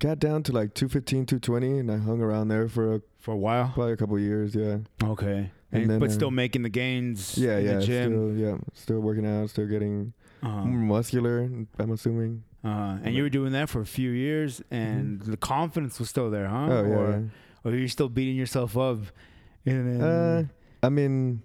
got 0.00 0.18
down 0.18 0.42
to 0.44 0.52
like 0.52 0.74
215, 0.74 1.26
220, 1.26 1.78
and 1.78 1.90
I 1.90 1.98
hung 1.98 2.20
around 2.20 2.48
there 2.48 2.68
for 2.68 2.94
a, 2.96 3.00
For 3.20 3.32
a 3.32 3.36
while. 3.36 3.70
probably 3.74 3.92
a 3.92 3.96
couple 3.96 4.18
years. 4.18 4.54
Yeah. 4.54 4.78
Okay. 5.02 5.50
And 5.72 5.82
And 5.82 5.90
then, 5.90 5.98
but 5.98 6.10
uh, 6.10 6.12
still 6.12 6.30
making 6.30 6.62
the 6.62 6.68
gains. 6.68 7.36
Yeah, 7.36 7.58
in 7.58 7.64
yeah. 7.66 7.74
the 7.74 7.86
gym. 7.86 8.12
Still, 8.12 8.36
yeah. 8.36 8.56
Still 8.74 9.00
working 9.00 9.26
out. 9.26 9.50
Still 9.50 9.66
getting 9.66 10.12
uh-huh. 10.42 10.64
muscular. 10.64 11.40
I'm 11.78 11.90
assuming. 11.92 12.44
Uh, 12.64 12.98
and 13.02 13.14
you 13.14 13.22
were 13.22 13.28
doing 13.30 13.52
that 13.52 13.68
for 13.68 13.80
a 13.82 13.86
few 13.86 14.10
years, 14.10 14.62
and 14.70 15.20
the 15.20 15.36
confidence 15.36 15.98
was 15.98 16.08
still 16.08 16.30
there, 16.30 16.48
huh? 16.48 16.66
oh 16.70 16.82
yeah. 16.86 16.94
or, 16.94 17.30
or 17.64 17.74
you're 17.74 17.88
still 17.88 18.08
beating 18.08 18.36
yourself 18.36 18.74
up? 18.78 19.00
And 19.66 20.00
then, 20.00 20.00
Uh, 20.00 20.44
I 20.82 20.88
mean, 20.88 21.42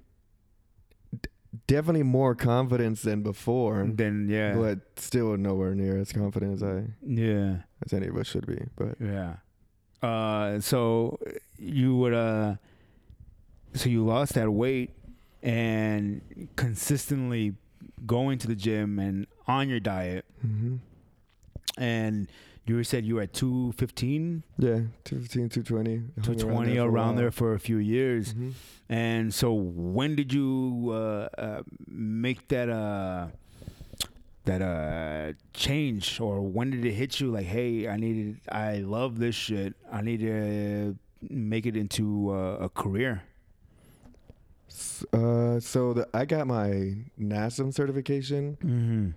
definitely 1.67 2.03
more 2.03 2.35
confidence 2.35 3.01
than 3.01 3.21
before, 3.23 3.89
then 3.93 4.27
yeah, 4.29 4.55
but 4.55 4.79
still 4.97 5.35
nowhere 5.37 5.75
near 5.75 5.97
as 5.97 6.11
confident 6.11 6.53
as 6.53 6.63
I 6.63 6.83
yeah, 7.05 7.57
as 7.85 7.93
any 7.93 8.07
of 8.07 8.17
us 8.17 8.27
should 8.27 8.45
be. 8.45 8.61
But 8.75 8.95
yeah. 8.99 9.35
Uh, 10.01 10.59
so 10.61 11.19
you 11.57 11.95
would 11.97 12.13
uh, 12.13 12.55
so 13.73 13.89
you 13.89 14.05
lost 14.05 14.33
that 14.33 14.49
weight 14.49 14.91
and 15.43 16.49
consistently 16.55 17.55
going 18.05 18.37
to 18.39 18.47
the 18.47 18.55
gym 18.55 18.99
and 18.99 19.27
on 19.47 19.69
your 19.69 19.79
diet, 19.79 20.25
hmm 20.41 20.77
and 21.77 22.27
you 22.77 22.83
said 22.83 23.05
you 23.05 23.15
were 23.15 23.23
at 23.23 23.33
215 23.33 24.43
yeah, 24.57 24.81
215, 25.03 25.49
220, 25.49 25.95
hung 25.95 25.97
around 25.97 26.23
220 26.23 26.75
for 26.77 26.81
around 26.89 27.15
there 27.15 27.31
for 27.31 27.53
a 27.53 27.59
few 27.59 27.77
years. 27.77 28.33
Mhm. 28.33 28.53
and 28.89 29.33
so 29.33 29.53
when 29.53 30.15
did 30.15 30.31
you 30.33 30.89
uh, 30.91 31.29
uh, 31.37 31.63
make 31.87 32.47
that 32.49 32.69
uh 32.69 33.27
that 34.45 34.61
uh 34.61 35.33
change? 35.53 36.19
Or 36.19 36.41
when 36.41 36.71
did 36.71 36.85
it 36.85 36.93
hit 36.93 37.19
you 37.19 37.29
like 37.31 37.45
hey 37.45 37.87
i 37.87 37.97
needed 37.97 38.37
i 38.51 38.77
love 38.77 39.19
this 39.19 39.35
shit. 39.35 39.73
I 39.91 40.01
need 40.01 40.19
to 40.21 40.95
make 41.29 41.65
it 41.65 41.75
into 41.75 42.31
uh, 42.31 42.65
a 42.67 42.69
career. 42.69 43.23
Uh, 45.13 45.59
so 45.59 45.93
the, 45.93 46.07
I 46.13 46.25
got 46.25 46.47
my 46.47 46.95
NASM 47.19 47.73
certification. 47.73 48.57
Mm-hmm. 48.63 49.09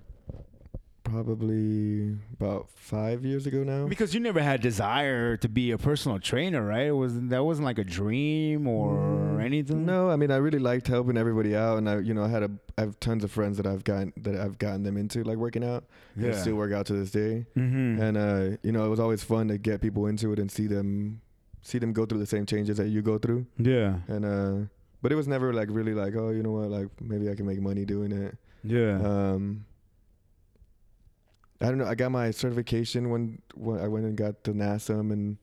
Probably 1.05 2.17
about 2.39 2.69
five 2.75 3.25
years 3.25 3.47
ago 3.47 3.63
now. 3.63 3.87
because 3.87 4.15
you 4.15 4.21
never 4.21 4.41
had 4.43 4.61
desire 4.61 5.37
to 5.37 5.49
be 5.49 5.71
a 5.71 5.79
personal 5.79 6.19
trainer 6.19 6.65
right 6.65 6.87
it 6.87 6.93
was 6.93 7.19
that 7.29 7.45
wasn't 7.45 7.65
like 7.65 7.79
a 7.79 7.85
dream 7.85 8.67
or 8.67 8.97
Mm, 9.33 9.45
anything 9.45 9.85
No, 9.87 10.09
I 10.11 10.17
mean 10.17 10.31
I 10.31 10.37
really 10.37 10.59
liked 10.61 10.87
helping 10.87 11.17
everybody 11.17 11.57
out, 11.57 11.79
and 11.79 11.89
I, 11.89 11.99
you 11.99 12.15
know, 12.15 12.23
I 12.23 12.29
had 12.29 12.43
a, 12.45 12.51
I 12.79 12.83
have 12.83 13.01
tons 13.01 13.25
of 13.25 13.31
friends 13.33 13.57
that 13.57 13.67
I've 13.67 13.83
gotten 13.83 14.13
that 14.19 14.37
I've 14.37 14.57
gotten 14.59 14.83
them 14.85 14.97
into 14.97 15.25
like 15.25 15.37
working 15.37 15.65
out. 15.65 15.85
Yeah. 16.17 16.29
yeah 16.29 16.37
still 16.41 16.55
work 16.57 16.73
out 16.73 16.87
to 16.87 16.93
this 16.93 17.11
day, 17.11 17.47
mm-hmm. 17.57 18.01
and 18.01 18.17
uh, 18.17 18.57
you 18.63 18.71
know, 18.73 18.85
it 18.87 18.89
was 18.89 19.01
always 19.01 19.25
fun 19.25 19.49
to 19.49 19.59
get 19.59 19.81
people 19.81 20.07
into 20.07 20.33
it 20.33 20.39
and 20.39 20.51
see 20.51 20.67
them, 20.69 21.21
see 21.63 21.79
them 21.79 21.93
go 21.93 22.07
through 22.07 22.21
the 22.21 22.27
same 22.27 22.47
changes 22.47 22.77
that 22.77 22.89
you 22.89 23.03
go 23.03 23.19
through, 23.19 23.47
yeah 23.59 23.97
and 24.07 24.25
uh, 24.25 24.55
but 25.03 25.11
it 25.11 25.17
was 25.17 25.27
never 25.27 25.53
like 25.53 25.69
really 25.73 25.95
like, 25.95 26.15
oh, 26.15 26.31
you 26.31 26.43
know 26.45 26.53
what, 26.53 26.71
like 26.71 26.89
maybe 27.01 27.29
I 27.29 27.35
can 27.35 27.47
make 27.47 27.61
money 27.61 27.85
doing 27.85 28.13
it. 28.13 28.37
yeah 28.63 28.95
Um, 29.03 29.65
I 31.63 31.67
don't 31.69 31.79
know. 31.79 31.87
I 31.87 31.95
got 31.95 32.11
my 32.11 32.31
certification 32.33 33.11
when, 33.11 33.41
when 33.55 33.79
I 33.81 33.89
went 33.89 34.05
and 34.05 34.17
got 34.17 34.43
the 34.45 34.53
NASM, 34.53 35.13
and 35.13 35.37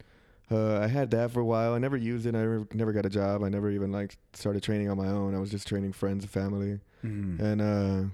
uh, 0.51 0.79
I 0.79 0.87
had 0.87 1.11
that 1.11 1.31
for 1.31 1.39
a 1.39 1.45
while. 1.45 1.73
I 1.73 1.77
never 1.79 1.95
used 1.97 2.25
it. 2.25 2.35
I 2.35 2.39
never, 2.41 2.67
never 2.73 2.91
got 2.91 3.05
a 3.05 3.09
job. 3.09 3.43
I 3.43 3.49
never 3.49 3.69
even 3.71 3.91
like 3.91 4.17
started 4.33 4.61
training 4.63 4.89
on 4.89 4.97
my 4.97 5.07
own. 5.07 5.33
I 5.33 5.39
was 5.39 5.49
just 5.49 5.67
training 5.67 5.93
friends 5.93 6.23
and 6.23 6.31
family, 6.31 6.79
Mhm. 7.03 7.39
and 7.39 7.61
uh, 7.61 8.09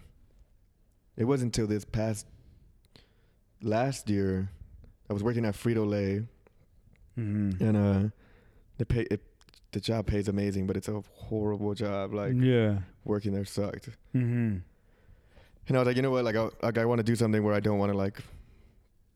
it 1.18 1.24
wasn't 1.26 1.56
until 1.56 1.68
this 1.68 1.84
past 1.86 2.28
last 3.62 4.10
year 4.10 4.50
I 5.10 5.14
was 5.14 5.24
working 5.24 5.46
at 5.46 5.56
Frito 5.56 5.88
Lay, 5.88 6.24
Mhm. 7.18 7.62
and 7.62 7.78
uh, 7.78 8.10
the 8.78 8.86
pay 8.86 9.02
it, 9.10 9.22
the 9.72 9.80
job 9.80 10.06
pays 10.08 10.28
amazing, 10.28 10.68
but 10.68 10.78
it's 10.78 10.88
a 10.88 11.02
horrible 11.14 11.74
job. 11.74 12.14
Like 12.14 12.34
yeah 12.36 12.80
working 13.04 13.34
there 13.34 13.46
sucked. 13.46 13.90
mm-hmm. 14.14 14.58
And 15.68 15.76
I 15.78 15.80
was 15.80 15.88
like, 15.88 15.96
you 15.96 16.02
know 16.04 16.12
what? 16.12 16.24
Like, 16.26 16.36
I, 16.36 16.50
like 16.64 16.78
I 16.78 16.86
want 16.86 17.00
to 17.00 17.04
do 17.04 17.16
something 17.16 17.44
where 17.44 17.54
I 17.56 17.60
don't 17.60 17.80
want 17.80 17.92
to 17.92 17.98
like 17.98 18.20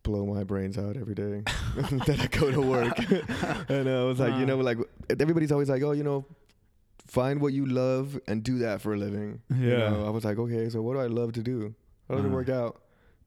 blow 0.03 0.25
my 0.25 0.43
brains 0.43 0.77
out 0.77 0.95
every 0.97 1.13
day 1.15 1.43
that 1.75 2.17
I 2.19 2.27
go 2.27 2.51
to 2.51 2.61
work. 2.61 2.97
and 3.69 3.87
uh, 3.87 4.01
I 4.01 4.05
was 4.05 4.19
like, 4.19 4.35
you 4.39 4.45
know, 4.45 4.57
like 4.57 4.77
everybody's 5.19 5.51
always 5.51 5.69
like, 5.69 5.83
oh, 5.83 5.91
you 5.91 6.03
know, 6.03 6.25
find 7.07 7.39
what 7.41 7.53
you 7.53 7.65
love 7.65 8.19
and 8.27 8.43
do 8.43 8.59
that 8.59 8.81
for 8.81 8.93
a 8.93 8.97
living. 8.97 9.41
You 9.49 9.69
Yeah. 9.69 9.89
know, 9.89 10.05
I 10.05 10.09
was 10.09 10.23
like, 10.25 10.39
okay, 10.39 10.69
so 10.69 10.81
what 10.81 10.93
do 10.93 10.99
I 10.99 11.07
love 11.07 11.33
to 11.33 11.43
do? 11.43 11.75
How 12.07 12.15
does 12.15 12.23
it 12.23 12.27
Uh-huh. 12.27 12.35
work 12.35 12.49
out? 12.49 12.81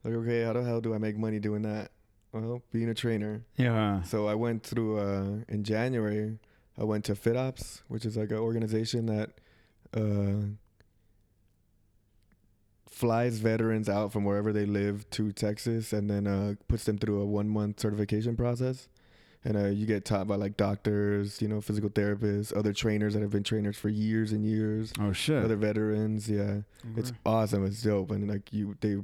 Like, 0.04 0.14
okay, 0.14 0.42
how 0.42 0.52
the 0.54 0.64
hell 0.64 0.80
do 0.80 0.92
I 0.94 0.98
make 0.98 1.16
money 1.16 1.38
doing 1.38 1.62
that? 1.62 1.90
Well, 2.32 2.62
being 2.72 2.88
a 2.88 2.94
trainer. 2.94 3.44
yeah 3.56 4.02
So 4.02 4.26
I 4.26 4.34
went 4.34 4.64
through 4.64 4.98
uh, 4.98 5.44
in 5.48 5.62
January. 5.62 6.38
I 6.78 6.84
went 6.84 7.04
to 7.04 7.14
FitOps, 7.14 7.82
which 7.88 8.04
is 8.06 8.16
like 8.16 8.30
an 8.30 8.38
organization 8.38 9.06
that 9.06 9.30
uh, 9.94 10.46
flies 12.92 13.38
veterans 13.38 13.88
out 13.88 14.12
from 14.12 14.24
wherever 14.24 14.52
they 14.52 14.66
live 14.66 15.08
to 15.10 15.32
Texas, 15.32 15.92
and 15.92 16.08
then 16.10 16.26
uh, 16.26 16.54
puts 16.68 16.84
them 16.84 16.98
through 16.98 17.20
a 17.20 17.26
one 17.26 17.48
month 17.48 17.80
certification 17.80 18.36
process. 18.36 18.88
And 19.44 19.56
uh, 19.56 19.66
you 19.70 19.86
get 19.86 20.04
taught 20.04 20.28
by 20.28 20.36
like 20.36 20.56
doctors, 20.56 21.42
you 21.42 21.48
know, 21.48 21.60
physical 21.60 21.90
therapists, 21.90 22.56
other 22.56 22.72
trainers 22.72 23.14
that 23.14 23.22
have 23.22 23.30
been 23.30 23.42
trainers 23.42 23.76
for 23.76 23.88
years 23.88 24.30
and 24.30 24.44
years, 24.46 24.92
oh 25.00 25.12
shit 25.12 25.42
other 25.44 25.56
veterans. 25.56 26.28
Yeah, 26.30 26.58
it's 26.96 27.12
awesome. 27.26 27.64
It's 27.66 27.82
dope, 27.82 28.12
and 28.12 28.28
like 28.30 28.52
you, 28.52 28.76
they 28.80 28.98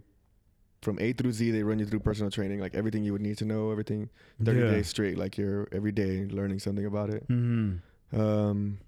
from 0.80 0.96
A 1.00 1.12
through 1.12 1.32
Z, 1.32 1.50
they 1.50 1.64
run 1.64 1.80
you 1.80 1.86
through 1.86 1.98
personal 2.00 2.30
training, 2.30 2.60
like 2.60 2.76
everything 2.76 3.02
you 3.02 3.10
would 3.12 3.20
need 3.20 3.36
to 3.38 3.44
know, 3.44 3.72
everything 3.72 4.10
30 4.44 4.60
Yeah. 4.60 4.66
days 4.68 4.86
straight 4.86 5.18
like 5.18 5.36
you're 5.36 5.66
every 5.72 5.90
day 5.90 6.24
learning 6.30 6.60
something 6.60 6.86
about 6.86 7.10
it 7.10 7.26
Mm-hmm. 7.28 8.20
um 8.20 8.78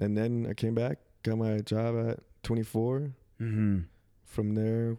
and 0.00 0.16
then 0.16 0.46
i 0.48 0.54
came 0.54 0.74
back 0.74 0.98
got 1.22 1.36
my 1.36 1.58
job 1.60 1.94
at 2.08 2.20
24 2.42 3.10
Mm-hmm. 3.40 3.78
from 4.24 4.54
there 4.54 4.96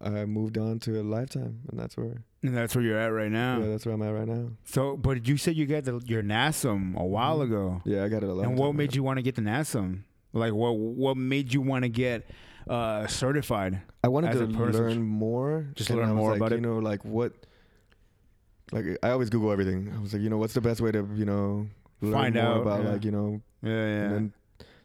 i 0.00 0.24
moved 0.24 0.56
on 0.58 0.78
to 0.80 1.00
a 1.00 1.02
lifetime 1.02 1.60
and 1.68 1.78
that's 1.78 1.96
where 1.96 2.22
And 2.42 2.56
that's 2.56 2.74
where 2.74 2.84
you're 2.84 2.98
at 2.98 3.08
right 3.12 3.30
now. 3.30 3.58
yeah 3.60 3.66
that's 3.66 3.84
where 3.84 3.94
i'm 3.94 4.02
at 4.02 4.10
right 4.14 4.28
now 4.28 4.50
So, 4.64 4.96
but 4.96 5.26
you 5.26 5.36
said 5.36 5.56
you 5.56 5.66
got 5.66 5.84
the, 5.84 6.00
your 6.06 6.22
NASM 6.22 6.96
a 6.96 7.04
while 7.04 7.38
Mhm. 7.40 7.44
ago. 7.46 7.82
yeah 7.84 8.04
i 8.04 8.08
got 8.08 8.22
it 8.22 8.28
a 8.28 8.32
lot 8.32 8.44
And 8.46 8.56
what 8.58 8.74
made 8.74 8.94
you 8.94 9.02
want 9.02 9.18
to 9.18 9.22
get 9.22 9.34
the 9.34 9.42
NASM? 9.42 10.02
Like, 10.32 10.52
what 10.52 10.72
what 10.78 11.16
made 11.16 11.52
you 11.52 11.60
want 11.62 11.82
to 11.84 11.88
get 11.88 12.30
uh, 12.68 13.06
certified? 13.06 13.80
i 14.04 14.08
wanted 14.08 14.32
to 14.32 14.46
learn 14.46 15.02
more 15.02 15.66
Just 15.74 15.90
learn 15.90 16.14
more 16.14 16.30
like, 16.30 16.38
about 16.40 16.50
you 16.52 16.58
it? 16.58 16.60
know 16.68 16.78
like 16.78 17.04
what 17.04 17.32
like 18.72 18.84
i 19.02 19.10
always 19.10 19.30
google 19.30 19.50
everything 19.50 19.92
i 19.96 20.00
was 20.00 20.12
like 20.12 20.22
you 20.22 20.30
know 20.30 20.36
what's 20.38 20.54
the 20.54 20.60
best 20.60 20.80
way 20.80 20.92
to 20.92 21.06
you 21.14 21.24
know 21.24 21.66
learn 22.00 22.12
Find 22.12 22.34
more 22.36 22.44
out, 22.44 22.60
about 22.62 22.84
yeah. 22.84 22.90
like 22.92 23.04
you 23.04 23.10
know 23.10 23.40
Yeah, 23.62 23.72
yeah. 23.72 24.02
and 24.04 24.12
then 24.14 24.32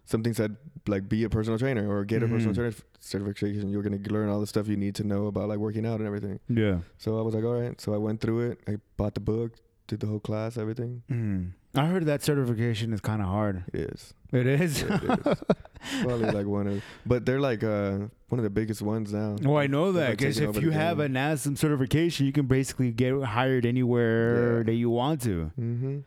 something 0.05 0.33
said 0.33 0.55
like 0.87 1.07
be 1.07 1.23
a 1.23 1.29
personal 1.29 1.57
trainer 1.57 1.89
or 1.89 2.03
get 2.05 2.21
a 2.23 2.27
personal 2.27 2.51
Mhm. 2.53 2.55
trainer 2.55 2.73
certification 2.99 3.69
you're 3.69 3.81
going 3.83 4.01
to 4.01 4.13
learn 4.13 4.29
all 4.29 4.39
the 4.39 4.47
stuff 4.47 4.67
you 4.67 4.75
need 4.77 4.95
to 4.95 5.03
know 5.03 5.27
about 5.27 5.47
like 5.49 5.59
working 5.59 5.85
out 5.85 5.99
and 5.99 6.07
everything 6.07 6.39
yeah. 6.49 6.79
so 6.97 7.17
i 7.19 7.21
was 7.21 7.33
like 7.33 7.43
all 7.43 7.59
right 7.59 7.79
so 7.79 7.93
i 7.93 7.97
went 7.97 8.19
through 8.21 8.51
it 8.51 8.59
i 8.67 8.77
bought 8.97 9.13
the 9.13 9.19
book 9.21 9.53
did 9.87 9.99
the 9.99 10.07
whole 10.07 10.19
class 10.19 10.57
everything 10.57 11.03
Mm. 11.09 11.51
I 11.75 11.87
heard 11.87 12.05
that 12.05 12.21
certification 12.21 12.93
is 12.93 13.01
kind 13.01 13.19
of 13.19 13.27
hard. 13.27 13.63
it 13.73 13.89
is 13.93 14.13
It 14.31 14.45
is. 14.45 14.81
Yeah, 14.83 14.99
it 15.01 15.27
is. 15.27 15.37
probably 16.03 16.29
like 16.31 16.45
one 16.45 16.67
of 16.67 16.83
but 17.05 17.25
they're 17.25 17.39
like 17.39 17.63
uh 17.63 17.97
one 18.29 18.37
of 18.39 18.43
the 18.43 18.49
biggest 18.51 18.81
ones 18.81 19.11
now 19.13 19.37
Well, 19.41 19.57
I 19.57 19.67
know 19.67 19.91
that 19.93 20.11
because 20.11 20.37
taking 20.37 20.53
if 20.55 20.61
you 20.61 20.69
have 20.71 20.99
a 20.99 21.07
game. 21.07 21.15
NASM 21.15 21.57
certification, 21.57 22.25
you 22.27 22.31
can 22.31 22.45
basically 22.45 22.91
get 22.91 23.19
hired 23.23 23.65
anywhere 23.65 24.57
Yeah. 24.59 24.63
that 24.65 24.73
you 24.75 24.89
want 24.89 25.21
to. 25.21 25.51
mm-hmm 25.59 25.99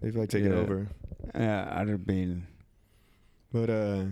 they've 0.00 0.16
like 0.16 0.30
taken 0.30 0.50
Yeah. 0.52 0.58
over 0.58 0.88
Yeah, 1.34 1.72
I'd 1.78 1.88
have 1.88 2.04
been. 2.04 2.46
but 3.52 3.70
uh 3.70 4.04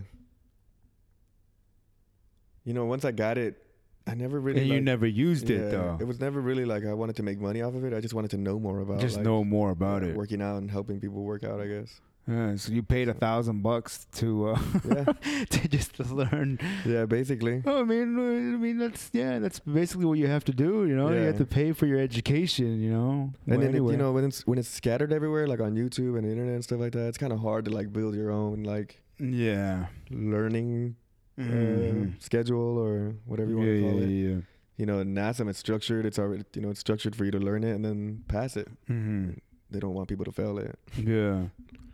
you 2.65 2.73
know 2.75 2.85
once 2.85 3.05
i 3.05 3.11
got 3.11 3.39
it 3.39 3.63
i 4.07 4.15
never 4.15 4.41
really 4.41 4.61
and 4.61 4.69
you 4.69 4.81
never 4.81 5.07
used 5.07 5.49
yeah, 5.49 5.57
it 5.59 5.71
though. 5.71 5.99
it 6.01 6.05
was 6.07 6.21
never 6.21 6.41
really 6.41 6.65
like 6.65 6.85
i 6.85 6.93
wanted 6.93 7.17
to 7.17 7.23
make 7.23 7.39
money 7.41 7.63
off 7.63 7.75
of 7.75 7.85
it 7.85 7.93
i 7.95 8.01
just 8.01 8.15
wanted 8.15 8.31
to 8.31 8.37
know 8.39 8.59
more 8.59 8.81
about 8.81 8.99
it. 8.99 9.01
Just 9.01 9.17
like, 9.17 9.25
know 9.25 9.45
more 9.45 9.71
about 9.71 10.03
it. 10.03 10.17
working 10.17 10.43
out 10.43 10.57
and 10.59 10.71
helping 10.71 11.01
people 11.01 11.23
work 11.23 11.45
out 11.45 11.61
i 11.61 11.67
guess 11.67 12.01
Yeah, 12.29 12.55
so 12.57 12.71
you 12.73 12.83
paid 12.85 13.09
a 13.09 13.15
thousand 13.15 13.63
bucks 13.63 14.07
to 14.21 14.51
uh, 14.51 14.59
yeah 14.95 15.05
to 15.55 15.69
just 15.69 15.95
to 15.97 16.05
learn. 16.05 16.59
yeah 16.87 17.05
basically 17.07 17.63
Oh, 17.67 17.81
I 17.81 17.85
mean, 17.93 18.09
uh, 18.19 18.55
I 18.55 18.59
mean 18.65 18.77
that's 18.79 19.11
yeah, 19.13 19.39
that's 19.41 19.59
basically 19.81 20.05
what 20.11 20.19
you 20.23 20.29
have 20.29 20.45
to 20.45 20.53
do. 20.53 20.87
You 20.87 20.95
know, 20.99 21.09
you 21.11 21.25
have 21.31 21.39
to 21.39 21.49
pay 21.61 21.73
for 21.73 21.87
your 21.91 21.99
education. 21.99 22.79
You 22.85 22.91
know, 22.97 23.11
and 23.13 23.33
Well, 23.49 23.59
then 23.65 23.73
it, 23.75 23.83
you 23.93 23.97
know 24.03 24.13
when 24.13 24.25
it's 24.29 24.47
when 24.47 24.59
it's 24.63 24.69
scattered 24.81 25.13
everywhere 25.19 25.45
like 25.53 25.61
on 25.67 25.73
youtube 25.83 26.13
and 26.17 26.23
the 26.27 26.31
internet 26.35 26.55
and 26.61 26.65
stuff 26.69 26.79
like 26.85 26.93
that 26.93 27.07
it's 27.11 27.19
kind 27.25 27.33
of 27.33 27.41
hard 27.41 27.65
to 27.67 27.71
like 27.79 27.89
build 27.99 28.15
your 28.15 28.31
own 28.31 28.63
like 28.75 28.91
yeah, 29.19 29.87
learning 30.11 30.97
uh, 31.39 31.43
Mhm. 31.43 32.21
schedule 32.23 32.79
or 32.79 33.15
whatever 33.25 33.51
you 33.51 33.57
want 33.57 33.69
yeah, 33.69 33.75
to 33.77 33.81
call 33.83 34.01
yeah, 34.01 34.07
it 34.07 34.11
yeah. 34.37 34.41
you 34.77 34.87
know 34.87 35.03
NASM 35.03 35.49
it's 35.49 35.59
structured 35.59 36.05
it's 36.07 36.19
already 36.19 36.45
you 36.55 36.63
know 36.63 36.71
it's 36.71 36.81
structured 36.81 37.15
for 37.17 37.25
you 37.25 37.31
to 37.31 37.39
learn 37.39 37.65
it 37.65 37.73
and 37.75 37.85
then 37.85 38.25
pass 38.29 38.57
it 38.57 38.69
hmm 38.87 39.31
they 39.71 39.79
don't 39.79 39.95
want 39.95 40.09
people 40.09 40.25
to 40.25 40.33
fail 40.33 40.59
it 40.59 40.79
Yeah. 40.97 41.45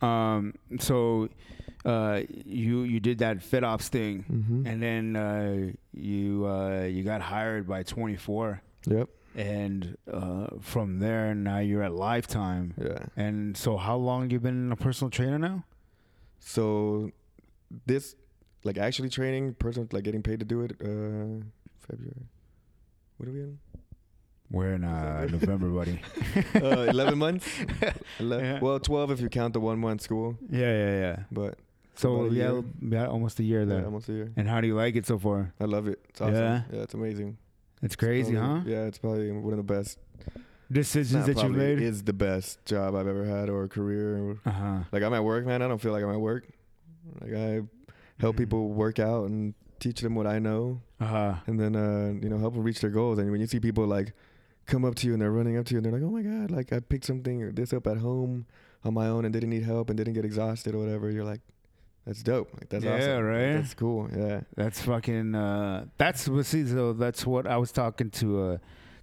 Um. 0.03 0.55
So, 0.79 1.29
uh, 1.85 2.23
you 2.45 2.83
you 2.83 3.01
did 3.01 3.19
that 3.19 3.39
FitOps 3.39 3.89
thing, 3.89 4.25
mm-hmm. 4.31 4.67
and 4.67 4.83
then 4.83 5.17
uh, 5.17 5.73
you 5.93 6.45
uh, 6.47 6.83
you 6.85 7.03
got 7.03 7.21
hired 7.23 7.67
by 7.67 7.83
24, 7.83 8.61
yep 8.87 9.09
and 9.35 9.97
uh, 10.11 10.49
from 10.61 10.99
there 10.99 11.35
now 11.35 11.59
you're 11.61 11.83
at 11.83 11.95
Lifetime. 11.95 12.75
yeah 12.77 13.07
And 13.17 13.57
so, 13.57 13.77
how 13.79 13.97
long 13.97 14.31
you 14.31 14.39
been 14.41 14.73
a 14.73 14.77
personal 14.77 15.11
trainer 15.11 15.39
now? 15.39 15.65
so 16.41 17.11
this 17.87 18.15
like 18.67 18.79
actually 18.79 19.09
training 19.09 19.55
person 19.55 19.89
like 19.93 20.05
getting 20.05 20.23
paid 20.23 20.39
to 20.41 20.45
do 20.55 20.59
it 20.67 20.73
uh 20.83 21.43
february 21.89 22.27
what 23.17 23.29
are 23.29 23.33
we 23.33 23.41
in 23.49 23.59
We're 24.57 24.75
in 24.79 24.85
uh, 24.85 25.27
November, 25.37 25.69
buddy. 25.79 25.99
uh, 26.55 26.87
11 26.95 27.19
months. 27.19 27.47
Ele- 28.21 28.41
Yeah. 28.49 28.61
Well, 28.63 28.79
12 28.79 29.11
if 29.15 29.21
you 29.21 29.29
count 29.29 29.55
the 29.55 29.61
one 29.71 29.79
month 29.87 30.03
school, 30.03 30.37
Yeah, 30.49 30.71
yeah, 30.83 30.95
yeah. 31.05 31.17
but 31.33 31.59
So 31.97 32.31
yeah, 32.31 32.61
yeah, 32.95 33.07
almost 33.15 33.41
a 33.41 33.43
year 33.43 33.63
yeah, 33.67 33.71
there. 33.73 33.85
almost 33.85 34.09
a 34.09 34.13
year. 34.13 34.29
And 34.39 34.47
how 34.47 34.61
do 34.63 34.69
you 34.71 34.77
like 34.77 34.95
it 35.01 35.05
so 35.07 35.19
far? 35.19 35.51
I 35.59 35.65
love 35.65 35.89
it. 35.93 35.99
It's 36.11 36.21
awesome. 36.21 36.35
Yeah? 36.35 36.63
Yeah, 36.73 36.83
it's 36.87 36.95
amazing. 36.95 37.39
It's 37.83 37.97
crazy, 37.97 38.35
huh? 38.39 38.47
Probably- 38.47 38.73
Yeah, 38.73 38.85
it's 38.87 38.99
probably 39.03 39.33
one 39.33 39.53
of 39.59 39.61
the 39.67 39.71
best. 39.77 39.99
Decisions 40.71 41.27
that 41.27 41.43
you've 41.43 41.51
made. 41.67 41.81
is 41.81 42.03
the 42.05 42.13
best 42.29 42.65
job 42.67 42.95
I've 42.95 43.09
ever 43.15 43.25
had 43.25 43.49
or 43.51 43.67
career. 43.67 44.37
Uh 44.47 44.51
huh. 44.63 44.79
Like 44.93 45.03
I'm 45.03 45.15
at 45.15 45.25
work, 45.25 45.43
man. 45.51 45.59
I 45.63 45.67
don't 45.67 45.81
feel 45.81 45.93
like 45.97 46.05
I'm 46.07 46.15
at 46.19 46.21
work. 46.31 46.45
Like 47.21 47.35
I 47.35 47.51
help 48.19 48.35
Mhm. 48.37 48.39
people 48.39 48.69
work 48.71 48.99
out 48.99 49.29
and 49.29 49.55
teach 49.79 50.01
them 50.01 50.15
what 50.15 50.27
I 50.27 50.39
know, 50.39 50.81
Uh 51.01 51.07
huh. 51.07 51.35
and 51.47 51.61
then 51.61 51.77
uh, 51.77 52.15
you 52.23 52.29
know 52.29 52.39
help 52.39 52.55
them 52.55 52.63
reach 52.63 52.81
their 52.81 52.91
goals. 52.91 53.19
And 53.19 53.31
when 53.31 53.41
you 53.41 53.47
see 53.47 53.61
people 53.61 53.87
like 53.87 54.13
come 54.67 54.85
up 54.85 54.95
to 54.97 55.07
you 55.07 55.13
and 55.13 55.23
they're 55.23 55.31
running 55.31 55.57
up 55.57 55.67
to 55.67 55.75
you 55.75 55.79
and 55.79 55.85
they're 55.85 55.93
like, 55.93 56.03
"Oh 56.03 56.11
my 56.11 56.23
god, 56.23 56.51
like 56.51 56.73
I 56.73 56.81
picked 56.81 57.05
something 57.05 57.43
or 57.43 57.53
this 57.53 57.73
up 57.73 57.87
at 57.87 57.99
home 57.99 58.47
on 58.85 58.95
my 58.95 59.07
own 59.09 59.25
and 59.25 59.33
didn't 59.33 59.51
need 59.51 59.63
help 59.65 59.91
and 59.91 59.97
didn't 59.97 60.15
get 60.15 60.25
exhausted 60.25 60.75
or 60.75 60.79
whatever," 60.79 61.11
you're 61.11 61.25
like, 61.25 61.41
"That's 62.07 62.23
dope. 62.23 62.53
Like 62.55 62.69
that's 62.71 62.85
Yeah, 62.85 62.97
awesome. 62.97 63.15
Like, 63.17 63.25
right? 63.25 63.53
that's 63.55 63.75
cool. 63.75 64.09
Yeah, 64.17 64.41
That's 64.57 64.81
fucking. 64.83 65.35
Uh, 65.35 65.87
that's 65.99 66.27
what. 66.29 66.47
See, 66.47 66.67
so 66.67 66.93
that's 66.95 67.27
what 67.27 67.47
I 67.47 67.59
was 67.59 67.71
talking 67.71 68.11
to 68.11 68.41
uh, 68.43 68.59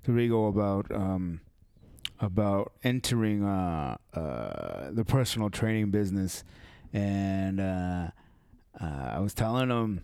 to 0.05 0.11
Rigo 0.11 0.49
about. 0.49 0.91
Um, 0.91 1.39
about 2.19 2.71
entering 2.83 3.43
uh, 3.43 3.97
uh, 4.13 4.91
the 4.91 5.03
personal 5.03 5.49
training 5.49 5.91
business, 5.91 6.43
and 6.93 7.59
uh, 8.79 9.11
I 9.15 9.19
was 9.19 9.33
telling 9.33 9.69
him 9.69 10.03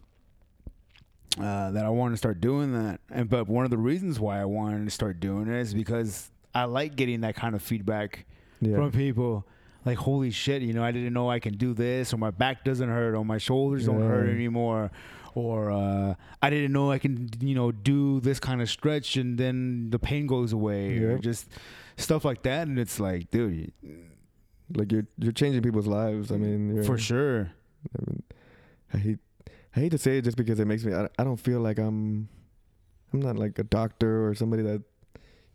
uh, 1.39 1.71
that 1.71 1.85
I 1.85 1.89
wanted 1.89 2.11
to 2.11 2.17
start 2.17 2.41
doing 2.41 2.73
that. 2.73 2.99
And 3.11 3.29
but 3.29 3.47
one 3.47 3.65
of 3.65 3.71
the 3.71 3.77
reasons 3.77 4.19
why 4.19 4.41
I 4.41 4.45
wanted 4.45 4.85
to 4.85 4.91
start 4.91 5.19
doing 5.19 5.47
it 5.47 5.59
is 5.59 5.73
because 5.73 6.31
I 6.53 6.65
like 6.65 6.95
getting 6.95 7.21
that 7.21 7.35
kind 7.35 7.55
of 7.55 7.61
feedback 7.61 8.25
yeah, 8.61 8.75
from 8.75 8.91
people. 8.91 9.45
Like 9.85 9.97
holy 9.97 10.31
shit, 10.31 10.61
you 10.61 10.73
know, 10.73 10.83
I 10.83 10.91
didn't 10.91 11.13
know 11.13 11.29
I 11.29 11.39
can 11.39 11.55
do 11.55 11.73
this, 11.73 12.13
or 12.13 12.17
my 12.17 12.31
back 12.31 12.65
doesn't 12.65 12.89
hurt, 12.89 13.15
or 13.15 13.23
my 13.23 13.37
shoulders 13.37 13.85
don't 13.85 14.01
hurt 14.01 14.27
anymore, 14.27 14.91
or 15.35 15.71
uh, 15.71 16.15
I 16.41 16.49
didn't 16.49 16.73
know 16.73 16.91
I 16.91 16.99
can, 16.99 17.29
you 17.39 17.55
know, 17.55 17.71
do 17.71 18.19
this 18.19 18.41
kind 18.41 18.61
of 18.61 18.69
stretch 18.69 19.15
and 19.15 19.37
then 19.37 19.89
the 19.89 19.97
pain 19.97 20.27
goes 20.27 20.51
away, 20.51 20.97
or 20.97 21.17
just 21.17 21.47
stuff 21.95 22.25
like 22.25 22.43
that. 22.43 22.67
And 22.67 22.77
it's 22.77 22.99
like, 22.99 23.31
dude, 23.31 23.71
like 24.75 24.91
you're 24.91 25.07
you're 25.17 25.31
changing 25.31 25.61
people's 25.61 25.87
lives. 25.87 26.29
I 26.31 26.35
mean, 26.35 26.83
for 26.83 26.97
sure, 26.97 27.51
I, 27.97 28.03
mean, 28.05 28.23
I 28.93 28.97
hate 28.97 29.19
I 29.75 29.79
hate 29.81 29.91
to 29.91 29.97
say 29.97 30.17
it 30.17 30.23
just 30.23 30.37
because 30.37 30.59
it 30.59 30.65
makes 30.65 30.83
me 30.83 30.93
I, 30.93 31.07
I 31.17 31.23
don't 31.23 31.37
feel 31.39 31.59
like 31.59 31.77
I'm 31.79 32.27
I'm 33.13 33.19
not 33.19 33.35
like 33.37 33.57
a 33.59 33.63
doctor 33.63 34.27
or 34.27 34.35
somebody 34.35 34.63
that 34.63 34.81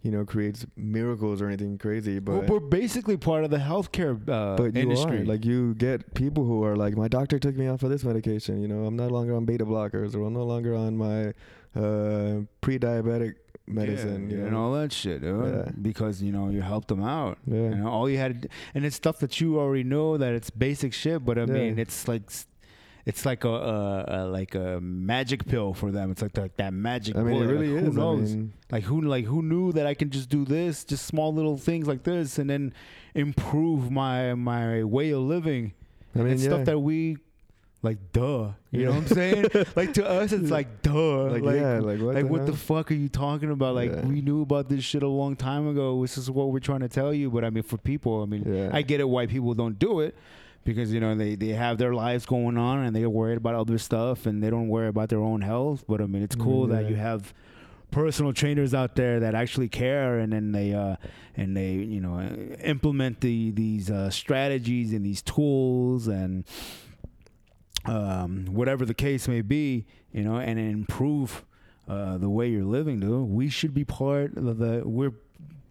you 0.02 0.10
know 0.10 0.24
creates 0.24 0.66
miracles 0.76 1.40
or 1.40 1.46
anything 1.48 1.78
crazy 1.78 2.18
but 2.18 2.32
Well, 2.32 2.42
we're 2.48 2.60
basically 2.60 3.16
part 3.16 3.42
of 3.44 3.50
the 3.50 3.56
healthcare 3.58 4.14
uh, 4.28 4.56
but 4.56 4.74
you 4.74 4.82
industry. 4.82 5.22
are 5.22 5.24
like 5.24 5.44
you 5.46 5.74
get 5.74 6.12
people 6.14 6.44
who 6.44 6.62
are 6.62 6.76
like 6.76 6.94
my 6.96 7.08
doctor 7.08 7.38
took 7.38 7.56
me 7.56 7.68
off 7.68 7.82
of 7.82 7.90
this 7.90 8.04
medication 8.04 8.60
you 8.60 8.68
know 8.68 8.84
I'm 8.84 8.96
no 8.96 9.08
longer 9.08 9.34
on 9.34 9.44
beta 9.46 9.64
blockers 9.64 10.14
or 10.14 10.22
I'm 10.26 10.34
no 10.34 10.44
longer 10.44 10.74
on 10.74 10.96
my 10.96 11.32
uh 11.74 12.42
pre-diabetic 12.60 13.34
medicine 13.66 14.28
yeah, 14.30 14.36
you 14.36 14.42
and 14.42 14.52
know 14.52 14.64
all 14.64 14.72
that 14.74 14.92
shit, 14.92 15.22
dude, 15.22 15.54
Yeah. 15.54 15.72
because 15.80 16.22
you 16.22 16.32
know 16.32 16.50
you 16.50 16.60
helped 16.60 16.88
them 16.88 17.02
out. 17.02 17.38
yeah 17.46 17.70
You 17.70 17.74
know, 17.76 17.88
all 17.88 18.10
you 18.10 18.18
had, 18.18 18.48
and 18.74 18.84
it's 18.84 18.94
stuff 18.96 19.18
that 19.20 19.40
you 19.40 19.58
already 19.58 19.84
know 19.84 20.18
that 20.18 20.34
it's 20.34 20.50
basic 20.50 20.92
shit. 20.92 21.24
But 21.24 21.38
I 21.38 21.42
Yeah. 21.42 21.46
mean, 21.54 21.78
it's 21.78 22.06
like, 22.06 22.22
it's 23.06 23.26
like 23.26 23.44
a, 23.44 23.48
a, 23.50 24.04
a 24.08 24.18
like 24.26 24.54
a 24.54 24.80
magic 24.80 25.46
pill 25.46 25.74
for 25.74 25.90
them. 25.90 26.10
It's 26.10 26.22
like 26.22 26.32
that, 26.32 26.56
that 26.56 26.72
magic. 26.72 27.14
Pill. 27.14 27.24
I 27.26 27.28
mean 27.28 27.42
it 27.42 27.46
really 27.46 27.68
like, 27.68 27.84
is 27.88 27.94
Who 27.94 28.00
I 28.00 28.04
knows? 28.04 28.34
mean, 28.34 28.52
like 28.70 28.84
who 28.84 29.00
like 29.02 29.24
who 29.26 29.42
knew 29.42 29.72
that 29.72 29.86
I 29.86 29.94
can 29.94 30.10
just 30.10 30.28
do 30.28 30.44
this, 30.44 30.84
just 30.84 31.04
small 31.06 31.32
little 31.34 31.58
things 31.58 31.86
like 31.86 32.02
this, 32.04 32.38
and 32.38 32.48
then 32.48 32.72
improve 33.14 33.90
my 33.90 34.34
my 34.34 34.84
way 34.84 35.10
of 35.10 35.20
living. 35.20 35.72
I 36.14 36.20
mean 36.20 36.28
it's 36.32 36.42
yeah. 36.42 36.50
stuff 36.50 36.64
that 36.66 36.78
we 36.78 37.18
like. 37.82 37.98
Duh, 38.12 38.52
you 38.70 38.80
Yeah. 38.80 38.84
know 38.86 38.90
what 38.92 38.96
I'm 39.02 39.06
saying? 39.08 39.46
like 39.76 39.92
to 39.94 40.08
us, 40.08 40.32
it's 40.32 40.50
like 40.50 40.80
duh. 40.82 41.24
like, 41.24 41.44
yeah 41.44 41.80
like 41.80 42.00
what 42.00 42.14
like 42.14 42.24
the 42.24 42.32
what 42.32 42.46
the 42.46 42.54
fuck 42.56 42.90
are 42.90 42.94
you 42.94 43.08
talking 43.10 43.50
about? 43.50 43.74
Like 43.74 43.92
Yeah. 43.92 44.06
we 44.06 44.22
knew 44.22 44.40
about 44.42 44.68
this 44.70 44.82
shit 44.82 45.02
a 45.02 45.08
long 45.08 45.36
time 45.36 45.68
ago. 45.68 46.00
This 46.00 46.16
is 46.16 46.30
what 46.30 46.50
we're 46.52 46.60
trying 46.60 46.80
to 46.80 46.88
tell 46.88 47.12
you. 47.12 47.30
But 47.30 47.44
I 47.44 47.50
mean, 47.50 47.64
for 47.64 47.76
people, 47.76 48.22
I 48.22 48.26
mean, 48.26 48.44
Yeah. 48.46 48.70
I 48.72 48.80
get 48.80 49.00
it 49.00 49.08
why 49.08 49.26
people 49.26 49.52
don't 49.52 49.78
do 49.78 50.00
it 50.00 50.16
because 50.64 50.92
you 50.92 51.00
know 51.00 51.14
they 51.14 51.34
they 51.34 51.48
have 51.48 51.78
their 51.78 51.94
lives 51.94 52.26
going 52.26 52.56
on 52.58 52.84
and 52.84 52.94
they're 52.96 53.10
worried 53.10 53.36
about 53.36 53.54
other 53.54 53.78
stuff 53.78 54.26
and 54.26 54.42
they 54.42 54.50
don't 54.50 54.68
worry 54.68 54.88
about 54.88 55.08
their 55.08 55.20
own 55.20 55.40
health. 55.42 55.84
But 55.86 56.00
I 56.00 56.06
mean, 56.06 56.22
it's 56.22 56.34
cool 56.36 56.66
that 56.68 56.88
you 56.90 56.96
have 56.96 57.34
personal 57.90 58.32
trainers 58.32 58.74
out 58.74 58.96
there 58.96 59.20
that 59.20 59.34
actually 59.36 59.68
care 59.68 60.18
and 60.18 60.32
then 60.32 60.50
they 60.50 60.74
uh 60.74 60.96
and 61.36 61.56
they 61.56 61.74
you 61.74 62.00
know 62.00 62.20
implement 62.64 63.20
the 63.20 63.52
these 63.52 63.88
uh 63.88 64.10
strategies 64.10 64.92
and 64.92 65.06
these 65.06 65.22
tools 65.22 66.08
and 66.08 66.44
um 67.84 68.46
whatever 68.46 68.84
the 68.84 68.94
case 68.94 69.28
may 69.28 69.42
be 69.42 69.86
you 70.12 70.22
know 70.22 70.36
and 70.36 70.58
improve 70.58 71.44
uh 71.88 72.16
the 72.18 72.28
way 72.28 72.48
you're 72.48 72.64
living 72.64 72.98
dude. 72.98 73.28
We 73.28 73.48
should 73.48 73.74
be 73.74 73.84
part 73.84 74.36
of 74.36 74.58
the 74.58 74.82
we're 74.84 75.12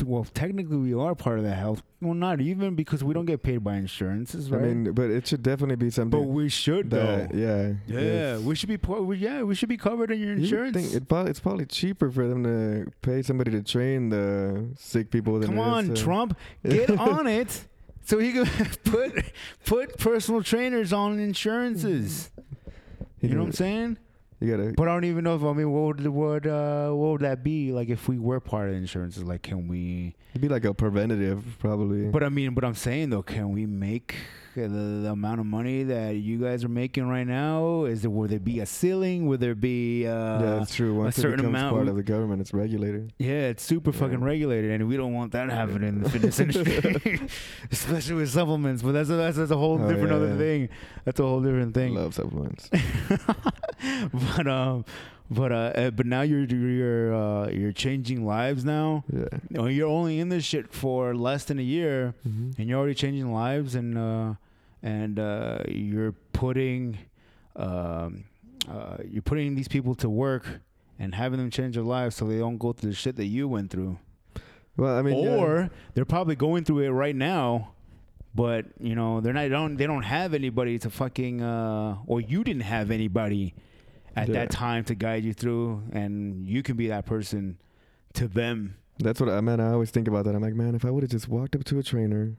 well 0.04 0.26
technically 0.34 0.78
we 0.78 0.94
are 0.94 1.14
part 1.16 1.38
of 1.38 1.44
the 1.44 1.54
health 1.54 1.84
well 2.02 2.14
not 2.14 2.42
even 2.42 2.76
because 2.76 3.04
we 3.04 3.14
don't 3.14 3.26
get 3.26 3.44
paid 3.44 3.64
by 3.64 3.76
insurances 3.76 4.52
I 4.52 4.58
mean 4.58 4.92
but 4.94 5.10
it 5.10 5.28
should 5.28 5.44
definitely 5.44 5.76
be 5.78 5.90
something. 5.90 6.20
but 6.20 6.28
we 6.28 6.50
should 6.50 6.90
though 6.90 7.28
yeah 7.34 7.74
yeah 7.88 8.38
we 8.40 8.56
should 8.56 8.70
be 8.70 8.78
we, 8.94 9.18
yeah 9.18 9.44
we 9.44 9.56
should 9.56 9.70
be 9.70 9.78
covered 9.78 10.12
in 10.12 10.20
your 10.20 10.34
You 10.36 10.44
insurance 10.44 10.76
think 10.76 10.94
it 10.94 11.08
probably, 11.08 11.32
it's 11.32 11.40
probably 11.40 11.66
cheaper 11.66 12.10
for 12.12 12.28
them 12.28 12.44
to 12.44 12.92
pay 13.02 13.22
somebody 13.22 13.52
to 13.52 13.62
train 13.62 14.10
the 14.10 14.66
sick 14.78 15.10
people 15.12 15.40
than 15.40 15.50
Come 15.50 15.58
it 15.60 15.62
is 15.62 15.68
on, 15.68 15.88
to- 15.96 16.02
Trump, 16.04 16.38
get 16.68 16.90
on 16.90 17.28
it. 17.28 17.66
So 18.06 18.20
he 18.20 18.34
can 18.34 18.46
put 18.84 19.24
put 19.66 19.98
personal 19.98 20.44
trainers 20.44 20.92
on 20.92 21.20
insurances. 21.20 22.32
You 23.22 23.30
know 23.30 23.40
what 23.40 23.46
I'm 23.48 23.52
saying? 23.54 23.98
You 24.44 24.58
gotta. 24.58 24.74
But 24.76 24.90
I 24.90 24.94
don't 24.94 25.06
even 25.06 25.24
know 25.24 25.36
if 25.38 25.44
I 25.44 25.54
mean 25.54 25.72
what 25.72 26.02
would 26.02 26.08
what 26.08 26.46
uh 26.46 26.90
what 26.90 27.12
would 27.14 27.22
that 27.22 27.46
be 27.46 27.72
like 27.72 27.88
if 27.88 28.10
we 28.10 28.20
were 28.20 28.42
part 28.42 28.70
of 28.70 28.76
insurances? 28.76 29.24
Like, 29.24 29.42
can 29.42 29.70
we? 29.70 30.16
It'd 30.32 30.42
be 30.42 30.50
like 30.50 30.66
a 30.66 30.74
preventative, 30.74 31.56
probably. 31.60 32.10
But 32.10 32.24
I 32.24 32.30
mean, 32.30 32.54
but 32.54 32.66
I'm 32.66 32.76
saying 32.76 33.12
though, 33.12 33.24
can 33.24 33.54
we 33.54 33.66
make 33.66 34.16
the, 34.56 35.02
the 35.04 35.10
amount 35.12 35.40
of 35.40 35.46
money 35.46 35.84
that 35.84 36.16
you 36.16 36.38
guys 36.40 36.64
are 36.64 36.70
making 36.70 37.08
right 37.08 37.26
now? 37.28 37.86
Is 37.86 38.02
there 38.02 38.12
would 38.12 38.30
there 38.30 38.40
be 38.40 38.60
a 38.60 38.66
ceiling? 38.66 39.28
Would 39.28 39.40
there 39.40 39.56
be? 39.56 40.08
Uh, 40.08 40.12
yeah, 40.42 40.62
it's 40.62 40.76
true. 40.76 40.94
Once 40.96 41.18
it 41.18 41.22
certain 41.22 41.38
becomes 41.38 41.56
amount 41.58 41.76
part 41.76 41.88
of 41.88 41.96
the 41.96 42.04
government, 42.04 42.42
it's 42.42 42.54
regulated. 42.54 43.14
Yeah, 43.18 43.48
it's 43.50 43.64
super 43.64 43.92
Yeah. 43.92 44.00
fucking 44.00 44.24
regulated, 44.24 44.72
and 44.72 44.88
we 44.88 44.98
don't 44.98 45.14
want 45.14 45.32
that 45.34 45.50
happening 45.50 45.90
in 45.90 46.02
the 46.04 46.10
fitness 46.10 46.40
industry, 46.42 47.20
especially 47.72 48.16
with 48.16 48.30
supplements. 48.30 48.82
But 48.82 48.92
that's 48.94 49.10
a, 49.10 49.14
that's, 49.16 49.38
that's 49.38 49.52
a 49.52 49.58
whole 49.58 49.82
Oh, 49.82 49.88
different 49.88 50.10
yeah, 50.12 50.16
other 50.18 50.38
thing. 50.38 50.70
That's 51.06 51.20
a 51.20 51.24
whole 51.24 51.42
different 51.42 51.74
thing. 51.74 51.96
Love 51.96 52.14
supplements. 52.14 52.70
but 54.36 54.48
um, 54.48 54.86
but 55.32 55.52
uh, 55.52 55.56
uh, 55.76 55.92
but 55.92 56.06
now 56.06 56.22
you're 56.22 56.44
you're 56.46 57.14
uh, 57.16 57.48
you're 57.50 57.72
changing 57.72 58.26
lives 58.26 58.64
now. 58.66 59.04
yeah. 59.12 59.26
Know, 59.50 59.68
You're 59.68 59.88
only 59.90 60.20
in 60.20 60.30
this 60.30 60.44
shit 60.44 60.74
for 60.74 61.16
less 61.16 61.46
than 61.46 61.60
a 61.60 61.64
year, 61.64 62.14
Mhm. 62.28 62.58
and 62.60 62.68
you're 62.70 62.78
already 62.80 62.94
changing 62.96 63.32
lives, 63.34 63.74
and 63.76 63.98
uh, 63.98 64.34
and 64.82 65.18
uh, 65.20 65.60
you're 65.68 66.12
putting 66.34 66.98
um, 67.56 68.26
uh, 68.70 68.98
you're 69.08 69.22
putting 69.22 69.56
these 69.56 69.68
people 69.68 69.96
to 69.96 70.10
work 70.10 70.60
and 71.00 71.16
having 71.16 71.40
them 71.40 71.50
change 71.50 71.76
their 71.76 71.84
lives 71.84 72.16
so 72.16 72.26
they 72.28 72.38
don't 72.38 72.58
go 72.58 72.72
through 72.74 72.90
the 72.92 72.96
shit 72.96 73.16
that 73.16 73.26
you 73.26 73.48
went 73.48 73.70
through. 73.72 73.98
Well, 74.78 74.98
I 74.98 75.02
mean, 75.02 75.24
yeah. 75.24 75.36
or 75.36 75.70
they're 75.94 76.06
probably 76.06 76.36
going 76.36 76.64
through 76.64 76.80
it 76.80 76.90
right 76.90 77.16
now 77.16 77.70
but 78.36 78.66
you 78.80 78.96
know 78.96 79.22
they're 79.22 79.32
not 79.34 79.42
they 79.42 79.50
don't 79.50 79.76
they 79.78 79.86
don't 79.86 80.02
have 80.02 80.34
anybody 80.34 80.80
to 80.80 80.90
fucking 80.90 81.40
uh 81.44 81.98
or 82.08 82.20
you 82.20 82.44
didn't 82.44 82.64
have 82.64 82.90
anybody 82.90 83.54
at 84.16 84.28
Yeah. 84.28 84.34
that 84.36 84.52
time 84.52 84.84
to 84.86 84.96
guide 84.96 85.24
you 85.24 85.34
through 85.34 85.84
and 85.92 86.48
you 86.48 86.62
can 86.64 86.76
be 86.78 86.88
that 86.88 87.06
person 87.06 87.58
to 88.14 88.28
them 88.28 88.76
that's 89.00 89.20
what 89.20 89.28
I 89.28 89.42
mean. 89.42 89.60
I 89.60 89.72
always 89.72 89.90
think 89.90 90.08
about 90.08 90.26
that. 90.26 90.36
I'm 90.36 90.42
like, 90.44 90.54
man, 90.54 90.76
if 90.76 90.86
I 90.86 90.92
would 90.92 91.02
have 91.02 91.10
just 91.10 91.28
walked 91.28 91.56
up 91.56 91.64
to 91.66 91.80
a 91.80 91.84
trainer 91.84 92.34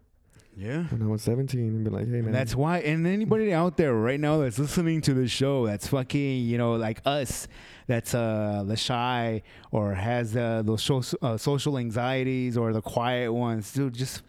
yeah 0.57 0.85
when 0.85 1.03
I 1.03 1.07
was 1.07 1.21
17 1.23 1.59
and 1.61 1.85
be 1.85 1.91
like, 1.91 2.07
hey, 2.07 2.21
man, 2.21 2.31
that's 2.31 2.55
why, 2.55 2.79
and 2.79 3.05
anybody 3.09 3.53
out 3.61 3.77
there 3.77 3.93
right 3.93 4.21
now 4.21 4.39
that's 4.39 4.57
listening 4.57 5.01
to 5.01 5.15
the 5.15 5.27
show, 5.27 5.67
that's 5.67 5.89
fucking, 5.89 6.43
you 6.47 6.57
know, 6.57 6.75
like 6.77 7.01
us, 7.05 7.49
that's 7.89 8.15
uh, 8.15 8.63
the 8.65 8.77
shy 8.77 9.43
or 9.73 9.95
has 9.95 10.37
uh, 10.37 10.63
those 10.65 10.89
uh, 11.23 11.37
social 11.37 11.77
anxieties 11.77 12.57
or 12.57 12.73
the 12.73 12.81
quiet 12.81 13.33
ones, 13.33 13.73
dude, 13.73 13.95
just 13.95 14.23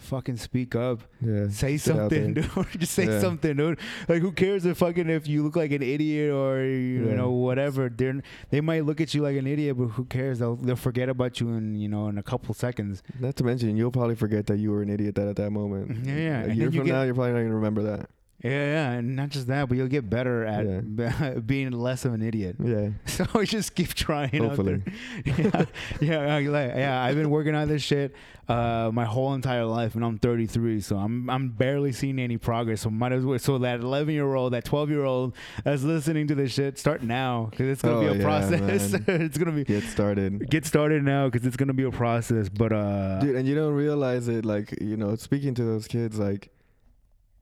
fucking 0.00 0.36
speak 0.36 0.74
up. 0.74 1.00
yeah, 1.20 1.48
Say 1.48 1.76
sit 1.76 1.94
something, 1.96 2.34
dude. 2.34 2.50
Just 2.78 2.92
say 2.94 3.06
Yeah. 3.06 3.20
something, 3.20 3.56
dude. 3.56 3.78
Like, 4.08 4.22
who 4.22 4.32
cares 4.32 4.64
if 4.66 4.78
fucking 4.78 5.08
if 5.08 5.26
you 5.28 5.42
look 5.42 5.56
like 5.56 5.70
an 5.72 5.82
idiot 5.82 6.32
or 6.32 6.62
you 6.64 7.06
Yeah. 7.08 7.14
know 7.16 7.30
whatever? 7.30 7.88
They 7.88 8.12
they 8.50 8.60
might 8.60 8.84
look 8.84 9.00
at 9.00 9.14
you 9.14 9.22
like 9.22 9.36
an 9.36 9.46
idiot, 9.46 9.76
but 9.78 9.86
who 9.88 10.04
cares? 10.04 10.38
They'll 10.38 10.56
they'll 10.56 10.76
forget 10.76 11.08
about 11.08 11.40
you 11.40 11.50
in 11.50 11.74
you 11.76 11.88
know 11.88 12.08
in 12.08 12.18
a 12.18 12.22
couple 12.22 12.54
seconds. 12.54 13.02
Not 13.20 13.36
to 13.36 13.44
mention, 13.44 13.76
you'll 13.76 13.90
probably 13.92 14.16
forget 14.16 14.46
that 14.46 14.58
you 14.58 14.70
were 14.70 14.82
an 14.82 14.90
idiot 14.90 15.14
that 15.16 15.28
at 15.28 15.36
that 15.36 15.50
moment. 15.50 15.98
Yeah, 16.06 16.14
yeah. 16.16 16.40
A 16.40 16.44
And 16.48 16.56
year 16.56 16.70
from 16.72 16.84
get- 16.86 16.92
now, 16.92 17.02
you're 17.02 17.14
probably 17.14 17.32
not 17.32 17.42
gonna 17.42 17.54
remember 17.54 17.82
that. 17.82 18.08
Yeah, 18.42 18.50
yeah, 18.50 18.90
and 18.92 19.16
not 19.16 19.28
just 19.28 19.48
that, 19.48 19.68
but 19.68 19.76
you'll 19.76 19.88
get 19.88 20.08
better 20.08 20.46
at 20.46 21.46
being 21.46 21.72
less 21.72 22.06
of 22.06 22.14
an 22.14 22.22
idiot. 22.22 22.56
Yeah. 22.62 22.90
So 23.06 23.44
just 23.44 23.74
keep 23.74 23.92
trying. 23.92 24.30
Hopefully. 24.42 24.82
yeah, 25.26 25.64
yeah, 26.00 26.38
yeah, 26.38 26.50
like, 26.50 26.72
yeah. 26.74 27.02
I've 27.02 27.16
been 27.16 27.28
working 27.28 27.54
on 27.54 27.68
this 27.68 27.82
shit 27.82 28.14
uh, 28.48 28.90
my 28.94 29.04
whole 29.04 29.34
entire 29.34 29.66
life, 29.66 29.94
and 29.94 30.02
I'm 30.02 30.18
33, 30.18 30.80
so 30.80 30.96
I'm 30.96 31.28
I'm 31.28 31.50
barely 31.50 31.92
seeing 31.92 32.18
any 32.18 32.38
progress. 32.38 32.80
So 32.80 32.88
might 32.90 33.12
as 33.12 33.26
well. 33.26 33.38
So 33.38 33.58
that 33.58 33.80
11 33.80 34.14
year 34.14 34.34
old, 34.34 34.54
that 34.54 34.64
12 34.64 34.88
year 34.88 35.04
old 35.04 35.34
that's 35.64 35.82
listening 35.82 36.26
to 36.28 36.34
this 36.34 36.52
shit, 36.52 36.78
start 36.78 37.02
now 37.02 37.48
because 37.50 37.66
it's 37.68 37.82
gonna 37.82 37.96
Oh, 37.96 38.00
be 38.00 38.06
a 38.06 38.14
yeah, 38.14 38.22
process. 38.24 38.94
it's 39.06 39.36
gonna 39.36 39.52
be 39.52 39.64
Get 39.64 39.82
started. 39.84 40.48
get 40.48 40.64
started 40.64 41.02
now 41.04 41.28
because 41.28 41.46
it's 41.46 41.56
gonna 41.56 41.74
be 41.74 41.84
a 41.84 41.90
process. 41.90 42.48
But 42.48 42.72
uh, 42.72 43.18
Dude, 43.20 43.36
and 43.36 43.46
you 43.46 43.54
don't 43.54 43.74
realize 43.74 44.28
it, 44.28 44.46
like, 44.46 44.74
you 44.80 44.96
know, 44.96 45.14
speaking 45.16 45.52
to 45.56 45.62
those 45.64 45.86
kids, 45.86 46.18
like, 46.18 46.50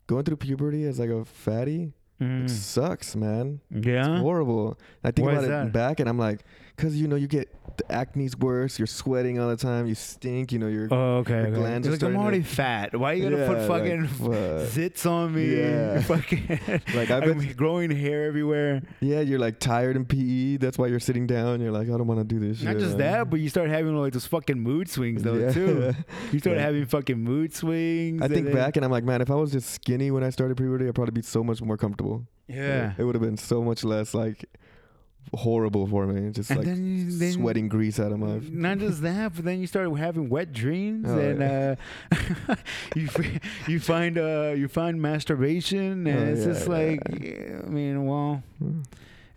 going 0.08 0.24
through 0.24 0.38
puberty 0.38 0.82
as 0.84 0.98
like 0.98 1.10
a 1.10 1.24
fatty, 1.24 1.92
mm, 2.20 2.44
it 2.44 2.50
sucks, 2.50 3.14
man. 3.14 3.60
yeah, 3.70 4.14
it's 4.14 4.20
Horrible. 4.20 4.76
I 5.04 5.12
think 5.12 5.28
Why 5.28 5.34
about 5.34 5.66
it 5.68 5.72
back 5.72 6.00
and 6.00 6.08
I'm 6.08 6.18
like, 6.18 6.40
because, 6.74 7.00
you 7.00 7.06
know, 7.06 7.14
you 7.16 7.28
get 7.28 7.54
the 7.78 7.90
acne's 7.92 8.36
worse, 8.36 8.78
you're 8.78 8.86
sweating 8.86 9.38
all 9.40 9.48
the 9.48 9.56
time, 9.56 9.86
you 9.86 9.94
stink, 9.94 10.52
you 10.52 10.58
know, 10.58 10.66
you're. 10.68 10.88
Oh, 10.90 11.18
okay. 11.18 11.34
Your 11.38 11.46
okay. 11.46 11.54
glands 11.56 11.86
You're 11.86 11.94
are 11.94 11.96
like, 11.96 12.02
I'm 12.02 12.12
starting 12.14 12.18
to- 12.18 12.22
already 12.22 12.42
fat. 12.42 12.96
Why 12.96 13.12
are 13.12 13.14
you 13.14 13.22
gonna 13.30 13.36
Yeah, 13.38 13.46
put 13.48 13.58
like, 13.58 13.68
fucking 13.68 14.06
fuck. 14.08 14.28
zits 14.72 15.06
on 15.10 15.34
me? 15.34 15.56
Yeah. 15.56 16.00
fucking 16.02 16.80
Like, 16.94 17.10
I 17.10 17.18
I'm 17.22 17.38
bet- 17.38 17.56
growing 17.56 17.90
hair 17.90 18.26
everywhere. 18.26 18.82
Yeah, 19.00 19.20
you're 19.20 19.38
like 19.38 19.58
tired 19.58 19.96
in 19.96 20.04
PE. 20.04 20.58
That's 20.58 20.76
why 20.76 20.88
you're 20.88 21.00
sitting 21.00 21.26
down. 21.26 21.60
You're 21.60 21.72
like, 21.72 21.88
I 21.88 21.96
don't 21.96 22.06
want 22.06 22.20
to 22.20 22.24
do 22.24 22.38
this 22.38 22.62
Not 22.62 22.72
shit, 22.72 22.80
just 22.80 22.98
that, 22.98 23.30
but 23.30 23.40
you 23.40 23.48
start 23.48 23.70
having 23.70 23.96
like 23.96 24.12
those 24.12 24.26
fucking 24.26 24.58
mood 24.60 24.88
swings 24.90 25.22
though 25.22 25.34
Yeah. 25.34 25.52
too. 25.52 25.92
You 26.32 26.38
start 26.40 26.56
Yeah. 26.56 26.62
having 26.64 26.86
fucking 26.86 27.18
mood 27.18 27.54
swings. 27.54 28.20
I 28.22 28.28
think 28.28 28.46
then- 28.46 28.54
back 28.54 28.76
and 28.76 28.84
I'm 28.84 28.90
like, 28.90 29.04
man, 29.04 29.20
if 29.22 29.30
I 29.30 29.34
was 29.34 29.52
just 29.52 29.70
skinny 29.70 30.10
when 30.10 30.22
I 30.24 30.30
started 30.30 30.56
puberty, 30.56 30.86
I'd 30.88 30.94
probably 30.94 31.12
be 31.12 31.22
so 31.22 31.42
much 31.44 31.62
more 31.62 31.76
comfortable. 31.76 32.26
Yeah. 32.48 32.92
It 32.98 33.04
would 33.04 33.14
have 33.14 33.22
been 33.22 33.36
so 33.36 33.62
much 33.62 33.84
less 33.84 34.14
like 34.14 34.44
horrible 35.34 35.86
for 35.86 36.06
me. 36.06 36.30
Just 36.30 36.50
And 36.50 36.58
like 36.58 36.66
then, 36.66 37.08
then 37.18 37.32
sweating 37.32 37.68
grease 37.68 37.98
out 38.00 38.12
of 38.12 38.18
my. 38.18 38.40
Not 38.50 38.78
just 38.78 39.02
that, 39.02 39.34
but 39.34 39.44
then 39.44 39.60
you 39.60 39.66
start 39.66 39.90
having 39.98 40.28
wet 40.28 40.52
dreams, 40.52 41.06
Oh, 41.08 41.18
and 41.18 41.42
uh, 41.42 41.76
you 42.96 43.06
f- 43.14 43.68
you 43.68 43.80
find 43.80 44.18
uh, 44.18 44.52
you 44.56 44.68
find 44.68 45.00
masturbation, 45.00 46.06
and 46.06 46.28
Oh, 46.28 46.32
it's 46.32 46.40
yeah, 46.40 46.46
just 46.52 46.66
yeah. 46.68 46.72
like, 46.74 47.00
yeah, 47.20 47.60
I 47.64 47.68
mean, 47.68 48.06
well, 48.06 48.42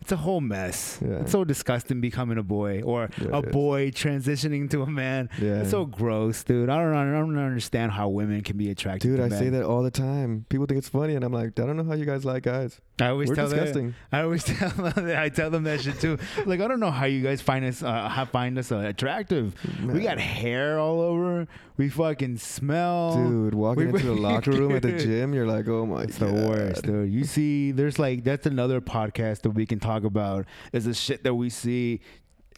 it's 0.02 0.12
a 0.12 0.16
whole 0.16 0.40
mess. 0.42 0.98
Yeah. 1.00 1.20
It's 1.20 1.32
so 1.32 1.44
disgusting 1.44 2.00
becoming 2.02 2.36
a 2.36 2.42
boy 2.42 2.82
or 2.82 3.08
Yeah, 3.20 3.28
a 3.32 3.40
is. 3.40 3.52
boy 3.52 3.90
transitioning 3.90 4.68
to 4.70 4.82
a 4.82 4.86
man. 4.86 5.30
Yeah. 5.40 5.60
It's 5.62 5.70
so 5.70 5.86
gross, 5.86 6.44
dude. 6.44 6.68
I 6.68 6.76
don't 6.82 6.92
I 6.94 7.04
don't 7.18 7.38
understand 7.38 7.92
how 7.92 8.08
women 8.10 8.42
can 8.42 8.56
be 8.58 8.70
attracted. 8.70 9.08
Dude, 9.08 9.20
I 9.20 9.28
men. 9.28 9.38
say 9.38 9.48
that 9.48 9.64
all 9.64 9.82
the 9.82 9.90
time. 9.90 10.44
People 10.50 10.66
think 10.66 10.78
it's 10.78 10.88
funny, 10.88 11.14
and 11.14 11.24
I'm 11.24 11.32
like, 11.32 11.58
I 11.58 11.66
don't 11.66 11.76
know 11.76 11.84
how 11.84 11.94
you 11.94 12.04
guys 12.04 12.24
like 12.24 12.42
guys. 12.42 12.80
I 13.00 13.06
always 13.08 13.30
We're 13.30 13.36
tell 13.36 13.48
them. 13.48 13.58
disgusting. 13.58 13.94
I 14.12 14.20
always 14.22 14.44
tell 14.52 14.68
them. 14.70 14.92
I 15.16 15.28
tell 15.28 15.50
them 15.50 15.62
that 15.64 15.80
shit 15.80 15.98
too. 16.00 16.18
Like 16.46 16.60
I 16.60 16.66
don't 16.68 16.80
know 16.80 16.90
how 16.90 17.06
you 17.06 17.22
guys 17.22 17.40
find 17.40 17.64
us 17.64 17.82
uh, 17.82 18.08
how 18.08 18.24
find 18.24 18.58
us 18.58 18.70
uh, 18.72 18.78
attractive. 18.78 19.54
We 19.86 20.00
got 20.00 20.18
hair 20.18 20.78
all 20.78 21.00
over. 21.00 21.46
We 21.78 21.88
fucking 21.88 22.36
smell. 22.36 23.16
Dude, 23.16 23.54
walking 23.54 23.90
We- 23.92 24.00
into 24.00 24.06
the 24.14 24.20
locker 24.20 24.50
room 24.52 24.72
at 24.76 24.82
the 24.82 24.92
gym, 25.06 25.32
you're 25.34 25.46
like, 25.46 25.66
oh 25.68 25.86
my 25.86 26.02
It's 26.02 26.18
god. 26.18 26.28
the 26.36 26.48
worst, 26.48 26.82
dude. 26.84 27.10
You 27.10 27.24
see, 27.24 27.72
there's 27.72 27.98
like 27.98 28.24
that's 28.24 28.46
another 28.46 28.80
podcast 28.80 29.42
that 29.42 29.50
we 29.50 29.64
can 29.66 29.80
talk 29.80 29.91
about. 30.04 30.46
Is 30.72 30.84
the 30.86 30.94
shit 30.94 31.24
that 31.24 31.34
we 31.34 31.50
see 31.50 32.00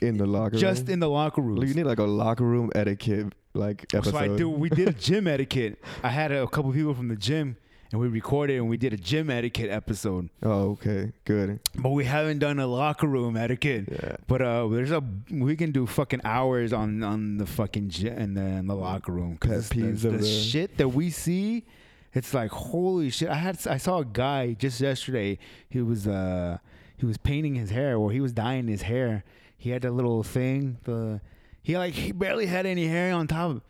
In 0.01 0.17
the 0.17 0.27
locker 0.27 0.53
room. 0.55 0.61
just 0.61 0.83
room. 0.85 0.91
in 0.95 1.01
the 1.01 1.09
locker 1.09 1.41
room. 1.43 1.63
you 1.65 1.75
need 1.75 1.85
like 1.87 1.99
a 1.99 2.05
locker 2.05 2.45
room 2.45 2.71
etiquette 2.75 3.33
like 3.55 3.83
episode. 3.95 4.11
So 4.13 4.19
I 4.19 4.29
do. 4.37 4.49
We 4.51 4.69
did 4.69 4.89
a 4.89 4.93
gym 5.07 5.27
etiquette. 5.29 5.79
I 6.03 6.09
had 6.09 6.33
a, 6.33 6.47
couple 6.49 6.73
people 6.73 6.93
from 6.95 7.07
the 7.09 7.15
gym, 7.17 7.57
and 7.93 8.01
we 8.01 8.09
recorded 8.09 8.57
and 8.57 8.69
we 8.69 8.77
did 8.77 8.93
a 8.93 8.97
gym 8.97 9.31
etiquette 9.31 9.71
episode. 9.71 10.29
Oh, 10.43 10.71
okay, 10.73 11.13
good. 11.25 11.61
But 11.79 11.91
we 11.91 12.05
haven't 12.05 12.41
done 12.41 12.59
a 12.59 12.67
locker 12.67 13.07
room 13.07 13.37
etiquette. 13.37 13.85
Yeah. 13.93 14.17
But 14.27 14.43
uh, 14.43 14.67
there's 14.69 14.91
a 14.91 15.05
we 15.31 15.55
can 15.55 15.71
do 15.71 15.87
fucking 15.87 16.23
hours 16.25 16.73
on 16.73 17.05
on 17.05 17.37
the 17.37 17.47
fucking 17.47 17.91
gym 17.91 18.19
and 18.19 18.37
the, 18.37 18.41
in 18.43 18.67
the 18.67 18.75
locker 18.75 19.13
room 19.13 19.39
because 19.41 19.69
the, 19.69 19.83
the 19.93 20.11
the- 20.19 20.27
shit 20.27 20.77
that 20.79 20.89
we 20.89 21.11
see, 21.11 21.65
it's 22.13 22.35
like 22.35 22.51
holy 22.51 23.11
shit. 23.11 23.29
I 23.29 23.37
had 23.37 23.65
I 23.69 23.77
saw 23.77 23.99
a 23.99 24.05
guy 24.05 24.55
just 24.55 24.81
yesterday. 24.81 25.39
He 25.69 25.81
was 25.81 26.09
uh 26.09 26.59
he 26.97 27.07
was 27.07 27.17
painting 27.19 27.55
his 27.55 27.71
hair 27.71 27.97
or 27.97 28.11
he 28.13 28.21
was 28.21 28.33
dyeing 28.33 28.69
his 28.69 28.83
hair. 28.83 29.25
He 29.57 29.71
had 29.71 29.83
that 29.83 29.93
little 29.93 30.23
thing. 30.23 30.79
The 30.85 31.21
he 31.63 31.77
like 31.79 31.95
he 31.95 32.13
barely 32.13 32.47
had 32.47 32.67
any 32.67 32.87
hair 32.87 33.13
on 33.15 33.27
top, 33.27 33.63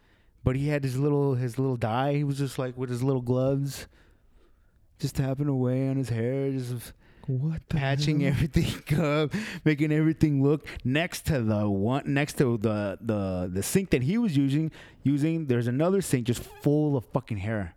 but 0.43 0.57
he 0.57 0.69
had 0.69 0.83
his 0.85 0.99
little 0.99 1.35
his 1.35 1.59
little 1.59 1.77
dye. 1.77 2.15
He 2.15 2.25
was 2.25 2.39
just 2.39 2.59
like 2.59 2.77
with 2.77 2.91
his 2.91 3.03
little 3.03 3.23
gloves, 3.23 3.87
just 4.99 5.17
tapping 5.17 5.49
away 5.49 5.89
on 5.89 5.97
his 5.97 6.09
hair, 6.09 6.51
just 6.51 6.93
What 7.27 7.63
the 7.69 7.77
patching 7.77 8.21
hell? 8.21 8.31
everything 8.31 8.99
up, 9.01 9.33
making 9.65 9.93
everything 9.93 10.43
look 10.43 10.67
next 10.85 11.27
to 11.27 11.41
the 11.41 11.69
one 11.69 12.03
next 12.13 12.39
to 12.39 12.57
the 12.59 12.99
the 13.01 13.51
the 13.53 13.63
sink 13.63 13.91
that 13.91 14.03
he 14.03 14.19
was 14.19 14.37
using. 14.37 14.71
Using 15.03 15.47
there's 15.47 15.67
another 15.67 16.01
sink 16.03 16.27
just 16.27 16.43
full 16.43 16.97
of 16.97 17.05
fucking 17.07 17.39
hair, 17.39 17.75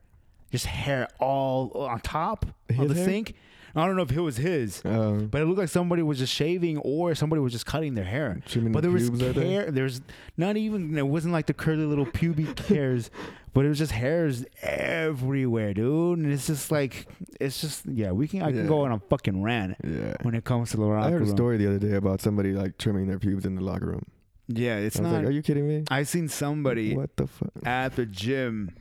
just 0.52 0.65
hair 0.65 1.07
all 1.19 1.72
uh, 1.76 1.80
on 1.94 1.99
top 1.99 2.45
of 2.69 2.88
the 2.88 2.94
hair? 2.95 3.06
sink. 3.06 3.36
I 3.78 3.86
don't 3.86 3.95
know 3.95 4.02
if 4.02 4.12
it 4.12 4.20
was 4.20 4.38
his, 4.38 4.82
Um, 4.84 5.28
but 5.28 5.41
it 5.41 5.45
looked 5.45 5.60
like 5.60 5.70
somebody 5.70 6.02
was 6.02 6.18
just 6.18 6.34
shaving 6.34 6.78
or 6.80 7.14
somebody 7.16 7.40
was 7.41 7.54
just 7.54 7.66
cutting 7.66 7.94
their 7.94 8.06
hair. 8.06 8.41
trimming 8.48 8.74
But 8.74 8.82
there 8.82 8.91
was 8.91 9.08
hair. 9.36 9.70
There's 9.72 10.02
not 10.36 10.58
even. 10.58 10.98
It 10.98 11.08
wasn't 11.08 11.34
like 11.34 11.45
the 11.45 11.54
curly 11.54 11.86
little 11.86 12.06
pubic 12.06 12.58
hairs, 12.68 13.12
but 13.54 13.66
it 13.66 13.70
was 13.70 13.78
just 13.78 13.91
hairs 13.91 14.44
everywhere, 14.64 15.74
dude. 15.74 16.20
And 16.20 16.32
it's 16.32 16.48
just 16.48 16.72
like, 16.72 17.08
it's 17.40 17.62
just 17.62 17.86
yeah. 17.86 18.12
We 18.12 18.28
can. 18.28 18.41
I 18.41 18.52
can 18.52 18.68
go 18.68 18.82
on 18.86 18.91
a 18.91 18.99
fucking 19.10 19.41
rant 19.44 19.78
Yeah. 19.84 20.16
when 20.24 20.34
it 20.36 20.44
comes 20.44 20.72
to 20.72 20.78
the 20.78 20.84
locker 20.84 20.95
room. 20.95 21.04
I 21.06 21.12
heard 21.12 21.22
a 21.22 21.28
story 21.28 21.58
the 21.58 21.68
other 21.68 21.80
day 21.80 21.94
about 21.95 22.22
somebody 22.22 22.54
like 22.54 22.78
trimming 22.78 23.08
their 23.08 23.20
pubes 23.20 23.45
in 23.45 23.56
the 23.56 23.62
locker 23.62 23.86
room. 23.86 24.04
Yeah, 24.48 24.78
it's 24.78 24.98
I 24.98 25.04
was 25.04 25.12
not. 25.12 25.18
like, 25.20 25.28
are 25.28 25.32
you 25.32 25.41
kidding 25.41 25.68
me? 25.68 25.84
I 25.91 26.04
seen 26.04 26.30
somebody 26.30 26.95
What 26.95 27.16
the 27.18 27.28
fuck? 27.28 27.52
at 27.66 27.95
the 27.98 28.06
gym, 28.06 28.72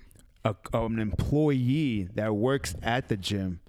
a, 0.44 0.54
an 0.72 0.98
employee 1.00 2.08
that 2.14 2.34
works 2.36 2.74
at 2.82 3.08
the 3.08 3.16
gym 3.16 3.60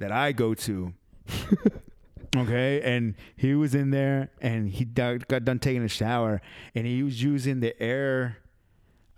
that 0.00 0.10
I 0.10 0.32
go 0.32 0.54
to. 0.54 0.92
okay, 2.36 2.80
and 2.82 3.14
he 3.36 3.54
was 3.54 3.74
in 3.74 3.90
there 3.90 4.30
and 4.40 4.68
he 4.68 4.84
got 4.84 5.44
done 5.44 5.58
taking 5.60 5.82
a 5.84 5.88
shower 5.88 6.40
and 6.74 6.86
he 6.86 7.02
was 7.02 7.22
using 7.22 7.60
the 7.60 7.80
air, 7.80 8.38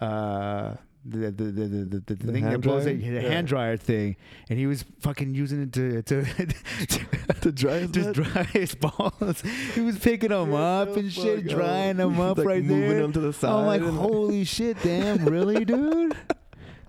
uh, 0.01 0.75
the 1.05 1.31
the 1.31 1.45
the 1.45 1.51
the, 1.51 2.01
the, 2.01 2.15
the, 2.15 2.33
thing 2.33 2.45
that 2.45 2.61
blows 2.61 2.87
it, 2.87 3.01
the 3.01 3.07
Yeah. 3.07 3.21
hand 3.23 3.49
dryer 3.49 3.77
thing, 3.77 4.15
and 4.49 4.59
he 4.59 4.67
was 4.67 4.85
fucking 5.01 5.35
using 5.35 5.63
it 5.63 5.73
to 5.73 6.03
to, 6.03 6.25
to 7.41 7.51
dry 7.53 7.79
his 7.81 7.91
just 7.91 8.13
dry 8.13 8.43
his 8.45 8.75
balls. 8.77 9.43
He 9.75 9.81
was 9.81 9.99
picking 9.99 10.29
them 10.31 10.55
up 10.55 10.95
the 10.95 11.01
and 11.01 11.13
shit, 11.13 11.49
drying 11.49 11.97
them 11.97 12.21
up 12.29 12.39
Like, 12.39 12.47
right 12.47 12.63
moving 12.65 12.89
there. 12.91 13.03
them 13.03 13.13
to 13.15 13.21
the 13.21 13.33
side. 13.33 13.51
I'm 13.51 13.67
like, 13.67 13.83
holy 13.83 14.45
shit, 14.45 14.81
damn, 14.83 15.25
really, 15.25 15.65
dude? 15.65 16.17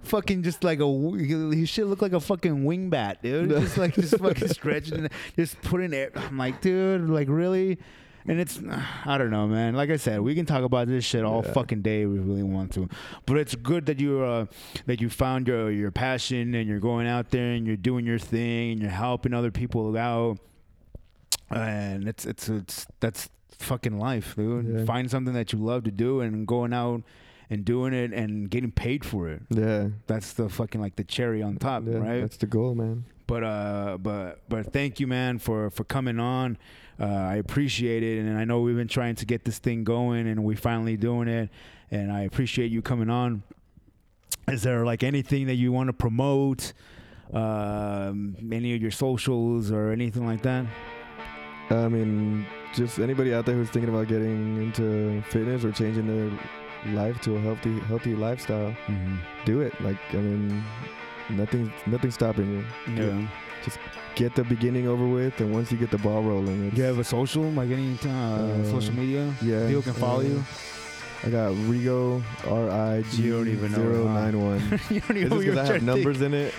Fucking 0.03 0.43
just 0.43 0.63
like 0.63 0.79
a 0.79 0.87
he 1.55 1.65
should 1.65 1.87
look 1.87 2.01
like 2.01 2.13
a 2.13 2.19
fucking 2.19 2.63
wingbat, 2.63 3.21
dude. 3.21 3.49
Just 3.61 3.77
like 3.77 3.95
just 3.95 4.17
fucking 4.17 4.47
stretching, 4.49 5.09
just 5.35 5.61
putting 5.61 5.93
it. 5.93 6.11
I'm 6.15 6.37
like, 6.37 6.61
dude, 6.61 7.09
like 7.09 7.27
really. 7.29 7.77
And 8.25 8.39
it's, 8.39 8.61
I 9.05 9.17
don't 9.17 9.31
know, 9.31 9.47
man. 9.47 9.75
Like 9.75 9.89
I 9.89 9.97
said, 9.97 10.21
we 10.21 10.33
can 10.33 10.45
talk 10.45 10.63
about 10.63 10.87
this 10.87 11.03
shit 11.03 11.23
all 11.25 11.43
Yeah. 11.45 11.51
fucking 11.51 11.81
day 11.81 12.03
if 12.03 12.09
we 12.09 12.19
really 12.19 12.43
want 12.43 12.71
to. 12.75 12.87
But 13.25 13.37
it's 13.37 13.53
good 13.55 13.85
that 13.87 13.99
you 13.99 14.21
uh 14.21 14.45
that 14.85 15.01
you 15.01 15.09
found 15.09 15.47
your 15.47 15.69
your 15.71 15.91
passion 15.91 16.55
and 16.55 16.69
you're 16.69 16.79
going 16.79 17.05
out 17.07 17.31
there 17.31 17.51
and 17.51 17.67
you're 17.67 17.75
doing 17.75 18.05
your 18.05 18.19
thing 18.19 18.71
and 18.73 18.81
you're 18.81 18.91
helping 18.91 19.33
other 19.33 19.51
people 19.51 19.97
out. 19.97 20.37
And 21.49 22.07
it's 22.07 22.25
it's 22.25 22.49
it's 22.49 22.87
that's 22.99 23.29
fucking 23.59 23.99
life, 23.99 24.35
dude. 24.35 24.67
Yeah. 24.79 24.85
Find 24.85 25.09
something 25.11 25.33
that 25.33 25.53
you 25.53 25.59
love 25.59 25.83
to 25.83 25.91
do 25.91 26.21
and 26.21 26.47
going 26.47 26.73
out 26.73 27.03
and 27.53 27.63
doing 27.63 27.93
it 27.93 28.11
and 28.11 28.49
getting 28.49 28.71
paid 28.71 29.05
for 29.05 29.29
it. 29.29 29.43
Yeah. 29.49 29.89
That's 30.07 30.33
the 30.33 30.49
fucking 30.49 30.81
like 30.81 30.95
the 30.95 31.03
cherry 31.03 31.41
on 31.41 31.57
top, 31.57 31.83
yeah, 31.85 31.97
right? 31.97 32.21
That's 32.21 32.37
the 32.37 32.47
goal, 32.47 32.75
man. 32.75 33.05
But 33.27 33.43
uh, 33.43 33.97
but 34.01 34.41
but 34.49 34.73
thank 34.73 34.99
you, 34.99 35.07
man, 35.07 35.39
for 35.39 35.69
for 35.69 35.83
coming 35.83 36.19
on. 36.19 36.57
Uh, 36.99 37.05
I 37.05 37.35
appreciate 37.35 38.03
it, 38.03 38.19
and 38.19 38.37
I 38.37 38.45
know 38.45 38.59
we've 38.61 38.75
been 38.75 38.87
trying 38.87 39.15
to 39.15 39.25
get 39.25 39.45
this 39.45 39.59
thing 39.59 39.83
going, 39.83 40.27
and 40.27 40.43
we 40.43 40.55
finally 40.55 40.97
doing 40.97 41.27
it. 41.27 41.49
And 41.89 42.11
I 42.11 42.21
appreciate 42.21 42.71
you 42.71 42.81
coming 42.81 43.09
on. 43.09 43.43
Is 44.47 44.63
there 44.63 44.85
like 44.85 45.03
anything 45.03 45.47
that 45.47 45.55
you 45.55 45.71
want 45.71 45.87
to 45.87 45.93
promote? 45.93 46.73
Um, 47.33 48.35
any 48.51 48.75
of 48.75 48.81
your 48.81 48.91
socials 48.91 49.71
or 49.71 49.91
anything 49.91 50.25
like 50.25 50.41
that? 50.43 50.65
I 51.69 51.87
mean, 51.87 52.45
just 52.75 52.99
anybody 52.99 53.33
out 53.33 53.45
there 53.45 53.55
who's 53.55 53.69
thinking 53.69 53.89
about 53.89 54.07
getting 54.07 54.57
into 54.61 55.21
fitness 55.29 55.63
or 55.63 55.71
changing 55.71 56.07
their 56.07 56.39
life 56.87 57.19
to 57.21 57.35
a 57.37 57.39
healthy, 57.39 57.79
healthy 57.81 58.15
lifestyle, 58.15 58.75
Mm-hmm. 58.87 59.15
do 59.45 59.61
it. 59.61 59.79
Like, 59.81 59.97
I 60.11 60.17
mean, 60.17 60.63
nothing, 61.29 61.71
nothing's 61.85 62.15
stopping 62.15 62.65
you. 62.87 62.93
Yeah. 63.03 63.27
Just 63.63 63.79
get 64.15 64.35
the 64.35 64.43
beginning 64.43 64.87
over 64.87 65.07
with, 65.07 65.39
and 65.39 65.53
once 65.53 65.71
you 65.71 65.77
get 65.77 65.89
the 65.89 65.97
ball 65.97 66.21
rolling, 66.21 66.67
it's, 66.67 66.77
you 66.77 66.83
have 66.83 66.99
a 66.99 67.03
social, 67.03 67.43
like 67.51 67.69
any 67.71 67.97
uh, 68.05 68.09
Uh, 68.09 68.63
social 68.65 68.93
media? 68.93 69.33
yeah, 69.41 69.65
People 69.67 69.81
can 69.83 69.93
follow 69.93 70.19
uh, 70.19 70.23
you. 70.23 70.43
I 71.25 71.29
got 71.29 71.53
Rigo 71.53 72.21
R 72.45 72.69
I 72.69 73.01
G 73.03 73.21
You 73.23 73.31
don't 73.37 73.47
even 73.47 73.71
know, 73.71 73.77
zero 73.77 74.07
nine 74.09 74.41
one. 74.41 74.59
you 74.89 74.99
don't 74.99 75.15
even 75.15 75.29
know 75.29 75.39
because 75.39 75.57
I 75.57 75.73
have 75.73 75.81
numbers 75.83 76.21
in 76.21 76.33
it? 76.33 76.53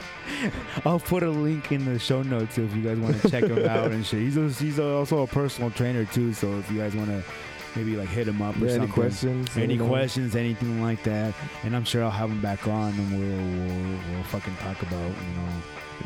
I'll 0.84 0.98
put 0.98 1.22
a 1.22 1.30
link 1.30 1.70
in 1.70 1.84
the 1.84 1.98
show 2.00 2.22
notes 2.22 2.58
if 2.58 2.74
you 2.74 2.82
guys 2.82 2.98
want 2.98 3.20
to 3.22 3.30
check 3.30 3.44
him 3.44 3.64
out 3.68 3.92
and 3.92 4.04
shit. 4.04 4.18
He's 4.20 4.36
a, 4.36 4.48
he's 4.48 4.80
also 4.80 5.22
a 5.22 5.26
personal 5.28 5.70
trainer 5.70 6.04
too, 6.06 6.32
so 6.32 6.58
if 6.58 6.68
you 6.72 6.78
guys 6.78 6.96
want 6.96 7.10
to 7.10 7.22
maybe 7.76 7.96
like 7.96 8.08
hit 8.08 8.28
him 8.28 8.40
up 8.42 8.56
or 8.56 8.68
something. 8.68 8.82
any 8.82 8.92
questions? 8.92 9.56
Any 9.56 9.78
let 9.78 9.88
questions, 9.88 10.36
anything 10.36 10.82
like 10.82 11.02
that, 11.04 11.34
and 11.62 11.74
I'm 11.74 11.84
sure 11.84 12.04
I'll 12.04 12.10
have 12.10 12.30
him 12.30 12.40
back 12.40 12.66
on, 12.66 12.92
and 12.92 13.18
we'll 13.18 13.88
we'll, 13.88 14.14
we'll 14.14 14.24
fucking 14.24 14.56
talk 14.56 14.80
about 14.82 15.12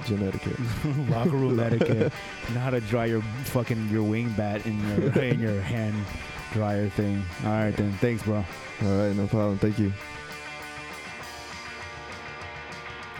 Gym 0.06 0.26
etiquette. 0.26 0.58
you 0.84 0.92
know 0.92 1.16
locker 1.16 1.30
room 1.30 1.60
etiquette, 1.60 2.12
and 2.46 2.56
how 2.58 2.70
to 2.70 2.80
dry 2.80 3.06
your 3.06 3.22
fucking 3.44 3.88
your 3.88 4.02
wing 4.02 4.32
bat 4.36 4.64
in 4.66 4.78
your 4.88 5.18
in 5.22 5.40
your 5.40 5.60
hand 5.60 5.96
dryer 6.52 6.88
thing. 6.88 7.22
All 7.44 7.50
right 7.50 7.76
then, 7.76 7.92
thanks, 7.94 8.22
bro. 8.22 8.36
All 8.36 8.98
right, 8.98 9.14
no 9.14 9.26
problem. 9.26 9.58
Thank 9.58 9.78
you. 9.78 9.92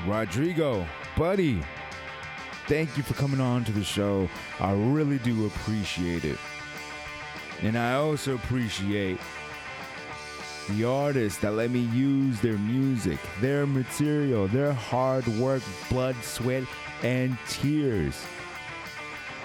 Rodrigo, 0.07 0.87
buddy, 1.17 1.61
thank 2.67 2.97
you 2.97 3.03
for 3.03 3.15
coming 3.15 3.41
on 3.41 3.65
to 3.65 3.73
the 3.73 3.83
show. 3.83 4.29
I 4.61 4.73
really 4.73 5.19
do 5.19 5.47
appreciate 5.47 6.25
it. 6.25 6.39
And 7.63 7.77
I 7.77 7.95
also 7.95 8.35
appreciate 8.35 9.19
the 10.71 10.85
artists 10.85 11.41
that 11.41 11.53
let 11.53 11.71
me 11.71 11.81
use 11.81 12.41
their 12.41 12.59
music, 12.59 13.19
their 13.41 13.67
material, 13.67 14.47
their 14.49 14.73
hard 14.73 15.27
work, 15.27 15.63
blood, 15.89 16.15
sweat, 16.23 16.65
and 17.03 17.37
tears. 17.49 18.25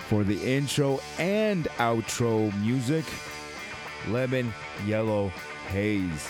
For 0.09 0.23
the 0.23 0.39
intro 0.43 0.99
and 1.17 1.65
outro 1.77 2.53
music, 2.61 3.05
Lemon 4.09 4.53
Yellow 4.85 5.29
Haze. 5.69 6.29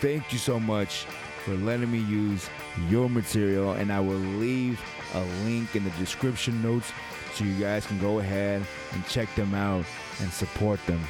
Thank 0.00 0.32
you 0.32 0.38
so 0.38 0.58
much 0.58 1.04
for 1.44 1.54
letting 1.54 1.92
me 1.92 1.98
use 1.98 2.48
your 2.88 3.08
material, 3.08 3.72
and 3.72 3.92
I 3.92 4.00
will 4.00 4.14
leave 4.14 4.80
a 5.14 5.20
link 5.44 5.76
in 5.76 5.84
the 5.84 5.90
description 5.90 6.60
notes 6.62 6.90
so 7.34 7.44
you 7.44 7.54
guys 7.60 7.86
can 7.86 8.00
go 8.00 8.18
ahead 8.18 8.66
and 8.92 9.06
check 9.06 9.32
them 9.34 9.54
out 9.54 9.84
and 10.20 10.32
support 10.32 10.84
them. 10.86 11.00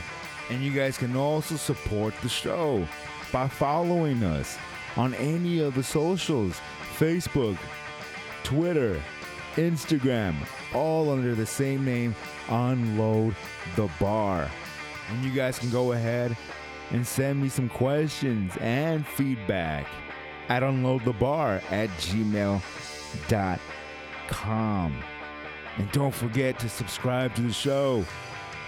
And 0.51 0.63
you 0.63 0.73
guys 0.73 0.99
can 0.99 1.17
also 1.17 1.57
support 1.57 2.15
the 2.23 2.29
show 2.29 2.87
by 3.33 3.49
following 3.49 4.23
us 4.23 4.59
on 4.97 5.15
any 5.15 5.61
of 5.61 5.75
the 5.75 5.83
socials 5.83 6.61
Facebook, 6.97 7.57
Twitter, 8.45 9.01
Instagram, 9.57 10.35
all 10.75 11.11
under 11.11 11.35
the 11.35 11.47
same 11.47 11.85
name 11.85 12.15
Unload 12.49 13.35
the 13.77 13.89
Bar. 13.99 14.51
And 15.11 15.25
you 15.25 15.31
guys 15.31 15.59
can 15.59 15.71
go 15.71 15.93
ahead 15.93 16.37
and 16.91 17.07
send 17.07 17.41
me 17.41 17.49
some 17.49 17.69
questions 17.69 18.53
and 18.61 19.07
feedback 19.07 19.87
at 20.49 20.63
unloadthebar 20.63 21.63
at 21.71 21.89
gmail.com. 21.91 22.63
And 25.79 25.91
don't 25.93 26.15
forget 26.15 26.59
to 26.59 26.69
subscribe 26.69 27.35
to 27.37 27.43
the 27.43 27.53
show, 27.53 28.05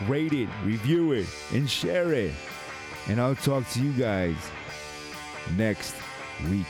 rate 0.07 0.33
it, 0.33 0.49
review 0.65 1.13
it, 1.13 1.27
and 1.53 1.69
share 1.69 2.13
it. 2.13 2.33
And 3.09 3.21
I'll 3.21 3.35
talk 3.35 3.69
to 3.71 3.83
you 3.83 3.93
guys 3.93 4.37
next 5.57 5.95
week. 6.51 6.67